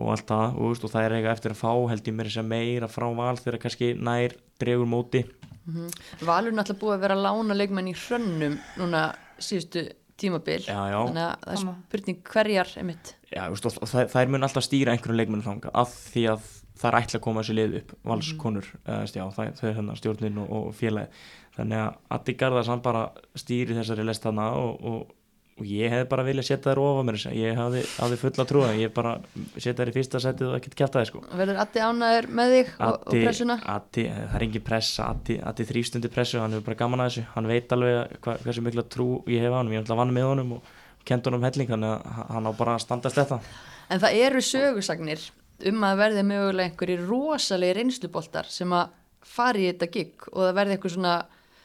og 0.02 0.12
allt 0.16 0.26
það 0.34 0.58
og, 0.58 0.72
veist, 0.72 0.84
og 0.88 0.90
það 0.96 1.06
er 1.06 1.16
eiga 1.20 1.32
eftir 1.38 1.54
að 1.54 1.62
fá 1.62 1.72
held 1.92 2.08
ég 2.10 2.16
mér 2.18 2.26
þess 2.32 2.42
að 2.42 2.50
meira 2.56 2.88
frá 2.90 3.06
val 3.14 3.38
þegar 3.38 3.60
kannski 3.68 3.94
nær 4.02 4.34
dregur 4.62 4.90
móti. 4.90 5.24
Mhm. 5.68 5.88
Valur 6.28 6.54
er 6.54 6.58
náttúrulega 6.58 6.82
búið 6.84 6.98
að 6.98 7.06
vera 7.06 7.18
að 7.18 7.26
lána 7.28 7.58
leikmenn 7.58 7.92
í 7.92 7.96
hrönnum 7.96 8.60
núna 8.80 9.08
síðustu 9.38 9.90
tímabil. 10.18 10.62
Já, 10.66 10.80
já, 10.90 11.00
þannig 11.06 11.26
að 11.26 11.42
það 11.44 11.54
er 11.54 11.64
spurning 11.64 12.22
hverjar 12.32 12.72
einmitt. 12.82 13.12
Já 13.30 13.44
veist, 13.52 13.68
og 13.68 13.92
þær, 13.92 14.08
þær 14.14 14.32
mun 14.34 14.48
alltaf 14.48 14.66
stýra 14.66 14.94
einhverjum 14.96 15.20
leikmennu 15.20 15.46
þanga 15.46 15.74
af 15.78 15.92
því 16.14 16.24
að 16.34 16.48
það 16.78 16.90
er 16.90 16.98
ætla 17.02 17.20
að 17.20 17.26
koma 17.26 17.44
þessu 17.44 17.58
lið 17.58 17.76
upp 17.82 17.94
valskonur, 18.12 18.70
mm. 18.74 18.82
eða 18.86 19.20
já, 19.20 19.24
það, 19.36 19.52
þau 19.60 19.68
er 19.70 19.78
hennar 19.80 20.00
stjórnin 20.00 20.42
og, 20.44 20.50
og 20.58 20.68
félagi 20.78 21.22
þannig 21.58 21.84
að 21.84 22.18
Addi 22.18 22.36
Garðars 22.38 22.72
hann 22.72 22.84
bara 22.86 23.04
stýri 23.38 23.78
þessari 23.78 24.06
lest 24.06 24.26
þarna 24.28 24.50
og, 24.60 24.84
og, 24.92 25.16
og 25.58 25.66
ég 25.66 25.90
hef 25.92 26.06
bara 26.12 26.26
viljað 26.28 26.46
setja 26.52 26.72
þær 26.72 26.82
ofa 26.84 27.04
mér 27.08 27.20
ég 27.34 27.58
hafði, 27.58 27.84
hafði 27.98 28.18
fulla 28.22 28.46
trúa 28.50 28.72
ég 28.78 28.92
bara 28.94 29.14
setja 29.56 29.78
þær 29.80 29.92
í 29.92 29.96
fyrsta 29.96 30.22
setið 30.22 30.52
og 30.52 30.58
ekkert 30.60 30.76
kæfta 30.82 31.02
þær 31.02 31.10
sko. 31.10 31.22
Verður 31.40 31.62
Addi 31.64 31.84
ánæður 31.84 32.28
með 32.40 32.54
þig 32.54 32.74
og, 32.78 32.98
og 32.98 33.18
pressuna? 33.26 33.58
Addi, 33.74 34.06
það 34.12 34.36
er 34.38 34.46
engin 34.48 34.66
pressa. 34.68 35.08
Addi, 35.14 35.40
Addi 35.52 35.68
þrýstundi 35.72 36.12
pressu, 36.14 36.42
hann 36.42 36.54
hefur 36.54 36.68
bara 36.70 36.80
gaman 36.84 37.04
að 37.04 37.10
þessu. 37.10 37.26
Hann 37.34 37.50
veit 37.50 37.74
alveg 37.78 38.20
hva, 38.26 38.38
hversu 38.44 38.66
mikla 38.68 38.86
trú 38.86 39.08
ég 39.34 39.48
hef 39.48 39.56
á 39.56 39.58
hann 39.58 39.74
ég 39.74 39.80
er 39.80 39.86
alltaf 39.86 40.02
vann 40.04 40.14
með 40.14 40.30
honum 40.30 40.54
og 40.60 40.70
kent 41.08 41.30
honum 41.30 41.48
helling 41.48 41.72
þannig 41.72 41.96
að 41.96 42.22
hann 42.36 42.50
á 42.50 42.52
bara 42.60 42.78
að 42.78 42.86
standast 42.86 43.18
þetta. 43.22 43.42
En 43.88 44.04
það 44.04 44.22
eru 44.28 44.44
sögusagnir 44.44 45.26
um 45.72 45.88
að 45.88 46.02
verði 46.04 46.24
mögulega 46.28 46.70
einhverjir 46.70 47.06
rosalegi 47.08 47.78
reynsluboltar 47.80 48.50
sem 48.52 48.74
að 48.76 48.94
fari 49.28 49.66
í 49.66 49.72
þetta 49.72 49.90
gig 49.94 50.28
og 50.34 50.44
það 50.44 50.56
verði 50.60 50.76
eitthvað 50.78 50.96
svona 50.98 51.16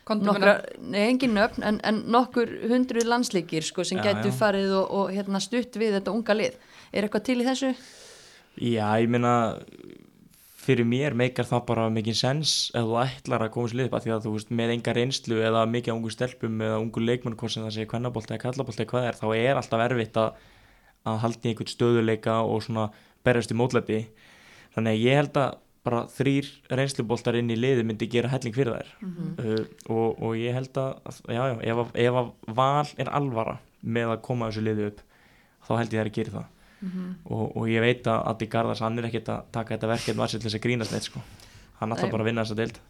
nokkra, 0.09 0.55
nei 0.83 1.05
engin 1.07 1.35
nöfn 1.37 1.65
en, 1.67 1.81
en 1.87 2.03
nokkur 2.11 2.51
hundruð 2.71 3.07
landsleikir 3.09 3.67
sko, 3.67 3.85
sem 3.87 4.01
já. 4.03 4.15
farið 4.35 4.75
og, 4.81 4.95
og 4.99 5.13
hérna, 5.15 5.41
stutt 5.43 5.79
við 5.79 5.99
þetta 5.99 6.15
unga 6.15 6.37
lið 6.37 6.57
er 6.93 7.07
eitthvað 7.07 7.27
til 7.29 7.39
í 7.41 7.47
þessu? 7.47 7.75
Já, 8.61 8.87
ég 9.01 9.13
meina 9.13 9.35
fyrir 10.63 10.87
mér 10.87 11.17
meikar 11.19 11.47
það 11.49 11.65
bara 11.71 11.89
mikið 11.91 12.19
sens 12.19 12.55
ef 12.77 12.87
þú 12.87 12.99
ætlar 13.03 13.47
að 13.47 13.55
koma 13.57 13.71
sér 13.71 13.81
lið 13.81 13.89
upp 13.89 13.97
af 13.99 14.05
því 14.05 14.13
að 14.15 14.27
þú 14.27 14.35
veist 14.37 14.53
með 14.61 14.75
enga 14.77 14.95
reynslu 14.99 15.39
eða 15.43 15.63
mikið 15.71 15.95
ungu 15.97 16.13
stelpum 16.15 16.61
eða 16.63 16.83
ungu 16.83 17.03
leikmenn 17.03 17.39
hvort 17.39 17.55
sem 17.55 17.65
það 17.67 17.75
sé 17.77 17.87
kvennabolta 17.91 18.37
eða 18.37 18.45
kallabolta 18.45 18.85
eða 18.85 18.93
hvað 18.93 19.09
er 19.09 19.19
þá 19.19 19.27
er 19.39 19.59
alltaf 19.59 19.85
erfitt 19.87 20.21
að, 20.23 20.45
að 21.09 21.19
halda 21.25 21.43
í 21.43 21.53
einhvern 21.53 21.73
stöðuleika 21.73 22.37
og 22.47 22.63
svona 22.67 22.87
berjast 23.27 23.55
í 23.55 23.59
mótlæti 23.59 24.01
þannig 24.77 24.95
að 24.95 25.03
ég 25.03 25.21
held 25.23 25.41
að 25.43 25.59
bara 25.83 26.05
þrýr 26.07 26.47
reynsluboltar 26.79 27.35
inn 27.41 27.51
í 27.51 27.57
liði 27.59 27.83
myndi 27.89 28.07
gera 28.11 28.29
helling 28.31 28.55
fyrir 28.55 28.77
þær. 28.79 28.91
Uh, 29.03 29.65
og, 29.91 30.23
og 30.23 30.37
ég 30.39 30.55
held 30.55 30.79
að 30.79 31.21
já, 31.27 31.43
já, 31.51 31.57
ef, 31.73 31.81
að- 31.83 31.97
ef 32.07 32.19
að 32.23 32.33
val 32.61 32.87
er 33.03 33.11
alvara 33.19 33.57
með 33.83 34.13
að 34.17 34.21
koma 34.29 34.49
þessu 34.51 34.63
liði 34.69 34.87
upp 34.93 35.01
þá 35.67 35.73
held 35.81 35.93
ég 35.97 35.99
þær 36.05 36.11
að 36.13 36.19
gera 36.21 36.35
það. 36.37 36.49
Og, 37.31 37.43
og 37.57 37.69
ég 37.71 37.83
veit 37.85 38.07
að 38.11 38.25
Addi 38.33 38.47
Garðars 38.51 38.81
hann 38.83 38.97
er 38.99 39.07
ekkert 39.07 39.29
að 39.31 39.45
taka 39.55 39.77
þetta 39.77 39.91
verkefni 39.93 40.19
var 40.19 40.31
sér 40.33 40.41
til 40.43 40.49
þess 40.51 40.59
að 40.59 40.65
grínast 40.65 40.95
neitt 40.95 41.07
sko. 41.07 41.21
hann 41.79 41.93
ætla 41.95 42.09
bara 42.11 42.25
að 42.25 42.31
vinna 42.31 42.43
þessa 42.43 42.59
deild. 42.59 42.81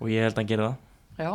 Og 0.00 0.10
ég 0.12 0.22
held 0.22 0.34
að 0.34 0.42
hann 0.42 0.50
gera 0.50 0.68
það. 0.68 0.76
Já. 1.18 1.32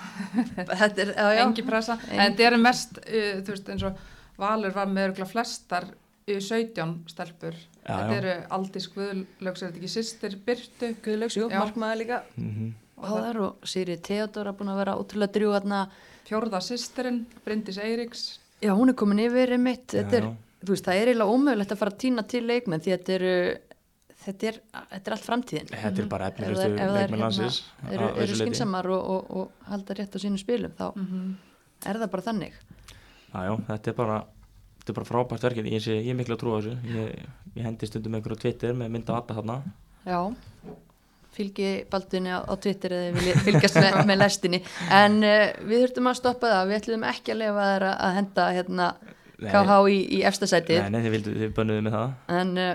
Þetta 0.80 1.02
er, 1.04 1.10
já, 1.14 1.26
já. 1.36 1.42
Engi 1.44 1.64
pressa, 1.66 1.96
en 2.08 2.20
þetta 2.32 2.46
eru 2.48 2.58
mest 2.62 2.98
uh, 3.02 3.40
þú 3.44 3.54
veist 3.54 3.70
eins 3.74 3.84
og 3.88 3.98
Valur 4.40 4.72
var 4.74 4.88
með 4.90 5.18
flestar 5.28 5.86
uh, 5.90 6.38
17 6.40 6.94
stelpur 7.10 7.56
Já, 7.90 7.96
þetta 7.96 8.14
já. 8.14 8.20
eru 8.20 8.34
Aldís 8.56 8.86
Guðlaugs 8.94 9.62
er 9.62 9.70
þetta 9.72 9.80
ekki 9.80 9.90
sýstir 9.96 10.36
Byrtu 10.46 10.92
Guðlaugs, 11.04 11.38
jú, 11.40 11.50
markmaður 11.50 12.00
líka. 12.04 12.22
Mm 12.38 12.70
Háðar 13.00 13.38
og 13.40 13.68
Sýri 13.68 13.96
Theodora 14.04 14.52
búin 14.52 14.68
að 14.72 14.82
vera 14.82 14.94
ótrúlega 15.00 15.32
drjú 15.32 15.54
þarna. 15.54 15.80
Fjórða 16.28 16.60
sýstirinn, 16.60 17.22
Bryndís 17.46 17.78
Eiríks. 17.80 18.24
Já, 18.60 18.74
hún 18.76 18.92
er 18.92 18.96
komin 19.00 19.22
yfir 19.24 19.54
einmitt. 19.56 19.86
Þetta 19.94 20.18
er, 20.18 20.26
Já. 20.28 20.34
þú 20.66 20.74
veist, 20.74 20.84
það 20.84 21.00
er 21.00 21.10
eiginlega 21.10 21.36
ómögulegt 21.36 21.72
að 21.72 21.80
fara 21.80 21.94
að 21.94 22.00
týna 22.04 22.24
til 22.28 22.42
leikmenn 22.44 22.84
því 22.84 22.92
þetta 22.92 23.14
eru 23.16 23.34
þetta 24.20 24.50
er, 24.50 24.58
þetta 24.90 25.10
er 25.10 25.16
allt 25.16 25.26
framtíðin. 25.26 25.70
Þetta 25.70 26.02
er 26.02 26.10
bara 26.10 26.28
Ef 26.28 26.34
efnilegustu 26.34 26.90
leikmenn 26.98 27.24
landsins 27.24 27.62
eru, 27.88 28.10
að 28.10 28.20
eru 28.26 28.40
skinsamar 28.42 28.90
og, 28.92 29.08
og, 29.14 29.30
og 29.40 29.70
halda 29.70 29.96
rétt 29.96 30.16
á 30.16 30.18
sínum 30.20 30.42
spilum 30.42 30.76
þá 30.76 30.86
er 31.88 32.02
það 32.02 32.12
bara 32.12 32.26
þannig. 32.28 32.60
Já, 33.30 33.40
já, 33.46 33.54
þetta 33.70 33.92
er 33.92 33.96
bara 33.96 34.20
þetta 34.90 34.96
er 34.96 34.98
bara 34.98 35.08
frábært 35.08 35.46
verkefni, 35.46 35.74
ég, 35.76 35.88
ég 35.94 36.10
er 36.12 36.18
miklu 36.18 36.36
að 36.36 36.42
trúa 36.42 36.60
þessu. 36.60 36.76
Ég, 36.96 37.32
ég 37.56 37.66
hendi 37.66 37.88
stundum 37.88 38.16
einhverju 38.18 38.42
Twitter 38.42 38.74
með 38.76 38.92
mynda 38.96 39.16
Adda 39.16 39.36
þarna. 39.38 39.58
Já, 40.04 40.18
fylgi 41.36 41.70
baldunni 41.92 42.34
á, 42.34 42.42
á 42.42 42.54
Twitter 42.58 42.96
eða 42.96 43.14
vilja 43.16 43.38
fylgjast 43.46 43.80
með, 43.80 44.02
með 44.10 44.20
lestinni. 44.24 44.62
En 44.98 45.22
uh, 45.22 45.46
við 45.62 45.86
þurftum 45.86 46.10
að 46.10 46.20
stoppa 46.20 46.52
það. 46.52 46.68
Við 46.68 46.80
ætlum 46.80 47.08
ekki 47.14 47.34
að 47.34 47.42
lefa 47.44 47.70
þær 47.70 47.88
að 47.94 48.14
henda 48.18 48.52
hérna. 48.58 48.92
KH 49.40 49.76
í, 49.88 50.00
í 50.12 50.16
efstasætið 50.28 50.82
Nei, 50.82 50.90
nei, 50.92 50.98
þið, 51.00 51.12
vildu, 51.14 51.30
þið 51.40 51.52
bönnuðu 51.56 51.84
með 51.86 51.94
það. 51.96 52.10
En 52.36 52.50
uh, 52.60 52.72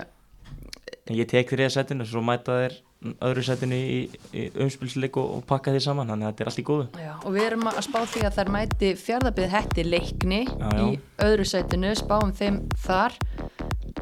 en 1.06 1.18
ég 1.18 1.28
tek 1.30 1.50
þér 1.50 1.62
í 1.62 1.66
að 1.68 1.74
setinu 1.76 2.06
svo 2.08 2.22
mæta 2.24 2.58
þér 2.60 2.76
öðru 3.24 3.44
setinu 3.46 3.76
í, 3.76 3.98
í 4.36 4.46
umspilsleik 4.64 5.16
og, 5.20 5.38
og 5.38 5.44
pakka 5.48 5.74
því 5.74 5.82
saman 5.84 6.12
þannig 6.12 6.28
að 6.28 6.32
þetta 6.32 6.44
er 6.44 6.50
allt 6.50 6.60
í 6.62 6.66
góðu. 6.66 6.86
Já, 7.02 7.12
og 7.16 7.36
við 7.36 7.46
erum 7.46 7.66
að 7.70 7.80
spá 7.86 7.98
því 8.12 8.22
að 8.28 8.38
þær 8.38 8.52
mæti 8.56 8.90
fjárðabið 9.02 9.52
hætti 9.54 9.84
leikni 9.86 10.40
Já, 10.46 10.66
já. 10.66 10.84
í 10.86 11.00
öðru 11.26 11.48
sætinu, 11.52 11.92
spáum 11.98 12.32
þeim 12.36 12.60
þar. 12.86 13.18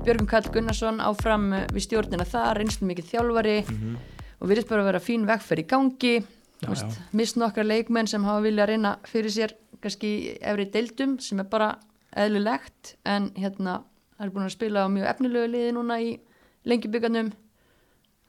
Björgum 0.04 0.28
Kall 0.30 0.50
Gunnarsson 0.54 1.02
áfram 1.04 1.50
við 1.72 1.86
stjórnina 1.86 2.26
þar, 2.28 2.60
reynslu 2.60 2.88
mikið 2.90 3.10
þjálfari 3.12 3.58
og 3.64 4.48
virðist 4.50 4.68
bara 4.70 4.84
að 4.84 4.90
vera 4.92 5.02
fín 5.04 5.28
vegferð 5.28 5.64
í 5.64 5.68
gangi. 5.70 6.14
Mist 7.16 7.38
nokkra 7.40 7.64
leikmenn 7.66 8.08
sem 8.10 8.24
hafa 8.24 8.44
vilja 8.44 8.64
að 8.64 8.74
reyna 8.74 8.96
fyrir 9.08 9.32
sér 9.32 9.54
kannski 9.84 10.38
efri 10.40 10.66
deildum 10.72 11.18
sem 11.20 11.40
er 11.42 11.48
bara 11.50 11.74
eðlilegt 12.16 12.94
en 13.08 13.30
hérna 13.36 13.82
það 14.16 14.26
er 14.26 14.34
búin 14.34 14.46
að 14.46 14.54
spila 14.54 14.84
á 14.86 14.88
mjög 14.92 15.08
efnilegu 15.10 15.50
liði 15.50 15.72
núna 15.76 15.98
í 16.00 16.12
lengjubyggarnum 16.68 17.32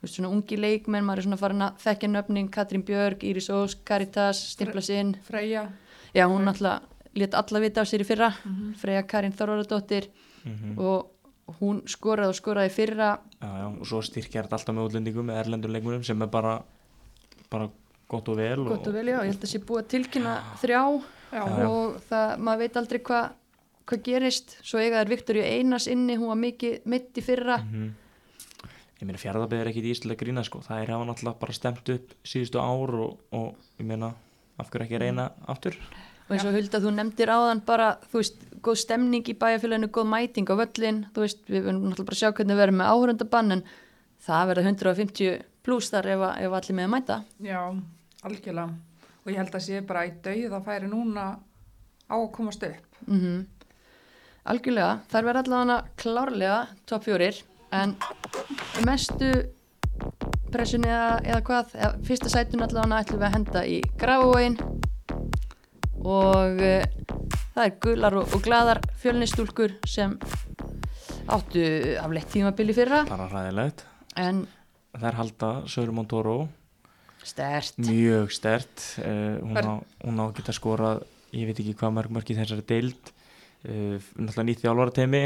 veist, 0.02 0.14
svona 0.18 0.28
ungi 0.30 0.56
leikmenn, 0.60 1.04
maður 1.04 1.18
er 1.18 1.26
svona 1.28 1.38
farin 1.40 1.62
að 1.66 1.78
þekkja 1.84 2.10
nöfning, 2.12 2.50
Katrín 2.50 2.84
Björg, 2.86 3.22
Íris 3.24 3.48
Ós, 3.50 3.74
Caritas, 3.84 4.40
Stimpla 4.54 4.80
sinn. 4.84 5.14
Freyja, 5.26 5.68
Já, 6.14 6.26
hún 6.28 6.48
alltaf 6.48 6.82
let 7.14 7.34
alla 7.34 7.60
vita 7.60 7.80
af 7.80 7.88
sér 7.88 8.00
í 8.00 8.06
fyrra. 8.08 8.30
Freyja 8.76 9.02
Karin 9.08 9.32
Þorvaradóttir 9.32 10.08
Mhm. 10.44 10.78
og 10.78 11.10
hún 11.60 11.82
skoraði 11.86 12.28
og 12.28 12.34
skoraði 12.34 12.68
í 12.70 12.74
fyrra. 12.74 13.18
Já, 13.40 13.46
já, 13.48 13.66
og 13.80 13.86
svo 13.86 14.00
styrkjar 14.02 14.44
þetta 14.46 14.52
alltaf 14.58 14.74
með 14.74 14.88
útlendingum 14.90 15.26
með 15.26 15.44
erlendur 15.44 15.70
leikmunum 15.70 16.04
sem 16.04 16.20
er 16.22 16.26
bara, 16.28 16.62
bara 17.50 17.68
gott 18.08 18.28
og 18.28 18.36
vel 18.36 18.64
gott 18.64 18.86
og 18.86 18.94
vel, 18.94 19.06
já, 19.06 19.20
ég 19.22 19.32
held 19.32 19.42
að 19.42 19.52
sé 19.52 19.58
búið 19.58 19.82
að 19.82 19.88
tilkynna 19.88 20.34
þrjá. 20.62 21.02
Já, 21.32 21.42
og 21.68 21.96
það, 22.08 22.38
maður 22.38 22.58
veit 22.58 22.76
aldrei 22.76 22.98
hvað 23.00 23.30
hva 23.86 23.96
gerist, 24.02 24.56
svo 24.62 24.78
eiga 24.78 25.04
þær 25.04 25.08
Viktoríu 25.12 25.42
Einars 25.44 25.86
inni, 25.86 26.16
hún 26.16 26.28
var 26.28 26.36
mikið 26.36 26.80
mitt 26.86 27.12
í 27.14 27.22
fyrra. 27.22 27.58
Mhm. 27.62 27.90
Ég 29.00 29.04
meina 29.06 29.20
fjárðabæð 29.20 29.60
er 29.62 29.70
ekkit 29.72 29.88
íslega 29.92 30.20
grína 30.24 30.44
sko 30.46 30.62
það 30.64 30.82
er 30.82 30.92
hafa 30.94 31.06
náttúrulega 31.10 31.40
bara 31.42 31.52
stemt 31.56 31.88
upp 31.94 32.14
síðustu 32.24 32.60
ár 32.62 32.94
og, 33.06 33.18
og 33.32 33.56
ég 33.80 33.86
meina 33.90 34.12
af 34.58 34.70
hverju 34.72 34.86
ekki 34.86 35.00
reyna 35.02 35.30
aftur 35.52 35.76
og 36.26 36.32
eins 36.34 36.44
og 36.48 36.56
Hulda, 36.56 36.80
þú 36.82 36.90
nefndir 36.96 37.30
áðan 37.30 37.60
bara, 37.68 37.90
þú 38.10 38.18
veist, 38.18 38.40
góð 38.66 38.78
stemning 38.80 39.28
í 39.30 39.34
bæjarfélaginu, 39.38 39.86
góð 39.94 40.08
mæting 40.10 40.48
á 40.50 40.54
völlin, 40.58 40.96
þú 41.14 41.22
veist, 41.22 41.44
við 41.46 41.62
verðum 41.68 41.84
náttúrulega 41.86 42.08
bara 42.08 42.16
að 42.16 42.22
sjá 42.22 42.30
hvernig 42.34 42.56
við 42.56 42.62
verðum 42.64 42.80
með 42.80 42.90
áhörundabann 42.90 43.54
en 43.54 43.62
það 44.26 44.48
verða 44.50 44.64
150 44.66 45.36
pluss 45.62 45.92
þar 45.92 46.08
ef, 46.16 46.24
að- 46.26 46.40
ef 46.48 46.56
allir 46.58 46.76
með 46.80 46.88
að 46.88 46.92
mæta. 46.96 47.18
já, 47.46 47.60
algjörlega. 48.26 48.74
Og 49.22 49.30
ég 49.30 49.38
held 49.38 49.54
að 49.54 49.64
sé 49.68 49.80
bara 49.86 50.02
í 50.06 50.10
dauð 50.26 50.56
að 50.58 50.66
færi 50.66 50.90
núna 50.90 51.24
á 52.10 52.14
að 52.18 52.32
komast 52.34 52.62
upp. 52.66 52.98
Mm 53.06 53.46
Algjörlega, 54.46 55.00
þar 55.10 55.24
verða 55.26 55.40
allavega 55.42 55.76
klárlega 55.98 56.58
topp 56.86 57.02
fjórir 57.06 57.38
en 57.74 57.94
mestu 58.86 59.30
pressunni 60.52 60.88
eða, 60.88 61.16
eða 61.24 61.40
hvað, 61.46 61.72
eða, 61.74 61.92
fyrsta 62.06 62.32
sætun 62.32 62.62
allavega 62.66 63.00
ætlum 63.02 63.20
við 63.22 63.28
að 63.28 63.36
henda 63.36 63.62
í 63.66 63.78
grafavóin 64.00 64.58
og 66.06 66.60
uh, 66.60 66.84
það 67.56 67.64
er 67.64 67.74
gular 67.82 68.18
og, 68.20 68.34
og 68.36 68.44
gladar 68.44 68.82
fjölnistúlkur 69.00 69.78
sem 69.88 70.14
áttu 71.26 71.64
afleitt 71.98 72.30
tímabili 72.30 72.74
fyrra. 72.76 73.02
Bara 73.08 73.26
ræðilegt 73.32 73.82
en 74.20 74.44
þær 74.96 75.18
halda 75.18 75.50
Söru 75.70 75.92
Montoro 75.96 76.36
stert 77.26 77.80
mjög 77.82 78.30
stert 78.34 78.84
hún, 79.00 79.56
Hvern- 79.56 79.72
á, 79.72 79.74
hún 80.06 80.20
á 80.22 80.24
að 80.28 80.36
geta 80.38 80.54
skorað 80.54 81.02
ég 81.34 81.48
veit 81.48 81.58
ekki 81.58 81.74
hvað 81.80 81.96
mörg 81.96 82.14
mörg 82.14 82.30
í 82.30 82.36
þessari 82.38 82.64
deild 82.70 83.10
náttúrulega 83.66 84.44
nýtt 84.46 84.60
þjálfara 84.62 84.92
teimi 84.94 85.20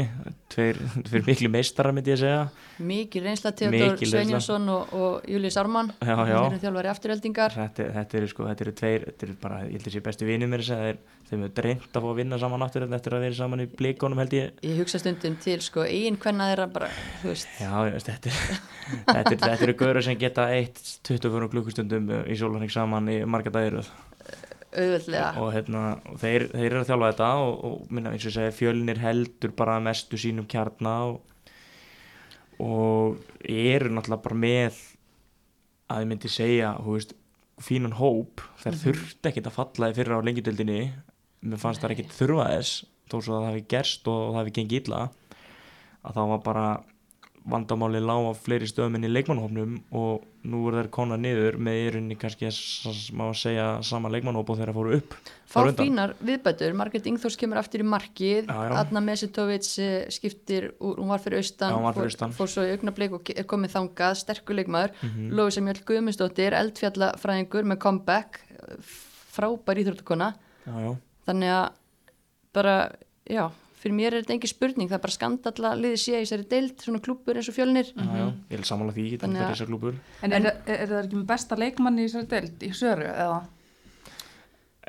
tveir, 0.51 0.77
tveir 1.07 1.25
miklu 1.27 1.49
meistarar 1.53 1.93
myndi 1.93 2.13
ég 2.13 2.19
segja. 2.21 2.39
Reynsla 2.81 2.89
Mikil 2.89 3.25
reynsla. 3.27 4.09
Sveinjarsson 4.11 4.69
og, 4.73 4.93
og 4.97 5.27
Július 5.29 5.57
Arman 5.61 5.91
eru 6.01 6.57
þjálfari 6.63 6.89
afturheldingar 6.89 7.53
þetta, 7.53 7.87
þetta 7.99 8.17
eru 8.21 8.29
sko, 8.31 8.47
þetta 8.49 8.65
eru 8.65 8.73
tveir 8.81 9.05
þetta 9.11 9.27
eru 9.27 9.35
bara, 9.43 9.59
ég 9.67 9.75
held 9.77 9.89
að 9.91 9.95
sé 9.97 10.03
bestu 10.07 10.25
vinið 10.29 10.51
mér 10.55 10.63
þeir, 10.65 10.99
þeim 11.29 11.45
er 11.45 11.53
dreymt 11.61 11.85
að 11.91 12.05
fá 12.05 12.09
að 12.11 12.19
vinna 12.21 12.39
saman 12.41 12.65
aftur 12.65 12.87
eftir 12.87 13.17
að 13.17 13.25
vera 13.27 13.37
saman 13.37 13.61
í 13.63 13.67
blíkonum 13.69 14.21
held 14.23 14.33
ég. 14.39 14.53
Ég 14.65 14.81
hugsa 14.81 15.01
stundum 15.03 15.37
til 15.43 15.59
sko 15.61 15.85
eigin 15.85 16.17
hvenna 16.21 16.49
þeirra 16.51 16.67
bara, 16.73 16.89
þú 17.21 17.29
veist, 17.35 17.51
Já, 17.61 17.71
þetta, 18.09 18.33
þetta, 19.13 19.19
er- 19.21 19.43
þetta 19.45 19.67
eru 19.69 19.77
göður 19.83 20.01
sem 20.09 20.17
geta 20.21 20.47
eitt 20.55 20.81
24 21.07 21.51
klukkustundum 21.53 22.09
í 22.25 22.39
sólarning 22.39 22.73
saman 22.73 23.11
í 23.13 23.21
marga 23.29 23.53
dagiröð 23.53 23.91
auðveldlega. 24.71 25.31
Og, 25.41 25.49
hérna, 25.55 25.81
og 26.11 26.19
þeir, 26.21 26.45
þeir 26.53 26.65
eru 26.69 26.79
að 26.81 26.87
þjálfa 26.91 27.09
þetta 27.11 27.29
og, 27.45 27.55
og 27.67 27.91
minna 27.91 28.11
eins 28.13 28.25
og 28.25 28.31
ég 28.31 28.37
segi 28.37 28.57
fjölnir 28.61 29.01
heldur 29.03 29.51
bara 29.57 29.79
mestu 29.83 30.19
sínum 30.21 30.47
kjarna 30.51 30.93
og, 31.09 31.21
og 32.61 33.17
eru 33.41 33.89
náttúrulega 33.91 34.23
bara 34.27 34.37
með 34.43 34.79
að 35.91 36.03
ég 36.05 36.09
myndi 36.11 36.31
segja 36.31 36.75
þú 36.79 36.95
veist, 36.95 37.15
fínan 37.61 37.97
hóp. 37.99 38.41
Þær 38.61 38.71
Mhm. 38.71 38.81
þurfti 38.85 39.29
ekkit 39.31 39.47
að 39.49 39.57
falla 39.57 39.89
í 39.91 39.95
fyrra 39.97 40.17
á 40.17 40.25
lengjudöldinni 40.25 40.79
mér 41.43 41.59
fannst 41.61 41.81
það 41.81 41.91
ekkit 41.95 42.15
þurfa 42.15 42.47
þess 42.55 42.85
þó 43.11 43.15
svo 43.21 43.33
að 43.35 43.41
það 43.41 43.49
hafi 43.51 43.65
gerst 43.73 44.07
og 44.07 44.19
það 44.31 44.39
hafi 44.39 44.53
gengið 44.57 44.85
illa. 44.87 45.01
Að 46.05 46.13
það 46.15 46.29
var 46.31 46.41
bara 46.45 46.65
vandamáli 47.49 47.99
lág 48.03 48.27
á 48.29 48.33
fleiri 48.37 48.67
stöðum 48.69 48.99
inn 48.99 49.07
í 49.07 49.11
leikmannhófnum 49.11 49.77
og 49.97 50.25
nú 50.45 50.61
er 50.69 50.77
þær 50.77 50.89
konar 50.93 51.21
niður 51.21 51.57
með 51.57 51.77
í 51.79 51.85
rauninni 51.95 52.17
kannski 52.21 52.49
að 52.49 53.31
segja 53.37 53.67
sama 53.85 54.11
leikmannhóp 54.13 54.51
og 54.53 54.59
þeirra 54.59 54.75
fóru 54.75 54.99
upp 54.99 55.15
fá 55.51 55.63
fínar 55.75 56.13
viðbætur, 56.21 56.75
Margrét 56.77 57.09
Ingþórs 57.09 57.35
kemur 57.39 57.59
aftur 57.59 57.83
í 57.83 57.87
markið. 57.87 58.51
Adna 58.51 59.01
Mesitovic 59.03 59.67
eh, 59.83 60.05
skiptir, 60.13 60.69
hún 60.79 61.11
var 61.11 61.19
fyrir 61.23 61.41
austan 61.41 61.73
Já, 61.73 61.79
var 61.83 61.97
fyrir 61.97 62.07
fór- 62.07 62.13
austan. 62.13 62.35
fór 62.37 62.51
svo 62.53 62.65
í 62.67 62.71
augnablik 62.75 63.17
og 63.17 63.33
er 63.35 63.47
komið 63.49 63.75
þangað, 63.75 64.19
sterkuleikmaður 64.21 64.93
mm. 64.95 65.09
-hmm. 65.09 65.33
Lóisa 65.35 65.65
Mjöld 65.65 65.83
Guðmundsdóttir, 65.89 66.55
eldfjallafræðingur 66.61 67.67
með 67.67 67.81
comeback, 67.83 68.39
frábær 69.31 69.81
íþróttukona 69.81 70.33
þannig 71.27 71.51
að 71.57 71.67
bara, 72.55 72.77
já 73.27 73.49
fyrir 73.81 73.95
mér 73.97 74.13
er 74.13 74.21
þetta 74.23 74.35
engin 74.37 74.51
spurning, 74.51 74.89
það 74.91 74.97
er 74.99 75.03
bara 75.07 75.15
skandalla 75.17 75.71
liðið 75.79 76.01
sé 76.03 76.13
í 76.13 76.21
þessari 76.21 76.45
deild, 76.51 76.75
svona 76.85 77.01
klúpur 77.01 77.39
eins 77.39 77.49
og 77.49 77.55
fjölnir. 77.57 77.89
Já, 77.97 78.05
já, 78.21 78.27
ég 78.53 78.59
vil 78.61 78.67
samála 78.69 78.93
því, 78.95 79.05
Þannig 79.23 79.41
er 79.41 79.45
að- 79.47 79.53
þessar 79.55 79.69
klúpur 79.71 79.97
En 80.21 80.33
er, 80.37 80.45
er, 80.45 80.75
er 80.75 80.87
það 80.91 80.99
ekki 81.05 81.17
með 81.21 81.25
besta 81.33 81.57
leikmanni 81.57 82.05
í 82.05 82.09
þessari 82.11 82.29
deild? 82.35 82.65
Í 82.67 82.71
Söru 82.77 83.07
eða? 83.09 83.39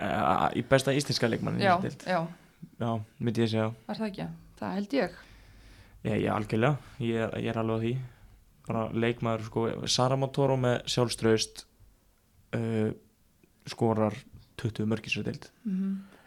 uh, 0.03 0.47
Í 0.57 0.62
besta 0.68 0.95
íslenska 0.97 1.28
leikmann 1.30 1.61
Já, 1.62 1.74
já. 1.82 1.93
já, 2.07 2.20
já, 2.80 2.93
myndi 3.18 3.45
ég 3.45 3.51
segja. 3.53 3.68
Er 3.88 3.99
það 4.01 4.09
ekki? 4.11 4.26
það 4.62 4.74
held 4.78 4.93
ég. 4.99 5.14
Já, 6.03 6.12
ég 6.18 6.28
algjörlega, 6.34 6.76
ég 7.03 7.16
er, 7.26 7.36
ég 7.43 7.51
er 7.53 7.59
alveg 7.62 7.78
á 7.78 7.82
því. 7.82 7.93
Bara 8.68 8.82
leikmaður, 8.95 9.45
sko 9.49 9.64
Sara 9.90 10.16
Motoro 10.18 10.55
með 10.61 10.84
sjálfströst 10.90 11.64
uh, 12.55 12.93
skorar 13.66 14.14
20 14.62 14.86
mörgisur 14.86 15.24
deild 15.26 15.49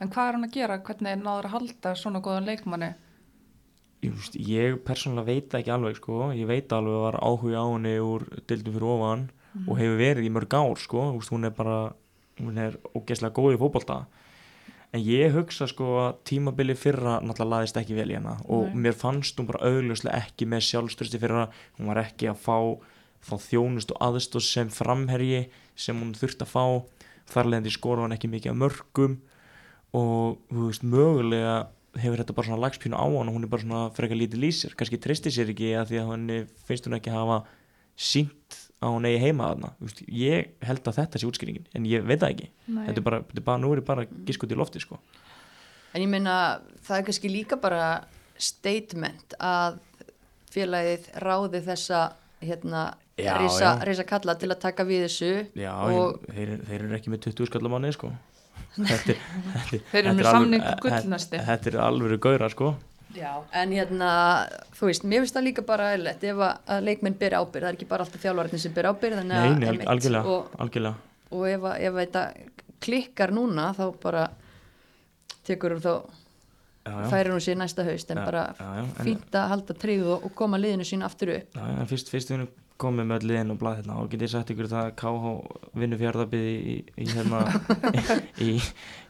En 0.02 0.12
hvað 0.12 0.28
er 0.28 0.38
hann 0.38 0.48
að 0.48 0.56
gera? 0.58 0.80
Hvernig 0.84 1.12
er 1.16 1.22
náður 1.22 1.50
að 1.50 1.56
halda 1.56 1.96
svona 1.96 2.22
góðan 2.24 2.50
leikmanni? 2.50 2.92
Veist, 4.06 4.36
ég 4.38 4.76
persónulega 4.86 5.32
veit 5.32 5.48
það 5.50 5.62
ekki 5.62 5.74
alveg 5.74 5.96
sko. 5.98 6.18
ég 6.36 6.50
veit 6.50 6.74
alveg 6.76 6.98
að 6.98 7.06
var 7.08 7.20
áhuga 7.24 7.64
á 7.64 7.68
henni 7.72 7.96
úr 8.04 8.26
deildum 8.46 8.76
fyrir 8.76 8.90
ofan 8.92 9.24
og 9.66 9.80
hefur 9.80 10.02
verið 10.02 10.28
í 10.28 10.34
mörg 10.36 10.54
ár 10.54 10.82
sko. 10.84 11.08
Þú 11.14 11.22
veist, 11.22 11.34
hún 11.34 11.48
er 11.48 11.56
bara 11.56 11.80
hún 12.44 12.60
er 12.60 12.78
ógeðslega 12.94 13.36
góð 13.36 13.56
í 13.56 13.60
fótbolta 13.62 14.00
en 14.96 15.04
ég 15.04 15.34
hugsa 15.36 15.68
sko 15.68 15.88
að 16.06 16.18
tímabili 16.30 16.76
fyrra 16.80 17.18
náttúrulega 17.20 17.52
laðist 17.52 17.80
ekki 17.80 17.98
vel 17.98 18.10
í 18.12 18.18
hana 18.18 18.38
og 18.48 18.70
Nei. 18.70 18.82
mér 18.86 18.98
fannst 18.98 19.40
hún 19.40 19.50
bara 19.50 19.72
augljóslega 19.72 20.22
ekki 20.24 20.48
með 20.50 20.68
sjálfstörsti 20.70 21.22
fyrra 21.22 21.48
hún 21.78 21.90
var 21.92 22.02
ekki 22.04 22.30
að 22.32 22.42
fá 22.46 22.58
þá 23.26 23.36
þjónust 23.48 23.94
og 23.96 24.02
aðstóð 24.08 24.46
sem 24.48 24.72
framherji 24.72 25.46
sem 25.76 26.00
hún 26.00 26.14
þurfti 26.16 26.46
að 26.46 26.54
fá 26.54 26.66
þar 27.32 27.50
leðandi 27.52 27.74
skora 27.74 28.06
hann 28.06 28.16
ekki 28.16 28.32
mikið 28.32 28.54
af 28.54 28.60
mörgum 28.62 29.18
og 29.96 30.38
þú 30.52 30.68
veist 30.70 30.86
mögulega 30.86 31.56
hefur 31.96 32.20
þetta 32.20 32.36
bara 32.36 32.50
svona 32.50 32.64
lagspínu 32.66 33.00
á 33.00 33.06
hann 33.06 33.30
og 33.30 33.36
hún 33.38 33.48
er 33.48 33.52
bara 33.52 33.64
svona 33.64 33.84
frekar 33.96 34.20
lítið 34.20 34.42
lýsir 34.44 34.76
kannski 34.76 35.00
tristi 35.00 35.32
sér 35.32 35.54
ekki 35.54 35.72
að 35.80 35.94
því 35.94 36.02
að 36.02 36.10
henni 36.12 36.40
finnst 36.68 36.90
hún 36.90 36.98
ekki 36.98 37.14
hafa 37.14 37.44
sínt 37.96 38.60
að 38.84 38.98
hún 38.98 39.08
eigi 39.08 39.22
heima 39.24 39.54
Þú 39.56 39.88
veist, 39.88 40.02
ég 40.12 40.52
held 40.68 40.90
að 40.90 40.98
þetta 41.00 41.22
sé 41.22 41.30
útskýringin 41.30 41.70
en 41.78 41.88
ég 41.90 42.04
veit 42.04 42.20
það 42.22 42.34
ekki 42.36 42.50
Nei. 42.68 42.84
þetta 42.90 43.00
er 43.00 43.08
bara, 43.08 43.22
þetta 43.30 43.46
bara, 43.48 43.62
nú 43.64 43.72
er 43.72 43.82
ég 43.82 43.88
bara 43.88 44.06
giskut 44.28 44.52
í 44.52 44.60
lofti 44.60 44.84
sko. 44.84 45.00
En 45.96 46.04
ég 46.04 46.12
meina, 46.12 46.36
það 46.84 46.98
er 47.00 47.08
kannski 47.08 47.32
líka 47.32 47.60
bara 47.62 47.88
statement 48.36 49.38
að 49.40 49.80
félagið 50.52 51.08
ráði 51.24 51.62
þessa 51.64 52.02
hérna, 52.44 52.86
risa 53.16 54.08
kalla 54.08 54.36
til 54.40 54.52
að 54.52 54.62
taka 54.68 54.86
við 54.88 55.06
þessu 55.08 55.32
já, 55.56 55.72
og 55.72 56.20
þeir, 56.28 56.58
þeir 56.68 56.82
eru 56.82 56.98
ekki 56.98 57.14
með 57.14 57.30
20 57.30 57.52
skall 57.52 57.64
á 57.64 57.72
manni 57.72 57.94
sko. 57.96 58.12
Þetta, 58.76 59.16
þetta, 59.16 59.80
Þeir 59.92 60.02
eru 60.02 60.10
með 60.14 60.20
er 60.20 60.26
alveg- 60.26 60.32
samning 60.32 60.62
þetta- 60.66 60.84
gullnæsti. 60.86 61.40
þetta 61.48 61.72
er 61.72 61.78
alveg 61.86 62.20
gauðra 62.26 62.50
sko. 62.52 62.74
Já, 63.16 63.32
en 63.56 63.72
hérna, 63.72 64.10
þú 64.76 64.90
veist, 64.90 65.04
mér 65.08 65.22
finnst 65.24 65.36
það 65.38 65.46
líka 65.48 65.64
bara 65.66 65.86
eðlilegt 65.96 66.24
ef 66.28 66.42
að, 66.44 66.58
að 66.68 66.82
leikmenn 66.90 67.14
byrja 67.22 67.40
ábyrð, 67.40 67.64
það 67.64 67.70
er 67.70 67.78
ekki 67.78 67.88
bara 67.88 68.04
alltaf 68.04 68.22
þjálfarinn 68.26 68.60
sem 68.66 68.74
byrja 68.76 68.92
ábyrð, 68.92 69.16
þannig 69.22 69.32
Nei, 69.32 69.46
að 69.48 69.60
nei, 69.62 69.68
einmitt, 69.70 69.88
algjörlega, 69.94 70.34
og, 70.36 70.58
algjörlega. 70.66 70.96
og 71.32 71.46
ef, 71.54 71.62
að, 71.70 71.78
ef 71.88 71.94
þetta 72.02 72.24
klikkar 72.86 73.32
núna 73.32 73.70
þá 73.78 73.86
bara 74.04 74.26
tekur 75.48 75.78
hún 75.78 75.82
þá, 75.86 75.94
færir 77.10 77.32
hún 77.32 77.42
sér 77.46 77.56
næsta 77.62 77.86
haust 77.88 78.12
en 78.12 78.20
Já, 78.20 78.26
bara 78.28 78.44
að 78.60 79.48
halda 79.54 79.74
tryggð 79.80 80.12
og, 80.18 80.26
og 80.28 80.36
koma 80.38 80.60
liðinu 80.60 80.84
sín 80.86 81.06
aftur 81.08 81.32
upp. 81.38 81.56
Já, 81.56 81.64
en 81.80 81.88
fyrst, 81.90 82.12
fyrst 82.12 82.30
við 82.34 82.42
erum 82.42 82.52
komið 82.82 83.06
með 83.08 83.16
öll 83.22 83.28
liðin 83.30 83.54
og 83.54 83.60
blað 83.62 83.78
hérna 83.80 83.96
og 84.02 84.10
get 84.12 84.24
ég 84.26 84.32
sagt 84.34 84.50
ykkur 84.52 84.68
það 84.72 84.88
að 84.90 84.96
KH 85.00 85.34
vinnu 85.80 86.00
fjárðabið 86.02 86.46
í, 86.52 86.76
í, 87.00 87.06
hérna, 87.14 87.40
í, 88.44 88.50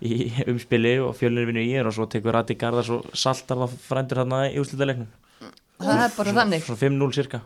í 0.06 0.14
umspili 0.54 0.92
og 1.02 1.16
fjölnir 1.18 1.48
vinnu 1.50 1.64
í 1.66 1.72
er 1.80 1.90
og 1.90 1.96
svo 1.98 2.06
tekur 2.14 2.36
Rati 2.38 2.58
Garðars 2.62 2.92
og 2.94 3.08
saltar 3.18 3.64
það 3.64 3.74
frændur 3.88 4.22
hérna 4.22 4.44
í 4.52 4.60
úslítaleiknum 4.62 5.10
það 5.82 6.04
er 6.06 6.14
bara 6.18 6.36
þannig. 6.40 6.64
Svo 6.68 6.78
5-0 6.80 7.10
cirka, 7.18 7.42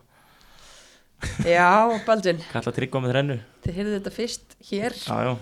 já, 1.47 1.67
Baldvin, 2.05 2.43
kalla 2.51 2.71
tryggva 2.75 3.01
með 3.03 3.13
þrennu. 3.15 3.37
Þið 3.65 3.79
heyrðu 3.79 3.95
þetta 3.97 4.13
fyrst 4.19 4.57
hér. 4.69 4.95
Já, 4.99 5.17
já, 5.25 5.33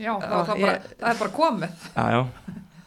Já, 0.00 0.14
það, 0.16 0.30
Já, 0.30 0.44
það, 0.48 0.60
bara, 0.62 0.72
ég- 0.76 0.92
það 1.00 1.10
er 1.10 1.18
bara 1.20 1.32
komið. 1.36 1.88
já, 1.96 2.04
já 2.14 2.20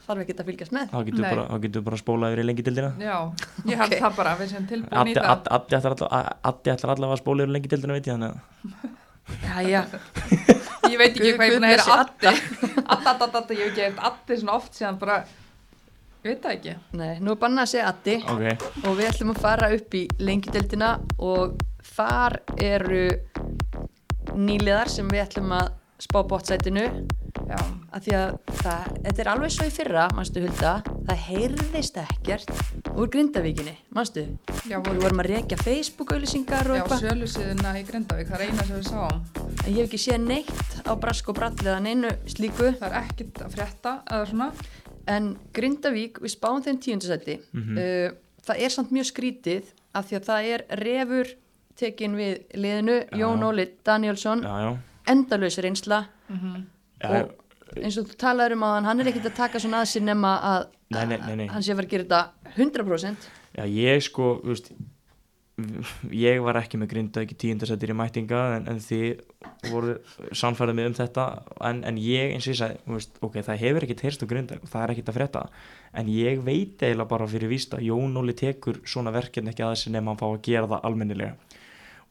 þarf 0.08 0.24
ekki 0.24 0.34
að 0.38 0.47
fylgjast 0.49 0.74
með 0.76 0.89
þá 0.93 0.97
getur 1.08 1.24
Nei. 1.24 1.30
bara, 1.36 1.82
bara 1.88 1.99
spólað 2.01 2.34
yfir 2.34 2.41
í 2.43 2.47
lengi 2.49 2.66
dildina 2.68 2.89
Já, 2.99 3.18
ég 3.70 3.78
held 3.82 3.93
Ok. 3.93 4.01
það 4.04 4.16
bara, 4.20 4.34
við 4.41 4.51
sem 4.54 4.66
tilbúin 4.68 5.12
í 5.12 5.16
það. 5.16 5.30
Addi- 5.30 5.78
ætlar 5.78 5.95
alla- 5.97 6.36
Addi 6.51 6.74
ætlar 6.74 6.93
allavega 6.95 7.18
að 7.18 7.22
spóla 7.24 7.43
yfir 7.45 7.51
í 7.54 7.56
lengi 7.58 7.72
dildina 7.74 7.97
veit 7.97 8.08
ég 8.08 8.18
þannig 8.18 8.34
já, 9.43 9.56
já, 9.72 9.82
Ég 10.93 10.97
veit 10.99 11.14
ekki 11.16 11.32
hvað 11.38 11.47
ég 11.47 11.54
búin 11.56 11.64
að 11.64 11.72
heyra 11.72 11.95
Addi. 12.01 12.28
Addi, 12.34 13.08
Addi, 13.08 13.10
Addi, 13.14 13.38
Addi, 13.39 13.56
ég 13.56 13.64
hef 13.64 13.72
ekki 13.72 13.86
heyrt 13.88 14.01
Addi 14.10 14.38
svona 14.41 14.58
oft 14.60 14.76
síðan 14.76 14.97
bara, 14.99 15.16
ég 16.24 16.28
veit 16.34 16.41
það 16.43 16.56
ekki. 16.58 16.74
nei, 16.99 17.14
nú 17.24 17.32
er 17.36 17.39
bannað 17.45 17.64
að 17.64 17.72
segja 17.74 17.91
Addi 17.93 18.18
Ok, 18.34 18.68
og 18.84 18.97
við 18.99 19.10
ætlum 19.14 19.32
að 19.36 19.39
fara 19.45 19.70
upp 19.78 19.95
í 19.95 20.04
lengjudeldina 20.20 20.91
og 21.24 21.56
þar 21.93 22.38
eru 22.64 23.06
nýliðar 24.34 24.89
sem 24.91 25.08
við 25.12 25.24
ætlum 25.26 25.51
að 25.56 25.72
spá 26.04 26.20
bótsætinu 26.28 26.84
Já, 27.44 27.58
að 27.94 28.06
því 28.06 28.14
að 28.18 28.30
það, 28.64 28.84
þetta 29.04 29.22
er 29.24 29.30
alveg 29.34 29.52
svo 29.54 29.66
í 29.68 29.72
fyrra 29.76 30.04
mannstu 30.16 30.41
Hulda, 30.46 30.70
það 31.10 31.20
heyrðist 31.28 31.98
ekkert 32.00 32.52
úr 32.94 33.10
Grindavíkinni, 33.14 33.74
mannstu 33.94 34.24
já, 34.70 34.78
við 34.78 34.88
voru, 34.88 35.02
vorum 35.04 35.22
að 35.24 35.30
rekja 35.34 35.58
Facebook-auðlýsingar 35.60 36.70
og 36.72 36.78
já, 36.80 36.84
eitthvað. 36.86 37.04
sölusíðuna 37.04 37.74
í 37.80 37.84
Grindavík, 37.89 38.30
það 38.32 38.39
er 38.39 38.46
eina 38.48 38.66
sem 38.70 38.78
við 38.80 38.88
sáum. 38.88 39.20
en 39.66 39.70
ég 39.74 39.78
hef 39.82 39.89
ekki 39.89 40.00
séð 40.06 40.24
neitt 40.24 40.88
á 40.88 40.91
Brask 41.04 41.30
og 41.30 41.38
Bralliða 41.38 41.76
neinu 41.84 42.14
slíku. 42.32 42.72
Það 42.80 42.88
er 42.89 42.98
ekkit 43.04 43.44
að 43.46 43.54
frétta, 43.58 43.94
eða 44.08 44.26
svona. 44.32 44.50
en 45.08 45.30
Grindavík, 45.54 46.20
við 46.24 46.32
spáum 46.38 46.64
þeim 46.64 46.80
tíundasætti 46.80 47.39
Mhm. 47.54 47.78
uh, 47.78 48.10
það 48.48 48.64
er 48.64 48.70
samt 48.70 48.91
mjög 48.91 49.12
skrítið 49.12 49.64
af 49.94 50.08
því 50.10 50.16
að 50.20 50.26
það 50.32 50.50
er 50.54 50.66
refur 50.80 51.28
tekin 51.76 52.16
við 52.16 52.39
liðinu, 52.56 52.98
Jón 53.12 53.39
Já. 53.39 53.46
Óli 53.52 53.68
Danielsson 53.84 54.41
já, 54.44 54.56
já, 54.64 54.78
endalaus 55.08 55.58
reynsla 55.60 56.06
Já, 57.04 57.12
og 57.24 57.78
eins 57.82 57.99
og 57.99 58.10
þú 58.10 58.18
talaður 58.22 58.58
um 58.58 58.66
að 58.70 58.89
hann 58.89 59.04
er 59.04 59.12
ekkert 59.12 59.30
að 59.32 59.38
taka 59.41 59.62
svona 59.62 59.84
að 59.84 59.91
sér 59.93 60.08
nema 60.08 60.34
að 60.54 60.66
Nei, 60.93 61.06
nei, 61.10 61.18
nei, 61.39 61.47
hann 61.49 61.64
sé 61.66 61.74
að 61.74 61.80
fara 61.82 61.89
að 61.89 61.93
gera 61.95 62.04
þetta 62.06 62.58
100% 62.58 63.30
Já, 63.54 63.64
ég 63.70 64.01
sko, 64.01 64.28
þú 64.41 64.49
veist, 64.49 64.70
ég 66.10 66.39
var 66.41 66.58
ekki 66.58 66.80
með 66.82 66.89
grinda 66.89 67.22
ekki 67.22 67.36
tíundasættir 67.43 67.91
í 67.93 67.95
mætinga 67.97 68.39
en, 68.56 68.66
en 68.72 68.80
þið 68.82 69.70
voru 69.70 69.93
samfærið 70.34 70.78
mig 70.80 70.89
um 70.89 70.95
þetta. 70.97 71.26
En, 71.70 71.84
en 71.86 71.99
ég 72.01 72.34
eins 72.34 72.47
og 72.47 72.56
ég 72.56 72.60
sagði, 72.60 72.80
veist, 72.95 73.20
ok, 73.22 73.38
það 73.45 73.62
hefur 73.62 73.86
ekkert 73.86 74.06
heyrst 74.08 74.26
á 74.26 74.32
grinda 74.32 74.58
og 74.58 74.72
það 74.72 74.86
er 74.86 74.93
ekkert 74.95 75.12
að 75.12 75.20
frétta. 75.20 75.43
En 76.01 76.10
ég 76.10 76.41
veit 76.45 76.82
eiginlega 76.82 77.10
bara 77.14 77.30
fyrir 77.30 77.54
víst 77.54 77.78
að 77.78 77.86
Jón 77.91 78.18
Óli 78.18 78.34
tekur 78.38 78.82
svona 78.89 79.14
verkefni 79.14 79.54
ekki 79.54 79.66
að 79.68 79.76
þessi 79.76 79.93
nema 79.93 80.14
hann 80.14 80.22
fá 80.24 80.28
að 80.32 80.41
gera 80.49 80.72
það 80.74 80.89
almennilega 80.89 81.62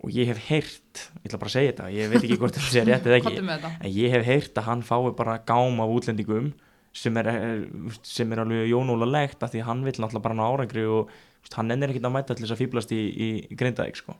og 0.02 0.10
ég 0.10 0.26
hef 0.26 0.40
heyrt, 0.48 1.02
ég 1.22 1.30
ætla 1.30 1.38
bara 1.38 1.50
að 1.50 1.56
segja 1.56 1.72
þetta 1.72 1.88
ég 1.94 2.10
veit 2.10 2.22
ekki 2.24 2.38
hvort 2.40 2.56
það 2.58 2.68
sé 2.74 2.84
rétt 2.86 3.06
eða 3.06 3.18
ekki 3.20 3.34
þetta. 3.38 3.70
en 3.78 3.92
ég 3.94 4.14
hef 4.16 4.24
heyrt 4.26 4.58
að 4.58 4.68
hann 4.68 4.82
fái 4.86 5.12
bara 5.18 5.38
gám 5.46 5.82
af 5.84 5.92
útlendingum 5.94 6.52
sem 6.92 7.16
er, 7.16 7.28
eh, 7.30 7.62
sem 8.04 8.32
er 8.32 8.42
alveg 8.42 8.68
jónúlega 8.68 9.30
að 9.38 9.54
því 9.54 9.64
hann 9.68 9.84
vill 9.86 9.94
náttúrulega 9.96 10.26
bara 10.26 10.38
ná 10.38 10.44
árangri 10.44 10.84
og 10.84 11.08
veist, 11.08 11.54
hann 11.56 11.70
ennir 11.70 11.92
ekkert 11.92 12.08
að 12.10 12.14
mæta 12.16 12.34
til 12.34 12.44
þess 12.44 12.56
að 12.56 12.62
fýblast 12.64 12.92
í, 12.92 13.00
í, 13.00 13.28
í 13.48 13.58
Grindavík 13.58 13.96
sko. 13.96 14.16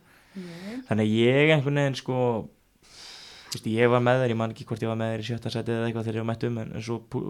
þannig 0.87 1.03
að 1.03 1.13
ég 1.13 1.51
einhvern 1.53 1.81
veginn 1.81 1.99
sko 1.99 2.17
þú 3.53 3.59
veist, 3.59 3.67
ég 3.69 3.89
var 3.93 4.01
með 4.01 4.21
þér, 4.23 4.31
ég 4.33 4.37
man 4.39 4.53
ekki 4.55 4.65
hvort 4.65 4.81
ég 4.83 4.89
var 4.89 4.97
með 4.97 5.11
þér 5.13 5.21
í 5.23 5.27
sjötta 5.29 5.51
seti 5.53 5.71
eða 5.75 5.85
eitthvað 5.89 6.07
þegar 6.07 6.17
ég 6.17 6.23
var 6.23 6.29
mættum 6.33 6.57
en, 6.63 6.71
en 6.73 6.81
svo 6.87 6.97
pú, 7.13 7.21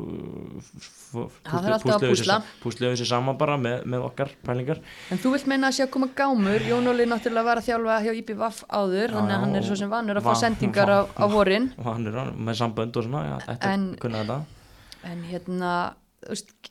fú, 1.12 1.26
Það 1.44 1.68
alltaf 1.76 1.96
að 1.98 2.06
púsla. 2.14 2.38
púsluðum 2.64 2.98
sér 3.02 3.10
saman 3.12 3.38
bara 3.40 3.58
með, 3.60 3.84
með 3.92 4.06
okkar 4.08 4.32
pælingar. 4.48 4.80
En 5.12 5.20
þú 5.22 5.34
vilt 5.36 5.48
meina 5.52 5.68
að 5.70 5.78
sé 5.78 5.86
að 5.88 5.92
koma 5.98 6.10
gámur? 6.16 6.64
Jón 6.70 6.88
Óli 6.94 7.08
náttúrulega 7.12 7.48
var 7.50 7.62
að 7.62 7.68
þjálfa 7.68 7.98
hjá 8.06 8.14
IPVAF 8.22 8.62
áður 8.70 9.10
Já, 9.10 9.16
þannig 9.18 9.36
að 9.36 9.44
hann 9.44 9.56
er 9.60 9.68
svo 9.68 9.76
sem 9.84 9.92
vanur 9.92 10.20
að 10.22 10.28
fá 10.28 10.32
va- 10.34 10.40
sendingar 10.44 10.90
á, 10.94 11.00
va- 11.04 11.10
á 11.20 11.26
vorin. 11.34 11.68
er 11.78 12.32
með 12.48 12.60
sambönd 12.62 12.96
og 12.98 13.04
svona, 13.10 13.26
já, 13.28 13.36
þetta 13.50 13.74
En- 13.74 13.90
kunna 14.00 14.24
þetta. 14.24 14.40
en 15.12 15.24
hérna 15.30 15.74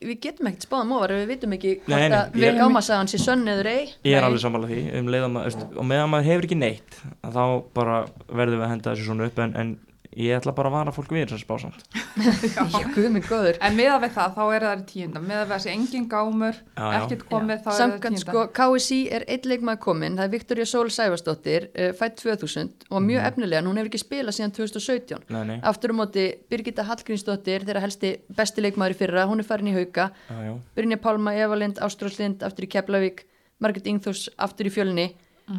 við 0.03 0.19
getum 0.23 0.49
ekkert 0.49 0.67
spáðum 0.67 0.93
ofar 0.97 1.15
við 1.17 1.31
vitum 1.33 1.55
ekki 1.57 1.73
hvort 1.85 2.17
að 2.17 2.37
við 2.41 2.59
gámasagan 2.59 3.11
sé 3.11 3.21
sönn 3.21 3.47
eður 3.53 3.69
ei. 3.71 3.93
Ég 4.07 4.17
er 4.17 4.27
alveg 4.27 4.43
sammála 4.43 4.69
því 4.71 4.83
um 4.99 5.11
að 5.13 5.47
veist, 5.47 5.65
og 5.73 5.89
meðan 5.89 6.13
maður 6.13 6.29
hefur 6.31 6.47
ekki 6.49 6.59
neitt 6.59 6.99
að 7.21 7.39
þá 7.39 7.45
bara 7.77 7.97
verðum 8.27 8.61
við 8.61 8.67
að 8.67 8.73
henda 8.73 8.93
þessu 8.93 9.09
svona 9.09 9.29
upp 9.29 9.43
en, 9.43 9.55
en 9.61 9.73
ég 10.15 10.35
ætla 10.37 10.51
bara 10.55 10.69
að 10.69 10.75
vara 10.77 10.91
fólk 10.93 11.11
við 11.13 11.23
þess 11.25 11.35
að 11.37 11.41
spá 11.43 11.55
samt 11.63 11.83
já, 12.55 12.81
guð 12.93 13.07
mig 13.15 13.25
góður 13.29 13.57
En 13.63 13.75
meða 13.77 13.95
við 14.03 14.11
það, 14.15 14.33
þá 14.35 14.43
er 14.55 14.65
það 14.67 14.81
í 14.83 14.85
tíunda. 14.91 15.21
Meða 15.23 15.43
við 15.47 15.53
þessi 15.53 15.71
engin 15.73 16.05
gámur, 16.11 16.59
Já, 16.75 16.83
já. 16.83 16.97
ekkert 16.99 17.23
komið, 17.31 17.61
þá 17.63 17.69
er 17.69 17.73
það 17.73 17.73
í 17.73 17.79
Samkvæmt 17.81 18.17
tíunda. 18.17 18.33
sko, 18.33 18.43
KSI 18.59 18.99
er 19.17 19.25
einn 19.33 19.49
leikmaður 19.53 19.81
kominn, 19.87 20.17
það 20.19 20.27
er 20.27 20.33
Viktoria 20.35 20.67
Sól 20.69 20.91
Sæfarsdóttir, 20.93 21.67
uh, 21.73 21.89
fætt 21.97 22.17
2000 22.21 22.87
og 22.93 23.03
mjög 23.07 23.25
efnilega, 23.31 23.63
en 23.63 23.69
hún 23.71 23.81
hefur 23.81 23.91
ekki 23.91 24.03
spilað 24.03 24.37
síðan 24.37 24.53
2017. 24.59 25.25
Nei, 25.33 25.41
nei, 25.49 25.57
Aftur 25.73 25.93
á 25.93 25.95
móti, 25.97 26.27
Birgitta 26.51 26.85
Hallgrímsdóttir, 26.87 27.65
þeirra 27.67 27.83
helsti 27.87 28.13
besti 28.37 28.63
leikmaður 28.67 28.95
í 28.97 28.99
fyrra, 29.01 29.25
hún 29.31 29.41
er 29.43 29.49
farin 29.49 29.71
í 29.71 29.75
hauka, 29.75 30.09
já, 30.29 30.39
já, 30.49 30.53
Brynja 30.77 30.99
Pálma, 31.01 31.33
Evalind, 31.39 31.81
Ástráslind, 31.83 32.43
aftur 32.45 32.67
í 32.67 32.71
Keflavík, 32.75 33.25
Margret 33.63 33.87
Ingþús, 33.89 34.27
aftur 34.37 34.69
í 34.69 34.73
fjölni 34.73 35.09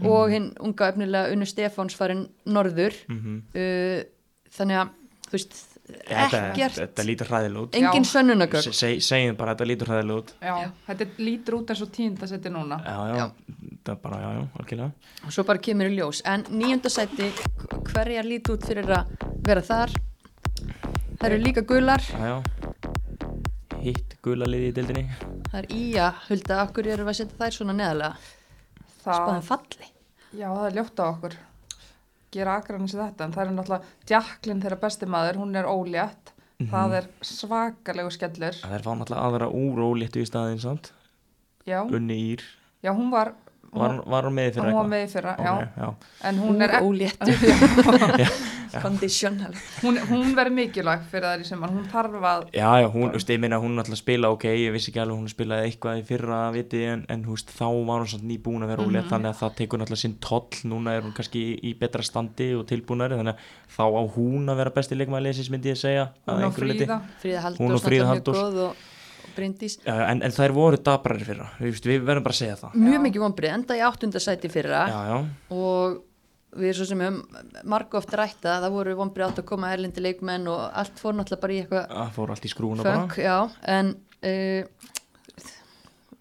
og 0.01 0.31
hinn 0.33 0.47
unga 0.65 0.87
efnilega 0.95 1.29
Unnu 1.35 1.45
Stefáns 1.45 1.97
farin 1.99 2.27
norður. 2.49 2.95
mhm 3.09 3.43
Uh, 3.55 4.03
þannig 4.59 4.83
að, 4.83 4.93
þú 5.29 5.33
veist, 5.39 5.63
Þetta, 5.85 6.39
ekkert, 6.49 6.77
þetta 6.79 7.05
lítur 7.05 7.29
hræðilega 7.29 7.63
út. 7.67 7.75
Engin 7.77 8.05
Já. 8.07 8.09
sönnunagögg. 8.15 8.63
Se- 8.65 8.71
seg- 8.73 9.03
Segjum 9.05 9.35
bara 9.37 9.53
að 9.53 9.59
þetta 9.59 9.67
lítur 9.69 9.91
hræðilega 9.93 10.21
út. 10.23 10.31
Já, 10.41 10.55
þetta 10.87 11.07
lítur 11.19 11.57
út 11.59 11.73
eins 11.75 11.83
og 11.85 11.91
tíunda 11.93 12.29
seti 12.31 12.49
núna. 12.55 12.79
Já, 12.81 12.95
já, 13.19 13.27
þetta 13.61 13.93
er 13.93 13.99
bara, 14.07 14.21
já, 14.23 14.31
já, 14.39 14.47
algjörlega. 14.63 14.93
Og 15.27 15.35
svo 15.37 15.45
bara 15.45 15.59
kemur 15.67 15.91
í 15.93 15.99
ljós. 15.99 16.23
En 16.25 16.45
nýjönda 16.45 16.89
sæti, 16.89 17.29
hverjar 17.93 18.25
lít 18.25 18.49
út 18.55 18.65
fyrir 18.65 18.89
að 18.97 19.13
vera 19.45 19.61
þar? 19.61 19.93
Það 21.21 21.29
eru 21.29 21.43
líka 21.45 21.67
gular. 21.69 22.01
Já, 22.01 22.33
já. 22.33 22.43
Hitt 23.85 24.17
gula 24.25 24.47
liði 24.49 24.71
í 24.71 24.75
dildinni 24.79 25.03
það 25.53 25.59
er 25.59 25.67
ía, 25.77 26.07
hulda, 26.31 26.63
okkur 26.65 26.87
eru 26.89 27.05
við 27.05 27.11
að 27.13 27.19
setja 27.19 27.37
þær 27.43 27.53
svona 27.59 27.75
neðalega 27.77 28.17
Það, 29.05 29.43
falli. 29.45 29.89
Já, 30.33 30.47
það 30.49 30.67
er 30.71 30.77
ljótt 30.79 30.97
á 30.97 31.05
okkur. 31.11 31.35
Gera 32.35 32.59
akranis 32.61 32.97
þetta, 32.99 33.28
en 33.28 33.35
það 33.37 33.45
er 33.45 33.55
náttúrulega 33.55 34.11
Jacqueline 34.11 34.64
þeirra 34.64 34.80
besti 34.82 35.09
maður, 35.14 35.41
hún 35.45 35.55
er 35.61 35.70
ólétt. 35.70 36.35
Það 36.70 36.93
er 37.01 37.07
svakalegu 37.26 38.11
skellur. 38.14 38.59
Það 38.62 38.76
er 38.76 38.85
fá 38.85 38.93
náttúrulega 38.95 39.30
aðra 39.30 39.49
úr 39.55 39.80
óléttu 39.89 40.22
í 40.22 40.28
staðinn 40.28 40.62
samt 40.62 40.93
Já, 41.66 41.80
Unni 41.82 42.16
Ír 42.35 42.45
já, 42.85 42.93
hún 42.93 43.11
var, 43.12 43.32
Var, 43.75 44.01
var 44.07 44.29
hún 44.29 44.37
með 44.39 44.51
fyrir 44.55 44.70
hún 44.70 44.77
var 44.79 44.91
með 44.91 45.07
í 45.07 45.12
fyrra, 45.12 45.37
já. 45.39 45.53
Ok, 45.55 45.79
já. 45.81 46.11
En 46.31 46.43
hún 46.45 46.62
er, 46.62 46.77
óléttu 46.85 47.33
conditional 48.83 49.53
hún, 49.83 49.99
hún 50.09 50.33
verður 50.37 50.57
mikilvæg 50.59 51.05
fyrir 51.11 51.27
þær 51.29 51.43
í 51.43 51.49
sumar. 51.49 51.72
Hún 51.75 51.87
þarf 51.91 52.27
að, 52.31 52.47
Já, 52.55 52.68
já, 52.83 52.89
hún, 52.91 53.11
þú 53.12 53.18
veist, 53.18 53.33
ég 53.35 53.43
meina 53.43 53.61
hún 53.62 53.83
alltaf 53.83 54.01
spila 54.01 54.31
ok, 54.35 54.47
ég 54.51 54.75
vissi 54.75 54.91
ekki 54.93 55.03
alveg 55.03 55.20
hún 55.20 55.31
spilaði 55.33 55.68
eitthvað 55.68 56.01
í 56.01 56.07
fyrra 56.09 56.41
viti 56.55 56.83
en, 56.91 57.05
en 57.12 57.27
þú 57.27 57.37
veist, 57.37 57.53
þá 57.55 57.66
var 57.91 58.05
hún 58.05 58.11
samt 58.14 58.27
nýbúin 58.31 58.66
að 58.66 58.75
vera 58.75 58.87
ólétt 58.89 59.11
þannig 59.12 59.33
að 59.33 59.39
það 59.43 59.57
tekur 59.61 59.83
náttúrulega 59.83 60.05
sinn 60.05 60.16
toll 60.25 60.62
núna 60.70 60.97
er 60.97 61.07
hún 61.07 61.14
kannski 61.16 61.45
í, 61.45 61.55
í 61.70 61.75
betra 61.79 62.07
standi 62.07 62.51
og 62.59 62.66
tilbúnari 62.70 63.18
þannig 63.20 63.37
að 63.37 63.77
þá 63.77 63.85
á 63.91 64.03
hún 64.16 64.51
að 64.51 64.62
vera 64.62 64.75
besti 64.79 64.99
leikmaðilegisins 64.99 65.53
myndi 65.55 65.72
ég 65.75 65.81
segja 65.81 66.09
að 66.27 66.45
hún 66.45 66.51
og. 66.51 66.59
Fríða. 66.64 67.01
Fríða 67.22 68.75
Bryndís. 69.37 69.78
Já, 69.82 69.93
já, 69.93 70.07
en, 70.12 70.24
en 70.26 70.35
þær 70.35 70.55
voru 70.57 70.80
dabrari 70.87 71.26
fyrra, 71.26 71.51
við, 71.61 71.78
við 71.91 72.03
verðum 72.07 72.26
bara 72.26 72.37
að 72.37 72.41
segja 72.41 72.59
það. 72.62 72.80
Mjög 72.87 73.05
mikið 73.09 73.24
vonbrið, 73.24 73.55
enda 73.59 73.78
í 73.78 73.85
áttunda 73.85 74.22
sæti 74.22 74.51
fyrra. 74.53 74.82
Já, 74.91 74.99
já, 75.11 75.16
og 75.59 76.03
við 76.61 76.76
svo 76.78 76.87
sem 76.89 77.03
um 77.03 77.20
marg 77.70 77.95
oft 77.99 78.14
rætta 78.14 78.59
það 78.62 78.74
voru 78.76 78.97
vonbrið 78.99 79.26
átt 79.26 79.43
að 79.43 79.49
koma 79.49 79.72
erlendi 79.74 80.03
leikmenn 80.05 80.47
og 80.51 80.62
allt 80.70 81.01
fór 81.01 81.16
náttúrulega 81.18 81.43
bara 81.43 81.55
í 81.55 81.61
eitthvað 81.62 81.87
það 81.91 82.12
fór 82.18 82.32
allt 82.35 82.47
í 82.47 82.53
skrúna 82.53 82.87
bara. 82.87 83.03
Fönk, 83.03 83.18
já, 83.24 83.39
en 83.74 83.93
uh, 84.30 85.51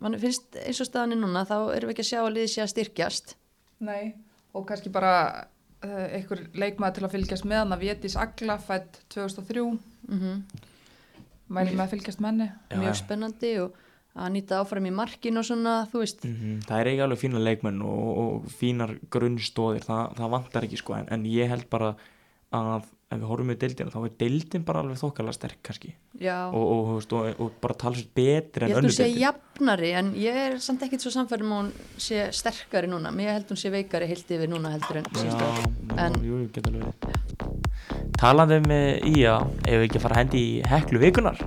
mann 0.03 0.20
finnst 0.22 0.59
eins 0.64 0.82
og 0.84 0.89
staðan 0.89 1.16
er 1.16 1.22
núna 1.22 1.45
þá 1.49 1.57
erum 1.76 1.91
við 1.91 1.95
ekki 1.95 2.05
að 2.07 2.11
sjá 2.11 2.20
að 2.24 2.34
liði 2.38 2.51
sé 2.55 2.66
að 2.66 2.74
styrkjast. 2.74 3.36
Nei, 3.86 4.14
og 4.57 4.68
kannski 4.70 4.93
bara 4.93 5.16
uh, 5.86 6.05
einhver 6.09 6.45
leikmaður 6.57 6.97
til 6.97 7.07
að 7.07 7.18
fylgjast 7.18 7.49
með 7.49 7.64
hann 7.64 7.78
að 7.78 7.88
Vétis 7.88 8.20
Agla 8.20 8.59
fætt 8.61 9.03
2003 9.14 9.68
mm 10.09 10.38
mæli 11.50 11.74
með 11.76 11.86
að 11.86 11.89
fylgjast 11.96 12.22
með 12.24 12.30
henni. 12.32 12.50
Já, 12.72 12.78
mjög 12.84 12.96
spennandi 13.02 13.54
og 13.64 13.80
að 14.14 14.32
nýta 14.36 14.60
áfram 14.62 14.86
í 14.86 14.94
markin 14.94 15.38
og 15.41 15.46
svona, 15.48 15.76
þú 15.91 16.04
veist. 16.04 16.26
Mhm, 16.30 16.60
Það 16.70 16.80
er 16.80 16.89
ekki 16.91 17.04
alveg 17.08 17.22
fína 17.24 17.39
leikmenn 17.44 17.82
og, 17.82 18.18
og 18.24 18.52
fínar 18.54 18.96
grunnstóðir, 19.10 19.84
það, 19.88 20.16
það 20.20 20.30
vantar 20.38 20.68
ekki 20.68 20.78
sko 20.78 20.94
en, 21.00 21.08
en 21.10 21.26
ég 21.26 21.50
held 21.50 21.66
bara 21.74 21.96
að 22.54 22.86
en 23.14 23.22
við 23.22 23.30
horfum 23.32 23.53
í 23.53 23.57
deildina 23.61 23.93
þá 23.93 23.99
er 24.01 24.14
deildin 24.24 24.66
bara 24.68 24.82
alveg 24.84 24.99
þokkalega 25.01 25.38
sterk 25.38 25.59
kannski. 25.66 25.93
Já, 26.20 26.38
og, 26.49 26.64
og, 26.64 26.91
og, 26.93 27.14
og, 27.20 27.41
og 27.45 27.57
bara 27.64 27.78
tala 27.84 27.99
svo 27.99 28.09
betri 28.18 28.68
ég 28.68 28.70
en 28.70 28.74
held 28.74 28.78
hún 28.78 28.84
önnur 28.84 28.95
sé 28.95 29.07
deildin. 29.07 29.24
jafnari 29.24 29.91
en 29.99 30.11
ég 30.20 30.39
er 30.45 30.57
samt 30.64 30.86
ekkit 30.88 31.05
svo 31.05 31.14
samfærum 31.14 31.53
að 31.53 31.61
hún 31.61 31.72
sé 32.07 32.26
sterkari 32.36 32.89
núna 32.91 33.14
mér 33.16 33.34
held 33.38 33.53
hún 33.53 33.61
sé 33.61 33.72
veikari 33.74 34.09
heilt 34.11 34.34
yfir 34.38 34.49
núna 34.51 34.74
heldur 34.76 35.01
en 35.01 35.07
verið. 35.14 35.34
Talandi 38.20 38.59
um 38.61 38.72
eh, 38.72 39.14
Ía, 39.14 39.38
ef 39.68 39.80
við 39.82 39.88
ekki 39.88 39.99
að 39.99 40.05
fara 40.05 40.16
að 40.16 40.22
hendi 40.24 40.43
í 40.43 40.61
heklu 40.70 41.01
vikunar 41.01 41.41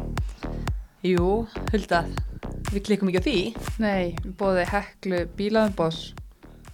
Jú, 1.06 1.46
Hulda, 1.70 2.00
við 2.72 2.82
klikkum 2.88 3.10
ekki 3.12 3.20
á 3.22 3.26
því. 3.26 3.40
Nei, 3.84 4.16
bóði 4.40 4.64
heklu 4.72 5.20
bílaðumbós 5.38 6.00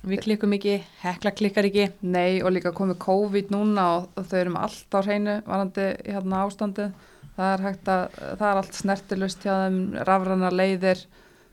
Við 0.02 0.22
klikkum 0.24 0.54
ekki, 0.56 0.80
hekla 1.02 1.30
klikkar 1.38 1.68
ekki 1.68 1.84
Nei, 2.10 2.40
og 2.42 2.50
líka 2.56 2.72
komið 2.74 2.98
COVID 3.04 3.52
núna 3.54 3.84
og, 4.00 4.08
þau 4.26 4.38
eru 4.40 4.54
með 4.54 4.64
allt 4.66 4.96
á 4.96 5.00
hreinu 5.06 5.36
varandi 5.46 5.84
hérna 6.08 6.40
ástandið. 6.46 6.96
Það 7.36 7.52
er 7.52 7.62
hægt 7.68 7.90
að, 7.92 8.16
það 8.40 8.48
er 8.48 8.60
allt 8.60 8.80
snertilust 8.80 9.46
hjá 9.46 9.52
þeim, 9.60 9.78
rafrana 10.08 10.50
leiðir. 10.52 11.04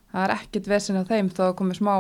Það 0.10 0.26
er 0.26 0.34
ekkit 0.40 0.72
vesin 0.72 0.98
á 0.98 1.04
þeim 1.06 1.30
þó 1.30 1.44
að 1.46 1.56
komið 1.62 1.80
smá 1.80 1.94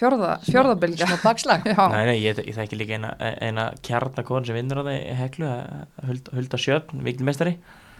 fjórða, 0.00 0.32
fjórðabilgja. 0.48 1.06
Smá 1.06 1.22
bakslag 1.22 1.68
Já, 1.70 1.78
Nei, 1.94 2.02
nei, 2.10 2.16
ég, 2.18 2.42
ég 2.50 2.58
þekki 2.58 2.80
líka 2.80 2.98
eina, 2.98 3.14
eina 3.38 3.68
kjarnakon 3.86 4.48
sem 4.48 4.58
vinnur 4.58 4.82
á 4.82 4.88
þeim 4.90 5.20
heklu 5.22 5.52
Hulda, 6.08 6.34
Hulda 6.34 6.60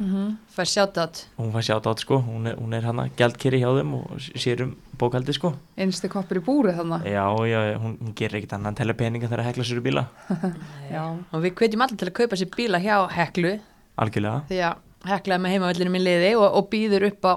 Sjöfn, 0.01 0.37
vikilmestari 0.37 0.37
Fær 0.51 0.67
sjátt 0.67 0.99
og 0.99 1.45
hún 1.45 1.53
fær 1.53 1.65
sjátt 1.65 1.87
át 1.87 2.01
sko, 2.01 2.19
hún 2.25 2.47
er, 2.49 2.57
hún 2.57 2.73
er 2.75 2.85
hana 2.85 3.09
gjaldkeri 3.17 3.61
hjá 3.61 3.69
þeim 3.77 3.93
og 3.99 4.21
sér 4.21 4.63
um 4.65 4.73
bókaldi 4.99 5.35
sko. 5.37 5.53
Einstu 5.77 6.09
koppur 6.09 6.41
í 6.41 6.45
búri 6.45 6.73
þannig. 6.73 7.05
Já, 7.05 7.25
já, 7.49 7.61
hún, 7.79 7.97
hún 8.01 8.15
gerir 8.17 8.41
ekkert 8.41 8.57
annan 8.57 8.75
tella 8.75 8.95
peninga 8.97 9.29
þegar 9.29 9.45
að 9.45 9.51
hekla 9.51 9.67
sér 9.69 9.81
í 9.81 9.85
bíla. 9.85 10.07
Já. 10.95 11.05
Og 11.33 11.45
við 11.45 11.55
hvetjum 11.61 11.85
allir 11.85 12.01
til 12.01 12.09
að 12.09 12.17
kaupa 12.17 12.41
sér 12.41 12.51
bíla 12.57 12.81
hjá 12.81 12.97
heklu. 13.15 13.55
Algjörlega. 14.01 14.43
Því 14.49 14.61
að 14.71 15.11
hekla 15.13 15.37
er 15.37 15.45
með 15.45 15.57
heimavellinu 15.57 15.95
minn 15.95 16.07
liði 16.07 16.35
og, 16.39 16.49
og 16.49 16.69
býður 16.73 17.09
upp 17.11 17.29
á 17.29 17.35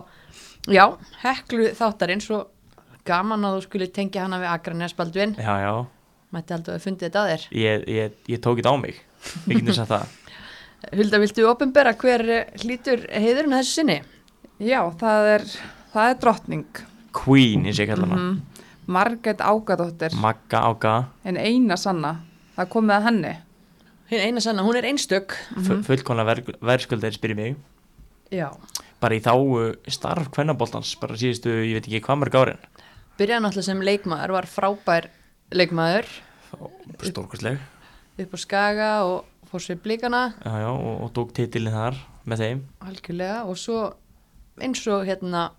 Já, 0.71 0.85
heklu 1.19 1.69
þáttarins 1.75 2.29
og 2.31 2.47
gaman 3.03 3.43
að 3.43 3.57
þú 3.57 3.67
skulle 3.67 3.91
tengja 3.91 4.23
hana 4.23 4.39
við 4.39 4.53
Akranes 4.53 4.95
Baldvin. 4.95 5.35
Já, 5.35 5.55
já, 5.59 5.73
Mætti 6.33 6.55
aldrei 6.55 6.77
að 6.79 6.85
fundið 6.87 7.09
þetta 7.09 7.23
að 7.23 7.31
þér. 7.33 7.47
Ég, 7.59 7.87
ég, 7.93 8.19
ég 8.31 8.39
tók 8.41 8.61
þetta 8.61 8.71
á 8.71 8.77
mig. 8.79 9.01
Ég 9.43 9.59
getur 9.59 9.75
sagt 9.75 9.91
það 9.91 10.19
Hulda, 10.91 11.19
viltu 11.23 11.45
opinbera 11.49 11.93
hver 11.99 12.25
eh, 12.29 12.49
hlýtur 12.63 13.05
heiðurinn 13.11 13.55
þessu 13.55 13.79
sinni? 13.79 14.01
Já, 14.59 14.81
það 14.99 15.29
er, 15.35 15.47
það 15.93 16.09
er 16.09 16.19
drottning. 16.25 16.83
Queen, 17.13 17.65
eins 17.65 17.79
og 17.79 17.85
ég 17.85 17.93
kalla 17.93 18.09
hana 18.09 18.21
Mm. 18.23 18.41
Margrét 18.83 19.39
Ágadóttir, 19.39 20.11
Magga 20.19 20.59
Ága, 20.67 20.93
en 21.23 21.37
eina 21.39 21.77
sanna. 21.79 22.17
Það 22.57 22.71
komið 22.73 22.95
að 22.97 23.05
henni. 23.07 23.35
Hinn 24.11 24.25
eina 24.27 24.41
sanna, 24.43 24.63
hún 24.65 24.75
er 24.75 24.85
einstök 24.85 25.31
mm 25.55 25.63
-hmm. 25.63 25.83
fullkona 25.83 26.23
ver, 26.23 26.43
verðskuldar 26.59 27.13
spyrir 27.13 27.35
mig 27.35 27.55
Já 28.31 28.51
bara 29.03 29.15
í 29.15 29.23
þáu 29.23 29.75
starf 29.91 30.29
kvennaboltans 30.31 30.95
bara 31.01 31.17
síðustu, 31.19 31.49
ég 31.49 31.73
veit 31.73 31.87
ekki 31.87 32.01
hvað 32.07 32.21
mörg 32.21 32.35
árin 32.39 32.61
Byrjaði 33.17 33.43
náttúrulega 33.43 33.67
sem 33.67 33.81
leikmaður, 33.81 34.31
var 34.31 34.45
frábær 34.45 35.09
leikmaður 35.51 36.07
stórkostleg 37.03 37.59
upp 38.17 38.33
á 38.33 38.37
Skaga 38.37 38.91
og 39.03 39.25
fór 39.53 39.61
sér 39.63 39.79
blíkana 39.83 40.23
og, 40.43 40.87
og 41.05 41.11
tók 41.15 41.33
titilin 41.37 41.73
þar 41.73 41.99
með 42.25 42.41
þeim. 42.43 42.63
Algjörlega 42.89 43.43
og 43.45 43.57
svo 43.61 43.81
eins 44.61 44.81
og 44.89 45.05
hérna 45.07 45.51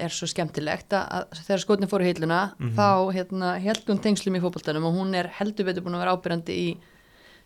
er 0.00 0.12
svo 0.14 0.28
skemmtilegt 0.30 0.94
að, 0.94 1.32
þegar 1.44 1.62
skotni 1.64 1.88
fóru 1.90 2.06
heiluna 2.06 2.40
Mhm. 2.58 2.74
þá 2.78 2.86
hérna 3.16 3.48
held 3.60 3.82
hún 3.90 3.98
tengslum 4.02 4.36
í 4.38 4.40
fótboltanum 4.42 4.86
og 4.86 4.94
hún 4.94 5.14
er 5.18 5.28
heldur 5.40 5.66
betur 5.66 5.82
búin 5.82 5.96
að 5.98 6.04
vera 6.04 6.14
ábyrjandi 6.16 6.54
í 6.54 6.76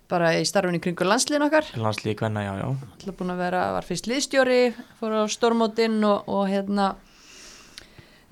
bara 0.09 0.35
í 0.37 0.45
starfinni 0.45 0.81
kringur 0.85 1.09
landsliðin 1.09 1.47
okkar. 1.47 1.65
Landslíði 1.81 2.17
kvenna, 2.21 2.43
já, 2.45 2.53
já. 2.61 2.67
Alltaf 2.93 3.17
búin 3.17 3.33
að 3.33 3.39
vera, 3.41 3.63
var 3.73 3.83
fyrst 3.89 4.07
liðstjóri 4.07 4.75
fór 5.01 5.17
á 5.17 5.23
stormótin 5.33 5.97
og, 6.05 6.29
og 6.29 6.45
hérna 6.53 6.91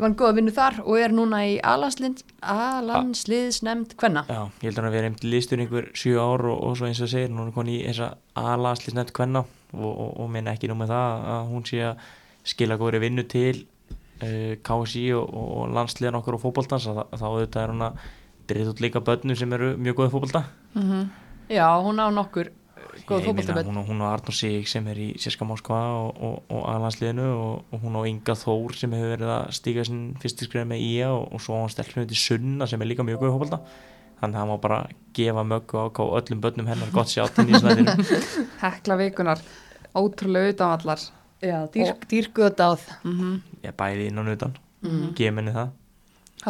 var 0.02 0.14
góð 0.18 0.28
að 0.28 0.38
vinna 0.38 0.54
þar 0.56 0.78
og 0.82 1.00
er 1.00 1.14
núna 1.14 1.40
í 1.48 1.56
alansliðs 1.66 2.24
alansliðsnemnd 2.52 3.96
kvenna. 4.00 4.24
Já, 4.28 4.40
ég 4.60 4.68
held 4.68 4.76
að 4.76 4.80
hann 4.80 4.88
að 4.90 4.96
vera 4.96 5.10
einmitt 5.10 5.26
liðstur 5.26 5.62
einhver 5.62 5.90
sjö 5.98 6.16
ár 6.20 6.46
og, 6.50 6.62
og 6.68 6.78
svo 6.78 6.88
eins 6.88 7.02
og 7.04 7.10
segir, 7.12 7.32
hún 7.32 7.50
er 7.50 7.56
koni 7.56 7.78
í 7.78 7.84
þessa 7.86 8.12
aðlandslisnett 8.42 9.12
kvenna 9.16 9.44
og, 9.44 9.92
og, 9.92 10.08
og 10.24 10.32
minna 10.32 10.56
ekki 10.56 10.70
nú 10.70 10.78
með 10.80 10.94
það 10.94 11.28
að 11.34 11.52
hún 11.52 11.68
sé 11.68 11.84
að 11.88 12.08
skila 12.52 12.78
góðri 12.80 13.02
vinnu 13.04 13.26
til 13.30 13.54
uh, 13.62 14.54
KSI 14.66 15.06
og, 15.18 15.36
og 15.42 15.76
landsliðan 15.76 16.18
okkur 16.20 16.38
og 16.38 16.46
að 16.72 17.20
þá 17.20 17.26
auðvitað 17.28 17.62
er 17.62 17.74
hún 17.74 17.86
að 17.88 18.02
dreyða 18.50 18.72
út 18.74 18.82
líka 18.82 19.04
börnum 19.04 19.38
sem 19.38 19.54
eru 19.54 19.74
mjög 19.78 20.00
góðið 20.00 20.16
fótbolta. 20.16 20.44
Já, 21.52 21.68
hún 21.84 22.00
á 22.02 22.06
nokkur 22.10 22.50
góð 23.08 23.24
fótboltaböld 23.26 23.66
hún, 23.70 23.78
á- 23.80 23.86
hún 23.88 24.00
á 24.04 24.06
Arnur 24.12 24.34
Sig 24.36 24.68
sem 24.68 24.86
er 24.92 24.98
í 25.00 25.08
Sérska 25.18 25.46
Moskva 25.48 25.78
og, 25.96 26.18
og, 26.22 26.42
og 26.52 26.62
aðlandsliðinu 26.72 27.26
og, 27.32 27.64
og 27.72 27.80
hún 27.86 27.96
á 27.96 28.02
Inga 28.10 28.34
Þór 28.36 28.74
sem 28.76 28.92
hefur 28.92 29.14
verið 29.16 29.32
að 29.32 29.52
stíga 29.56 29.84
sinn 29.88 30.02
fyrstu 30.22 30.44
skrifa 30.48 30.64
með 30.68 30.84
IA 30.84 31.08
og, 31.14 31.24
og 31.32 31.40
svo 31.40 31.56
á 31.56 31.60
hann 31.64 31.72
stelpnum 31.72 32.06
til 32.10 32.20
Sunna 32.20 32.66
sem 32.70 32.80
er 32.84 32.90
líka 32.92 33.06
mjög 33.06 33.22
góð 33.24 33.34
fótbolta. 33.38 33.60
Þannig 34.22 34.36
að 34.36 34.40
hann 34.42 34.52
má 34.52 34.58
bara 34.62 34.80
gefa 35.18 35.42
möggu 35.42 35.80
á 35.82 35.86
á 35.90 36.04
öllum 36.20 36.40
börnum 36.44 36.68
hennar 36.70 36.92
gott 36.94 37.10
sjátt 37.10 37.38
inn 37.42 37.50
í 37.50 37.58
snæðinu 37.58 37.96
Hekla 38.62 38.96
vikunar, 39.00 39.40
ótrúlega 39.98 40.52
utanvallar. 40.54 41.00
já, 41.42 41.58
dýr, 41.74 41.96
dýrkuð 42.06 42.52
dáð 42.54 42.84
Mm 43.02 43.40
ég 43.64 43.74
bæði 43.74 44.06
inn 44.12 44.18
og 44.22 44.28
nutan 44.30 44.52
Mhm. 44.82 45.12
gefa 45.14 45.38
henni 45.40 45.52
það 45.54 45.68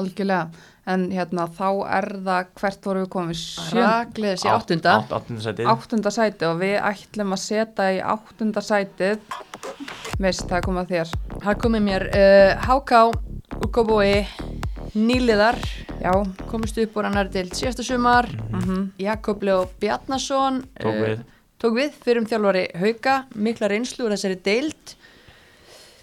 Algjörlega, 0.01 0.47
en 0.88 1.03
hérna 1.12 1.45
þá 1.53 1.66
er 1.99 2.07
það 2.24 2.47
hvert 2.61 2.86
voru 2.88 3.03
við 3.03 3.11
komið 3.12 3.43
raklega 3.76 4.36
þessi 4.38 4.49
áttunda. 4.53 4.95
átt, 4.97 5.12
áttunda 5.18 5.45
sætið. 5.45 5.68
Áttunda 5.72 6.12
sæti 6.14 6.49
og 6.49 6.57
við 6.62 6.76
ætlum 6.80 7.36
að 7.36 7.43
setja 7.43 7.88
í 7.93 8.01
áttunda 8.14 8.62
sætið. 8.64 9.36
Veist 10.22 10.47
það 10.49 10.57
er 10.59 10.66
komið 10.66 10.82
að 10.82 10.95
þér. 10.95 11.12
Það 11.45 11.61
komið 11.66 11.84
mér 11.90 12.07
uh, 12.09 12.66
HK 12.66 13.03
og 13.59 13.68
Kóbói 13.72 14.14
nýliðar 14.97 15.59
já, 16.03 16.12
komist 16.51 16.80
upp 16.82 16.97
úr 17.01 17.09
annar 17.09 17.30
til 17.32 17.47
síðasta 17.53 17.84
sumar. 17.86 18.28
Mm 18.53 18.90
Jakob 19.01 19.45
Leo 19.45 19.66
Bjarnason 19.80 20.62
Tók 20.80 20.99
við. 21.05 21.22
tók 21.62 21.76
við. 21.78 21.95
Fyrir 22.05 22.22
um 22.22 22.28
þjálfari 22.28 22.66
Hauka 22.80 23.20
mikla 23.34 23.70
reynslu 23.72 24.09
úr 24.09 24.16
þessari 24.16 24.40
deild 24.45 24.97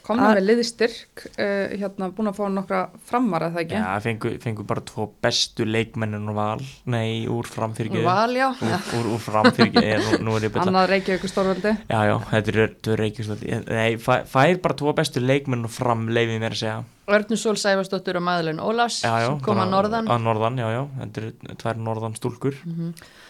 komna 0.10 0.30
Að- 0.32 0.40
með 0.40 0.48
liðstyrk 0.50 1.26
uh, 1.32 1.78
hérna 1.80 2.12
búin 2.18 2.32
að 2.34 2.40
fá 2.42 2.44
nokkra 2.52 2.82
framar 3.10 3.48
eða 3.50 3.64
ekki? 3.64 3.80
Já, 3.80 3.88
fengu, 4.04 4.34
fengu 4.44 4.68
bara 4.68 4.84
tvo 4.86 5.10
bestu 5.24 5.68
leikmennin 5.70 6.28
úr 6.30 6.38
val. 6.38 6.68
Nei, 6.90 7.24
úr 7.32 7.48
framfyrkju 7.48 8.04
úr 8.04 8.10
val, 8.10 8.36
já. 8.38 8.50
Úr, 8.60 8.84
úr, 9.00 9.12
úr 9.16 10.50
byrja 10.50 10.70
annað 10.70 10.88
Reykjavík 10.94 11.30
stórveldi 11.30 11.74
Já, 11.90 12.00
já, 12.08 12.16
þetta 12.32 12.52
er, 12.52 12.60
þetta 12.60 12.92
er 12.94 13.02
reykjustöld 13.04 13.44
Nei, 13.70 13.90
fæ, 14.02 14.14
fær 14.30 14.60
bara 14.64 14.78
tvo 14.80 14.94
bestu 14.98 15.24
leikmenn 15.24 15.68
og 15.68 15.74
fram 15.74 16.08
leifið 16.12 16.42
mér 16.42 16.56
að 16.56 16.62
segja. 16.62 16.78
Örnur 17.10 17.42
Sól 17.42 17.58
Sæfarsdóttur 17.60 18.20
og 18.20 18.26
Maðurlun 18.26 18.62
Ólafs 18.64 19.00
Já, 19.06 19.16
já, 19.24 19.30
að 19.34 19.72
norðan. 19.74 20.10
Að 20.14 20.26
norðan, 20.28 20.60
já, 20.62 20.68
já, 20.76 20.82
þetta 21.02 21.24
er 21.24 21.60
tvær 21.64 21.82
norðan 21.88 22.18
stúlkur 22.20 22.60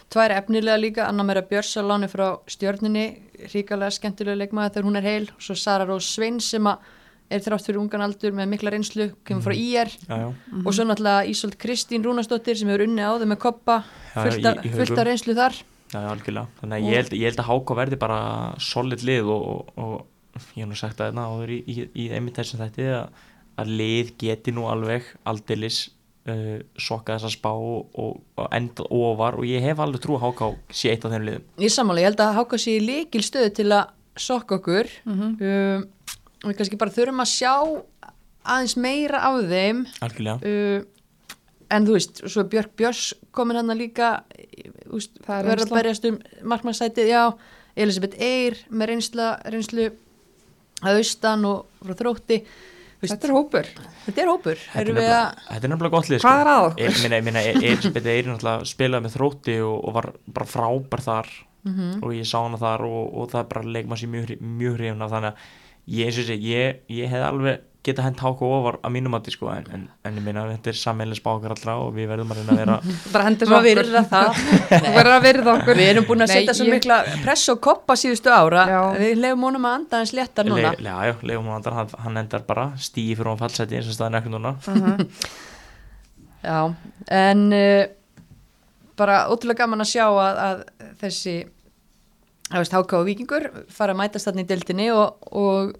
tvær 0.09 0.33
efnilega 0.37 0.77
líka, 0.81 1.07
Anna 1.07 1.23
Meira 1.23 1.43
Björns 1.45 1.75
á 1.77 1.81
láni 1.85 2.07
frá 2.09 2.39
stjörninni 2.49 3.03
ríkalega 3.53 3.93
skemmtilega 3.93 4.39
leikmaður 4.41 4.73
þegar 4.75 4.87
hún 4.89 4.97
er 4.99 5.05
heil. 5.07 5.27
Svo 5.39 5.55
Sara 5.55 5.85
Rós 5.85 6.07
Sveins 6.15 6.49
sem 6.55 6.65
að 6.69 6.87
er 7.29 7.43
þrátt 7.45 7.67
fyrir 7.69 7.77
ungan 7.77 8.01
aldur 8.01 8.33
með 8.33 8.47
mikla 8.55 8.71
reynslu 8.73 9.05
kemur 9.27 9.43
frá 9.45 9.53
IR 9.53 9.91
Já, 9.93 10.15
já, 10.17 10.29
og 10.65 10.73
svo 10.73 10.85
náttúrulega 10.89 11.27
Ísolt 11.29 11.59
Kristín 11.61 12.01
Rúnasdóttir 12.01 12.57
sem 12.57 12.69
hefur 12.71 12.87
unnið 12.87 13.05
á 13.05 13.13
þau 13.21 13.27
með 13.29 13.39
koppa 13.43 13.75
fullt, 14.15 14.47
af- 14.49 15.03
reynslu 15.05 15.35
þar. 15.37 15.59
Já, 15.93 15.99
algjörlega. 16.09 16.47
Þannig 16.61 16.75
að 16.79 16.87
ég 16.89 16.97
held, 16.99 17.13
ég 17.17 17.29
held 17.29 17.43
að 17.43 17.49
Háka 17.49 17.77
verði 17.77 17.99
bara 18.01 18.19
solid 18.61 19.05
lið 19.05 19.29
og, 19.29 19.45
og, 19.45 19.85
og 19.85 20.49
ég 20.57 20.63
hef 20.63 20.69
nú 20.69 20.77
sagt 20.77 20.97
það 20.97 21.11
hérna 21.11 21.27
áður 21.29 21.53
í, 21.53 21.59
í, 21.69 21.85
í 21.93 22.09
einmitt 22.17 22.37
þessum 22.41 22.61
þætti 22.61 22.89
að, 22.97 23.23
að 23.61 23.71
lið 23.79 24.11
geti 24.25 24.53
nú 24.57 24.65
alveg 24.69 25.07
aldeilis 25.29 25.79
uh, 26.33 26.59
sokka 26.79 27.17
þessa 27.17 27.31
spá 27.33 27.51
og, 27.51 27.87
og, 27.99 28.19
og 28.39 28.49
enda 28.55 28.85
ofar 28.95 29.39
og 29.39 29.47
ég 29.49 29.63
hef 29.63 29.81
alveg 29.83 30.03
trú 30.03 30.17
að 30.17 30.25
Háka 30.27 30.51
sé 30.71 30.93
eitt 30.93 31.05
af 31.07 31.13
þeim 31.13 31.27
liðum. 31.27 31.47
Ég 31.63 31.73
sammála, 31.73 32.03
ég 32.03 32.11
held 32.11 32.23
að 32.25 32.35
Háka 32.39 32.59
sé 32.61 32.75
líkil 32.83 33.23
stöðu 33.25 33.53
til 33.59 33.67
að 33.69 33.95
sokka 34.19 34.59
okkur. 34.59 34.91
Mhm. 35.05 35.35
um, 35.39 35.87
og 36.39 36.47
við 36.47 36.55
kannski 36.61 36.79
bara 36.79 36.95
þurfum 36.95 37.19
að 37.19 37.31
sjá 37.33 37.53
aðeins 38.47 38.77
meira 38.79 39.19
af 39.27 39.41
þeim. 39.49 39.83
Algjörlega. 40.05 40.39
Uh, 40.39 41.29
en 41.69 41.85
þú 41.85 41.95
veist, 41.97 42.21
svo 42.25 42.43
er 42.43 42.51
Björk 42.53 42.75
Björns 42.79 43.13
komin 43.35 43.59
hann 43.59 43.77
líka 43.77 44.23
úst, 44.89 45.19
Það 45.25 45.35
er 45.39 45.49
verður 45.51 45.67
að 45.67 45.75
berjast 45.77 46.07
um 46.09 46.19
markmannsætið, 46.53 47.11
já. 47.11 47.23
Elisabeth 47.79 48.19
Eyr 48.19 48.57
með 48.73 48.89
reynsla, 48.93 49.27
reynslu 49.47 49.91
að 50.83 50.99
austan 50.99 51.45
og 51.47 51.67
frá 51.83 51.95
þrótti 51.99 52.39
Þú 52.99 53.05
veist, 53.05 53.13
þetta 53.15 53.27
er 53.29 53.33
hópur 53.37 53.67
þetta 54.05 54.21
er 54.25 54.29
hópur 54.33 54.57
Þetta 54.59 54.79
er 54.81 54.89
nefnilega, 54.89 55.67
gott 55.93 56.09
lið 56.11 56.23
Hvað 56.25 56.39
er 56.43 56.49
að 56.51 56.63
okkur? 56.65 56.81
Ég 56.83 56.97
minna, 57.03 57.19
Eyri 58.11 58.27
náttúrulega 58.33 58.65
spilaði 58.73 59.05
með 59.05 59.13
þrótti 59.15 59.55
og, 59.63 59.77
og 59.87 59.93
var 59.99 60.09
bara 60.39 60.49
frábær 60.55 61.05
þar 61.07 61.29
Mhm. 61.59 61.99
og 62.03 62.13
ég 62.15 62.23
sá 62.23 62.37
hana 62.39 62.55
þar 62.55 62.81
og, 62.87 63.07
og 63.19 63.25
það 63.33 63.47
bara 63.51 63.63
sem 63.99 64.09
mjög, 64.13 64.29
hri- 64.29 64.37
mjög 64.39 64.77
hrifna 64.77 65.09
þannig 65.11 65.33
að 65.33 65.41
ég, 65.91 66.13
ég, 66.39 66.77
ég 66.87 67.09
hef 67.11 67.25
alveg 67.27 67.57
geta 67.87 68.03
hent 68.03 68.19
háku 68.19 68.43
ofar 68.43 68.75
að 68.83 68.91
mínum 68.91 69.13
mati 69.15 69.31
sko 69.31 69.47
en, 69.53 69.67
en, 69.71 69.83
en 70.05 70.17
ég 70.19 70.23
meina 70.25 70.41
þetta 70.49 70.71
er 70.73 70.77
sammeilins 70.81 71.21
bákar 71.23 71.53
allra 71.55 71.77
og 71.79 71.93
við 71.95 72.09
verðum 72.11 72.33
að 72.33 72.41
reyna 72.41 72.55
að 72.55 72.59
vera 72.59 72.75
bara 73.13 73.27
hendur 73.29 73.47
Svo 73.49 73.59
okkur 73.59 73.79
virða 73.79 74.01
það. 74.11 74.41
Þú 74.73 74.91
verður 74.97 75.11
að 75.13 75.23
virða 75.27 75.53
okkur. 75.53 75.79
Við 75.79 75.91
erum 75.93 76.07
búin 76.09 76.25
að 76.25 76.33
setja 76.33 76.55
svo 76.57 76.67
ég- 76.67 76.73
mikla 76.75 76.97
press 77.23 77.45
og 77.53 77.61
koppa 77.63 77.95
síðustu 78.01 78.33
ára. 78.35 78.65
Já. 78.73 78.79
Við 78.99 79.21
lefum 79.23 79.45
honum 79.47 79.69
að 79.69 79.77
anda 79.79 80.01
hans 80.03 80.13
léttar 80.19 80.49
núna. 80.51 80.73
Le, 80.75 80.89
já, 80.91 80.97
já, 81.07 81.15
Leifum 81.31 81.49
Andar, 81.55 81.77
hann, 81.79 81.93
hann 82.03 82.21
endar 82.25 82.43
bara 82.51 82.67
stíi 82.89 83.15
fyrir 83.15 83.31
hann 83.31 83.39
fallseti 83.45 83.79
eins 83.79 83.87
og 83.93 83.95
staðan 83.95 84.19
ekkur 84.19 84.35
núna. 84.35 84.55
Já, 86.43 86.59
en 87.11 87.45
uh, 87.55 87.85
bara 88.99 89.21
ótrúlega 89.31 89.63
gaman 89.65 89.83
að 89.83 89.89
sjá 89.95 90.05
að, 90.07 90.43
að 90.49 90.61
þessi 91.01 91.33
HK 92.49 92.93
og 92.99 93.05
Víkingur 93.07 93.49
fara 93.71 93.93
að 93.95 93.99
mætast 94.03 94.27
þarna 94.29 94.43
í 94.43 94.47
deildinni 94.49 94.87
og, 94.95 95.19
og 95.31 95.73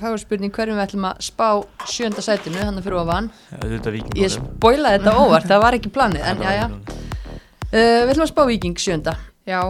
þá 0.00 0.04
er 0.12 0.20
spurning 0.22 0.52
hverjum 0.54 0.76
við 0.78 0.84
ætlum 0.86 1.06
að 1.10 1.20
spá 1.26 1.48
sjönda 1.90 2.22
sætinu, 2.24 2.58
hann 2.62 2.78
að 2.80 2.86
fyrir 2.86 2.98
ofan. 3.02 3.30
Auðvitað 3.58 3.98
Ég 4.18 4.32
spoilaði 4.34 4.98
þetta 5.00 5.16
óvart, 5.20 5.48
það 5.50 5.62
var 5.66 5.76
ekki 5.78 5.92
planið 5.94 6.22
en 6.32 6.42
já, 6.42 6.50
já, 6.58 6.66
uh, 6.68 8.00
við 8.06 8.12
ætlum 8.14 8.26
að 8.26 8.32
spá 8.32 8.42
Víking 8.48 8.78
sjönda 8.78 9.16
já, 9.48 9.60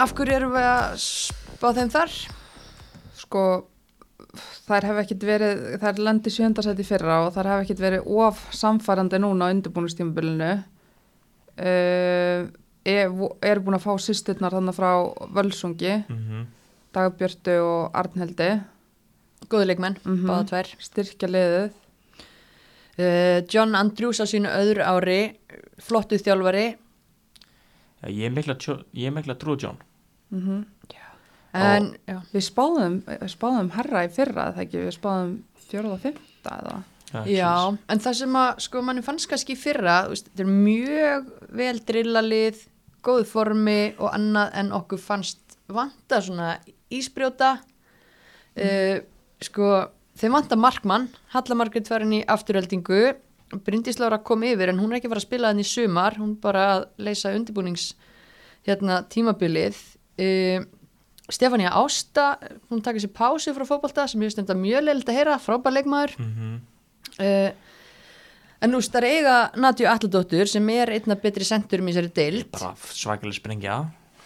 Af 0.00 0.12
hverju 0.14 0.36
erum 0.38 0.52
við 0.54 0.66
að 0.70 0.94
spá 1.02 1.68
þeim 1.76 1.90
þar? 1.92 2.14
sko 3.20 3.42
þær 4.70 4.84
hef 4.86 4.98
ekkit 5.02 5.24
verið, 5.26 5.62
þær 5.82 5.98
lendi 6.06 6.30
sjöndasæti 6.30 6.84
fyrra 6.86 7.16
og 7.26 7.32
þær 7.34 7.48
hef 7.50 7.64
ekkit 7.64 7.80
verið 7.82 8.06
of 8.22 8.38
samfærandi 8.54 9.18
núna 9.22 9.48
á 9.50 9.52
undirbúinustímabilinu 9.52 10.50
uh, 11.58 12.46
er, 12.86 13.10
er 13.42 13.60
búin 13.62 13.76
að 13.76 13.84
fá 13.84 13.92
sýsturnar 14.00 14.54
þannig 14.56 14.76
frá 14.78 14.90
Völsungi, 15.36 15.96
Mhm. 16.08 16.46
Dagbjörtu 16.90 17.52
og 17.62 17.92
Arnheldi 17.94 18.48
Góðu 19.50 19.66
leikmenn, 19.66 19.96
Mhm. 20.04 20.26
báða 20.28 20.48
tvær. 20.50 20.72
Styrkja 20.78 21.28
liðið. 21.28 21.72
Uh, 23.00 23.40
John 23.48 23.74
Andrews 23.74 24.20
á 24.20 24.26
sínu 24.28 24.48
öðru 24.50 24.84
ári 24.84 25.20
flottu 25.80 26.18
þjálfari. 26.20 26.76
Já, 28.02 28.08
ég 28.08 28.26
er 28.26 28.30
mikla, 28.30 28.54
er 28.94 29.10
mikla 29.10 29.34
trú 29.34 29.56
John. 29.60 29.76
Mm 30.32 30.64
en, 31.52 31.96
já, 32.06 32.20
Við 32.32 32.44
spáðum, 32.46 33.00
við 33.08 33.30
spáðum 33.32 33.70
herra 33.74 34.04
í 34.06 34.10
fyrra 34.14 34.52
eða 34.52 34.62
ekki, 34.64 34.84
við 34.86 34.94
spáðum 34.94 35.32
fjóruða 35.70 35.96
og 35.96 36.02
fymta 36.04 36.52
eða? 36.60 36.76
Já, 37.26 37.78
en 37.90 37.98
það 37.98 38.14
sem 38.20 38.36
að 38.38 38.60
sko 38.62 38.82
manni 38.86 39.02
fannst 39.02 39.26
kannski 39.30 39.56
í 39.56 39.58
fyrra, 39.58 39.96
veist, 40.12 40.28
þetta 40.30 40.44
er 40.44 40.52
mjög 40.52 41.32
vel 41.58 41.80
drillalið, 41.88 42.60
góðu 43.02 43.26
formi 43.26 43.78
og 43.98 44.12
annað 44.14 44.52
en 44.62 44.70
okkur 44.78 45.02
fannst 45.02 45.56
vanta 45.70 46.20
svona 46.22 46.52
ísbrjóta. 46.94 47.56
Uh, 48.54 49.00
sko 49.44 49.90
þeim 50.20 50.36
vanta 50.36 50.58
markmann, 50.58 51.08
Halla 51.34 51.56
Margrét 51.58 51.88
var 51.90 52.04
henni 52.04 52.22
í 52.22 52.28
afturöldingu, 52.28 53.14
Bryndís 53.66 53.98
Lára 53.98 54.20
kom 54.22 54.44
yfir 54.46 54.70
en 54.70 54.78
hún 54.78 54.92
er 54.92 55.00
ekki 55.00 55.10
fara 55.10 55.18
að 55.18 55.26
spila 55.26 55.48
henni 55.50 55.64
í 55.66 55.70
sumar. 55.70 56.14
Hún 56.20 56.36
bara 56.38 56.66
að 56.76 56.84
leysa 57.02 57.32
undirbúnings 57.34 57.88
hérna 58.68 59.00
tímabilið. 59.10 59.78
Uh, 60.20 60.62
Stefania 61.30 61.72
Ásta 61.78 62.36
hún 62.70 62.82
takir 62.82 63.02
sér 63.02 63.12
pási 63.14 63.54
frá 63.54 63.64
fótbolta 63.66 64.06
sem 64.10 64.22
ég 64.22 64.32
stenda 64.34 64.54
mjög 64.58 64.84
leiligt 64.86 65.10
að 65.10 65.18
heyra, 65.18 65.40
frábær 65.42 65.78
leikmaður. 65.78 66.16
Mm 66.18 66.60
Uh, 67.20 67.50
en 68.62 68.70
nú 68.72 68.78
starf 68.84 69.04
eiga 69.08 69.50
Nadju 69.60 69.84
Alladóttur 69.90 70.48
sem 70.48 70.68
er 70.72 70.92
einna 70.94 71.16
betri 71.20 71.44
sendur 71.44 71.82
í 71.82 71.86
þessari 71.90 72.12
deild. 72.16 72.46
Bara 72.54 72.70
svakalega 72.80 73.36
sprengja. 73.36 73.74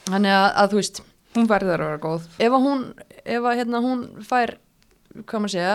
Þannig 0.07 0.35
að, 0.35 0.47
að 0.61 0.71
þú 0.71 0.79
veist 0.79 1.01
Hún 1.35 1.49
verður 1.51 1.83
að 1.83 1.89
vera 1.89 2.03
góð. 2.05 2.29
ef 2.39 2.55
að 2.59 2.67
hún, 2.69 2.85
ef 3.25 3.49
að, 3.49 3.57
hérna, 3.59 3.81
hún 3.83 4.05
fær 4.29 4.55
hvað 5.15 5.45
maður 5.45 5.55
segja 5.55 5.75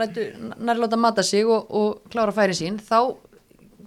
lætu, 0.00 0.24
næri 0.58 0.82
láta 0.82 0.98
mata 0.98 1.22
sig 1.22 1.46
og, 1.46 1.68
og 1.70 2.02
klára 2.10 2.34
færi 2.34 2.56
sín 2.58 2.80
þá 2.82 2.98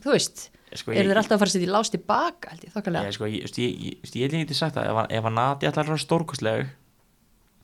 þú 0.03 0.13
veist, 0.13 0.47
sko, 0.77 0.91
eru 0.95 1.09
þeir 1.11 1.19
alltaf 1.21 1.35
að 1.35 1.41
fara 1.43 1.49
að 1.51 1.55
setja 1.57 1.67
í 1.67 1.71
lást 1.73 1.95
tilbaka 1.97 2.51
held 2.53 2.61
ég, 2.63 2.69
ég, 2.69 2.75
þokkalega 2.77 3.13
sko, 3.17 3.29
ég, 3.31 3.45
ég, 3.45 3.57
ég, 3.57 4.01
ég, 4.03 4.11
ég 4.23 4.31
get 4.31 4.41
ekki 4.45 4.57
sagt 4.61 4.77
það 4.79 4.91
ef, 4.91 4.99
að- 5.03 5.15
ef 5.19 5.27
að 5.31 5.35
Nati 5.39 5.67
ætlar 5.69 5.83
að 5.87 5.91
vera 5.93 6.03
stórkostleg 6.05 6.67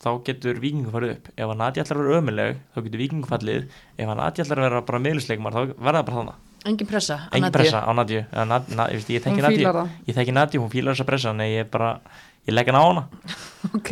þá 0.03 0.09
getur 0.27 0.57
vikingu 0.59 0.91
farið 0.91 1.11
upp. 1.15 1.27
Ef 1.39 1.47
að 1.47 1.59
Nati 1.61 1.79
ætlar 1.79 1.99
að 2.01 2.07
vera 2.09 2.19
ömuleg 2.19 2.57
þá 2.75 2.79
getur 2.83 2.99
vikingu 2.99 3.29
fallið. 3.29 3.67
Ef 3.95 4.09
að 4.11 4.17
Nati 4.19 4.41
ætlar 4.43 4.59
að 4.59 4.65
vera 4.67 4.81
bara 4.89 4.99
meðlisleikmar 4.99 5.55
þá 5.55 5.59
verða 5.79 6.01
það 6.01 6.07
bara 6.09 6.17
þannig 6.17 6.49
engin 6.63 6.87
pressa 6.87 7.15
á 7.23 7.31
engin 7.31 7.43
Nadju. 7.43 7.53
pressa 7.55 7.79
á 7.83 7.91
Nadju 7.95 8.19
Eða 8.31 8.43
Nad- 8.47 8.69
Na- 8.75 8.87
ég, 8.91 9.03
þekki 9.07 9.43
þekki 10.15 10.33
Nadju, 10.35 10.59
hún 10.63 10.71
fílar 10.71 10.95
þessa 10.95 11.07
pressa 11.07 11.33
bara, 11.71 11.89
ég 12.47 12.53
legg 12.55 12.67
hann 12.67 12.79
á 12.79 12.83
hana. 12.83 13.03
Ok, 13.79 13.91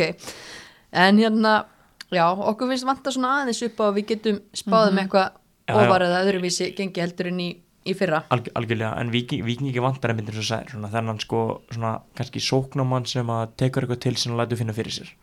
en 0.91 1.17
hérna 1.17 1.65
já, 2.12 2.26
okkur 2.36 2.72
finnst 2.72 2.88
vanta 2.88 3.14
svona 3.14 3.41
aðeins 3.41 3.62
upp 3.68 3.82
á 3.82 3.84
að 3.88 3.97
við 3.99 4.07
getum 4.14 4.39
spáðum 4.57 5.01
eitthvað 5.03 5.28
Já, 5.68 5.76
já. 5.76 5.82
ofar 5.86 6.03
eða 6.07 6.22
öðruvísi 6.26 6.70
gengi 6.76 7.03
heldur 7.03 7.30
en 7.32 7.39
í, 7.39 7.49
í 7.88 7.93
fyrra. 7.95 8.24
Alg, 8.34 8.49
algjörlega, 8.57 8.93
en 8.99 9.12
viking, 9.14 9.43
vikingi 9.47 9.84
vantar 9.84 10.12
einmitt 10.12 10.32
eins 10.32 10.41
og 10.41 10.47
sæður, 10.47 10.74
svona 10.76 10.91
þennan 10.91 11.22
sko 11.24 11.41
svona 11.72 11.91
kannski 12.18 12.41
sóknumann 12.43 13.07
sem 13.07 13.30
að 13.32 13.53
tekur 13.62 13.86
eitthvað 13.86 14.01
til 14.07 14.16
sem 14.20 14.34
að 14.36 14.41
lætu 14.41 14.59
finna 14.59 14.76
fyrir 14.76 14.97
sér. 14.97 15.14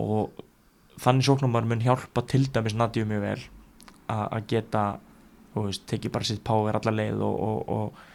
Og 0.00 0.44
þannig 1.02 1.28
sóknumann 1.28 1.68
mun 1.68 1.84
hjálpa 1.84 2.24
til 2.30 2.46
dæmis 2.52 2.76
Nadju 2.78 3.04
mjög 3.08 3.26
vel 3.26 3.42
að 4.10 4.46
geta 4.50 4.84
þú 5.54 5.66
veist, 5.66 5.84
tekið 5.90 6.14
bara 6.14 6.28
sitt 6.28 6.42
power 6.46 6.78
alla 6.78 6.94
leið 6.94 7.20
og, 7.26 7.36
og, 7.46 7.74
og 7.74 8.09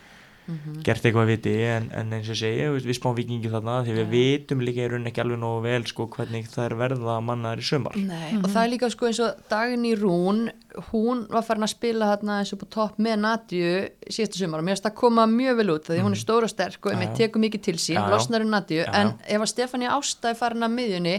Mhm. 0.46 0.84
gert 0.86 1.06
eitthvað 1.06 1.30
viti 1.32 1.54
en, 1.66 1.88
en 1.90 2.12
eins 2.14 2.28
og 2.30 2.38
þú 2.38 2.74
veist, 2.76 2.86
við 2.86 2.98
spáum 3.00 3.16
vikingi 3.18 3.50
þarna 3.50 3.80
því 3.86 3.96
við 3.98 4.12
vitum 4.12 4.60
líka 4.62 4.84
í 4.84 4.90
rauninni 4.92 5.10
ekki 5.10 5.24
alveg 5.24 5.40
nógu 5.42 5.64
vel 5.66 5.86
sko 5.90 6.06
hvernig 6.14 6.50
það 6.52 6.66
er 6.66 6.76
verða 6.82 7.16
mannaðar 7.26 7.64
í 7.64 7.66
sumar. 7.66 7.98
Nei, 7.98 8.38
og 8.38 8.46
það 8.46 8.62
er 8.62 8.72
líka 8.76 8.90
sko 8.94 9.10
eins 9.10 9.22
og 9.26 9.40
Dagný 9.50 9.96
Rún, 9.98 10.44
hún 10.92 11.24
var 11.34 11.48
farin 11.48 11.66
að 11.66 11.74
spila 11.74 12.12
hérna 12.12 12.40
eins 12.44 12.54
og 12.54 12.62
på 12.62 12.70
topp 12.78 13.00
með 13.02 13.18
Nadju 13.24 13.72
síðasta 14.06 14.42
sumar 14.42 14.62
og 14.62 14.68
mér 14.68 14.76
finnst 14.76 14.90
það 14.90 14.98
koma 15.02 15.26
mjög 15.32 15.58
vel 15.62 15.70
út 15.74 15.90
því 15.90 16.04
hún 16.06 16.18
er 16.18 16.22
stóra 16.22 16.50
og 16.50 16.54
sterk 16.54 16.86
og 16.86 16.94
einmitt 16.94 17.16
já. 17.16 17.26
tekur 17.26 17.42
mikið 17.42 17.66
til 17.70 17.78
sín, 17.82 18.02
losnar 18.12 18.46
um 18.46 18.54
Nadju. 18.54 18.86
En 18.94 19.16
ef 19.26 19.42
að 19.42 19.52
Stefania 19.56 19.98
Ásta 19.98 20.30
er 20.30 20.38
farin 20.38 20.68
að 20.68 20.78
miðjunni 20.78 21.16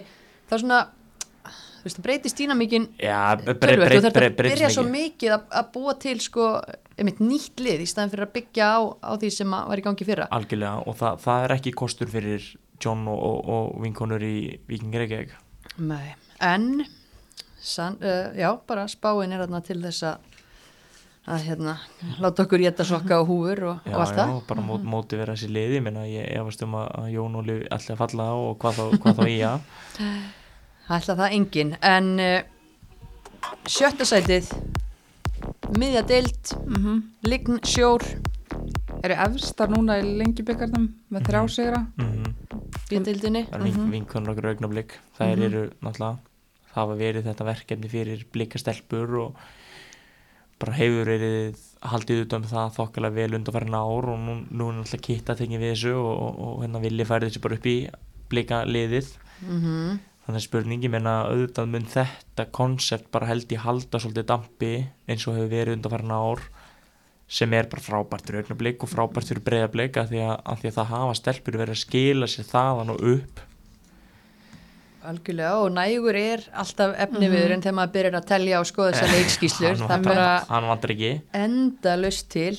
þá 0.47 0.55
svona, 0.61 0.81
veist, 1.87 1.99
það 1.99 2.07
breytist 2.09 2.41
dýna 2.41 2.57
mikið 2.59 2.87
Já, 3.03 3.21
tölvöld 3.47 3.87
og 3.87 4.05
þetta 4.07 4.29
byrja 4.41 4.71
svo 4.75 4.85
mikið. 4.89 5.33
að, 5.37 5.49
að 5.61 5.73
búa 5.77 5.97
til 6.03 6.17
sko, 6.25 6.51
einmitt 6.99 7.23
nýtt 7.23 7.65
lið 7.65 7.83
í 7.85 7.89
staðin 7.91 8.13
fyrir 8.13 8.29
að 8.29 8.37
byggja 8.37 8.69
á, 8.69 8.81
á 9.01 9.13
því 9.17 9.33
sem 9.39 9.57
var 9.57 9.83
í 9.83 9.87
gangi 9.87 10.09
fyrra. 10.09 10.29
Algjörlega 10.37 10.85
og 10.87 11.01
það, 11.01 11.19
það 11.27 11.47
er 11.47 11.57
ekki 11.57 11.75
kostur 11.83 12.13
fyrir 12.13 12.53
John 12.83 13.09
og, 13.09 13.19
og, 13.31 13.51
og 13.57 13.83
vinkonur 13.85 14.23
í 14.27 14.37
Vikingi 14.69 15.03
Reykjavík. 15.03 15.37
Nei, 15.87 16.15
en 16.45 16.87
san, 17.61 17.99
uh, 18.03 18.33
já, 18.37 18.51
bara 18.69 18.87
spáin 18.91 19.33
er 19.35 19.47
þarna 19.47 19.63
til 19.65 19.81
þess 19.83 20.11
að 20.13 20.33
að 21.27 21.43
hérna, 21.49 21.73
láta 22.23 22.45
okkur 22.47 22.63
geta 22.63 22.85
sokka 22.87 23.19
og 23.19 23.31
húfur 23.33 23.63
og, 23.73 23.79
já, 23.83 23.95
og 23.97 24.03
allt 24.05 24.15
já, 24.15 24.21
það. 24.21 24.35
bara 24.47 24.63
mót, 24.63 24.85
móti 24.87 25.19
vera 25.19 25.35
þessi 25.35 25.49
liði 25.51 25.81
minna 25.83 26.05
ég 26.07 26.29
efast 26.39 26.63
um 26.63 26.77
að, 26.79 27.09
Jón 27.11 27.39
Óli 27.41 27.57
ætla 27.67 27.97
að 27.97 28.03
falla 28.05 28.27
á 28.31 28.35
og 28.39 28.53
hvað 28.63 28.79
þá, 28.79 28.85
hvað 29.03 29.19
þá 29.19 29.25
í 29.33 29.39
að 29.49 29.65
ætla 30.95 31.17
það 31.19 31.35
engin 31.39 31.75
en 31.83 32.13
uh, 32.23 32.41
sjötta 33.67 34.07
sætið. 34.07 34.53
Miðja 35.77 36.03
deild. 36.07 36.55
Mm 36.67 36.83
-hmm. 36.83 37.03
lign 37.23 37.61
sjór. 37.65 38.03
Eru 39.05 39.15
efstar 39.15 39.69
núna 39.69 39.99
í 40.01 40.17
lengjubikarnum 40.19 40.89
með 41.11 41.27
þrjá 41.29 41.49
sigra? 41.49 41.87
Mm 41.97 42.13
-hmm. 42.13 42.33
í 42.91 43.03
deildinni. 43.03 43.47
Það 43.51 43.59
er 43.59 43.63
vink, 43.63 43.77
mm 43.77 43.83
-hmm. 43.83 43.91
vinkonur 43.91 44.31
okkur 44.31 44.49
augnablík 44.49 44.99
þær 45.19 45.39
eru 45.39 45.71
náttúrulega 45.83 46.19
það 46.77 46.83
hafa 46.85 46.97
verið 47.01 47.29
þetta 47.31 47.45
verkefni 47.45 47.89
fyrir 47.89 48.27
blikastelpur 48.33 49.15
og 49.21 49.39
bara 50.61 50.73
hefur 50.73 51.05
verið 51.05 51.63
haldið 51.85 52.23
út 52.25 52.37
um 52.39 52.43
það 52.49 52.75
þokkalega 52.79 53.15
vel 53.15 53.39
undanfærin 53.39 53.77
ár 53.77 54.11
og 54.13 54.19
nú, 54.21 54.37
nú 54.51 54.69
er 54.71 54.79
náttúrulega 54.79 55.07
kitta 55.07 55.37
tekið 55.37 55.63
við 55.63 55.73
þessu 55.75 55.95
og, 56.01 56.13
og, 56.27 56.39
og 56.47 56.61
hérna 56.65 56.83
vilja 56.85 57.09
færi 57.09 57.29
þessu 57.29 57.43
bara 57.45 57.59
upp 57.59 57.67
í 57.67 57.77
blika 58.31 58.63
liðið 58.65 59.11
mm 59.45 59.99
þannig 60.27 60.41
að 60.41 60.47
spurningi 60.49 60.91
menna 60.91 61.17
auðvitað 61.31 61.69
mun 61.71 61.91
þetta 61.91 62.47
konsept 62.55 63.11
bara 63.15 63.29
held 63.31 63.53
í 63.55 63.59
halda 63.63 64.01
svolítið 64.03 64.29
dampi 64.33 64.71
eins 65.07 65.27
og 65.27 65.37
hefur 65.39 65.53
verið 65.53 65.77
undanfærin 65.79 66.15
ár 66.17 66.43
sem 67.27 67.53
er 67.59 67.67
bara 67.71 67.83
frábært 67.83 68.27
fyrir 68.27 68.43
augnablik 68.43 68.83
og 68.83 68.91
frábært 68.91 69.31
fyrir 69.31 69.45
breyðablik 69.47 69.99
af 69.99 70.11
því 70.11 70.23
því 70.63 70.71
að 70.71 70.79
það 70.79 70.91
hafa 70.93 71.19
stelpur 71.19 71.59
verið 71.61 71.75
að 71.77 71.83
skila 71.83 72.29
sér 72.31 72.49
þaðan 72.51 72.93
og 72.95 73.05
upp. 73.13 73.43
Algjörlega 75.07 75.61
og 75.63 75.69
nægur 75.75 76.19
er 76.19 76.43
alltaf 76.63 76.97
efni 77.05 77.29
viður 77.31 77.55
en 77.55 77.63
þegar 77.63 77.77
maður 77.79 77.95
byrjar 77.95 78.19
að 78.19 78.29
telja 78.33 78.63
og 78.63 78.67
skoða 78.67 78.95
þessar 78.95 79.15
leikskíslur 79.15 79.77
hann 79.77 79.93
það 79.93 80.09
bara 80.09 80.27
hann 80.49 80.67
vantar 80.71 80.95
ekki. 80.97 81.13
enda 81.45 81.95
löst 82.01 82.29
til. 82.35 82.57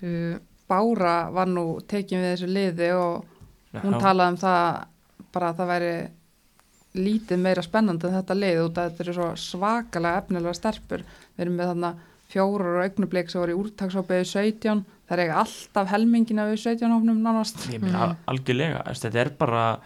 Uh, 0.00 0.40
Bára 0.72 1.16
var 1.34 1.50
nú 1.52 1.66
tekin 1.84 2.22
við 2.22 2.30
þessu 2.32 2.48
liði 2.48 2.88
og 2.96 3.26
hún 3.82 3.98
Já. 3.98 4.00
talaði 4.06 4.32
um 4.32 4.38
það 4.40 4.66
bara 5.34 5.50
að 5.50 5.58
það 5.58 5.72
væri 5.72 5.92
lítið 6.94 7.38
meira 7.40 7.62
spennandi 7.64 8.06
en 8.08 8.16
þetta 8.18 8.34
lið 8.36 8.58
út 8.66 8.78
að 8.78 8.90
þetta 8.90 9.04
eru 9.06 9.14
svo 9.16 9.28
svakalega 9.40 10.18
efnilega 10.22 10.54
stelpur. 10.58 11.04
Við 11.36 11.44
erum 11.46 11.56
með 11.56 11.70
þarna 11.72 11.92
fjórar 12.32 12.76
og 12.78 12.84
augnublik 12.86 13.30
sem 13.30 13.40
voru 13.40 13.54
í 13.54 13.60
úrtaksópiðu 13.62 14.26
17 14.28 14.84
það 15.08 15.16
er 15.18 15.22
ekki 15.26 15.38
alltaf 15.42 15.90
helmingina 15.92 16.46
við 16.48 16.60
17 16.62 16.92
hófnum 16.94 17.18
nánast. 17.24 17.66
Ég 17.72 17.80
meina 17.82 18.06
Mhm. 18.06 18.16
algjörlega. 18.26 18.82
Þetta 18.92 19.20
er 19.20 19.30
bara 19.38 19.78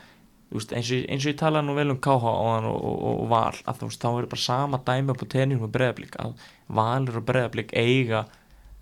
veist, 0.52 0.72
eins, 0.72 0.90
og, 0.92 1.06
eins 1.10 1.26
og 1.26 1.32
ég 1.32 1.38
talaði 1.38 1.66
nú 1.66 1.74
vel 1.74 1.90
um 1.90 1.98
KH 1.98 2.24
og, 2.24 2.64
og, 2.64 2.84
og, 3.02 3.20
og 3.22 3.28
Val 3.28 3.52
að 3.66 3.78
þú 3.80 3.88
veist, 3.90 4.00
þá 4.02 4.18
er 4.22 4.26
bara 4.26 4.40
sama 4.40 4.78
dæmi 4.78 5.10
upp 5.10 5.22
á 5.22 5.26
tenjum 5.28 5.62
og 5.66 5.72
breyðablík 5.72 6.16
að 6.22 6.34
Valur 6.68 7.16
og 7.18 7.24
breyðablík 7.26 7.72
eiga 7.74 8.26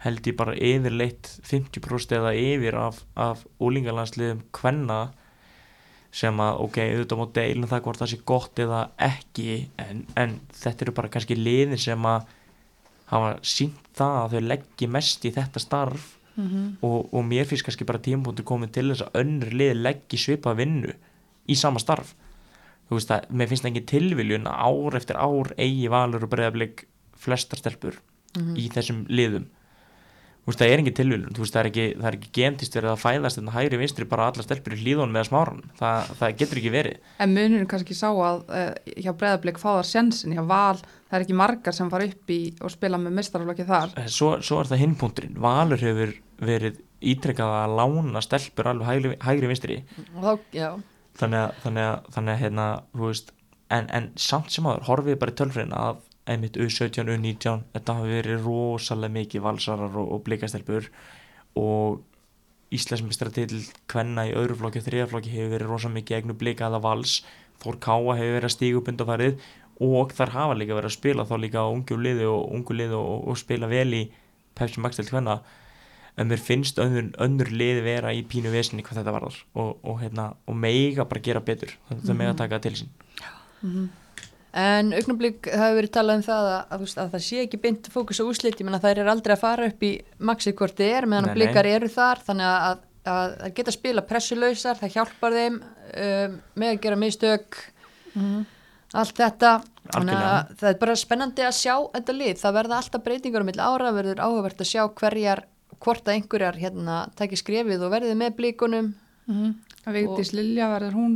held 0.04 0.20
ég 0.28 0.36
bara 0.36 0.52
yfirleitt 0.52 1.30
50% 1.48 2.12
eða 2.18 2.34
yfir 2.36 2.74
af, 2.76 3.02
af 3.16 3.46
úlingalandsliðum 3.60 4.42
kvenna 4.52 5.10
sem 6.14 6.40
að, 6.40 6.60
ok, 6.62 6.80
auðvitað 6.84 7.20
má 7.20 7.24
deilum 7.34 7.70
það 7.70 7.84
hvort 7.84 8.00
það 8.02 8.10
sé 8.12 8.18
gott 8.30 8.60
eða 8.62 8.80
ekki 9.02 9.46
en, 9.82 10.04
en 10.20 10.36
þetta 10.54 10.86
eru 10.86 10.94
bara 10.94 11.10
kannski 11.10 11.36
liðin 11.38 11.80
sem 11.80 12.06
að 12.06 12.28
hafa 13.10 13.32
sínt 13.42 13.88
það 13.98 14.18
að 14.20 14.34
þau 14.34 14.44
leggji 14.52 14.90
mest 14.94 15.26
í 15.26 15.32
þetta 15.34 15.62
starf 15.62 16.12
og, 16.82 17.10
og 17.14 17.26
mér 17.26 17.46
finnst 17.50 17.66
kannski 17.66 17.86
bara 17.86 18.02
tímapunktur 18.02 18.46
komið 18.46 18.72
til 18.74 18.86
þess 18.90 19.06
að 19.06 19.18
önnur 19.22 19.52
lið 19.54 19.74
leggji 19.82 20.18
svipað 20.18 20.56
vinnu 20.62 20.94
í 21.46 21.54
sama 21.58 21.82
starf. 21.82 22.14
Þú 22.88 22.98
veist 22.98 23.12
að 23.14 23.28
mér 23.30 23.50
finnst 23.50 23.64
það 23.64 23.70
engin 23.72 23.90
tilviljun 23.90 24.48
að 24.50 24.64
ár 24.70 24.98
eftir 24.98 25.20
ár 25.20 25.52
eigi 25.58 25.90
valur 25.92 26.26
og 26.26 26.32
breyðablik 26.32 26.86
flestar 27.24 27.58
stelpur 27.62 28.00
í 28.58 28.66
þessum 28.74 29.04
liðum 29.08 29.46
veist 30.48 30.60
það 30.60 30.72
er 30.72 30.82
þú 31.34 31.42
veist 31.44 31.54
það 31.54 31.60
er 31.60 31.68
ekki, 31.70 31.84
það 32.00 32.08
ekki 32.18 32.32
gentist 32.36 32.74
verið 32.76 32.90
að 32.92 33.02
fæðast 33.02 33.40
en 33.40 33.50
hægri 33.54 33.80
vinstri 33.80 34.06
bara 34.08 34.26
allar 34.28 34.44
stelpur 34.44 34.74
í 34.76 34.80
hlýðunum 34.82 35.16
eða 35.16 35.28
smáran 35.30 35.62
það, 35.78 36.10
það 36.20 36.34
getur 36.40 36.60
ekki 36.60 36.72
verið. 36.74 37.10
En 37.24 37.32
munurinn 37.32 37.70
kannski 37.70 37.96
sá 37.96 38.08
að 38.10 38.42
uh, 38.48 38.66
hjá 38.92 39.12
breyðarblik 39.12 39.60
fá 39.62 39.70
þar 39.70 39.88
sjensin, 39.88 40.36
hjá 40.36 40.44
val, 40.50 40.82
það 41.08 41.18
er 41.18 41.26
ekki 41.26 41.38
margar 41.40 41.76
sem 41.76 41.92
fara 41.92 42.08
upp 42.10 42.34
í 42.34 42.40
og 42.60 42.74
spila 42.74 43.00
með 43.00 43.16
mistaraflokki 43.20 43.68
þar. 43.68 43.94
Eh, 44.02 44.10
svo, 44.12 44.34
svo 44.44 44.60
er 44.60 44.72
það 44.72 44.84
hinpunkturinn 44.84 45.38
Valur 45.44 45.80
hefur 45.80 46.12
verið 46.44 46.82
ítrekkað 47.04 47.54
að 47.62 47.78
lána 47.80 48.24
stelpur 48.24 48.68
alveg 48.68 48.90
hægri, 48.90 49.14
hægri 49.24 49.50
vinstri. 49.50 49.78
Þá, 50.12 50.32
þannig 51.20 51.40
að, 51.40 51.56
þannig 51.64 51.88
að, 51.88 52.10
þannig 52.16 52.34
að 52.34 52.42
hérna, 52.44 52.68
veist, 53.00 53.32
en, 53.72 53.88
en 53.88 54.10
samt 54.20 54.52
sem 54.52 54.66
aður 54.68 54.88
horfið 54.88 55.20
bara 55.20 55.34
í 55.34 55.38
tölfræðina 55.40 55.86
að 55.88 56.02
einmitt 56.30 56.56
U17, 56.56 57.04
U19, 57.04 57.64
þetta 57.74 57.98
hafi 57.98 58.16
verið 58.18 58.46
rosalega 58.46 59.16
mikið 59.18 59.44
valsarar 59.44 59.96
og, 60.00 60.10
og 60.16 60.24
blikastelpur 60.26 60.88
og 61.60 62.02
Íslandsmeistra 62.74 63.30
til 63.30 63.60
kvenna 63.90 64.24
í 64.26 64.32
öðru 64.34 64.56
flokki 64.58 64.80
og 64.80 64.86
þriða 64.88 65.10
flokki 65.12 65.34
hefur 65.34 65.52
verið 65.52 65.70
rosalega 65.70 65.98
mikið 66.00 66.16
egnu 66.18 66.36
blikaða 66.40 66.80
vals, 66.82 67.20
Þór 67.62 67.76
Káa 67.80 68.16
hefur 68.18 68.34
verið 68.34 68.48
að 68.48 68.54
stíga 68.54 68.78
upp 68.80 68.88
undarfærið 68.90 69.44
og 69.84 70.14
þar 70.14 70.32
hafa 70.34 70.56
líka 70.58 70.76
verið 70.76 70.90
að 70.90 70.96
spila 70.96 71.26
þá 71.28 71.34
líka 71.40 71.66
ungu 71.70 71.98
liði 71.98 72.26
og 72.30 72.48
ungu 72.56 72.76
liði 72.76 72.96
og, 72.98 73.28
og 73.30 73.38
spila 73.38 73.70
vel 73.70 73.90
í 73.94 74.02
Pepsi 74.58 74.82
Max 74.82 74.98
til 74.98 75.06
kvenna. 75.08 75.38
En 76.18 76.30
mér 76.30 76.42
finnst 76.42 76.78
önnur, 76.78 77.08
önnur 77.22 77.50
liði 77.50 77.82
vera 77.82 78.12
í 78.14 78.22
pínu 78.30 78.52
vesinni 78.54 78.84
hvað 78.86 79.00
þetta 79.00 79.14
varðar 79.16 79.38
og, 79.58 79.70
og, 79.82 79.96
hérna, 80.02 80.28
og 80.46 80.58
mega 80.58 81.06
bara 81.10 81.24
gera 81.26 81.42
betur. 81.42 81.74
Þetta 81.88 82.12
mm 82.12 82.22
mega 82.22 82.36
taka 82.38 82.58
það 82.58 82.66
til 82.68 82.76
sín 82.82 83.94
En 84.54 84.92
augnablík 84.94 85.48
það 85.48 85.64
hefur 85.64 85.76
verið 85.80 85.92
talað 85.96 86.18
um 86.20 86.24
það 86.24 86.48
að, 86.48 86.56
að, 86.62 86.74
þú 86.74 86.86
veist, 86.86 86.98
að 87.02 87.14
það 87.14 87.22
sé 87.26 87.38
ekki 87.42 87.58
beint 87.64 87.88
fókus 87.90 88.20
á 88.22 88.24
úslit, 88.24 88.60
ég 88.60 88.68
menna 88.68 88.78
þær 88.82 89.00
eru 89.02 89.10
aldrei 89.10 89.34
að 89.34 89.40
fara 89.42 89.66
upp 89.66 89.82
í 89.82 89.90
maxið 90.30 90.56
hvort 90.60 90.76
þið 90.78 90.92
er, 90.94 91.06
meðan 91.10 91.30
að 91.30 91.38
blíkar 91.40 91.68
eru 91.72 91.88
þar, 91.90 92.22
þannig 92.28 92.50
að, 92.50 92.84
að, 93.14 93.34
að 93.48 93.56
geta 93.56 93.74
spila 93.74 94.04
pressulausar, 94.06 94.78
það 94.78 94.94
hjálpar 94.94 95.38
þeim 95.40 95.58
um, 95.58 96.38
með 96.62 96.70
að 96.70 96.80
gera 96.86 97.00
mistök, 97.02 97.58
allt 98.94 99.18
þetta, 99.18 99.52
þannig 99.90 100.22
að 100.28 100.54
það 100.62 100.70
er 100.70 100.80
bara 100.86 100.96
spennandi 101.02 101.48
að 101.48 101.58
sjá 101.58 101.74
þetta 101.96 102.18
lið, 102.20 102.34
það 102.44 102.56
verða 102.60 102.78
alltaf 102.78 103.06
breytingar 103.08 103.42
um 103.42 103.50
milli 103.50 103.66
ára, 103.66 103.92
verður 103.98 104.22
áhugavert 104.22 104.62
að 104.62 104.70
sjá 104.70 104.84
hverjar, 105.02 105.46
hvort 105.82 106.06
að 106.06 106.20
einhverjar 106.20 106.62
hérna 106.62 107.02
taki 107.18 107.42
skrefið 107.42 107.82
og 107.82 107.96
verðið 107.98 108.20
með 108.22 108.36
blíkunum, 108.38 108.94
Mm 109.24 109.54
Vigdís 109.92 110.32
Lilja 110.32 110.68
verður 110.68 110.94
hún 110.96 111.14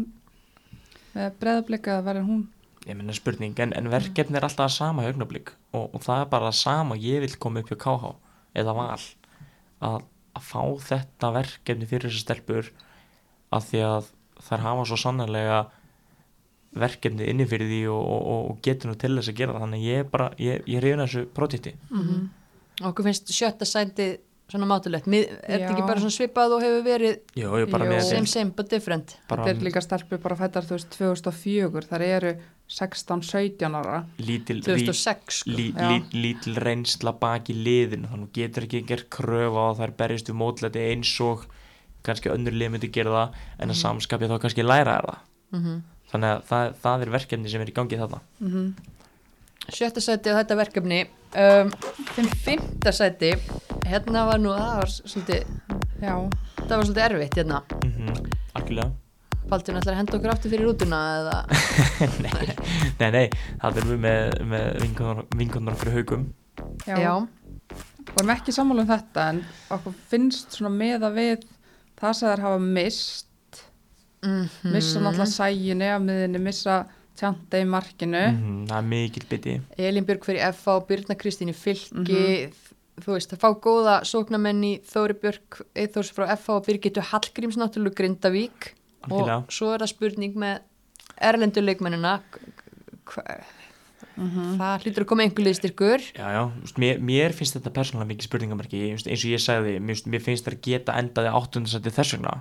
eða 1.14 2.02
verður 2.04 2.26
hún 2.26 2.42
ég 2.88 2.98
menna 2.98 3.16
spurning, 3.16 3.56
en, 3.62 3.74
en 3.76 3.90
verkefni 3.92 4.38
er 4.38 4.46
alltaf 4.48 4.68
að 4.68 4.76
sama 4.76 5.06
haugnablik 5.06 5.52
og, 5.72 5.90
og 5.94 6.04
það 6.04 6.22
er 6.24 6.30
bara 6.34 6.50
að 6.50 6.60
sama 6.60 6.98
ég 7.00 7.24
vil 7.24 7.34
koma 7.40 7.62
upp 7.62 7.72
hjá 7.72 7.78
KH 7.84 8.12
eða 8.62 8.76
val. 8.78 9.08
Að, 9.88 9.98
að 10.38 10.46
fá 10.48 10.62
þetta 10.88 11.32
verkefni 11.36 11.88
fyrir 11.90 12.08
þessar 12.08 12.24
stelpur 12.24 12.70
að 13.54 13.68
því 13.68 13.82
að 13.88 14.08
þær 14.48 14.64
hafa 14.64 14.88
svo 14.88 14.98
sannarlega 15.02 15.60
verkefni 16.78 17.28
inni 17.30 17.46
fyrir 17.48 17.70
því 17.70 17.84
og, 17.92 18.00
og, 18.00 18.24
og, 18.32 18.48
og 18.52 18.58
getur 18.64 18.90
nú 18.90 18.98
til 19.00 19.14
þess 19.16 19.32
að 19.32 19.38
gera 19.38 19.54
það. 19.54 19.64
Þannig 19.66 19.86
ég 19.86 20.02
er 20.02 20.10
bara, 20.12 20.32
ég, 20.42 20.66
ég 20.68 20.84
reyna 20.84 21.06
þessu 21.08 21.28
projekti 21.36 21.76
okkur 22.86 23.08
finnst 23.08 23.30
sjötta 23.34 23.66
sæti 23.66 24.08
svona 24.48 24.68
mátulegt, 24.70 25.08
Mið, 25.10 25.26
er 25.44 25.60
þetta 25.60 25.72
ekki 25.74 25.86
bara 25.88 26.00
svona 26.00 26.14
svipað 26.14 26.54
og 26.56 26.62
hefur 26.64 26.84
verið 26.86 27.16
með 27.82 28.04
same 28.06 28.30
same 28.30 28.54
but 28.56 28.70
different? 28.72 29.18
Bara 29.28 29.44
Þetta 29.44 29.60
er 29.60 29.66
líka 29.66 29.82
stelpur 29.84 30.22
bara 30.22 30.38
fættar 30.38 30.64
þú 30.68 30.78
veist 30.78 30.94
2004, 30.94 31.82
þar 31.90 32.04
eru 32.06 32.32
16-17 32.68 33.76
ára. 33.78 34.02
lítil, 34.20 34.60
2006 34.62 35.40
sko. 35.40 35.50
lí, 35.50 35.70
lí, 35.72 36.02
lítil 36.12 36.58
reynsla 36.60 37.14
baki 37.16 37.56
liðinu 37.56 38.10
þannig 38.10 38.28
að 38.28 38.40
getur 38.42 38.66
ekki 38.68 38.82
gert 38.90 39.08
kröfu 39.10 39.56
á 39.56 39.64
að 39.70 39.80
þær 39.80 39.94
berjast 40.02 40.28
við 40.28 40.36
mótlæti 40.42 40.84
eins 40.90 41.14
og 41.24 41.46
kannski 42.04 42.30
önnur 42.32 42.52
lið 42.52 42.74
myndi 42.74 42.92
gera 42.92 43.14
það 43.16 43.40
en 43.58 43.72
að 43.72 43.80
samskapja 43.80 44.28
þá 44.28 44.38
kannski 44.44 44.66
læra 44.66 45.00
það 45.00 45.24
Mhm. 45.48 45.82
þannig 46.12 46.28
að 46.28 46.42
það, 46.44 46.74
það 46.82 47.02
er 47.02 47.10
verkefni 47.10 47.48
sem 47.48 47.60
er 47.60 47.70
í 47.70 47.72
gangi 47.72 47.96
þarna 47.96 48.20
Mm 48.40 48.74
sjötta 49.68 50.00
sæti 50.00 50.32
á 50.32 50.38
þetta 50.40 50.56
verkefni 50.56 51.00
um, 51.36 51.72
þeim 52.16 52.28
fymta 52.44 52.92
sæti 52.94 53.34
hérna 53.88 54.24
var 54.28 54.40
nú, 54.40 54.54
það 54.56 54.78
var 54.80 54.92
svolítið 54.94 55.42
Já, 55.98 56.14
það 56.62 56.74
var 56.76 56.86
svolítið 56.86 57.04
erfitt 57.08 57.38
hérna 57.40 57.62
mm 57.82 57.92
-hmm. 57.92 58.32
algjörlega 58.54 58.90
Baldur 59.48 59.78
ætlar 59.78 59.94
að 59.94 60.00
henda 60.02 60.16
okkur 60.18 60.32
aftur 60.34 60.52
fyrir 60.52 60.68
rútuna 60.68 60.98
eða? 61.20 61.36
Nei, 62.24 62.50
nei, 63.00 63.10
nei, 63.14 63.24
það 63.62 63.80
er 63.80 63.88
við 63.88 64.02
með, 64.04 64.36
með 64.50 64.66
vinkonar 65.38 65.78
fyrir 65.80 65.98
haugum 65.98 66.28
já. 66.86 66.98
já, 66.98 67.14
Vorum 68.12 68.32
ekki 68.34 68.54
sammála 68.54 68.84
um 68.84 68.90
þetta 68.90 69.24
en 69.32 69.40
okkur 69.76 69.96
finnst 70.10 70.58
svona 70.58 70.72
meða 70.74 71.10
við 71.14 71.46
það 71.98 72.14
sem 72.18 72.30
þær 72.32 72.44
hafa 72.46 72.60
mist, 72.62 73.64
mm 74.26 74.72
missa 74.74 75.02
náttúrulega 75.02 75.30
sæginu 75.32 75.90
af 75.94 76.00
miðinni, 76.04 76.40
missa 76.42 76.78
tjanta 77.18 77.60
í 77.60 77.66
markinu. 77.68 78.24
mm 78.32 78.64
það 78.70 78.78
er 78.78 78.88
mikil 78.92 79.26
biti. 79.30 79.58
Elín 79.78 80.06
Björg 80.08 80.26
fyrir 80.26 80.44
FH, 80.52 80.80
Birna 80.88 81.18
Kristín 81.18 81.52
í 81.52 81.56
fylki. 81.56 82.24
Þú 82.98 83.14
veist, 83.14 83.30
að 83.30 83.42
fá 83.44 83.52
góða 83.62 84.00
sóknamenn 84.10 84.64
í 84.66 84.72
Þóri 84.82 85.14
Björg 85.22 85.60
Eithors 85.78 86.10
frá 86.10 86.24
FH 86.34 86.56
og 86.56 86.64
Birgitu 86.66 87.04
Hallgríms 87.12 87.58
náttúrulega 87.60 88.00
Grindavík 88.00 88.72
Algjörlega. 89.06 89.36
og 89.44 89.52
svo 89.54 89.70
er 89.74 89.84
það 89.84 89.92
spurning 89.94 90.34
með 90.34 90.58
erlendu 91.30 91.62
leikmennina. 91.62 92.16
Hva, 93.08 93.22
það 94.18 94.82
hlýtur 94.84 95.04
að 95.04 95.08
koma 95.12 95.22
einhver 95.24 95.44
liðstyrkur 95.46 96.02
já, 96.16 96.26
já, 96.34 96.40
veist, 96.60 96.78
mér, 96.82 96.98
mér 97.06 97.34
finnst 97.36 97.54
þetta 97.56 97.70
persónulega 97.76 98.10
mikið 98.10 98.26
spurningamarki 98.28 98.80
eins 98.90 99.06
og 99.06 99.30
ég 99.30 99.42
sagði, 99.42 99.76
mér, 99.78 99.94
finnst- 99.94 100.08
mér 100.10 100.24
finnst 100.24 100.48
þær 100.48 100.56
geta 100.66 100.96
endaði 100.98 101.30
áttundasætti 101.38 101.92
þess 101.94 102.16
vegna. 102.16 102.34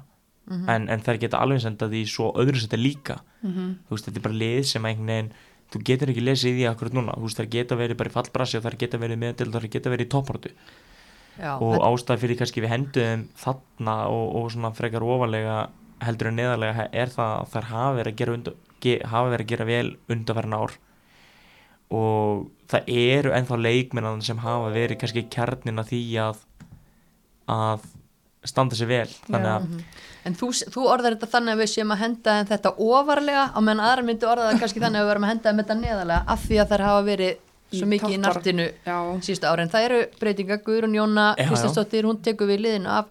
En, 0.47 0.87
en 0.89 1.01
þær 1.03 1.17
geta 1.19 1.41
alveg 1.43 1.65
endaði 1.67 2.01
í 2.05 2.07
svo 2.07 2.29
öðru 2.39 2.55
sætti 2.61 2.77
líka. 2.79 3.17
Þú 3.43 3.91
veist, 3.93 4.05
þetta 4.07 4.17
er 4.21 4.25
bara 4.29 4.37
lið 4.41 4.61
sem 4.69 4.85
einhvern 4.89 5.11
veginn 5.11 5.31
þú 5.67 5.81
getur 5.89 6.11
ekki 6.13 6.23
lesið 6.23 6.49
í 6.53 6.57
því 6.61 6.67
akkurat 6.71 6.93
núna. 6.95 7.15
Veist, 7.19 7.37
þær 7.41 7.49
geta 7.51 7.75
verið 7.75 7.97
bara 7.99 8.09
í 8.09 8.15
fallbrasi 8.15 8.57
og 8.57 8.63
þær 8.63 8.77
geta 8.79 8.97
verið 9.01 9.19
meðdel 9.25 9.49
þær 9.51 9.67
geta 9.73 9.91
verið 9.91 10.07
í 10.07 10.11
topportu 10.13 10.51
já, 11.37 11.51
og 11.59 11.73
þetta- 11.75 11.89
ástæð 11.91 12.21
fyrir 12.23 12.39
kannski 12.39 12.63
við 12.63 12.71
henduðum 12.73 13.25
þarna 13.43 13.97
og, 14.07 14.35
og 14.39 14.47
svona 14.55 14.71
frekar 14.73 15.03
ofalega 15.03 15.57
heldur 16.05 16.29
en 16.31 16.37
neðarlega 16.39 16.87
er 16.91 17.09
það 17.13 17.33
að 17.41 17.51
þær 17.53 17.69
hafa 17.71 17.95
verið 17.97 18.13
að 18.13 19.31
verið 19.31 19.45
að 19.45 19.51
gera 19.51 19.65
vel 19.65 19.87
undanferðin 20.13 20.57
ár 20.57 20.75
og 21.97 22.47
það 22.67 22.89
eru 22.91 23.31
ennþá 23.35 23.57
leikmennan 23.63 24.21
sem 24.25 24.41
hafa 24.43 24.71
verið 24.75 24.99
kannski 25.01 25.23
kjarnin 25.31 25.79
að 25.81 25.93
því 25.93 26.01
að 26.25 26.41
að 27.47 27.85
standa 28.47 28.75
sér 28.75 28.89
vel 28.91 29.07
þannig 29.27 29.51
að 29.53 29.61
Mhm. 29.67 29.83
En 30.27 30.33
þú, 30.35 30.47
þú 30.75 30.81
orðar 30.91 31.15
þetta 31.15 31.27
þannig 31.31 31.53
að 31.53 31.59
við 31.61 31.69
séum 31.71 31.91
að 31.93 32.01
henda 32.03 32.33
þetta 32.43 32.71
ofarlega 32.77 33.43
á 33.55 33.59
meðan 33.63 33.79
aðra 33.79 34.03
myndi 34.03 34.27
orða 34.27 34.49
það 34.51 34.59
kannski 34.59 34.81
þannig 34.83 34.99
að 34.99 35.05
við 35.05 35.11
verum 35.13 35.23
að 35.23 35.29
henda 35.31 35.53
þetta 35.53 35.75
neðarlega 35.79 36.23
af 36.27 36.41
því 36.47 36.57
að 36.59 36.67
þær 36.71 36.83
hafa 36.83 37.03
verið 37.07 37.37
svo 37.71 37.87
mikið 37.87 38.11
í 38.11 38.17
nartinu 38.17 38.65
Já, 38.85 38.97
síðustu 39.23 39.47
árin. 39.47 39.69
Það 39.71 39.85
eru 39.87 39.99
breytinga, 40.19 40.57
Guðrún 40.63 40.95
Jóna 40.95 41.25
Já, 41.37 41.43
já. 41.43 41.47
Kristinsdóttir, 41.47 42.03
hún 42.03 42.21
tekur 42.21 42.47
við 42.47 42.59
liðinu 42.65 42.91
af 42.91 43.05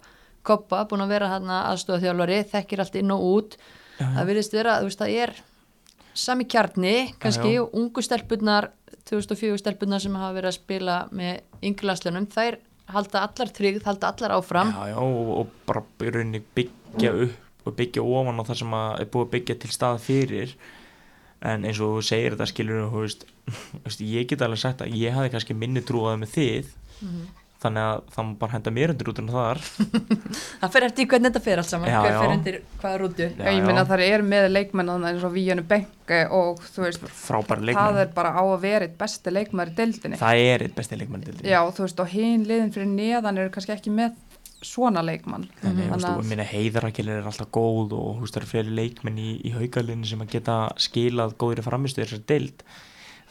Koppa, 0.47 0.83
búin 0.89 1.03
að 1.03 1.11
vera 1.15 1.29
hann 1.35 1.49
aðstofa 1.51 1.99
þjálfari, 2.05 2.39
þekkir 2.53 2.83
allt 2.85 2.95
inn 3.01 3.11
og 3.15 3.25
út. 3.33 3.57
Það 3.99 4.27
virðist 4.29 4.55
vera, 4.55 4.77
þú 4.81 4.89
veist, 4.91 5.01
það 5.01 5.15
er 5.25 5.33
sami 6.17 6.45
kjarni, 6.49 6.95
kannski, 7.21 7.51
Já, 7.57 7.61
já. 7.61 7.65
ungu 7.81 8.03
stelpunnar, 8.05 8.69
2004 9.09 9.59
stelpunnar 9.61 10.01
sem 10.03 10.15
hafa 10.17 10.35
verið 10.37 10.51
að 10.51 10.57
spila 10.59 10.95
með 11.11 11.67
ynglaslunum, 11.69 12.25
þær 12.33 12.57
halda 12.95 13.25
allar 13.27 13.51
tryggð, 13.57 13.83
halda 13.85 14.13
allar 14.13 14.33
áfram. 14.37 14.71
já, 14.71 14.87
já, 14.93 14.97
og, 15.03 15.31
og 15.41 15.51
bara 15.67 15.83
í 16.07 16.11
rauninni 16.15 16.41
byggja 16.55 17.11
upp 17.25 17.67
og 17.67 17.75
byggja 17.75 18.03
ofan 18.07 18.39
á 18.39 18.43
það 18.47 18.59
sem 18.61 18.75
er 18.79 19.09
búið 19.11 19.25
að 19.27 19.31
byggja 19.35 19.55
til 19.59 19.71
stað 19.75 19.97
fyrir 20.05 20.53
en 21.43 21.65
eins 21.67 21.81
og 21.83 21.97
þú 21.97 22.03
segir 22.07 22.35
þetta 22.37 22.47
skilur 22.47 22.85
þú 22.93 23.01
veist, 23.03 23.25
ég 24.07 24.29
get 24.31 24.45
alveg 24.45 24.61
sagt 24.63 24.85
að 24.85 24.95
ég 24.95 25.11
hafði 25.17 25.33
kannski 25.35 25.57
minni 25.57 25.83
trúaði 25.83 26.21
með 26.23 26.31
þið 26.37 26.71
þannig 27.67 27.85
að 27.85 28.01
það 28.15 28.27
má 28.27 28.33
bara 28.41 28.55
henda 28.55 28.73
mér 28.73 28.93
undir 28.93 29.11
út 29.11 29.21
en 29.21 29.31
þar 29.31 29.61
Það 30.61 30.73
fer 30.75 30.87
eftir 30.87 31.09
hvernig 31.11 31.31
þetta 31.31 31.43
fer 31.45 31.61
allt 31.61 31.71
saman, 31.71 31.91
Já, 31.91 31.97
hver 32.03 32.17
fer 32.17 32.33
undir 32.33 32.59
hvaða 32.81 33.01
rútu. 33.03 33.27
Já, 33.29 33.49
ég 33.53 33.65
minna 33.67 33.83
að 33.83 33.91
það 33.93 34.05
er 34.07 34.25
með 34.27 34.47
leikmenn 34.53 34.91
þarna 34.93 35.11
eins 35.13 35.25
og 35.27 35.35
Víjanu 35.35 35.65
Benke 35.69 36.21
og 36.37 36.61
þú 36.73 36.85
veist, 36.85 37.09
frábæri 37.21 37.75
það 37.77 38.01
er 38.03 38.13
bara 38.15 38.33
á 38.33 38.43
að 38.43 38.61
vera 38.63 38.87
eitt 38.87 38.97
besti 38.99 39.33
leikmæður 39.33 39.73
í 39.73 39.77
deildinni. 39.81 40.21
það 40.21 40.45
er 40.45 40.65
eitt 40.67 40.77
besti 40.77 41.01
leikmenn 41.01 41.27
til 41.27 41.37
Já, 41.43 41.59
þú 41.67 41.85
veist, 41.85 42.01
og 42.03 42.15
hinn 42.15 42.47
liðin 42.47 42.73
fyrir 42.75 42.89
neðan 42.93 43.43
eru 43.43 43.53
kannski 43.53 43.75
ekki 43.75 43.93
með 43.93 44.15
svona 44.65 45.03
leikmann. 45.05 45.45
Þannig, 45.61 45.91
að 45.93 46.49
heiðarakilin 46.49 47.19
er 47.19 47.27
alltaf 47.29 47.49
góð 47.53 47.93
og 47.93 48.17
þú 48.17 48.23
veist, 48.23 48.33
það 48.33 48.41
eru 48.41 48.49
fleiri 48.51 48.75
leikmenn 48.79 49.19
í, 49.21 49.29
í 49.45 49.53
haugalinu 49.53 50.07
sem 50.09 50.23
að 50.23 50.33
geta 50.33 50.57
skilað 50.81 51.35
góðri 51.41 51.65
framistu 51.65 52.01
þessar 52.01 52.23
deild 52.31 52.63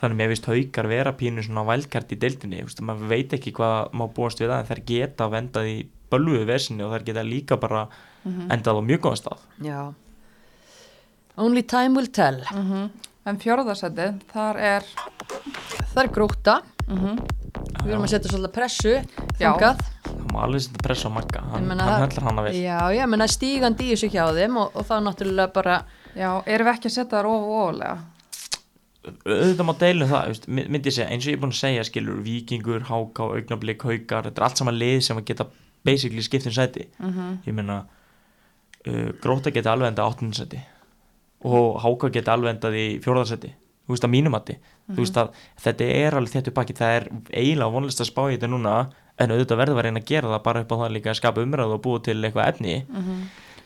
þannig 0.01 0.15
að 0.15 0.19
mér 0.21 0.29
finnst 0.35 0.47
haukar 0.51 0.87
vera 0.91 1.13
pínu 1.17 1.43
svona 1.47 1.65
vælkart 1.65 2.13
í 2.13 2.19
deildinni, 2.21 2.59
þú 2.63 2.69
veist, 2.69 2.81
maður 2.85 3.09
veit 3.09 3.33
ekki 3.39 3.53
hvað 3.57 3.93
má 3.97 4.05
búast 4.13 4.41
við 4.43 4.51
það 4.53 4.59
en 4.61 4.71
þær 4.71 4.83
geta 4.91 5.29
vendað 5.33 5.71
í 5.73 5.77
bölvuðu 6.13 6.47
vesinni 6.47 6.85
og 6.85 6.93
þær 6.93 7.05
geta 7.09 7.23
líka 7.27 7.57
bara 7.61 7.87
endað 8.27 8.79
á 8.79 8.83
mjög 8.85 9.01
góðan 9.07 9.21
stað 9.23 9.39
Já. 9.65 9.81
Only 11.37 11.63
time 11.63 11.95
will 11.97 12.07
tell. 12.09 12.41
Mhm. 12.53 12.91
En 13.27 13.37
fjórðarsætið, 13.43 14.21
þar 14.33 14.57
er, 14.63 14.85
Það 15.93 16.03
er 16.05 16.09
gróta. 16.15 16.63
mhm, 16.89 17.19
Við 17.83 17.91
erum 17.93 18.05
að 18.05 18.11
setja 18.13 18.31
svolítið 18.31 18.53
pressu. 18.55 18.93
Já. 19.41 19.53
Þangað. 19.53 19.81
það 20.07 20.33
má 20.33 20.39
alveg 20.45 20.61
setja 20.63 20.83
pressa 20.85 21.09
á 21.09 21.13
magga, 21.13 21.41
hann, 21.51 21.63
Ég 21.63 21.67
meina 21.69 21.83
hann 21.85 21.93
það- 21.93 22.09
hellar 22.09 22.25
hana 22.31 22.43
vel 22.43 22.53
Já, 22.55 22.79
já, 22.97 23.07
menna 23.07 23.27
stígandi 23.27 23.85
í 23.85 23.93
þessu 23.93 24.11
hjá 24.11 24.25
þeim 24.33 24.57
og, 24.57 24.71
og 24.77 24.85
það 24.87 24.97
er 24.97 25.05
náttúrulega 25.09 25.53
bara, 25.53 25.85
já, 26.17 26.43
erum 26.47 26.67
við 26.67 26.75
ekki 26.75 26.89
að 26.91 26.97
setja 26.97 27.11
þar 27.11 27.27
of 27.27 27.43
og 27.43 27.57
ofalega? 27.61 27.99
Auðvitað 29.07 29.67
má 29.69 29.75
það, 29.81 30.23
þú 30.25 30.33
veist, 30.33 30.49
my- 30.49 30.67
myndi 30.69 30.91
ég 30.91 30.97
segja 30.97 31.09
eins 31.11 31.27
og 31.27 31.31
ég 31.33 31.37
er 31.39 31.43
búin 31.45 31.55
að 31.55 31.61
segja, 31.61 31.85
skilur, 31.87 32.23
vikingur, 32.27 32.81
háká 32.91 33.23
augnablík, 33.37 33.83
haukar, 33.83 34.25
þetta 34.29 34.41
er 34.43 34.47
allt 34.49 34.57
saman 34.63 34.79
lið 34.81 35.01
sem 35.07 35.17
að 35.21 35.25
geta 35.31 35.47
basically 35.85 36.23
skipt 36.23 36.47
um 36.47 36.53
sæti. 36.53 36.87
Mhm. 36.99 37.39
ég 37.47 37.55
meina 37.55 37.87
uh, 38.87 39.13
gróta 39.23 39.51
geti 39.55 39.69
alveg 39.69 39.93
endað 39.93 40.11
áttundasæti 40.13 40.61
og 41.47 41.81
háka 41.83 42.11
geti 42.13 42.31
alveg 42.33 42.55
endað 42.57 42.75
í 42.81 42.87
fjórðarsæti 43.05 43.51
þú 43.87 43.95
veist 43.95 44.05
að 44.07 44.11
mínumatti 44.15 44.57
þú 44.91 44.97
veist 45.03 45.17
að 45.21 45.29
þetta 45.63 45.85
er 45.95 46.15
alveg 46.19 46.33
þetta 46.33 46.55
baki 46.57 46.75
það 46.75 46.95
er 46.97 47.05
eiginlega 47.33 47.71
vonlist 47.75 48.01
að 48.03 48.09
spá 48.11 48.23
í 48.27 48.35
þetta 48.37 48.51
núna 48.51 48.75
en 49.19 49.31
auðvitað 49.31 49.61
verður 49.63 49.79
að 49.81 49.85
reyna 49.87 50.01
að 50.03 50.09
gera 50.11 50.29
það 50.35 50.43
bara 50.43 50.61
upp 50.65 50.73
á 50.75 50.77
það 50.83 50.93
líka 50.97 51.11
að 51.13 51.19
skapa 51.21 51.43
umræðu 51.47 51.77
og 51.77 51.83
búa 51.87 52.01
til 52.05 52.19
eitthvað 52.21 52.49
efni. 52.51 52.75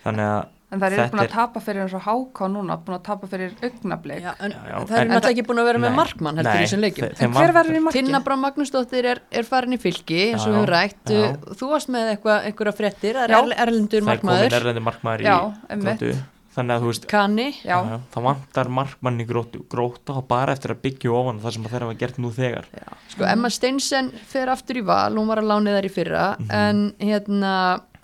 Þannig 0.05 0.27
að 0.31 0.43
En 0.71 0.79
það 0.79 0.93
eru 0.95 1.05
búin 1.11 1.21
að 1.25 1.31
tapa 1.35 1.61
fyrir 1.65 1.83
eins 1.83 1.95
og 1.99 2.03
háká 2.05 2.47
núna, 2.47 2.77
búin 2.79 2.95
að 2.95 3.03
tapa 3.09 3.27
fyrir 3.27 3.55
augnablik. 3.67 4.21
já, 4.23 4.35
en 4.39 4.53
Já, 4.55 4.61
já, 4.71 4.77
það 4.87 4.97
er 4.97 5.01
en- 5.01 5.11
náttúrulega 5.11 5.35
ekki 5.35 5.47
búin 5.49 5.59
að 5.63 5.69
vera 5.71 5.79
með 5.83 5.95
markmann 5.99 6.37
heldur 6.39 6.55
nei, 6.55 6.63
í 6.63 6.67
þessum 6.67 6.85
leikjum. 6.85 7.09
En 7.27 7.33
hver 7.35 7.53
verður 7.59 7.75
í 7.75 7.83
markið? 7.87 8.05
Tinna 8.07 8.21
Brá 8.23 8.37
Magnúsdóttir 8.39 9.05
er, 9.05 9.21
er 9.33 9.43
farin 9.51 9.75
í 9.75 9.81
fylki 9.83 10.21
eins 10.31 10.45
og 10.47 10.53
við 10.53 10.59
höfum 10.61 10.69
rætt. 10.71 11.05
já. 11.11 11.37
Þú 11.59 11.71
varst 11.75 11.89
með 11.91 12.13
eitthvað, 12.15 12.45
einhverja 12.47 12.77
fréttir, 12.79 13.15
það 13.19 13.25
er 13.25 13.57
erlendur 13.67 14.03
það 14.05 14.13
er 14.15 14.21
komin 14.21 14.37
markmaður, 14.51 14.83
markmaður 14.91 15.21
í 15.21 15.81
grótu 15.81 16.15
þannig 16.51 16.75
að 16.75 16.81
þú 16.83 16.89
veist 16.91 17.05
Kani. 17.07 17.45
Já, 17.63 17.77
já, 17.87 17.99
það 18.11 18.23
vantar 18.27 18.69
markmann 18.69 19.21
í 19.23 19.27
grótu 19.27 19.61
gróta 19.71 20.17
þá 20.17 20.23
bara 20.27 20.53
eftir 20.53 20.71
að 20.75 20.81
byggja 20.83 21.13
ofan 21.15 21.39
það 21.41 21.55
sem 21.55 21.63
það 21.63 21.75
þeirra 21.77 21.87
var 21.91 21.99
gert 22.01 22.19
nú 22.19 22.31
þegar 22.35 22.65
Sko, 23.09 23.25
Emma 23.25 23.51
Steinsen 23.51 24.11
fer 24.27 24.51
aftur 24.51 24.77
í 24.81 24.85
val, 24.85 25.15
hún 25.15 25.31
var 25.31 25.39
að 25.39 25.51
lánið 25.51 25.79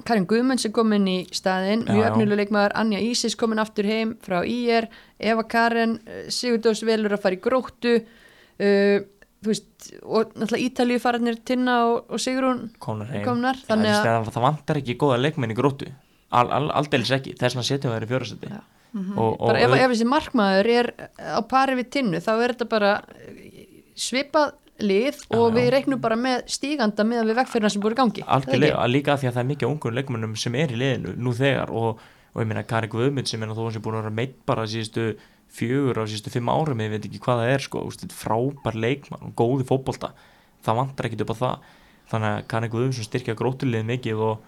Karin 0.05 0.27
Guðmunds 0.29 0.67
er 0.69 0.73
komin 0.77 1.07
í 1.09 1.17
staðinn, 1.35 1.87
Já, 1.87 1.93
mjög 1.93 2.05
já. 2.05 2.09
efnilega 2.11 2.41
leikmaður, 2.43 2.77
Anja 2.83 3.01
Ísis 3.01 3.37
komin 3.39 3.63
aftur 3.63 3.89
heim 3.89 4.17
frá 4.23 4.41
IR, 4.47 4.89
Eva 5.19 5.45
Karin, 5.49 5.99
eh, 6.07 6.27
Sigurdós 6.29 6.83
velur 6.87 7.17
að 7.17 7.23
fara 7.25 7.39
í 7.39 7.41
gróttu, 7.43 7.95
uh, 8.61 8.99
þú 9.43 9.53
veist, 9.53 9.91
og 10.03 10.35
náttúrulega 10.35 10.67
Ítalíu 10.67 11.01
fararnir 11.03 11.41
Tinna 11.45 11.79
og, 11.89 12.11
og 12.11 12.23
Sigrún 12.23 12.71
komnar 12.83 13.11
heim. 13.13 13.25
komnar, 13.25 13.57
veist, 13.57 13.71
að, 13.71 13.85
það, 14.05 14.33
það 14.37 14.47
vantar 14.47 14.83
ekki 14.83 14.99
góða 15.01 15.21
leikmenn 15.23 15.55
í 15.55 15.59
grótu 15.59 15.91
al, 16.31 16.49
al, 16.51 16.65
aldeilis 16.81 17.13
ekki, 17.15 17.37
þess 17.39 17.59
setjum 17.69 17.95
við 17.95 18.09
þær 18.11 18.31
í 18.35 18.61
og, 18.97 19.41
og 19.41 19.51
bara 19.51 19.61
ef, 19.61 19.75
ef 19.77 19.93
þessi 19.93 20.07
markmaður 20.09 20.71
er 20.73 20.89
á 21.21 21.41
pari 21.47 21.77
við 21.77 21.91
Tinnu, 21.97 22.21
þá 22.25 22.33
er 22.35 22.55
þetta 22.55 22.69
bara 22.71 22.93
svipað 23.97 24.55
lið 24.83 25.23
og 25.37 25.55
við 25.57 25.71
reiknum 25.73 26.01
bara 26.03 26.19
með 26.21 26.45
stíganda 26.53 27.05
meðan 27.07 27.31
við 27.31 27.39
vegferðina 27.41 27.71
sem 27.73 27.83
búið 27.85 27.97
í 27.97 27.99
gangi. 28.01 28.23
Ekki? 28.25 28.35
algjörlega, 28.37 28.89
líka 28.91 29.15
af 29.15 29.23
því 29.23 29.31
að 29.31 29.37
það 29.37 29.43
er 29.43 29.49
mikið 29.51 29.71
ungun 29.71 29.97
leikmennum 29.97 30.37
sem 30.41 30.59
er 30.61 30.75
í 30.75 30.81
liðinu 30.81 31.15
nú 31.17 31.33
þegar 31.37 31.73
og, 31.73 32.03
og 32.33 32.43
ég 32.43 32.51
meina 32.51 32.65
Kari 32.69 32.91
Guðmund 32.93 33.31
sem 33.31 33.43
er 33.43 33.55
þó 33.57 33.65
sem 33.73 33.85
búin 33.85 33.99
að 33.99 34.05
vera 34.05 34.17
meitt 34.21 34.39
bara 34.49 34.67
síðustu 34.69 35.07
fjögur 35.57 36.03
á 36.03 36.05
síðustu 36.05 36.33
fimm 36.35 36.51
árum 36.53 36.83
ég 36.85 36.93
veit 36.93 37.09
ekki 37.09 37.23
hvað 37.23 37.43
það 37.43 37.53
er 37.55 37.67
sko, 37.67 37.85
úst, 37.89 38.07
frábær 38.13 38.77
leikmann 38.77 39.29
og 39.31 39.37
góði 39.39 39.69
fótbolta 39.69 40.13
það 40.67 40.81
vantar 40.83 41.09
ekkit 41.09 41.25
upp 41.25 41.33
á 41.33 41.43
það 41.43 41.71
þannig 42.11 42.33
að 42.33 42.49
Kari 42.53 42.73
Guðmund 42.75 43.07
styrkja 43.07 43.39
grótulið 43.39 43.87
mikið 43.87 44.27
og, 44.27 44.43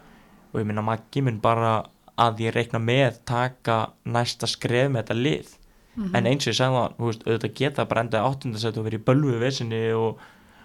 og 0.53 0.61
ég 0.61 0.69
meina 0.69 0.85
Maggi 0.85 1.25
mun 1.25 1.41
bara 1.43 1.79
að 2.19 2.43
ég 2.47 2.55
reikna 2.55 2.81
með 2.83 3.23
taka 3.29 3.79
næsta 4.11 4.49
skref 4.51 4.91
með 4.91 5.05
þetta 5.05 5.19
lið 5.19 5.58
en 5.99 6.31
eins 6.31 6.47
og 6.47 6.53
ég 6.53 6.59
sagði 6.59 6.79
það, 6.79 6.97
þú 6.99 7.11
veist, 7.11 7.27
auðvitað 7.27 7.55
geta 7.61 7.87
bara 7.91 8.05
endað 8.05 8.29
áttundasætt 8.29 8.79
og 8.79 8.87
verið 8.87 9.01
í 9.01 9.07
bölvu 9.09 9.39
vesinni 9.43 9.83
og, 9.99 10.23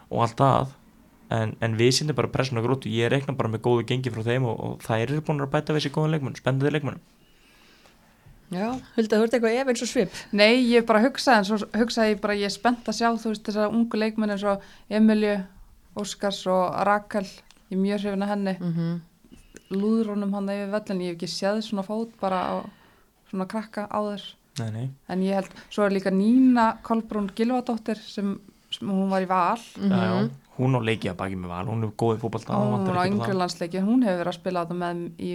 og 0.10 0.26
allt 0.26 0.38
það. 0.38 0.74
En, 1.34 1.56
en 1.66 1.78
við 1.80 1.92
sýndum 1.98 2.18
bara 2.20 2.30
pressun 2.30 2.60
og 2.60 2.68
grótu 2.68 2.92
ég 2.94 3.10
reikna 3.10 3.34
bara 3.34 3.50
með 3.50 3.64
góðu 3.66 3.88
gengi 3.90 4.12
frá 4.14 4.22
þeim 4.22 4.46
og, 4.46 4.60
og 4.60 4.84
það 4.84 5.06
eru 5.06 5.22
búin 5.26 5.42
að 5.42 5.54
bæta 5.56 5.74
við 5.74 5.86
sér 5.88 5.94
góðan 5.96 6.14
leikmenn 6.14 6.36
spennandi 6.38 6.74
leikmenn 6.76 7.00
Já, 8.54 8.68
Hulda, 8.94 9.18
þú 9.18 9.26
ert 9.26 9.36
eitthvað 9.38 9.56
ef 9.58 9.72
eins 9.72 9.84
og 9.84 9.90
svip. 9.90 10.18
Nei, 10.36 10.62
ég 10.70 10.86
bara 10.86 11.02
hugsaði 11.02 11.40
en 11.40 11.48
svo 11.48 11.58
hugsaði 11.80 12.14
ég 12.14 12.22
bara 12.22 12.36
ég 12.38 12.50
er 12.50 12.54
spennt 12.54 12.90
að 12.90 13.00
sjá 13.00 13.08
þú 13.10 13.32
veist 13.32 13.48
þessar 13.48 13.74
ungu 13.74 13.98
leikmenn 13.98 14.36
eins 14.36 14.46
og 14.46 14.68
Emilju, 14.94 15.40
Óskars 15.98 16.44
og 16.52 16.78
Rakel 16.86 17.26
ég 17.26 17.74
er 17.74 17.82
mjög 17.82 18.04
hrifin 18.04 18.26
að 18.26 18.32
henni. 18.34 18.56
Mm 18.60 18.74
-hmm. 18.76 19.02
lúðrónum 19.74 20.34
hann 20.34 20.50
yfir 20.50 20.72
vellin, 20.76 21.02
ég 21.02 21.08
hef 21.08 21.16
ekki 21.16 21.28
séð 21.28 21.62
svona 21.62 21.84
fót 21.84 22.12
bara 22.22 22.40
á 22.46 22.56
svona 23.30 23.48
krakka 23.48 23.88
áður 23.90 24.22
nei, 24.60 24.70
nei. 24.72 24.88
en 25.10 25.26
ég 25.26 25.39
held, 25.39 25.51
svo 25.74 25.86
er 25.86 25.95
líka 25.95 26.14
Nína 26.14 26.78
Kolbrún 26.86 27.30
Gilvadóttir 27.36 27.97
sem, 27.97 28.36
sem 28.74 28.89
hún 28.89 29.10
var 29.10 29.26
í 29.26 29.30
val. 29.30 29.60
Mhm. 29.78 29.91
Já, 29.91 30.04
já. 30.10 30.30
hún 30.58 30.78
á 30.78 30.80
leiki 30.86 31.10
að 31.10 31.20
baki 31.22 31.38
með 31.39 31.54
val. 31.56 31.66
Hún 31.66 31.84
er 31.88 31.93
góði 31.97 32.20
fótbolta 32.22 32.54
og 32.54 32.88
það 32.88 32.99
hún 33.10 33.22
á 33.22 33.26
það. 33.26 33.39
landsleiki. 33.41 33.80
Hún 33.82 34.04
hefur 34.06 34.20
verið 34.22 34.34
að 34.34 34.39
spila 34.39 34.66
þetta 34.66 34.80
með 34.84 34.99
í, 35.18 35.32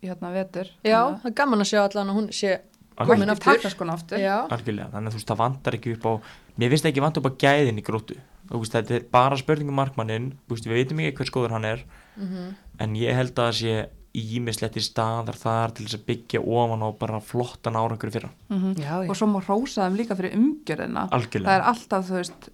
í 0.00 0.10
hérna 0.10 0.32
vetur. 0.34 0.68
Já, 0.84 1.00
það 1.22 1.30
er 1.30 1.38
gaman 1.40 1.64
að 1.64 1.70
sjá 1.72 1.80
allan 1.84 2.12
að 2.12 2.20
hún 2.20 2.32
sé 2.32 2.58
komin 3.06 3.30
aftur. 3.30 4.18
algjörlega, 4.50 4.90
þannig 4.92 5.08
að 5.08 5.14
þú 5.14 5.20
veist 5.20 5.30
það 5.30 5.40
vantar 5.40 5.76
ekki 5.78 5.94
upp 5.96 6.04
á 6.04 6.12
mér 6.60 6.74
finnst 6.74 6.88
ekki 6.90 7.04
vant 7.04 7.20
upp 7.20 7.28
á 7.30 7.32
gæðin 7.40 7.80
í 7.80 7.84
grótu 7.86 8.16
þú 8.50 8.60
veist 8.60 8.74
þetta 8.74 8.96
er 8.98 9.06
bara 9.12 9.38
spurningum 9.38 9.78
markmannin 9.78 10.32
við 10.50 10.72
veitum 10.74 11.00
ekki 11.04 11.20
hvers 11.20 11.32
góður 11.34 11.56
hann 11.56 11.64
er. 11.64 11.84
Mhm. 12.16 12.54
en 12.80 12.94
ég 12.96 13.14
held 13.14 13.34
að 13.34 13.48
það 13.48 13.56
sé 13.60 13.88
ímisletti 14.14 14.82
staðar 14.82 15.36
þar 15.38 15.74
til 15.76 15.86
þess 15.86 15.98
að 16.00 16.06
byggja 16.08 16.40
ofan 16.42 16.82
á 16.82 16.88
bara 16.98 17.20
flottan 17.22 17.78
árangur 17.78 18.10
fyrra. 18.10 18.30
Mhm. 18.50 18.74
já, 18.78 19.04
já. 19.04 19.10
og 19.10 19.16
svo 19.16 19.26
má 19.30 19.40
rósa 19.46 19.86
þeim 19.86 19.96
líka 20.00 20.16
fyrir 20.18 20.34
umgjörðina. 20.34 21.08
Það 21.10 21.54
er 21.54 21.66
alltaf, 21.70 22.08
þú 22.08 22.14
veist 22.18 22.50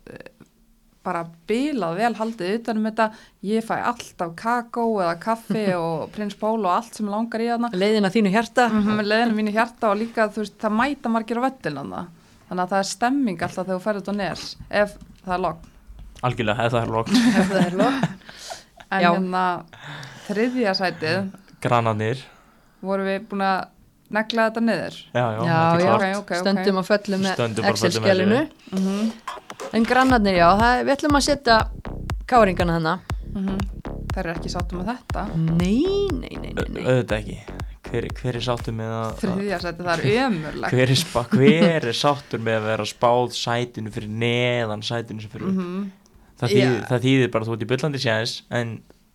bara 1.06 1.22
bilað 1.48 2.00
vel 2.00 2.12
haldið 2.18 2.54
utanum 2.58 2.88
þetta, 2.88 3.06
ég 3.46 3.64
fæ 3.66 3.76
alltaf 3.78 4.34
kakó 4.38 4.86
eða 5.04 5.14
kaffi 5.22 5.64
og 5.78 6.10
prins 6.14 6.36
Pól 6.38 6.58
og 6.64 6.72
allt 6.72 6.98
sem 6.98 7.10
langar 7.10 7.44
í 7.44 7.48
hana 7.52 7.70
leiðin 7.74 8.08
að 8.08 8.18
þínu 8.18 8.34
hjarta. 8.34 8.68
mm 8.72 8.82
-hmm, 8.82 9.06
leðinu 9.12 9.38
mínu 9.38 9.54
hjarta 9.54 9.92
og 9.92 10.00
líka 10.02 10.28
þú 10.34 10.42
veist, 10.42 10.58
það 10.58 10.76
mæta 10.80 11.12
margir 11.12 11.38
á 11.38 11.46
völlin 11.46 11.80
hana 11.82 12.02
þannig 12.48 12.62
að 12.64 12.70
það 12.72 12.78
er 12.82 12.90
stemming 12.90 13.42
alltaf 13.42 13.66
þegar 13.66 13.78
þú 13.78 13.86
ferður 13.86 14.02
þetta 14.02 14.16
nes 14.16 14.56
ef 14.70 14.98
það 15.24 15.34
er 15.34 15.42
logg 15.46 15.58
algjörlega, 16.22 16.64
ef 16.66 16.72
það 16.72 16.82
er 16.82 16.92
lók 16.96 17.08
Ef 17.14 17.48
það 17.50 17.66
er 17.66 17.76
lók. 17.80 17.96
en 18.92 19.02
hérna 19.02 19.44
þriðja 20.26 20.74
sætið 20.74 21.45
grananir, 21.62 22.20
vorum 22.84 23.08
við 23.08 23.24
búin 23.30 23.42
að 23.46 23.64
negla 24.16 24.44
þetta 24.48 24.62
niður 24.62 24.96
já, 24.96 25.24
já, 25.34 25.40
Já, 25.42 25.56
er 25.74 25.80
já, 25.80 25.86
klárt. 25.86 25.96
ok, 25.96 26.06
ok, 26.06 26.30
ok. 26.30 26.36
stöndum 26.44 26.80
að 26.82 26.88
föllu 26.92 27.18
með 27.24 27.44
Excel-skjælinu. 27.72 28.40
mm 28.76 29.12
En 29.74 29.84
grannarnir, 29.88 30.36
já, 30.36 30.46
það, 30.60 30.80
við 30.86 30.92
ætlum 30.94 31.16
að 31.18 31.24
setja 31.26 31.54
káringana 32.28 32.76
þannig. 32.76 33.62
þær 34.14 34.20
eru 34.22 34.32
ekki 34.36 34.50
sáttum 34.52 34.78
með 34.80 34.90
þetta 34.92 35.24
Nei, 35.36 36.06
nei, 36.12 36.36
nei, 36.40 36.52
nei, 36.54 36.64
nei. 36.72 36.82
auðvitað 36.86 37.16
ekki 37.18 37.38
hver, 37.86 38.06
hver 38.20 38.38
er 38.38 38.44
sáttur 38.46 38.74
með 38.76 38.92
að 38.96 39.18
þriðja 39.22 39.58
sætið, 39.64 39.88
það 39.88 40.04
er 40.06 40.22
ömurlegt 40.26 40.72
hver 40.76 40.92
er, 40.94 41.02
hver 41.36 41.86
er 41.90 41.98
sáttur 41.98 42.40
með 42.46 42.56
að 42.60 42.68
vera 42.70 42.86
spáð 42.90 43.36
sætinu 43.36 43.92
fyrir 43.94 44.14
neðan 44.22 44.82
sætinu 44.86 45.22
sem 45.24 45.32
fyrir 45.34 45.50
mm 45.52 45.84
það, 46.36 46.50
þýðir, 46.52 46.72
Já. 46.78 46.86
það 46.90 47.04
þýðir 47.06 47.30
bara 47.36 47.46
þú 47.48 47.54
ert 47.56 47.62
í 47.66 47.68
byllandi 47.74 48.00
séðis 48.06 48.34
en 48.60 48.72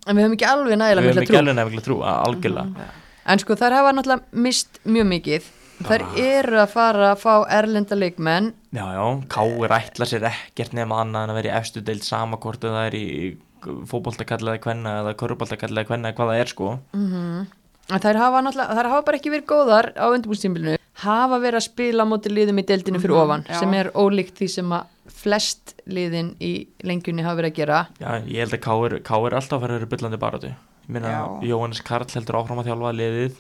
En 0.07 0.15
við 0.17 0.23
höfum 0.25 0.33
ekki 0.37 0.47
alveg 0.49 0.71
við 0.73 0.79
nægilega 0.81 1.01
höfum 1.01 1.09
mikla 1.11 1.21
ekki 1.21 1.31
trú. 1.31 1.41
alveg 1.41 1.55
nefnilega 1.59 1.85
trú 1.87 1.97
að- 2.01 2.21
algjörlega 2.27 2.85
En 3.31 3.37
sko, 3.39 3.53
þær 3.55 3.71
hafa 3.77 3.91
náttúrulega 3.93 4.23
mist 4.33 4.79
mjög 4.85 5.07
mikið. 5.11 5.43
Þær 5.81 6.01
Ah. 6.01 6.15
eru 6.17 6.57
að 6.57 6.69
fara 6.69 7.15
að 7.15 7.19
fá 7.21 7.45
erlenda 7.49 7.95
leikmenn. 7.95 8.53
já, 8.73 8.85
já, 8.93 9.23
Káir 9.27 9.69
ætla 9.69 10.05
sér 10.05 10.23
ekkert 10.31 10.73
nema 10.73 11.01
annað 11.03 11.23
en 11.23 11.29
að 11.29 11.37
vera 11.43 11.49
í 11.53 11.59
efstu 11.61 11.81
deild 11.83 12.03
sama 12.03 12.37
hvort 12.37 12.59
það 12.59 12.87
er 12.87 12.91
í 12.97 13.37
fótboltakall 13.85 14.41
eða 14.41 14.59
kvenna 14.59 14.93
eða 15.03 15.13
köruboltakall 15.15 15.69
eða 15.77 15.85
kvenna 15.87 16.11
eða 16.11 16.15
hvað 16.17 16.29
það 16.31 16.41
er 16.41 16.45
sko 16.45 16.79
Mm 16.93 17.47
En 17.91 17.99
þær 17.99 18.15
hafa 18.15 18.41
náttúrulega, 18.41 18.75
þær 18.77 18.87
hafa 18.89 19.01
bara 19.05 19.17
ekki 19.17 19.31
verið 19.33 19.45
góðar 19.45 19.93
á 19.97 20.05
undirbúrstímbilinu. 20.15 20.77
Hafa 21.01 21.39
verið 21.41 21.57
að 21.59 21.65
spila 21.65 22.03
á 22.05 22.07
móti 22.07 22.29
liðum 22.31 22.59
í 22.61 22.63
deildinu 22.65 22.99
fyrir 23.01 23.15
Mhm, 23.17 23.23
ofan, 23.25 23.43
já. 23.49 23.59
sem 23.59 23.73
er 23.73 23.91
ólíkt 23.91 24.33
því 24.39 24.49
sem 24.49 24.69
að 24.69 24.83
flest 25.15 25.75
liðin 25.89 26.33
í 26.41 26.51
lengjunni 26.87 27.25
hafa 27.25 27.41
verið 27.41 27.51
að 27.53 27.59
gera. 27.61 27.79
Já, 28.01 28.11
ég 28.25 28.43
held 28.43 28.57
að 28.57 28.63
Káir, 28.65 28.97
Káir 29.07 29.37
alltaf 29.37 29.57
að 29.57 29.63
fara 29.65 29.75
að 29.75 29.79
vera 29.79 29.91
byllandi 29.93 30.21
baratu 30.21 30.51
Ég 30.51 30.95
meina, 30.95 31.11
Já. 31.13 31.23
Jóhannes 31.51 31.83
Karl 31.85 32.09
heldur 32.09 32.39
áfram 32.39 32.59
að 32.61 32.71
þjálfa 32.71 32.95
liðið 32.97 33.37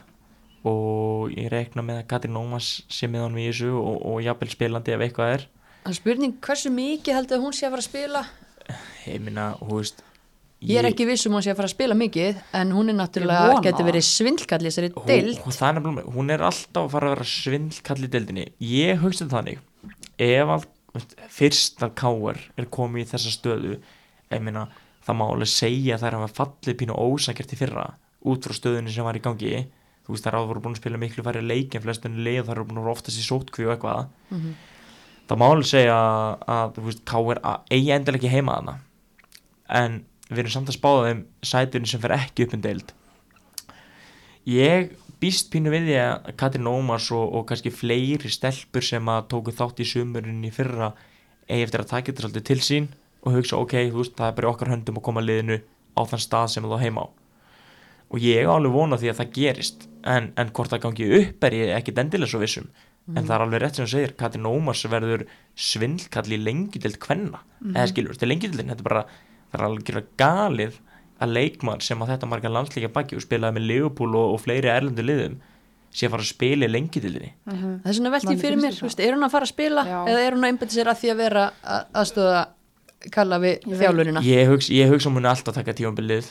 og 0.69 1.31
ég 1.33 1.49
rekna 1.49 1.81
með 1.85 2.03
að 2.03 2.07
Katrín 2.11 2.37
Ómas 2.37 2.69
sé 2.91 3.09
með 3.09 3.25
honum 3.25 3.41
í 3.41 3.47
þessu 3.49 3.71
og, 3.79 3.97
og 4.11 4.21
jafnvel 4.21 4.51
spilandi 4.53 4.93
ef 4.93 5.03
eitthvað 5.07 5.33
er. 5.33 5.47
Það 5.81 5.91
er 5.91 5.97
spurning 5.97 6.37
hversu 6.45 6.71
mikið 6.75 7.17
heldur 7.17 7.39
að 7.39 7.47
hún 7.47 7.57
sé 7.57 7.65
að 7.65 7.73
fara 7.73 7.81
að 7.81 7.89
spila? 7.89 8.23
Ég 9.09 9.23
meina, 9.25 9.47
hú 9.63 9.79
veist 9.79 10.03
Ég 10.61 10.77
er 10.77 10.85
ekki 10.91 11.07
viss 11.09 11.25
um 11.25 11.33
að 11.33 11.39
hún 11.39 11.45
sé 11.47 11.49
að 11.55 11.57
fara 11.57 11.69
að 11.71 11.73
spila 11.73 11.95
mikið 11.97 12.41
en 12.59 12.73
hún 12.75 12.93
er 12.93 12.97
náttúrulega, 12.99 13.61
getur 13.65 13.87
verið 13.87 14.03
svindkall 14.05 14.59
í 14.61 14.67
þessari 14.67 14.91
hún, 14.93 15.07
deild. 15.09 15.39
hún, 15.41 15.55
það 15.57 15.79
er 15.79 16.11
hún 16.13 16.33
er 16.35 16.43
alltaf 16.45 16.83
að 16.83 16.91
fara 16.93 17.09
að 17.09 17.15
vera 17.15 17.29
svindlkall 17.31 17.97
í 17.97 18.09
deildinni. 18.13 18.43
Ég 18.61 19.01
hugsa 19.01 19.25
um 19.25 19.31
þannig 19.33 19.63
ef 20.21 20.53
að 20.53 20.67
fyrst 21.31 21.81
að 21.85 21.93
Káir 21.95 22.39
er 22.59 22.65
komið 22.73 23.05
í 23.05 23.09
þessa 23.13 23.31
stöðu. 23.35 23.77
Meina, 24.31 24.67
það 25.05 25.15
má 25.19 25.25
alveg 25.31 25.47
segja 25.51 25.95
að 25.97 26.03
þær 26.05 26.17
hafa 26.19 26.33
fallið 26.39 26.77
pínu 26.81 26.95
ósakert 26.99 27.53
í 27.53 27.59
fyrra 27.59 27.85
út 28.27 28.43
frá 28.45 28.53
stöðunni 28.53 28.91
sem 28.93 29.03
var 29.07 29.15
í 29.17 29.23
gangi. 29.23 29.65
Þú 30.05 30.13
veist 30.15 30.25
þær 30.27 30.37
hafa 30.39 30.49
voru 30.51 30.61
búin 30.61 30.75
að 30.75 30.81
spila 30.81 30.97
miklu 31.01 31.23
færri 31.23 31.41
leik 31.45 31.75
en 31.75 31.81
flestunni 31.85 32.23
leið 32.25 32.45
þær 32.49 32.61
hafa 32.61 32.67
búin 32.69 32.77
að 32.81 32.85
vera 32.87 32.95
oftast 32.97 33.19
í 33.21 33.25
sótkví 33.25 33.65
og 33.67 33.73
eitthvað. 33.77 34.07
Mhm. 34.31 34.53
það 35.31 35.37
má 35.39 35.45
alveg 35.47 35.67
segja 35.69 35.95
að 36.47 37.39
a- 37.43 37.61
eigi 37.71 37.91
endilega 37.95 38.19
ekki 38.19 38.29
heima 38.35 38.55
þarna. 38.57 38.79
En 39.69 40.05
við 40.29 40.39
erum 40.39 40.51
samt 40.51 40.67
að 40.67 40.75
spáða 40.79 41.05
þeim 41.07 41.25
sætunni 41.41 41.87
sem 41.87 42.01
fer 42.01 42.11
ekki 42.11 42.43
upp 42.45 42.53
um 42.53 42.61
deild. 42.61 42.91
Ég 44.47 44.91
býst 45.21 45.51
pínu 45.53 45.71
við 45.73 45.87
því 45.89 45.97
að 46.01 46.31
Katrin 46.39 46.69
Ómars 46.71 47.11
og, 47.13 47.23
og 47.37 47.45
kannski 47.49 47.71
fleiri 47.73 48.31
stelpur 48.31 48.85
sem 48.85 49.11
að 49.11 49.27
tóku 49.33 49.53
þátt 49.55 49.83
í 49.83 49.87
sumurinn 49.87 50.43
í 50.47 50.51
fyrra 50.53 50.91
eigi 51.47 51.65
eftir 51.67 51.83
að 51.83 51.91
taka 51.93 52.09
þetta 52.09 52.25
svolítið 52.25 52.47
til 52.49 52.59
sín 52.65 52.91
og 53.21 53.37
hugsa 53.37 53.59
ok, 53.61 53.75
þú 53.91 54.01
veist, 54.01 54.15
það 54.17 54.31
er 54.31 54.37
bara 54.39 54.51
okkar 54.51 54.71
höndum 54.73 54.97
að 54.97 55.05
koma 55.05 55.23
liðinu 55.23 55.59
á 55.93 56.01
þann 56.09 56.23
stað 56.25 56.53
sem 56.55 56.65
þú 56.65 56.79
heima 56.81 57.05
á. 57.05 57.07
Og 58.11 58.23
ég 58.23 58.49
á 58.49 58.51
alveg 58.51 58.73
vona 58.73 58.97
því 58.99 59.11
að 59.11 59.19
það 59.21 59.35
gerist 59.37 59.85
en, 60.03 60.31
en 60.35 60.53
hvort 60.55 60.73
það 60.73 60.83
gangi 60.87 61.09
upp 61.19 61.45
er 61.47 61.57
ég 61.57 61.73
ekkit 61.77 62.01
endilega 62.01 62.31
svo 62.33 62.41
vissum. 62.41 62.71
En 63.11 63.25
það 63.25 63.35
er 63.35 63.43
alveg 63.45 63.61
rétt 63.61 63.77
sem 63.77 63.87
þú 63.87 63.91
segir, 63.91 64.13
Katrin 64.17 64.47
Ómars 64.49 64.83
verður 64.89 65.25
svindlkall 65.57 66.31
í 66.31 66.39
lengjudeld 66.41 66.99
kvenna. 67.01 67.41
Eða 67.71 67.89
skilur, 67.91 68.15
þetta 68.15 68.27
er 68.27 68.31
lengjudeldin, 68.31 68.71
þetta 68.73 68.83
er 68.83 68.89
bara 68.89 69.03
það 69.51 69.59
er 69.59 69.65
alveg 69.67 70.11
galið 70.21 70.79
að 71.21 71.33
leikmann 71.37 71.81
sem 71.85 72.01
að 72.03 72.13
þetta 72.15 72.29
margar 72.31 72.53
landsleika 72.55 72.89
baki 72.95 73.17
og 73.17 73.23
spilaði 73.25 73.57
með 73.59 73.67
Leopold 73.71 74.17
og, 74.17 74.35
og 74.35 74.41
fleiri 74.43 74.71
erlendu 74.73 75.05
liðum 75.05 75.35
sé 75.91 76.07
að 76.07 76.13
fara 76.15 76.23
að 76.25 76.29
spila 76.31 76.67
í 76.67 76.71
lengjudeldinni 76.71 77.31
Það 77.51 77.89
er 77.91 77.97
svona 77.97 78.11
veltið 78.13 78.41
fyrir 78.45 78.61
mér, 78.61 78.77
veist, 78.85 79.01
er 79.03 79.15
hún 79.17 79.25
að 79.27 79.33
fara 79.33 79.47
að 79.47 79.51
spila 79.53 79.85
Já. 79.89 79.97
eða 80.07 80.21
er 80.27 80.37
hún 80.37 80.45
að 80.47 80.53
einbæta 80.53 80.75
sér 80.77 80.91
að 80.93 81.01
því 81.01 81.09
að 81.11 81.19
vera 81.25 81.47
að- 81.61 81.97
aðstöða 82.01 82.43
kalla 83.17 83.39
við 83.43 83.65
þjálfurina 83.81 84.23
ég 84.27 84.51
hugsa, 84.53 84.71
ég 84.77 84.93
hugsa 84.93 85.09
um 85.09 85.17
henni 85.19 85.31
alltaf 85.33 85.51
að 85.51 85.59
taka 85.59 85.75
tímabilið 85.81 86.29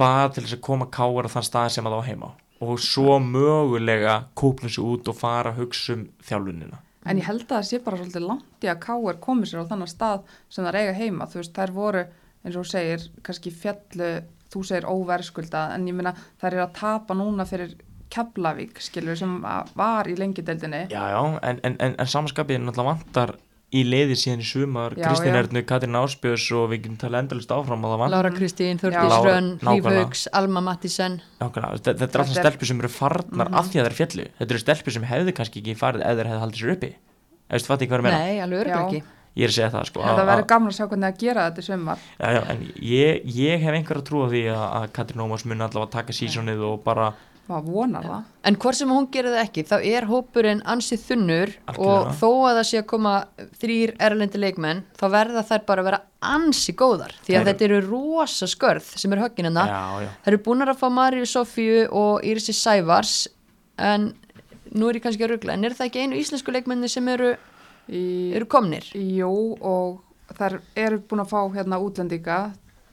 bara 0.00 0.28
til 0.32 0.44
þess 0.44 0.56
að 0.58 0.62
koma 0.68 0.86
káar 0.92 1.26
á 1.26 1.30
þann 1.34 1.48
stað 1.48 1.72
sem 1.74 1.88
að 1.90 1.96
þá 1.98 2.06
heima 2.10 2.30
á 2.30 2.32
og 2.60 2.76
svo 2.84 3.16
mögulega 3.24 4.14
kúpna 4.36 4.68
sig 4.68 4.84
út 4.84 5.08
og 5.08 5.16
fara 5.16 5.50
að 5.52 5.62
hugsa 5.64 5.96
um 5.96 6.06
þjálfunina 6.28 6.78
En 7.08 7.16
ég 7.16 7.24
held 7.24 7.46
að 7.46 7.54
það 7.54 7.62
sé 7.64 7.78
bara 7.80 7.96
svolítið 7.96 8.24
langt 8.28 8.64
í 8.64 8.68
að 8.68 8.80
K.R. 8.84 9.16
komið 9.24 9.48
sér 9.48 9.62
á 9.64 9.70
þannig 9.70 9.88
stað 9.88 10.34
sem 10.52 10.66
það 10.66 10.76
eiga 10.82 10.96
heima. 10.98 11.26
Þú 11.32 11.38
veist, 11.40 11.52
þær 11.56 11.70
voru, 11.72 12.02
eins 12.44 12.56
og 12.56 12.64
þú 12.64 12.70
segir, 12.72 13.06
kannski 13.26 13.50
fjallu, 13.52 14.10
þú 14.52 14.64
segir 14.66 14.88
óverðskulda, 14.90 15.66
en 15.76 15.86
ég 15.90 15.94
meina 15.94 16.14
þær 16.40 16.52
eru 16.54 16.64
að 16.66 16.74
tapa 16.80 17.14
núna 17.18 17.46
fyrir 17.48 17.76
Keflavík, 18.10 18.80
skilur, 18.82 19.14
sem 19.14 19.36
var 19.78 20.08
í 20.10 20.16
lengideldinni. 20.18 20.88
já 20.90 21.02
já, 21.12 21.20
en, 21.46 21.60
en, 21.62 21.76
en, 21.78 21.94
en 21.98 22.06
samanskapið 22.10 22.58
náttúrulega 22.64 22.90
vantar 22.96 23.36
í 23.70 23.84
liði 23.86 24.16
síðan 24.18 24.40
í 24.42 24.46
sumar 24.48 24.96
Kristín. 24.98 25.36
Ernu, 25.38 25.60
Katrín 25.62 25.94
Áspjörs 25.94 26.48
og 26.58 26.72
við 26.72 26.80
getum 26.88 26.96
tala 26.98 27.20
endalist 27.22 27.52
áfram 27.54 27.84
að 27.86 27.92
það 27.92 28.00
vantar 28.02 28.16
Lára 28.16 28.32
Kristín, 28.34 28.80
Lára- 28.82 29.20
Rönn. 29.28 29.52
Hlífauks, 29.62 30.24
Alma 30.34 30.60
Mattisen 30.66 31.20
Nákvæmlega, 31.38 31.78
þetta, 31.78 31.94
þetta 32.00 32.18
er 32.18 32.24
alltaf 32.24 32.34
er- 32.34 32.42
stelpur 32.42 32.66
sem 32.72 32.82
eru 32.82 32.90
farnar 32.96 33.52
af 33.54 33.70
því 33.70 33.78
að 33.78 33.84
það 33.84 33.90
er 33.92 33.96
fjallu 34.00 34.26
þetta 34.40 34.50
eru 34.56 34.62
stelpur 34.64 34.96
sem 34.96 35.06
hefðu 35.12 35.36
kannski 35.38 35.62
ekki 35.62 35.76
farið 35.78 36.02
eða 36.10 36.26
hefðu 36.32 36.42
haldið 36.42 36.64
sér 36.64 36.74
uppi 36.74 36.90
Þú 36.90 37.54
veist, 37.54 37.66
fattu 37.70 37.86
ekki 37.86 37.92
hvað 37.94 38.00
er 38.00 38.02
að 38.02 38.08
meina? 38.10 38.18
Nei, 38.26 38.42
alveg 38.42 38.60
örgulega 38.64 38.80
Já. 38.80 38.86
ekki 38.90 39.02
Ég 39.40 39.46
er 39.48 39.52
að 39.54 39.56
segja 39.56 39.70
það 39.72 39.88
sko 39.90 40.02
En 40.04 40.08
að- 40.10 40.18
það 40.20 40.28
verður 40.30 40.44
að- 40.44 40.50
gaman 40.52 40.68
að 40.72 40.76
sjá 40.76 40.86
hvernig 40.90 41.08
það 41.08 41.18
gera 41.24 41.46
þetta 41.50 41.64
sumar. 41.70 41.98
já, 42.20 42.28
já, 42.36 42.42
en 42.52 42.62
ég, 42.92 43.24
ég 43.40 43.60
hef 43.64 43.74
einhver 43.80 44.00
að 44.02 44.06
trúa 44.10 44.28
því 44.34 44.44
að, 44.52 44.64
að 44.82 44.86
Katrín 44.98 45.24
Ómars 45.24 45.44
muni 45.48 45.64
allavega 45.66 45.90
taka 45.96 46.12
sísonið 46.20 46.64
og 46.70 46.84
bara 46.84 47.10
Maður 47.50 47.66
vonar 47.74 48.04
það. 48.06 48.24
En 48.46 48.54
hvort 48.62 48.76
sem 48.78 48.88
hún 48.94 49.06
gerir 49.10 49.32
það 49.34 49.40
ekki, 49.42 49.62
þá 49.66 49.76
er 49.82 50.04
hópurinn 50.06 50.60
ansið 50.70 51.00
þunnur 51.08 51.50
og 51.82 52.12
þó 52.20 52.28
að 52.46 52.58
það 52.60 52.66
sé 52.68 52.78
að 52.78 52.86
koma 52.92 53.14
þrýr 53.58 53.92
erlendi 53.98 54.38
leikmenn, 54.38 54.84
þá 54.94 55.04
verða 55.10 55.42
þær 55.48 55.64
bara 55.66 55.82
að 55.82 55.88
vera 55.88 56.00
ansi 56.22 56.72
góðar, 56.78 57.10
því 57.26 57.34
að 57.34 57.40
Þær- 57.42 57.48
þetta 57.50 57.66
eru 57.66 57.80
rosa 57.88 58.46
skörð 58.46 58.92
sem 59.02 59.12
er 59.16 59.22
högginina. 59.24 59.66
já, 59.66 59.82
já, 60.04 60.08
Það 60.22 60.30
eru 60.30 60.38
búin 60.46 60.62
að 60.68 60.78
fá 60.78 60.88
Maríu 60.94 61.26
Sofíu 61.26 61.88
og 61.90 62.22
Írisi 62.22 62.54
Sævars, 62.54 63.26
en 63.78 64.12
nú 64.72 64.86
er 64.88 65.00
ég 65.00 65.02
kannski 65.02 65.26
að 65.26 65.32
ruggla, 65.34 65.54
en 65.54 65.64
er 65.64 65.70
það 65.74 65.90
ekki 65.90 66.04
einu 66.06 66.20
íslensku 66.22 66.52
leikmenni 66.54 66.88
sem 66.88 67.08
eru, 67.08 67.34
eru 67.90 68.46
komnir? 68.50 68.86
Jú, 68.94 69.30
og 69.60 70.34
þær 70.38 70.60
eru 70.78 71.00
búin 71.10 71.24
að 71.24 71.32
fá 71.32 71.40
hérna 71.56 71.80
útlendinga, 71.82 72.40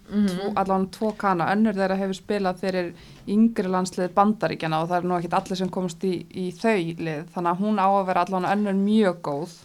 Mm 0.08 0.56
allan 0.56 0.88
tvo 0.88 1.12
kana, 1.20 1.50
önnur 1.52 1.76
þeirra 1.76 1.98
hefur 2.00 2.16
spilað 2.16 2.62
fyrir 2.62 2.86
yngri 3.28 3.68
landslið 3.68 4.14
bandaríkjana 4.16 4.80
og 4.82 4.88
það 4.88 4.98
er 4.98 5.08
nú 5.10 5.16
ekkit 5.18 5.34
allir 5.36 5.60
sem 5.60 5.70
komast 5.70 6.06
í, 6.08 6.14
í 6.32 6.46
þau 6.56 6.78
lið, 7.04 7.26
þannig 7.34 7.52
að 7.52 7.64
hún 7.66 7.82
á 7.84 7.88
að 7.88 8.06
vera 8.08 8.24
allan 8.24 8.48
önnur 8.48 8.78
mjög 8.80 9.20
góð, 9.28 9.56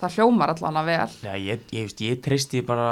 það 0.00 0.16
hljómar 0.16 0.54
allan 0.56 0.80
að 0.80 0.90
vel. 0.90 1.10
já 1.22 1.34
ég, 1.38 1.62
ég, 1.70 1.86
veist, 1.86 2.02
ég 2.02 2.20
treysti 2.26 2.64
bara 2.66 2.88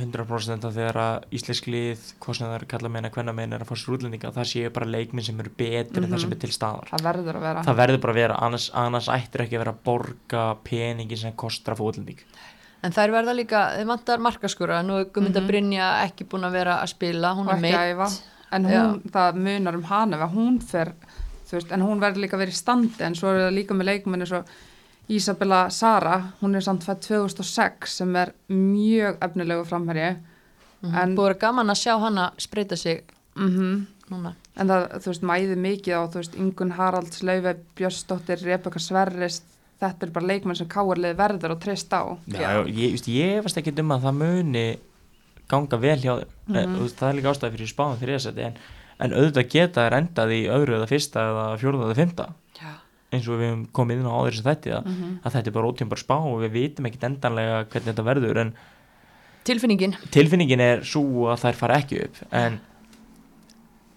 100% 0.00 0.66
að 0.68 0.76
þegar 0.78 0.98
að 1.02 1.34
íslensk 1.38 1.68
lið, 1.72 2.04
það 2.24 2.54
er 2.56 2.64
kalla 2.70 2.90
meina 2.92 3.10
hvenna 3.14 3.34
meina 3.36 3.56
er 3.56 3.64
að 3.64 3.70
fá 3.70 3.78
sér 3.78 3.96
útlendinga, 3.96 4.30
það 4.36 4.48
séu 4.50 4.70
bara 4.74 4.88
leikminn 4.90 5.26
sem 5.26 5.42
eru 5.42 5.52
betri 5.58 6.02
en 6.02 6.12
það 6.12 6.22
sem 6.24 6.34
er 6.36 6.40
til 6.44 6.52
staðar. 6.54 6.92
Það 6.92 7.04
verður 7.08 7.38
að 7.40 7.46
vera. 7.48 7.64
það 7.66 7.80
verður 7.82 8.00
bara 8.04 8.14
að 8.14 8.20
vera, 8.20 8.38
annars, 8.46 8.68
annars 8.84 9.10
ættir 9.14 9.44
ekki 9.44 9.58
að 9.58 9.64
vera 9.64 9.74
að 9.74 9.82
borga 9.88 10.44
peningin 10.68 11.22
sem 11.22 11.36
kostar 11.44 11.74
að 11.74 11.80
fá 11.80 11.84
útlending. 11.90 12.24
En 12.86 12.94
þær 12.94 13.14
verða 13.16 13.34
líka, 13.34 13.62
þeir 13.74 13.90
vantar 13.90 14.22
markaskura, 14.22 14.80
nú 14.86 15.00
er 15.00 15.08
Guðmynda 15.10 15.42
Brynja 15.46 15.92
ekki 16.04 16.28
búin 16.30 16.46
að 16.46 16.58
vera 16.60 16.78
að 16.84 16.92
spila, 16.94 17.34
hún 17.34 17.50
er 17.50 17.56
að 17.56 17.64
meitt. 17.66 18.18
En 18.54 18.64
hún, 18.64 19.00
það 19.12 19.40
munar 19.44 19.76
um 19.76 19.86
hana 19.90 20.22
að 20.24 20.36
hún 20.38 20.60
fer, 20.64 20.94
veist, 21.50 21.72
en 21.74 21.82
hún 21.84 22.00
verður 22.00 22.22
líka 22.24 22.38
verið 22.40 22.54
í 22.54 22.60
standi, 22.62 23.02
en 23.04 23.16
svo 23.18 23.34
er 23.34 23.42
það 23.48 23.56
líka 23.58 23.76
með 23.76 23.90
leikmenni 23.90 24.28
svo 24.30 24.44
Ísabella 25.08 25.70
Sara, 25.72 26.32
hún 26.42 26.54
er 26.58 26.60
samt 26.64 26.84
fætt 26.84 27.00
2006 27.08 27.94
sem 28.00 28.16
er 28.16 28.32
mjög 28.52 29.16
efnilegu 29.24 29.64
framherji, 29.68 30.16
En 30.82 30.94
en, 30.94 31.14
búið 31.16 31.32
að 31.34 31.38
gaman 31.42 31.70
að 31.72 31.78
sjá 31.80 31.94
hana 31.98 32.32
spreita 32.38 32.76
sig 32.76 33.00
mm 33.36 33.86
núna. 34.10 34.34
en 34.56 34.68
það, 34.68 34.84
þú 35.02 35.10
veist, 35.12 35.22
mæði 35.22 35.56
mikið 35.56 35.94
á, 35.96 36.02
þú 36.08 36.20
veist, 36.20 36.34
Ingun 36.38 36.70
Haralds, 36.76 37.22
Laufe, 37.22 37.56
Björnsdóttir, 37.76 38.42
Rebecca 38.44 38.78
Sverris, 38.78 39.42
þetta 39.80 40.06
er 40.06 40.10
bara 40.14 40.26
leikmenn 40.26 40.56
sem 40.56 40.68
káarlið 40.68 41.16
verður 41.18 41.54
og 41.56 41.60
treyst 41.60 41.92
á. 41.92 42.02
Já, 42.26 42.40
já. 42.40 42.62
ég, 42.66 42.92
veist, 42.94 43.08
ég 43.08 43.42
veist 43.44 43.58
ekki 43.60 43.74
um 43.80 43.92
að 43.96 44.06
það 44.06 44.16
muni 44.22 44.78
ganga 45.48 45.76
vel 45.80 45.98
hjá 45.98 46.12
þeim 46.18 46.28
mm 46.48 46.56
Mhm. 46.58 46.78
veist, 46.82 46.96
það 46.98 47.08
er 47.08 47.14
líka 47.18 47.30
ástæði 47.32 47.52
fyrir 47.56 47.72
spáðum 47.72 47.98
fyrir 47.98 48.18
þess 48.18 48.26
en, 48.38 48.54
en 49.00 49.12
auðvitað 49.12 49.48
geta 49.50 49.86
er 49.86 49.92
endað 50.02 50.32
í 50.34 50.40
öðru 50.48 50.74
eða 50.78 50.88
fyrsta 50.90 51.20
eða 51.30 51.58
fjórða 51.58 51.84
eða 51.88 51.98
fymta 52.00 52.26
Já. 52.58 52.72
Eins 53.12 53.28
og 53.28 53.38
við 53.40 53.46
hefum 53.48 53.66
komið 53.72 54.00
inn 54.02 54.08
á 54.10 54.18
áður 54.20 54.34
sem 54.38 54.44
þetta 54.44 54.74
að, 54.78 54.86
Mhm. 54.86 55.18
að 55.24 55.32
þetta 55.32 55.46
er 55.46 55.56
bara 55.56 55.68
ótíma 55.72 55.88
bara 55.88 56.04
spá 56.04 56.16
og 56.18 56.40
við 56.44 56.50
vitum 56.58 56.86
ekkit 56.90 57.06
endanlega 57.08 57.64
hvernig 57.68 57.94
þetta 57.94 58.04
verður 58.04 58.40
en 58.44 58.54
Tilfinningin, 59.48 59.94
tilfinningin 60.12 60.60
er 60.60 60.80
svo 60.84 61.28
að 61.32 61.40
þær 61.40 61.54
fara 61.56 61.78
ekki 61.80 62.02
upp 62.04 62.16
en 62.36 62.60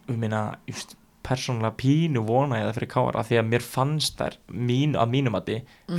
við 0.07 0.17
minna 0.21 0.55
just, 0.69 0.95
persónulega 1.21 1.75
pínu 1.77 2.23
vona 2.25 2.57
ég 2.61 2.65
það 2.69 2.77
fyrir 2.79 2.89
káar 2.93 3.17
að 3.19 3.27
því 3.29 3.37
að 3.41 3.49
mér 3.51 3.61
fannst 3.65 4.15
þær 4.17 4.37
mín, 4.49 4.95
að 4.97 5.11
mínum 5.11 5.35
að 5.37 5.51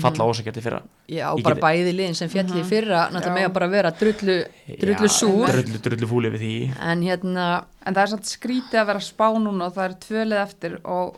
falla 0.02 0.24
ósækjandi 0.26 0.62
fyrra. 0.64 0.80
Já, 1.08 1.28
Ég 1.36 1.44
bara 1.44 1.54
get- 1.54 1.62
bæði 1.62 1.92
liðin 1.94 2.16
sem 2.16 2.28
fjalli 2.32 2.58
í 2.62 2.64
fyrra, 2.66 3.04
náttúrulega 3.12 3.36
með 3.36 3.46
að 3.46 3.52
bara 3.52 3.68
vera 3.68 3.90
drullu, 3.92 4.36
drullu 4.80 5.06
Já, 5.06 5.14
súr, 5.20 5.46
drullu, 5.52 5.78
drullu 5.84 6.08
fúli 6.10 6.30
við 6.32 6.40
því. 6.42 6.74
En 6.80 7.02
hérna, 7.02 7.64
En 7.86 7.94
það 7.94 8.02
er 8.02 8.06
samt 8.16 8.24
skrítið 8.32 8.80
að 8.82 8.86
vera 8.86 8.98
spá 9.00 9.28
núna 9.38 9.66
og 9.66 9.74
það 9.74 9.84
er 9.90 9.94
tvölið 10.00 10.42
eftir 10.42 10.80
og 10.84 11.16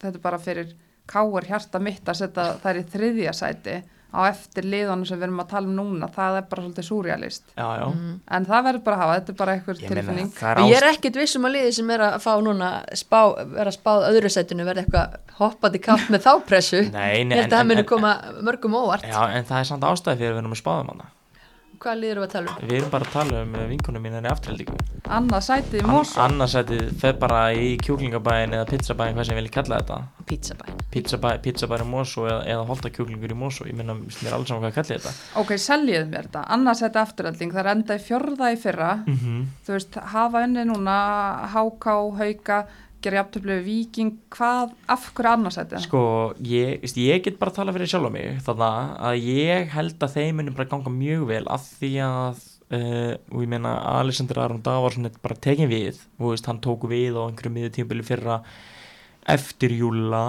þetta 0.00 0.14
er 0.14 0.20
bara 0.20 0.38
fyrir 0.38 0.72
káar 1.06 1.44
hjarta 1.48 1.80
mitt 1.80 2.04
að 2.08 2.20
setja 2.22 2.44
þær 2.62 2.78
í 2.80 2.84
þriðja 2.94 3.32
sæti 3.36 3.82
á 4.14 4.30
eftir 4.30 4.62
liðanum 4.62 5.02
sem 5.08 5.18
við 5.18 5.24
erum 5.26 5.40
að 5.42 5.48
tala 5.50 5.66
um 5.66 5.72
núna, 5.74 6.06
það 6.14 6.36
er 6.38 6.44
bara 6.46 6.62
svolítið 6.62 6.84
súrjalist. 6.86 7.42
já, 7.58 7.66
já, 7.80 7.86
En 8.30 8.44
það 8.46 8.62
verður 8.68 8.82
bara 8.84 8.96
að 8.96 9.00
hafa, 9.02 9.16
þetta 9.18 9.32
er 9.32 9.38
bara 9.40 9.54
meina 9.56 9.74
tilfinning. 9.88 10.28
er 10.38 10.60
og 10.62 10.70
ég 10.70 10.76
er 10.78 10.86
ást 10.86 10.98
ekkert 11.00 11.16
viss 11.18 11.34
um 11.36 11.44
að 11.48 11.54
liði 11.56 11.72
sem 11.74 11.90
er 11.90 12.04
að 12.06 12.14
fá 12.22 12.30
núna 12.46 12.68
spá, 12.94 13.18
vera 13.56 13.72
spáð 13.74 14.06
öðru 14.12 14.30
sætinu 14.30 14.64
verði 14.68 14.84
eitthvað 14.84 15.18
hoppandi 15.40 15.80
kapp 15.82 16.06
með 16.14 16.22
þá 16.28 16.32
pressu. 16.46 16.84
Nei, 16.94 17.24
held 17.24 17.32
að 17.34 17.50
það 17.56 17.60
en- 17.60 17.66
muni 17.72 17.82
en- 17.82 17.90
koma 17.90 18.14
mörgum 18.40 18.78
óvart. 18.78 19.02
Já, 19.02 19.26
en 19.34 19.44
það 19.50 19.58
er 19.60 19.64
samt 19.72 19.82
ástæði 19.90 20.16
fyrir 20.22 20.30
að 20.30 20.38
við 20.38 20.42
erum 20.44 20.54
að 20.54 20.62
spáðum 20.62 20.94
hana 20.94 21.10
Hvað 21.84 21.98
liður 22.00 22.18
við 22.22 22.24
að 22.24 22.30
tala 22.32 22.52
um? 22.52 22.60
Við 22.64 22.78
erum 22.78 22.92
bara 22.94 23.04
að 23.04 23.12
tala 23.12 23.40
um 23.44 23.56
vinkunum 23.68 24.04
mín 24.06 24.14
henni 24.16 24.30
afturhaldíku 24.30 24.76
Annað 25.12 25.42
sætið 25.44 25.82
í 25.82 25.84
Mosó 25.84 26.22
Annarsætið 26.24 26.84
fer 27.02 27.18
bara 27.20 27.40
í 27.52 27.74
kjúklingabæin 27.84 28.54
eða 28.56 28.68
pizzabæin, 28.70 29.12
hvað 29.12 29.26
sem 29.28 29.36
ég 29.36 29.42
vil 29.42 29.50
kalla 29.52 29.80
þetta. 29.82 29.98
Pizzabæn. 30.30 30.78
Pizzabæ, 30.94 31.32
Pizzabæin 31.44 31.84
í 31.84 31.88
Mosó 31.90 32.24
eða, 32.24 32.38
eða 32.54 32.64
holtakjúklingur 32.70 33.34
í 33.34 33.36
Mosó 33.36 33.68
Ég 33.68 33.76
minna, 33.76 33.98
mér 34.00 34.30
er 34.30 34.38
alls 34.38 34.48
saman 34.48 34.64
hvað 34.64 34.72
ég 34.72 34.78
kalli 34.78 34.96
þetta. 34.96 35.12
Ok, 35.42 35.52
seljið 35.60 36.08
mér 36.08 36.30
þetta, 36.30 36.46
annað 36.56 36.80
sætið 36.80 37.02
afturölding 37.02 37.52
Það 37.52 37.62
er 37.64 37.70
enda 37.74 37.98
í 37.98 38.02
fjörða 38.06 38.50
í 38.54 38.58
fyrra. 38.64 38.90
Mm 39.04 39.18
-hmm. 39.20 39.44
Þú 39.66 39.76
veist, 39.76 40.00
hafa 40.14 40.44
unni 40.48 40.64
núna 40.70 40.96
Háká, 41.52 41.98
Hauka, 42.22 42.58
gera 43.04 43.20
jafntöflu 43.20 43.58
við 43.58 43.68
Víking, 43.68 44.16
hvað, 44.34 44.72
af 44.90 45.10
hverju 45.12 45.30
annað 45.30 45.56
sætið? 45.58 45.84
Sko, 45.84 46.02
ég, 46.48 46.80
veist, 46.82 46.98
ég 47.00 47.22
get 47.24 47.38
bara 47.40 47.52
að 47.52 47.60
tala 47.60 47.76
fyrir 47.76 47.90
sjálf 47.92 48.08
á 48.08 48.12
mig 48.16 48.40
Þannig 48.46 48.90
að 49.10 49.28
ég 49.28 49.70
held 49.76 50.06
að 50.06 50.16
þeim 50.18 50.40
munum 50.40 50.58
bara 50.58 50.70
ganga 50.72 50.92
mjög 50.94 51.28
vel 51.30 51.44
af 51.52 51.68
því 51.78 51.92
að 52.06 52.42
uh, 52.72 53.12
og 53.32 53.44
ég 53.44 53.50
meina 53.50 53.74
Alexander 53.98 54.40
Aron 54.44 54.62
Davarsson 54.64 55.08
er 55.08 55.20
bara 55.22 55.36
tekin 55.36 55.70
við 55.70 56.00
og 56.18 56.32
veist, 56.32 56.48
hann 56.48 56.62
tóku 56.64 56.90
við 56.90 57.18
á 57.18 57.26
einhverju 57.26 57.52
miður 57.54 57.76
tímbili 57.76 58.06
fyrra 58.06 58.40
eftir 59.34 59.74
júla 59.76 60.24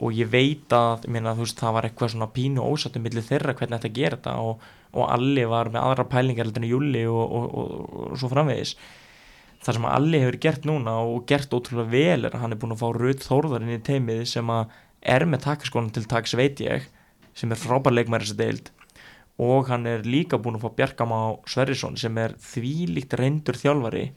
og 0.00 0.16
ég 0.16 0.30
veit 0.32 0.72
að 0.72 1.04
ég 1.06 1.14
meina, 1.16 1.34
þú 1.36 1.44
veist, 1.44 1.60
það 1.60 1.76
var 1.76 1.88
eitthvað 1.88 2.14
svona 2.14 2.30
pínu 2.36 2.64
ósattum 2.64 3.04
millir 3.04 3.26
þeirra 3.26 3.56
hvernig 3.56 3.80
þetta 3.80 3.96
gera 3.98 4.18
þetta 4.20 4.36
og, 4.44 4.64
og 4.96 5.12
Alli 5.12 5.44
var 5.48 5.72
með 5.72 5.84
aðra 5.84 6.08
pælingar 6.08 6.48
heldur 6.48 6.64
en 6.64 6.70
júli 6.70 7.04
og, 7.10 7.36
og, 7.36 7.60
og 7.60 8.18
svo 8.20 8.30
framvegis 8.32 8.76
það 9.60 9.76
sem 9.76 9.88
Alli 9.90 10.20
hefur 10.22 10.38
gert 10.40 10.66
núna 10.68 10.96
og 11.04 11.26
gert 11.28 11.52
ótrúlega 11.52 11.92
vel 11.92 12.24
er 12.24 12.34
að 12.34 12.44
hann 12.44 12.54
er 12.54 12.60
búin 12.60 12.74
að 12.74 12.82
fá 12.82 12.88
Rut 12.96 13.24
Þórðarinn 13.26 13.74
í 13.76 13.80
teimið 13.84 14.22
sem 14.32 14.52
að 14.52 14.76
er 15.00 15.26
með 15.28 15.44
takaskólan 15.46 15.92
til 15.94 16.06
taks 16.08 16.36
veit 16.36 16.60
ég 16.64 16.86
sem 17.36 17.52
er 17.52 17.60
frábær 17.60 17.94
leikmæri 17.94 18.26
þessi 18.26 18.38
deild. 18.40 18.70
Og 19.40 19.70
hann 19.72 19.86
er 19.88 20.04
líka 20.04 20.40
búin 20.40 20.58
að 20.58 20.66
fá 20.66 20.76
Bjarkamá 20.80 21.20
Sverrisson 21.48 21.96
sem 22.00 22.16
er 22.20 22.36
þvílíkt 22.40 23.16
reyndur 23.20 23.56
þjálfari 23.56 24.10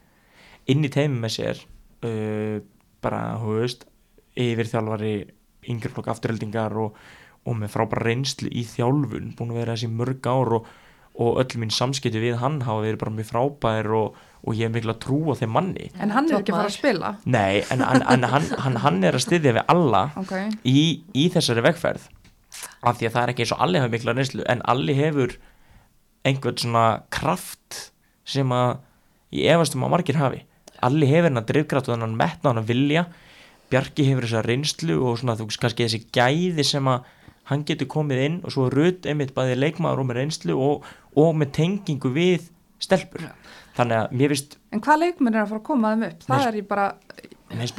inn 0.72 0.84
í 0.84 0.91
teimið 0.91 1.20
með 1.24 1.36
sér 1.38 1.64
uh, 2.07 2.57
bara, 3.03 3.22
hú 3.40 3.60
veist 3.60 3.88
yfir 4.40 4.70
þjálfari 4.72 5.15
yngreflokk 5.72 6.10
afturheldingar 6.11 6.76
og, 6.80 6.95
og 7.48 7.60
með 7.60 7.72
frábæra 7.76 8.07
reynslu 8.10 8.52
í 8.52 8.64
þjálfun 8.68 9.34
búin 9.38 9.53
að 9.53 9.60
vera 9.61 9.76
þessi 9.76 9.91
mörg 9.91 10.28
ár 10.28 10.57
og, 10.60 10.72
og 11.14 11.40
öll 11.44 11.60
mín 11.61 11.72
samskipti 11.73 12.22
við 12.22 12.40
hann 12.41 12.61
hafa 12.65 12.81
verið 12.85 13.02
bara 13.03 13.14
mjög 13.14 13.30
frábær 13.30 13.90
og, 13.94 14.15
og 14.41 14.57
ég 14.57 14.65
hef 14.68 14.73
mikla 14.73 14.95
trú 15.02 15.19
á 15.30 15.34
þeim 15.38 15.53
manni. 15.53 15.90
En 16.02 16.14
hann 16.15 16.30
er 16.31 16.40
ekki 16.40 16.53
að 16.56 16.60
fara 16.60 16.72
að 16.72 16.77
spila? 16.77 17.11
Nei, 17.30 17.61
en, 17.69 17.84
en, 17.85 18.06
en 18.15 18.27
hann, 18.31 18.48
hann, 18.65 18.80
hann 18.81 19.02
er 19.06 19.18
að 19.18 19.26
styðja 19.27 19.56
við 19.60 19.68
alla 19.76 20.03
Ok, 20.19 20.34
í, 20.65 21.03
í 21.14 21.27
þessari 21.34 21.65
vegferð. 21.68 22.07
Af 22.81 22.98
því 22.98 23.10
að 23.10 23.14
það 23.14 23.22
er 23.23 23.34
ekki 23.34 23.45
eins 23.45 23.53
og 23.53 23.61
Alli 23.65 23.81
hafa 23.81 23.94
mikla 23.94 24.15
reynslu 24.18 24.48
en 24.49 24.64
Alli 24.73 24.95
hefur 24.98 25.38
einhvern 26.26 26.60
svona 26.61 26.85
kraft 27.14 27.80
sem 28.30 28.49
að 28.56 28.77
ég 29.35 29.53
efast 29.53 29.77
um 29.77 29.85
að 29.85 29.94
margir 29.98 30.19
hafi. 30.22 30.44
Alli 30.84 31.10
hefur 31.10 31.30
hennar 31.30 31.45
drifkraft 31.48 31.90
og 31.90 31.98
hennar 31.98 32.18
metna 32.18 32.53
hennar 32.53 32.68
vilja. 32.68 33.06
Bjarki 33.72 34.06
hefur 34.10 34.27
þessa 34.27 34.44
reynslu 34.45 34.98
og 35.02 35.19
svona 35.22 35.38
þú 35.38 35.49
veist 35.49 35.61
kannski 35.61 35.88
þessi 35.88 36.02
gæði 36.14 36.65
sem 36.68 36.90
að 36.90 37.06
hann 37.52 37.65
getur 37.68 37.90
komið 37.91 38.24
inn 38.28 38.40
og 38.44 38.53
svo 38.56 38.70
rutt 38.72 39.06
einmitt 39.10 39.34
bæði 39.36 39.57
leikmaður 39.60 40.03
og 40.06 40.10
með 40.11 40.22
reynslu 40.22 40.56
og, 40.70 40.88
og 41.20 41.36
með 41.41 41.52
tengingu 41.60 42.14
við 42.15 42.49
stelpur. 42.84 43.28
Þannig 43.78 43.99
að 44.03 44.18
mér 44.20 44.34
finnst 44.36 44.57
en 44.76 44.82
hvað 44.86 44.99
leikmenn 45.07 45.36
er 45.38 45.44
að 45.45 45.53
fara 45.53 45.61
að 45.64 45.70
koma 45.70 45.94
þeim 45.95 46.03
upp? 46.10 46.26
Það 46.28 46.44
er 46.48 46.57
ég 46.60 46.65
bara, 46.70 46.84
mér 47.53 47.61
finnst 47.64 47.78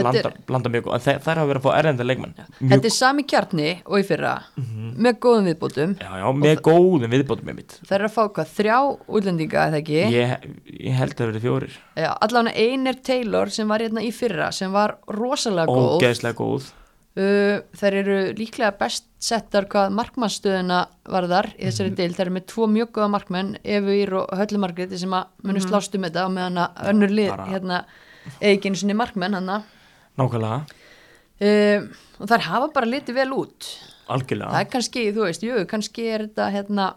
blanda, 0.48 0.70
mjög 0.74 0.84
góð, 0.88 0.94
það, 1.04 1.18
það 1.22 1.32
er 1.34 1.40
að 1.42 1.48
vera 1.50 1.60
að 1.60 1.66
fá 1.66 1.70
erlenda 1.78 2.06
leikmann 2.08 2.34
Þetta 2.58 2.88
er 2.90 2.94
sami 2.96 3.24
kjarni 3.30 3.68
og 3.84 3.96
í 4.00 4.06
fyrra 4.08 4.32
með 5.06 5.18
góðum 5.22 5.48
viðbótum. 5.50 5.94
já, 6.02 6.10
já, 6.18 6.26
með 6.44 6.62
góðum 6.68 7.14
viðbótum 7.14 7.48
með 7.50 7.58
mitt 7.60 7.76
Það 7.84 7.96
er 7.98 8.06
að 8.08 8.14
fá 8.16 8.22
hvað, 8.26 8.52
þrjá 8.58 8.76
útlendinga 9.18 9.66
eða 9.70 9.80
ekki? 9.82 10.00
ég, 10.14 10.34
ég 10.88 10.98
held 10.98 11.14
að 11.14 11.20
það 11.22 11.30
verið 11.32 11.46
fjórir. 11.48 11.76
Já, 12.02 12.10
allavega 12.26 12.66
Einar 12.66 13.00
Taylor 13.10 13.54
sem 13.54 13.70
var 13.74 13.86
hérna 13.86 14.02
í 14.06 14.10
fyrra 14.14 14.50
sem 14.54 14.74
var 14.74 14.96
rosalega 15.06 15.70
góð. 15.70 16.72
Uh, 17.14 17.60
þær 17.78 17.94
eru 18.00 18.14
líklega 18.34 18.72
best 18.74 19.04
settar 19.22 19.68
hvað 19.70 19.92
markmannstöðuna 19.94 20.80
varðar 21.06 21.46
í 21.54 21.68
þessari 21.68 21.92
Mhm. 21.92 21.96
deil, 22.00 22.14
þær 22.16 22.20
eru 22.26 22.32
með 22.34 22.46
tvo 22.50 22.66
mjög 22.66 22.88
góða 22.96 23.10
markmenn 23.12 23.52
Efu 23.62 23.92
Ír 23.94 24.12
og 24.18 24.32
Höllu 24.34 24.58
Margreti 24.58 24.98
sem 24.98 25.10
að 25.14 25.28
munu 25.44 25.60
slást 25.62 25.94
um 25.94 26.02
þetta 26.02 26.24
og 26.26 26.32
meðan 26.34 26.58
að 26.58 26.82
önnur 26.90 27.12
lið 27.14 27.28
Bara- 27.30 27.46
hérna, 27.46 27.84
einu 28.42 28.74
sinni 28.74 28.94
markmenn 28.98 29.34
hann 29.38 29.62
nákvæmlega, 30.18 30.66
uh, 31.40 31.86
og 32.18 32.26
þær 32.28 32.40
hafa 32.48 32.72
bara 32.74 32.86
litið 32.86 33.14
vel 33.14 33.30
út. 33.30 33.60
Það 34.08 34.14
algjörlega 34.18 34.60
er 34.60 34.64
kannski, 34.74 35.12
þú 35.14 35.22
veist, 35.28 35.42
jú, 35.46 35.64
kannski 35.66 36.08
er 36.10 36.26
þetta 36.26 36.50
hérna 36.52 36.94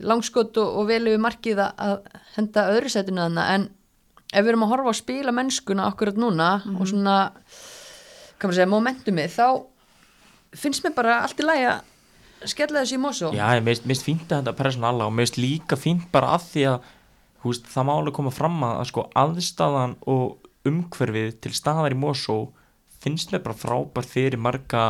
langskott 0.00 0.56
og, 0.60 0.78
og 0.80 0.86
vel 0.88 1.06
yfir 1.08 1.20
markið 1.22 1.60
að- 1.60 1.74
að 1.76 2.00
henda 2.36 2.64
öðru 2.72 2.88
setinu 2.92 3.20
þannig 3.28 3.50
en 3.54 3.68
ef 4.32 4.44
við 4.44 4.48
erum 4.52 4.64
að 4.66 4.72
horfa 4.74 4.92
á 4.92 4.94
spila 4.96 5.32
mennskuna 5.32 5.86
akkurat 5.92 6.16
núna 6.16 6.48
og 6.80 6.86
svona 6.88 7.32
maður 8.44 8.58
segja, 8.58 8.70
momentumið 8.72 9.36
þá 9.36 9.46
finnst 10.56 10.84
mér 10.84 10.96
bara 10.96 11.20
allt 11.24 11.40
í 11.40 11.46
lagi 11.46 11.68
að 11.70 12.50
skella 12.52 12.82
þessu 12.82 12.98
í 12.98 13.00
Mosó 13.02 13.32
já, 13.34 13.46
ég 13.56 13.64
meist, 13.64 14.04
fínt 14.04 14.28
að 14.28 14.42
þetta 14.42 14.56
personala 14.58 15.08
og 15.08 15.16
meist 15.16 15.40
líka 15.40 15.78
fínt 15.80 16.06
bara 16.12 16.34
að 16.36 16.50
því 16.50 16.66
að 16.74 16.92
veist, 17.46 17.70
það 17.72 17.88
má 17.88 17.94
alveg 17.96 18.18
koma 18.18 18.34
fram 18.34 18.60
að, 18.66 18.76
að 18.82 18.90
sko 18.90 19.06
aðstæðan 19.22 19.96
og 20.12 20.46
umhverfið 20.66 21.40
til 21.44 21.54
staðar 21.56 21.94
í 21.94 21.98
Mosó 21.98 22.38
finnst 23.02 23.32
mér 23.32 23.44
bara 23.44 23.58
frábær 23.58 24.08
fyrir 24.08 24.40
marga 24.40 24.86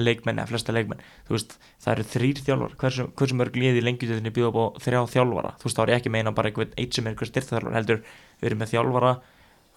leikmenn 0.00 0.38
eða 0.40 0.50
flesta 0.52 0.72
leikmenn. 0.72 1.02
Veist, 1.28 1.56
það 1.82 1.92
eru 1.92 2.06
þrýr 2.12 2.42
þjálfar 2.46 2.76
hversu, 2.80 3.06
hversu 3.18 3.36
mörg 3.36 3.58
liði 3.58 3.82
lengjutöðinni 3.84 4.32
býða 4.34 4.50
upp 4.52 4.60
á 4.60 4.66
þrjá 4.86 5.00
þjálfara? 5.16 5.52
Þú 5.60 5.68
veist, 5.68 5.76
þá 5.76 5.82
er 5.82 5.92
ég 5.92 6.00
ekki 6.00 6.14
meina 6.14 6.32
bara 6.36 6.50
einhvern 6.50 6.78
eitt 6.80 6.96
sem 6.96 7.06
er 7.06 7.14
einhver 7.14 7.30
styrþjálfar 7.30 7.76
heldur, 7.76 8.00
við 8.40 8.50
erum 8.50 8.62
með 8.62 8.72
þjálfara 8.74 9.12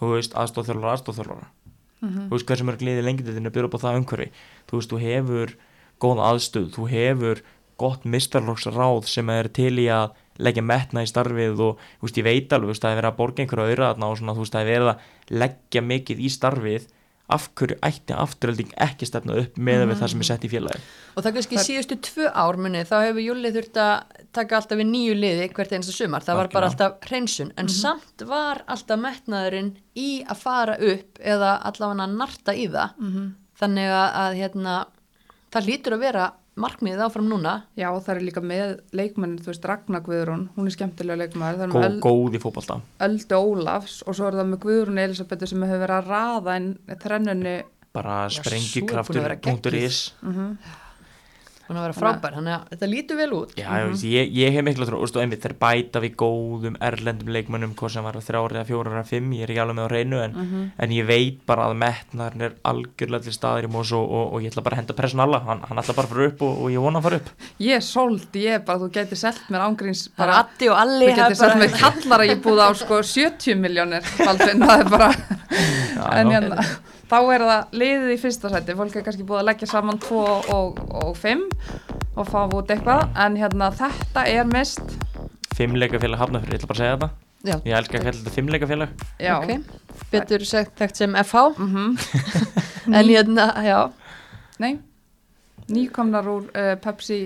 veist, 0.03 0.37
aðstóðþjálfara, 2.03 2.27
aðstóðþjálfara 2.27 2.29
þú 2.29 2.37
veist, 2.37 2.47
hversu 2.49 2.67
mörg 2.67 2.83
liði 2.83 3.05
lengjutöðinni 3.07 3.53
býða 3.53 3.69
upp 3.69 3.77
á 3.77 3.83
það 3.83 3.99
umhverfi. 4.01 4.29
Þú 4.69 4.79
veist, 4.79 4.91
þú 4.93 4.99
hefur 5.03 5.53
góða 6.03 6.27
aðstöð, 6.31 6.67
þú 6.75 6.87
hefur 6.91 7.43
gott 7.79 8.03
mistarlóksráð 8.05 9.07
sem 9.09 9.29
er 9.33 9.49
til 9.53 9.73
í 9.81 9.87
að 9.91 10.13
leggja 10.41 10.65
metna 10.65 11.03
í 11.03 11.09
starfið 11.09 11.61
og 11.61 11.79
þú 11.79 12.07
veist, 12.07 12.19
ég 12.19 12.27
veit 12.27 12.53
alveg, 12.53 12.67
þú 12.67 12.73
veist, 12.73 12.83
það 12.83 12.91
er 12.91 12.99
verið 13.01 13.11
að 13.11 13.19
borga 13.19 13.43
einhverja 13.43 13.69
auðra 13.69 13.89
þarna 13.91 14.09
og 14.09 14.19
svona, 14.19 14.35
þú 14.35 14.43
veist, 14.43 14.55
það 14.55 14.63
er 14.63 14.71
verið 14.73 14.91
að 14.91 15.39
leggja 15.43 15.83
mikið 15.89 16.23
í 16.23 16.31
starfið 16.33 16.87
af 17.31 17.47
hverju 17.55 17.77
ætti 17.87 18.15
afturölding 18.19 18.73
ekki 18.83 19.07
stefna 19.07 19.37
upp 19.39 19.55
með 19.57 19.85
við 19.87 20.01
það 20.01 20.11
sem 20.11 20.23
er 20.23 20.27
sett 20.27 20.43
í 20.43 20.51
félagi 20.51 20.81
og 21.13 21.21
það 21.21 21.29
er 21.29 21.35
kannski 21.37 21.61
síðustu 21.63 21.97
tvö 22.09 22.31
ár 22.33 22.59
muni 22.59 22.83
þá 22.89 22.95
hefur 23.05 23.23
Júli 23.23 23.53
þurft 23.55 23.79
að 23.79 24.23
taka 24.35 24.57
alltaf 24.57 24.79
við 24.79 24.89
nýju 24.89 25.15
liði 25.17 25.47
hvert 25.53 25.75
einasta 25.75 25.95
sumar, 25.95 26.25
það 26.25 26.39
var 26.41 26.49
bara 26.53 26.69
alltaf 26.71 27.07
hreinsun, 27.07 27.53
en 27.59 27.69
samt 27.71 28.25
var 28.27 28.63
alltaf 28.71 28.99
metnaðurinn 28.99 29.73
í 29.99 30.09
að 30.25 30.41
fara 30.41 30.77
upp 30.79 31.21
eða 31.21 31.55
allavega 31.69 32.07
að 32.07 32.15
narta 32.21 32.55
í 32.57 32.67
það. 32.73 32.95
Þannig 33.61 33.91
að, 33.93 34.07
að 34.23 34.37
hérna, 34.41 34.77
það 35.53 35.67
lítur 35.69 35.95
að 35.97 36.05
vera 36.07 36.23
markmiðið 36.59 37.03
áfram 37.07 37.27
núna? 37.29 37.53
Já 37.79 37.87
það 37.89 38.11
er 38.13 38.21
líka 38.27 38.43
með 38.45 38.73
leikmenn, 38.95 39.37
þú 39.41 39.51
veist, 39.51 39.67
Ragnar 39.69 40.03
Guðrún, 40.05 40.45
hún 40.57 40.69
er 40.69 40.75
skemmtilega 40.75 41.23
er 41.23 41.73
Gó, 41.73 41.79
með 41.79 41.87
Öl, 41.89 41.99
góð 42.03 42.37
í 42.37 42.43
fótbolta. 42.43 42.79
Öldu 43.07 43.39
Ólafs 43.39 43.99
og 44.05 44.17
svo 44.17 44.29
er 44.29 44.39
það 44.39 44.51
með 44.51 44.63
Guðrún 44.67 45.03
Elisabethu 45.03 45.49
sem 45.49 45.65
hefur 45.65 45.83
verið 45.85 45.97
að 45.97 46.13
raða 46.13 46.57
en 46.59 46.69
trennunni, 47.01 47.57
bara 47.93 48.21
Já, 48.29 48.39
sú 48.39 48.85
er 49.25 49.37
búin 51.67 51.77
að 51.79 51.85
vera 51.85 51.93
sprengikraftur.is 51.93 51.93
búin 51.93 51.93
að 51.93 51.93
vera 51.93 51.93
að- 51.93 51.99
frábær, 51.99 52.33
þannig 52.37 52.53
að 52.53 52.63
þetta 52.73 52.87
lítur 52.93 53.17
vel 53.21 53.33
út. 53.37 53.53
Já, 53.55 53.67
mm 53.71 53.93
ég, 54.13 54.31
ég 54.35 54.53
hef 54.53 54.63
miklu 54.67 54.85
trú, 54.89 54.99
þeir 55.43 55.55
bæta 55.63 56.01
við 56.03 56.15
góðum 56.19 56.75
erlendum 56.83 57.29
leikmönnum 57.33 57.73
hvað 57.79 57.93
sem 57.93 58.03
var 58.03 58.17
þrjári 58.19 58.57
eða 58.59 58.65
fjórar 58.67 58.97
eða 58.99 59.07
fimm, 59.07 59.31
ég 59.37 59.43
er 59.45 59.53
ekki 59.53 59.61
alveg 59.63 59.77
með 59.79 59.87
á 59.87 59.93
reynu 59.93 60.19
en, 60.23 60.71
en 60.77 60.89
ég 60.91 61.05
veit 61.07 61.39
bara 61.47 61.67
að 61.69 61.77
metnarinn 61.83 62.41
er 62.49 62.53
algjörlega 62.67 63.23
til 63.23 63.33
staðir 63.37 63.67
í 63.69 63.71
mós 63.71 63.91
og, 63.95 64.03
og, 64.03 64.33
og 64.33 64.41
ég 64.43 64.51
ætla 64.51 64.63
bara 64.65 64.75
að 64.77 64.81
henda 64.83 64.97
pressun 64.97 65.23
alla, 65.23 65.39
hann, 65.47 65.63
hann 65.69 65.79
ætla 65.83 65.95
bara 65.95 66.07
að 66.07 66.13
fara 66.15 66.27
upp 66.33 66.41
og, 66.47 66.61
og 66.65 66.71
ég 66.75 66.83
vona 66.83 66.99
að 66.99 67.07
fara 67.07 67.21
upp. 67.21 67.29
Ég 67.63 67.75
er 67.79 67.85
sold, 67.87 68.27
ég 68.35 68.57
er 68.59 68.63
bara, 68.67 68.79
þú 68.83 68.91
gæti 68.99 69.19
selt 69.23 69.43
mér 69.49 69.63
ángríns 69.69 70.03
bara 70.17 70.39
Addi 70.43 70.69
og 70.69 70.77
Alli 70.83 71.07
þú 71.11 71.15
gæti 71.21 71.39
selt 71.39 71.59
mér 71.63 71.77
kallara 71.79 72.27
ég 72.27 72.41
búið 72.43 72.63
á 72.63 72.69
sko 72.75 72.99
70 73.03 73.55
miljónir, 73.63 74.03
það 74.03 74.43
er 74.49 74.89
bara 74.91 75.11
en 76.19 76.31
hérna, 76.33 76.59
þá 77.13 77.17
er 77.35 77.43
það 77.45 77.75
liðið 77.83 78.11
í 78.15 78.19
fyrsta 78.23 78.49
sæti, 78.49 78.73
fólk 78.79 78.95
er 78.97 79.03
kannski 79.05 79.25
búið 79.29 79.41
að 79.43 79.47
leggja 79.51 79.67
saman 79.69 79.99
2 80.01 80.21
og, 80.57 80.79
og 81.03 81.11
5 81.21 81.43
og 82.17 82.29
fá 82.29 82.39
út 82.57 82.71
eitthvað, 82.73 83.03
en 83.25 83.35
hérna 83.37 83.69
þetta 83.77 84.23
er 84.33 84.49
mest, 84.49 84.81
Fimmleikafélag 85.53 86.17
hafnafyrir, 86.17 86.55
ég 86.55 86.63
ætla 86.63 86.69
bara 86.71 86.79
að 86.79 86.81
segja 86.81 86.93
þetta. 86.97 87.09
Já, 87.43 87.55
Ég 87.67 87.75
elska 87.77 87.97
að 87.99 88.05
kalla 88.07 88.17
þetta 88.23 88.31
fimmleikafélag. 88.33 88.93
Já. 89.21 89.33
Ok, 89.35 89.51
betur 90.09 90.45
sagt 90.49 90.71
þekkt 90.79 91.01
sem 91.03 91.17
FH 91.21 91.43
Mhm. 91.61 91.91
en 92.97 93.09
hérna, 93.11 93.45
já. 93.61 93.77
Nei, 94.63 94.71
nýkomnar 95.69 96.25
úr 96.31 96.47
uh, 96.57 96.73
Pepsi 96.81 97.19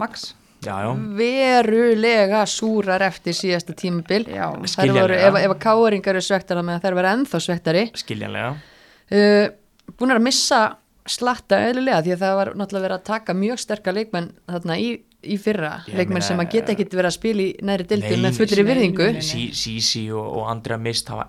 Max 0.00 0.32
Já, 0.64 0.76
já, 0.84 0.92
verulega 1.18 2.44
súrar 2.50 3.04
eftir 3.06 3.36
síðasta 3.36 3.76
tímabil. 3.78 4.26
Ef, 4.28 5.38
að 5.40 5.58
káringar 5.62 6.14
eru 6.16 6.24
svektara 6.24 6.64
með 6.66 6.82
þær 6.84 6.98
vera 7.00 7.12
ennþá 7.18 7.42
svektari 7.46 7.84
skiljanlega. 8.00 8.54
Uh, 9.12 9.46
búin 9.98 10.14
að 10.14 10.24
missa 10.24 10.62
slatta 11.04 11.58
eðlilega 11.68 12.00
því 12.04 12.14
að 12.14 12.22
það 12.24 12.38
var 12.38 12.52
náttúrulega 12.56 12.86
verið 12.88 12.98
að 13.00 13.08
taka 13.10 13.34
mjög 13.36 13.60
sterka 13.60 13.92
leikmenn 13.92 14.30
þarna 14.48 14.78
í 14.80 14.88
í 15.24 15.38
fyrra. 15.40 15.78
Ég 15.88 15.96
leikmenn 15.98 16.18
meina, 16.20 16.26
sem 16.26 16.40
að 16.42 16.50
geta 16.52 16.74
ekkit 16.74 16.94
verið 16.98 17.08
að 17.08 17.16
spila 17.16 17.44
í 17.44 17.50
næri 17.64 17.86
dildu 17.88 18.10
Nei, 18.12 18.20
með 18.24 18.38
fullri 18.40 18.60
nei, 18.60 18.68
virðingu. 18.70 19.06
nei. 19.16 19.22
Sí- 19.24 19.52
Sisi 19.56 20.02
og, 20.12 20.26
og 20.40 20.50
Andrea 20.52 20.76
Mist 20.80 21.08
hafa 21.08 21.28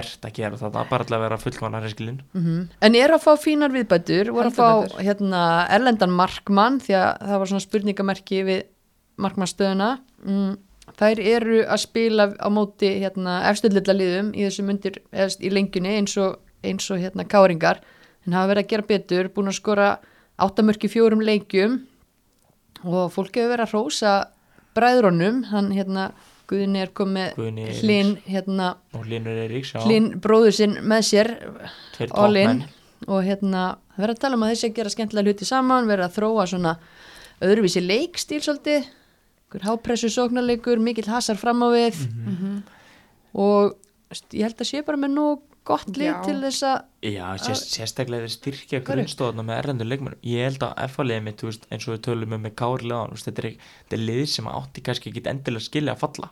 ekkert 0.00 0.26
að 0.28 0.34
gera 0.38 0.56
það, 0.56 0.72
það 0.72 0.80
er 0.82 0.90
bara 0.90 1.04
alltaf 1.04 1.16
að 1.18 1.24
vera 1.26 1.38
fullkvæmna 1.42 1.82
reskilin 1.84 2.20
Mhm. 2.34 2.68
En 2.80 2.94
er 2.94 3.10
að 3.10 3.24
fá 3.24 3.32
fínar 3.36 3.72
viðbætur, 3.72 4.32
voru 4.32 4.50
að 4.50 4.58
fá 4.58 4.98
hérna, 4.98 5.42
erlendan 5.70 6.10
markmann 6.10 6.80
því 6.80 6.94
að 6.98 7.28
það 7.28 7.38
var 7.38 7.46
svona 7.46 7.66
spurningamerki 7.66 8.44
við 8.44 8.62
markmannstöðuna. 9.18 9.90
Mm, 10.24 10.56
þær 10.98 11.18
eru 11.20 11.64
að 11.64 11.78
spila 11.78 12.28
á 12.38 12.48
móti 12.50 13.00
hérna, 13.00 13.42
efstöldlega 13.50 13.94
liðum 13.94 14.32
í 14.34 14.46
þessu 14.46 14.64
myndir 14.64 14.98
í 15.12 15.50
lengjunni 15.52 15.96
eins 15.98 16.16
og, 16.18 16.38
eins 16.64 16.90
og 16.90 16.98
hérna, 16.98 17.24
káringar 17.24 17.80
en 18.26 18.32
hafa 18.32 18.54
verið 18.54 18.64
að 18.64 18.68
gera 18.68 18.88
betur, 18.88 19.28
búin 19.28 19.48
að 19.48 19.58
skora 19.60 19.98
áttamörki 20.38 20.88
fjórum 20.90 21.22
leikjum 21.22 21.80
og 22.84 23.12
fólk 23.14 23.34
hefur 23.36 23.52
verið 23.52 23.66
að 23.66 23.74
rósa 23.76 24.12
bræðrónum, 24.74 25.44
hann 25.52 25.70
hérna 25.74 26.12
Guðni 26.52 26.82
er 26.84 26.92
komið 26.96 27.34
Guðni 27.38 27.66
hlinn 27.80 28.14
hérna, 28.28 28.70
og 28.92 29.06
hlinn 29.08 30.08
bróður 30.22 30.56
sinn 30.58 30.78
með 30.84 31.06
sér 31.08 31.32
tveir 31.96 32.12
all 32.12 32.36
in. 32.36 32.58
toppmenn 32.62 33.08
og 33.08 33.24
hérna 33.26 33.62
það 33.96 34.02
verður 34.02 34.14
að 34.14 34.24
tala 34.24 34.38
um 34.38 34.44
að 34.46 34.52
þessi 34.52 34.68
að 34.68 34.74
gera 34.78 34.92
skemmtilega 34.94 35.32
hluti 35.32 35.48
saman 35.48 35.88
verður 35.90 36.06
að 36.06 36.18
þróa 36.18 36.48
svona 36.52 36.74
öðruvísi 37.42 37.82
leikstíl 37.82 38.42
svolítið. 38.44 38.90
Hápressu 39.62 40.08
sóknarleikur, 40.08 40.80
mikill 40.80 41.10
hasar 41.12 41.36
fram 41.36 41.60
á 41.60 41.68
við. 41.74 41.98
Mhm. 42.08 42.62
og 43.32 43.74
veist, 44.12 44.28
ég 44.36 44.44
held 44.46 44.60
að 44.60 44.68
sé 44.68 44.82
bara 44.84 45.00
með 45.00 45.12
nú 45.16 45.26
gott 45.68 45.88
lið 45.96 46.18
til 46.26 46.38
þess 46.42 46.64
að 46.66 47.12
Já, 47.12 47.24
sérst, 47.40 47.70
sérstaklega 47.76 48.26
þeir 48.26 48.34
styrkja 48.34 48.80
grunnstofna 48.86 49.44
með 49.46 49.60
erlendur 49.60 49.88
leikmenn 49.88 50.18
ég 50.26 50.48
held 50.48 50.64
að 50.66 50.74
F-liðið 50.88 51.26
mitt, 51.28 51.44
eins 51.70 51.86
og 51.86 51.94
við 51.94 52.02
tölum 52.08 52.36
um 52.36 52.42
með 52.42 52.56
Kári 52.58 52.88
leðan, 52.90 53.16
þetta 53.16 53.44
er, 53.44 53.58
er 53.90 54.02
lið 54.02 54.24
sem 54.34 54.48
átti 54.50 54.84
kannski 54.84 55.12
ekki 55.12 55.24
endilega 55.30 55.68
skilja 55.68 55.94
að 55.94 56.02
falla 56.02 56.30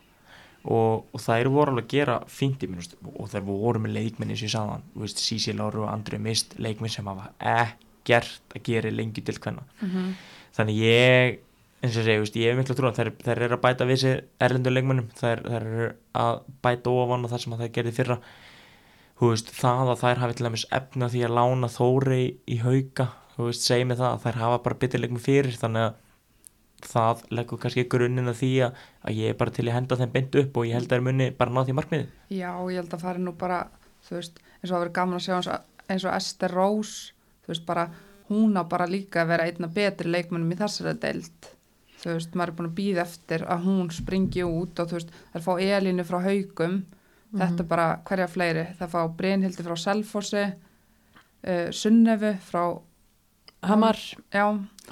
og, 0.65 1.07
og 1.15 1.21
þær 1.25 1.49
voru 1.49 1.73
alveg 1.73 1.85
að 1.87 1.93
gera 1.95 2.17
fínt 2.29 2.65
í 2.65 2.69
minn 2.69 2.83
og 3.17 3.29
þær 3.33 3.45
voru 3.47 3.81
með 3.81 3.95
leikmenn 3.97 4.31
eins 4.35 4.43
og 4.43 4.49
ég 4.49 4.55
sagðan, 4.57 4.83
Sisi 5.17 5.53
Láru 5.57 5.85
og 5.87 5.93
Andri 5.93 6.19
Mist, 6.21 6.59
leikmenn 6.59 6.93
sem 6.93 7.07
hafa 7.09 7.31
ekkert 7.41 8.57
að 8.57 8.63
gera 8.69 8.91
lengi 8.91 9.25
til 9.25 9.39
hvenna 9.41 9.63
Mhm. 9.81 10.11
þannig 10.57 10.77
ég 10.85 11.39
eins 11.83 11.97
og 11.97 12.05
veist, 12.05 12.37
ég 12.37 12.51
hef 12.53 12.59
miklu 12.59 12.75
trúan 12.77 12.93
þær, 12.97 13.11
þær 13.25 13.41
eru 13.47 13.57
að 13.57 13.63
bæta 13.65 13.87
við 13.89 14.01
sér 14.03 14.23
erlendur 14.41 14.73
leikmennum 14.77 15.09
þær, 15.17 15.41
þær 15.49 15.63
eru 15.71 15.93
að 16.15 16.41
bæta 16.63 16.91
ofan 16.93 17.25
og 17.25 17.31
það 17.31 17.41
sem 17.41 17.53
að 17.57 17.61
þær 17.65 17.73
gerði 17.79 17.93
fyrra 17.97 18.19
veist, 19.21 19.51
það 19.53 19.91
að 19.95 20.01
þær 20.05 20.21
hafi 20.23 20.35
til 20.37 20.47
dæmis 20.47 20.67
efna 20.73 21.09
því 21.13 21.25
að 21.25 21.35
lána 21.39 21.69
Þóri 21.73 22.23
í 22.49 22.57
hauka 22.61 23.09
þú 23.37 23.49
veist, 23.49 23.65
segi 23.65 23.85
mig 23.89 23.97
það, 24.01 24.13
að 24.19 24.23
þær 24.27 24.39
hafa 24.43 24.59
bara 24.65 24.79
byttir 24.81 25.01
leikmenn 25.01 25.25
fyrir, 25.25 25.57
þannig 25.57 25.87
að 25.89 25.95
það 26.89 27.25
leggur 27.35 27.61
kannski 27.61 27.87
grunninn 27.91 28.31
að 28.31 28.39
því 28.41 28.51
að, 28.67 28.83
að 29.07 29.21
ég 29.21 29.33
er 29.33 29.39
bara 29.41 29.55
til 29.55 29.67
að 29.67 29.77
henda 29.77 29.99
þeim 30.01 30.13
beint 30.15 30.39
upp 30.41 30.59
og 30.61 30.69
ég 30.69 30.77
held 30.79 30.89
að 30.89 30.97
þær 30.97 31.07
muni 31.07 31.29
bara 31.37 31.55
ná 31.55 31.61
því 31.65 31.77
markmiði. 31.79 32.07
Já, 32.33 32.51
ég 32.71 32.81
held 32.81 32.95
að 32.97 33.05
fari 33.05 33.25
nú 33.25 33.35
bara, 33.39 33.61
þú 34.07 34.17
veist, 34.19 34.41
eins 34.61 34.69
og 34.69 34.75
það 34.75 34.85
verið 34.85 34.97
gaman 34.99 35.19
að 35.19 35.25
sjá 35.27 35.35
eins 35.37 35.51
og, 35.51 35.85
eins 35.91 36.07
og 36.07 36.17
Esther 36.17 36.55
Rose, 36.57 37.13
þú 37.45 37.53
veist, 37.53 37.67
bara, 37.69 37.87
hún 38.31 38.57
á 38.57 38.63
bara 38.71 38.89
líka 38.91 39.25
að 39.25 39.33
vera 39.35 39.49
einna 39.51 39.71
betri 39.75 40.13
leikmennum 40.13 40.55
í 40.55 40.59
þessari 40.61 40.97
deild. 41.03 41.51
Þú 42.01 42.15
veist, 42.15 42.35
maður 42.39 42.53
er 42.53 42.59
búin 42.59 42.71
að 42.71 42.79
býða 42.79 43.05
eftir 43.05 43.45
að 43.45 43.67
hún 43.69 43.93
springi 43.93 44.45
út 44.47 44.81
og 44.81 44.91
þú 44.91 44.99
veist, 44.99 45.15
það 45.33 45.41
er 45.41 45.47
fá 45.47 45.53
Elínu 45.79 46.07
frá 46.09 46.19
haugum, 46.25 46.77
þetta 47.37 47.65
er 47.65 47.71
bara 47.71 47.89
hverja 48.09 48.29
fleiri, 48.31 48.67
það 48.79 48.95
fá 48.95 49.01
Brynhildi 49.19 49.67
frá 49.67 49.77
Selfossi, 49.79 50.47
uh, 50.49 51.67
Sunnefu 51.77 52.33
frá, 52.47 52.65
Hamar, 53.69 54.01
já, 54.33 54.47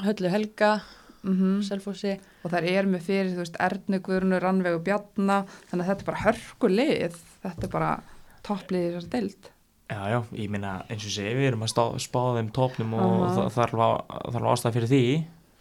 Höllu 0.05 0.28
Helga 0.28 0.74
mhm. 1.23 1.61
Selfossi. 1.66 2.16
Og 2.45 2.53
þær 2.53 2.69
eru 2.70 2.93
með 2.95 3.07
fyrir, 3.09 3.32
þú 3.35 3.45
veist, 3.45 3.61
Ernu 3.69 4.01
Guðrunu, 4.05 4.40
Rannvegu 4.43 4.82
Bjarna, 4.86 5.43
þannig 5.70 5.85
að 5.85 5.93
þetta 5.93 6.05
er 6.05 6.11
bara 6.11 6.24
hörkulið, 6.24 7.23
þetta 7.47 7.69
er 7.69 7.73
bara 7.73 7.93
topplið 8.47 8.85
í 8.85 8.93
þessari 8.93 9.15
deild. 9.16 9.51
Já, 9.89 10.03
já, 10.12 10.19
ég 10.36 10.53
minna 10.53 10.74
eins 10.93 11.05
og 11.09 11.12
segi, 11.15 11.32
við 11.32 11.49
erum 11.49 11.65
að 11.65 11.73
stá, 11.73 11.82
spá 12.05 12.20
þeim 12.36 12.49
topnum 12.53 12.90
og 12.99 13.12
Aha. 13.24 13.47
það 13.57 13.78
þarf 14.35 14.49
ástæð 14.53 14.74
fyrir 14.77 14.90
því. 14.90 15.05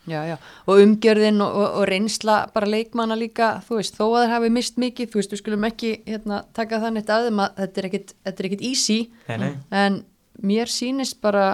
Já, 0.08 0.22
já, 0.24 0.36
og 0.68 0.82
umgjörðin 0.84 1.44
og, 1.44 1.56
og, 1.60 1.66
og 1.82 1.86
reynsla 1.90 2.36
bara 2.54 2.68
leikmanna 2.70 3.16
líka, 3.20 3.58
þú 3.68 3.80
veist, 3.80 3.96
þó 3.98 4.06
að 4.06 4.22
þeir 4.22 4.34
hafi 4.34 4.52
mist 4.56 4.78
mikið, 4.80 5.10
þú 5.12 5.20
veist, 5.20 5.34
við 5.34 5.42
skulum 5.42 5.68
ekki 5.68 5.90
hérna, 6.08 6.42
taka 6.56 6.80
það 6.84 6.94
neitt 6.96 7.12
að 7.12 7.28
þeim 7.28 7.42
að 7.44 7.58
þetta 7.58 7.82
er 7.82 7.88
ekkit, 7.90 8.14
þetta 8.28 8.44
er 8.44 8.50
ekkit 8.50 8.64
easy, 8.70 8.98
Nei, 9.28 9.38
nei, 9.42 9.50
en 9.84 10.00
mér 10.48 10.72
sýnist 10.72 11.20
bara 11.24 11.46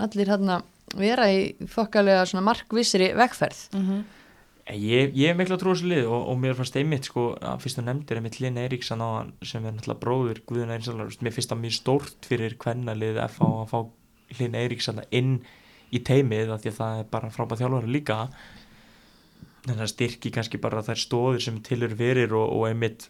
allir 0.00 0.32
hérna 0.32 0.62
vera 0.96 1.26
í 1.32 1.42
þokkalega 1.74 2.24
svona 2.28 2.46
markvissri 2.52 3.12
vegferð. 3.18 3.66
Mm 3.74 4.06
Ég, 4.68 5.14
ég 5.16 5.30
hef 5.30 5.36
miklu 5.38 5.54
að 5.56 5.62
trúa 5.62 5.74
þessu 5.78 5.86
lið 5.88 6.06
og, 6.12 6.24
og 6.28 6.36
mér 6.42 6.56
fannst 6.58 6.74
einmitt 6.76 7.06
sko 7.08 7.22
að 7.40 7.62
fyrst 7.62 7.78
þú 7.78 7.84
nefndir 7.86 8.18
einmitt 8.20 8.34
Linn 8.42 8.58
Eiríksson 8.60 9.00
á 9.00 9.08
hann 9.08 9.30
sem 9.40 9.64
er 9.64 9.72
náttúrulega 9.72 10.02
bróður 10.02 10.40
Guðun 10.44 10.72
Eiríksson 10.74 11.00
mér 11.24 11.32
finnst 11.32 11.54
það 11.54 11.62
mjög 11.62 11.76
stórt 11.78 12.28
fyrir 12.28 12.56
kvennalið 12.60 13.16
að 13.22 13.32
fá, 13.38 13.46
að 13.48 13.70
fá 13.72 13.78
Linn 14.36 14.58
Eiríksson 14.60 15.00
inn 15.08 15.30
í 15.88 16.02
teimið 16.04 16.52
af 16.52 16.60
því 16.60 16.72
að 16.74 16.76
það 16.82 17.00
er 17.00 17.08
bara 17.16 17.32
frábæð 17.32 17.62
þjálfari 17.62 17.94
líka 17.96 18.18
en 19.72 19.80
það 19.80 19.92
styrki 19.94 20.34
kannski 20.36 20.60
bara 20.60 20.84
þær 20.84 21.00
stóðir 21.00 21.46
sem 21.48 21.62
til 21.64 21.80
eru 21.88 21.96
fyrir 22.04 22.36
og, 22.36 22.52
og 22.58 22.68
einmitt 22.68 23.08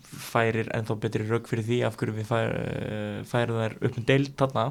færir 0.00 0.72
ennþá 0.72 0.96
betri 1.04 1.28
rauk 1.28 1.52
fyrir 1.52 1.68
því 1.68 1.84
af 1.90 2.00
hverju 2.00 2.16
við 2.22 2.32
fær, 2.32 2.56
eh, 2.56 3.20
færum 3.28 3.60
þær 3.60 3.76
upp 3.84 4.00
um 4.00 4.08
deild 4.08 4.32
þarna 4.40 4.70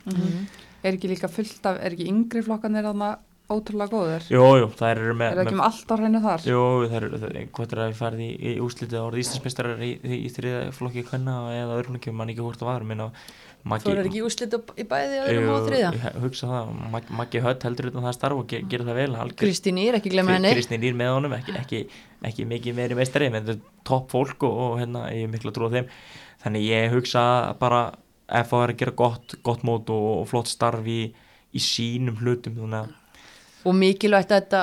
Mhm. 0.00 0.46
Er 0.80 0.96
ekki 0.96 1.10
líka 1.10 1.28
fullt 1.32 1.66
af, 1.68 1.80
er 1.80 1.96
ekki 1.96 2.08
yngri 2.08 2.44
flokkanir 2.46 2.86
þarna 2.88 3.10
ótrúlega 3.50 3.90
góður? 3.90 4.26
Jú, 4.30 4.44
jú, 4.60 4.70
þær 4.78 5.00
eru 5.02 5.14
með, 5.18 5.32
Er 5.32 5.38
það 5.40 5.44
ekki 5.44 5.58
með 5.58 5.66
allt 5.66 5.90
á 5.90 5.94
hreinu 5.98 6.22
þar? 6.24 6.46
Jú, 6.46 6.62
það 6.86 6.96
er, 6.96 7.06
það 7.16 7.28
er 7.30 7.46
hvort 7.58 7.74
er 7.74 7.82
að 7.82 7.90
við 7.90 8.00
farið 8.00 8.24
í, 8.24 8.30
í 8.40 8.54
úslitið 8.64 8.96
að 8.96 9.06
orðið 9.08 9.22
Íslandsmeistarar 9.24 9.84
í, 9.84 9.92
í, 10.00 10.18
í 10.20 10.32
þriða 10.36 10.64
flokki 10.76 11.04
kvenna 11.08 11.36
eða 11.56 11.78
öðrum 11.80 11.98
ekki, 11.98 12.14
mann 12.16 12.32
ekki 12.32 12.44
hvort 12.46 12.60
það 12.62 12.70
var 12.70 12.86
minna, 12.90 13.08
Maggi, 13.60 13.90
Þú 13.90 13.92
er 13.92 14.06
ekki 14.08 14.20
úslit 14.24 14.54
í 14.56 14.84
bæði 14.88 15.16
öðrum 15.20 15.50
og 15.52 15.66
þriða. 15.66 15.88
ég 15.92 16.14
hugsa 16.22 16.48
það, 16.48 16.70
Mag, 16.94 17.08
Maggi 17.18 17.42
Hött 17.44 17.66
heldur 17.66 17.88
utan 17.90 18.06
það 18.06 18.14
starf 18.16 18.38
og 18.40 18.46
ge, 18.48 18.60
gerir 18.72 18.86
það 18.88 19.00
vel 19.02 19.34
Kristín 19.42 19.80
Ír, 19.82 19.98
ekki 19.98 20.12
glemma 20.14 20.38
henni. 20.38 20.54
Kristín 20.56 20.86
Ír 20.86 20.96
með 20.96 21.12
honum, 21.12 21.34
ekki, 21.36 21.56
ekki, 21.60 21.80
ekki 22.30 22.46
mikið 22.48 22.78
meiri 22.78 22.96
meistari, 22.96 23.28
menn 23.28 23.44
þetta 23.44 23.58
er 23.58 23.82
topp 23.90 24.14
fólk 24.14 24.46
og, 24.48 24.62
og 24.64 24.78
hérna, 24.80 25.04
er 25.12 25.28
að 25.28 25.90
þannig 26.40 26.64
ég 26.70 26.94
hugsa 26.94 27.22
bara 27.60 27.82
ef 28.30 28.50
það 28.52 28.64
er 28.64 28.72
að 28.74 28.80
gera 28.82 28.96
gott, 29.02 29.36
gott 29.46 29.64
mót 29.66 29.90
og, 29.92 30.08
og 30.20 30.28
flott 30.30 30.50
starf 30.50 30.86
í, 30.86 31.00
í 31.52 31.62
sínum 31.62 32.20
hlutum 32.22 32.60
að 32.70 32.92
Og 33.68 33.74
mikilvægt 33.76 34.30
að 34.32 34.40
þetta 34.40 34.60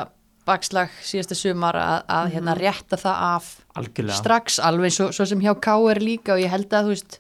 bakslag 0.47 0.93
síðasta 1.05 1.35
sumar 1.37 1.77
að, 1.77 1.97
að 2.17 2.29
hérna 2.33 2.55
rétta 2.57 2.97
það 2.99 3.23
af 3.27 3.49
algjörlega. 3.77 4.19
strax 4.19 4.59
alveg 4.63 4.93
svo, 4.95 5.09
svo 5.13 5.27
sem 5.29 5.41
hjá 5.43 5.51
K.R. 5.61 6.01
líka 6.01 6.35
og 6.37 6.41
ég 6.41 6.53
held 6.53 6.71
að 6.73 6.87
þú 6.87 6.93
veist 6.95 7.17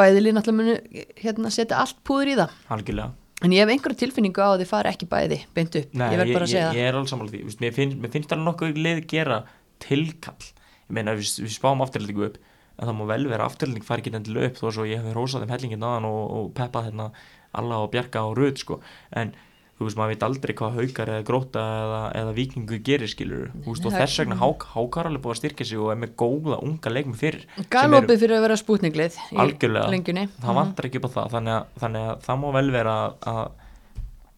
bæðilið 0.00 0.36
náttúrulega 0.36 0.60
munu 0.60 1.06
hérna 1.20 1.52
setja 1.52 1.80
allt 1.82 1.98
púður 2.06 2.30
í 2.32 2.36
það. 2.38 2.54
Algjörlega. 2.76 3.16
En 3.40 3.54
ég 3.56 3.64
hef 3.64 3.72
einhverju 3.72 3.98
tilfinningu 4.02 4.44
á 4.44 4.48
að 4.52 4.62
þið 4.62 4.70
fari 4.70 4.90
ekki 4.92 5.08
bæði 5.08 5.38
beint 5.56 5.76
upp, 5.80 5.92
Nei, 5.96 6.06
ég 6.12 6.20
verð 6.20 6.34
bara 6.36 6.46
að 6.46 6.52
segja 6.52 6.64
ég, 6.68 6.78
ég 6.78 6.88
er 6.90 6.96
alveg 6.98 7.12
sammála 7.12 7.32
því, 7.32 7.40
Vist, 7.48 7.60
mér, 7.62 7.74
finnst, 7.76 8.00
mér 8.00 8.12
finnst 8.12 8.34
alveg 8.36 8.46
nokkuð 8.50 8.80
lið 8.84 9.00
gera 9.08 9.38
tilkall. 9.80 10.48
Ég 10.90 10.96
meina 10.98 11.14
við, 11.16 11.30
við 11.40 11.54
spáum 11.54 11.84
afturlendingu 11.84 12.26
upp 12.28 12.36
en 12.80 12.88
það 12.88 12.96
má 12.96 13.04
vel 13.12 13.28
vera 13.28 13.46
afturlending 13.50 13.86
fari 13.86 14.04
ekki 14.04 14.16
endilega 14.16 14.50
upp 14.50 14.58
þó 14.62 14.66
svo 14.72 14.88
ég 14.88 15.04
hef 15.04 15.14
rósað 15.16 15.44
þeim 15.44 15.54
hellingin 15.54 15.86
aðan 15.86 16.08
og, 16.08 16.24
og 16.38 16.50
peppað 16.56 16.90
hérna 16.90 17.12
alla 17.60 17.84
og 17.84 17.92
bjarga 17.92 18.26
og 18.28 18.36
röð 18.38 18.60
sko. 18.62 18.80
en 19.10 19.32
þú 19.80 19.86
veist 19.86 19.96
maður 19.96 20.12
veit 20.12 20.24
aldrei 20.26 20.52
hvað 20.58 20.74
haukar 20.76 21.10
eða 21.14 21.24
gróta 21.24 21.60
eða, 21.80 22.00
eða 22.20 22.32
vikingu 22.36 22.78
gerir 22.84 23.08
skilur 23.08 23.46
veist, 23.64 23.86
og 23.88 23.94
þess 23.94 24.20
vegna 24.20 24.36
hák, 24.36 24.66
hákar 24.74 25.08
alveg 25.08 25.24
búið 25.24 25.32
að 25.32 25.40
styrkja 25.40 25.68
sig 25.70 25.80
og 25.80 25.92
er 25.94 26.02
með 26.02 26.12
góða 26.20 26.58
unga 26.66 26.92
leikum 26.92 27.16
fyrir 27.16 27.46
galopið 27.72 28.20
fyrir 28.20 28.36
að 28.36 28.44
vera 28.44 28.58
spútninglið 28.60 29.16
í 29.32 29.38
lengjunni. 29.40 30.26
Það 30.36 30.58
vantar 30.60 30.88
ekki 30.90 31.00
upp 31.00 31.08
á 31.08 31.14
það 31.16 31.36
þannig 31.38 31.56
að, 31.56 31.72
þannig 31.84 32.10
að 32.10 32.26
það 32.28 32.42
má 32.42 32.46
vel 32.58 32.66
vera 32.76 32.96
að, 33.32 33.40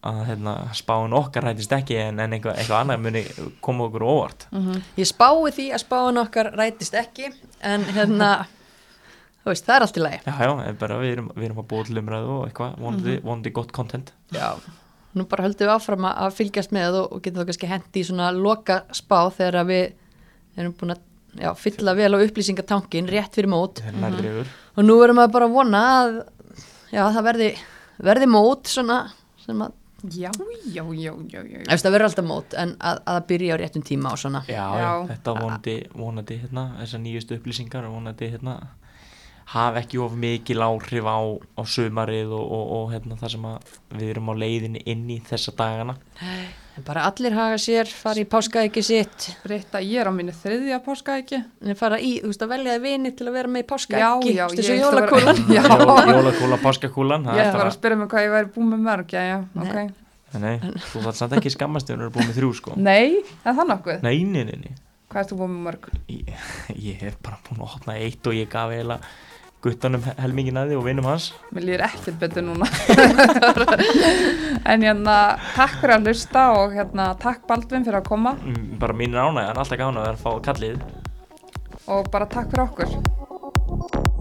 að, 0.03 0.19
hérna, 0.27 0.53
spáin 0.75 1.13
okkar 1.15 1.45
hættist 1.47 1.71
ekki 1.77 1.95
en, 2.01 2.19
en 2.19 2.33
eitthvað, 2.35 2.57
eitthvað 2.59 2.81
annað 2.83 3.03
muni 3.05 3.23
koma 3.63 3.85
okkur 3.87 4.03
óvart. 4.03 4.45
Mhm. 4.51 4.81
ég 4.99 5.07
spái 5.07 5.51
því 5.57 5.67
að 5.77 5.83
spáin 5.85 6.19
okkar 6.23 6.51
rætist 6.59 6.93
ekki 6.99 7.29
en 7.61 7.85
hérna 7.95 8.29
veist, 9.47 9.65
það 9.67 9.75
er 9.75 9.85
allt 9.87 9.97
í 9.99 10.03
lagi. 10.03 10.19
Já, 10.25 10.33
já, 10.47 10.73
bara 10.79 10.97
við 11.01 11.11
erum, 11.17 11.31
við 11.35 11.45
erum 11.49 11.61
að 11.63 11.67
búa 11.71 11.87
til 11.87 11.97
umræðu 12.01 12.35
og 12.39 12.45
eitthvað, 12.49 12.77
vonandi, 12.79 13.15
Mhm. 13.17 13.23
vonandi 13.27 13.51
gott 13.55 13.71
content. 13.75 14.11
Já, 14.31 14.53
nú 15.15 15.25
bara 15.29 15.43
höldum 15.47 15.67
við 15.67 15.73
áfram 15.75 16.05
að- 16.09 16.33
fylgjast 16.37 16.71
með 16.71 16.99
og, 17.03 17.11
og 17.13 17.21
getum 17.23 17.43
þá 17.43 17.45
kannski 17.51 17.67
hendi 17.69 17.99
í 18.01 18.07
svona 18.07 18.31
loka 18.33 18.83
spá 18.91 19.29
þegar 19.31 19.65
við 19.67 19.93
erum 20.57 20.73
búin 20.79 20.95
að 20.95 20.99
já, 21.39 21.53
fylla 21.57 21.95
vel 21.95 22.13
á 22.13 22.17
upplýsingatankin 22.23 23.07
rétt 23.09 23.33
fyrir 23.35 23.49
mót. 23.49 23.81
Nærri 23.99 24.27
yfir 24.31 24.47
og 24.77 24.83
nú 24.85 24.99
erum 25.03 25.17
við 25.17 25.31
bara 25.31 25.47
að 25.47 25.53
vona 25.53 25.81
að 26.93 27.13
það 27.15 27.23
verði, 27.27 27.47
verði 28.03 28.27
mót 28.29 28.63
svona 28.69 28.97
sem 29.45 29.59
að, 29.61 29.71
Já, 30.11 30.31
já, 30.67 30.83
já, 30.83 31.13
já, 31.31 31.41
já. 31.47 31.59
eftir 31.63 31.85
það 31.87 31.93
verður 31.95 32.07
alltaf 32.09 32.25
mót 32.27 32.53
en 32.59 32.73
að, 32.75 32.97
að 33.07 33.13
það 33.15 33.27
byrja 33.27 33.55
á 33.55 33.57
réttum 33.61 33.83
tíma 33.87 34.09
og 34.11 34.19
svona 34.19 34.41
já, 34.49 34.55
já, 34.59 34.81
Já. 34.83 34.89
þetta 35.13 35.35
vonandi, 35.39 35.75
vonandi 35.95 36.39
hérna, 36.41 36.63
þessar 36.81 37.03
nýjustu 37.05 37.37
upplýsingar 37.39 37.87
vonandi 37.87 38.27
hérna 38.33 38.57
hafa 39.53 39.81
ekki 39.83 39.99
of 40.01 40.15
mikil 40.17 40.63
áhrif 40.65 41.05
á, 41.05 41.17
á 41.59 41.61
sumarið 41.67 42.31
og, 42.33 42.43
og, 42.57 42.73
og 42.79 42.91
hérna, 42.95 43.17
það 43.21 43.33
sem 43.35 43.47
að 43.51 43.71
við 43.99 44.11
erum 44.15 44.31
á 44.31 44.33
leiðinni 44.41 44.81
inn 44.89 45.07
í 45.13 45.21
þessa 45.29 45.53
dagana 45.59 45.97
En 46.73 46.81
bara 46.87 47.03
allir 47.05 47.35
haga 47.37 47.57
sér, 47.61 47.85
fara 47.85 48.17
í 48.17 48.25
páskaæki 48.25 48.81
sitt, 48.81 49.27
Britta, 49.43 49.77
ég 49.85 49.99
er 50.01 50.07
á 50.09 50.13
mínu 50.15 50.33
þriðja 50.33 50.79
páska 50.81 51.19
ekki. 51.21 51.37
en 51.61 51.75
fara 51.77 51.99
í, 52.01 52.15
þú 52.23 52.31
veist, 52.31 52.41
að 52.41 52.49
velja 52.55 52.77
þið 52.79 52.85
vini 52.87 53.11
til 53.13 53.27
að 53.29 53.35
vera 53.35 53.51
með 53.53 53.61
í 53.61 53.63
Já, 53.63 53.67
páskaæki, 53.73 54.31
já, 54.33 54.45
þessu 54.55 54.73
ég- 54.73 54.81
jólakúlan. 54.81 55.41
Já, 55.57 55.61
Jól, 55.69 56.15
jólakúla, 56.17 56.57
páskakúlan 56.63 57.27
ég 57.29 57.43
er 57.43 57.53
bara 57.53 57.69
að 57.69 57.75
spyrja 57.77 57.99
mig 58.01 58.09
hvað 58.09 58.25
ég 58.25 58.33
væri 58.33 58.49
búin 58.55 58.71
með 58.73 58.81
mörg, 58.87 59.13
já, 59.13 59.21
já, 59.29 59.37
Nei. 59.53 59.67
ok. 59.69 60.39
nei, 60.41 60.55
þú 60.89 61.03
þarf 61.05 61.19
samt 61.21 61.35
ekki 61.37 61.51
skammast 61.53 61.91
ef 61.93 61.99
þú 62.01 62.07
er 62.07 62.15
búin 62.17 62.25
með 62.31 62.39
þrjú 62.39 62.49
sko 62.57 62.73
Nei, 62.89 63.21
er 63.21 63.53
það 63.53 63.69
nokkuð? 63.75 64.01
nei, 64.09 64.15
nei, 64.33 64.43
nei, 64.49 64.57
nei. 64.65 64.73
Hvað 65.13 65.27
ertu 65.27 65.37
búin 65.43 65.53
með 65.53 65.67
mörg? 65.69 65.91
Ég, 66.09 66.33
ég 66.89 67.05
hef 67.05 67.21
bara 67.21 67.37
búin 67.45 67.61
að 67.61 67.77
opna 67.77 67.99
eitt 68.01 68.25
og 68.25 68.33
ég 68.33 68.49
gaf 68.49 68.73
eiginlega 68.73 69.13
guttanum 69.63 70.03
helmingin 70.19 70.59
að 70.59 70.73
því 70.73 70.79
og 70.79 70.85
vinum 70.87 71.07
hans 71.07 71.29
Mér 71.55 71.67
líður 71.69 71.85
ekkert 71.87 72.19
betur 72.21 72.43
núna. 72.47 72.67
en 74.71 74.83
hérna, 74.85 75.17
takk 75.55 75.77
fyrir 75.79 75.95
að 75.97 76.09
hlusta 76.09 76.45
og 76.59 76.75
hérna, 76.77 77.09
takk 77.23 77.47
Baldvin 77.49 77.87
fyrir 77.87 78.01
að 78.01 78.09
koma 78.11 78.35
Mm, 78.43 78.75
bara 78.81 78.95
mínir 78.97 79.21
ánægjan, 79.23 79.59
alltaf 79.63 79.79
gána 79.79 80.03
að 80.03 80.07
vera 80.07 80.17
að 80.17 80.23
fá 80.23 80.31
kallið 80.49 80.77
og 81.93 82.07
bara 82.11 82.29
takk 82.31 82.51
fyrir 82.51 82.65
okkur. 82.67 84.11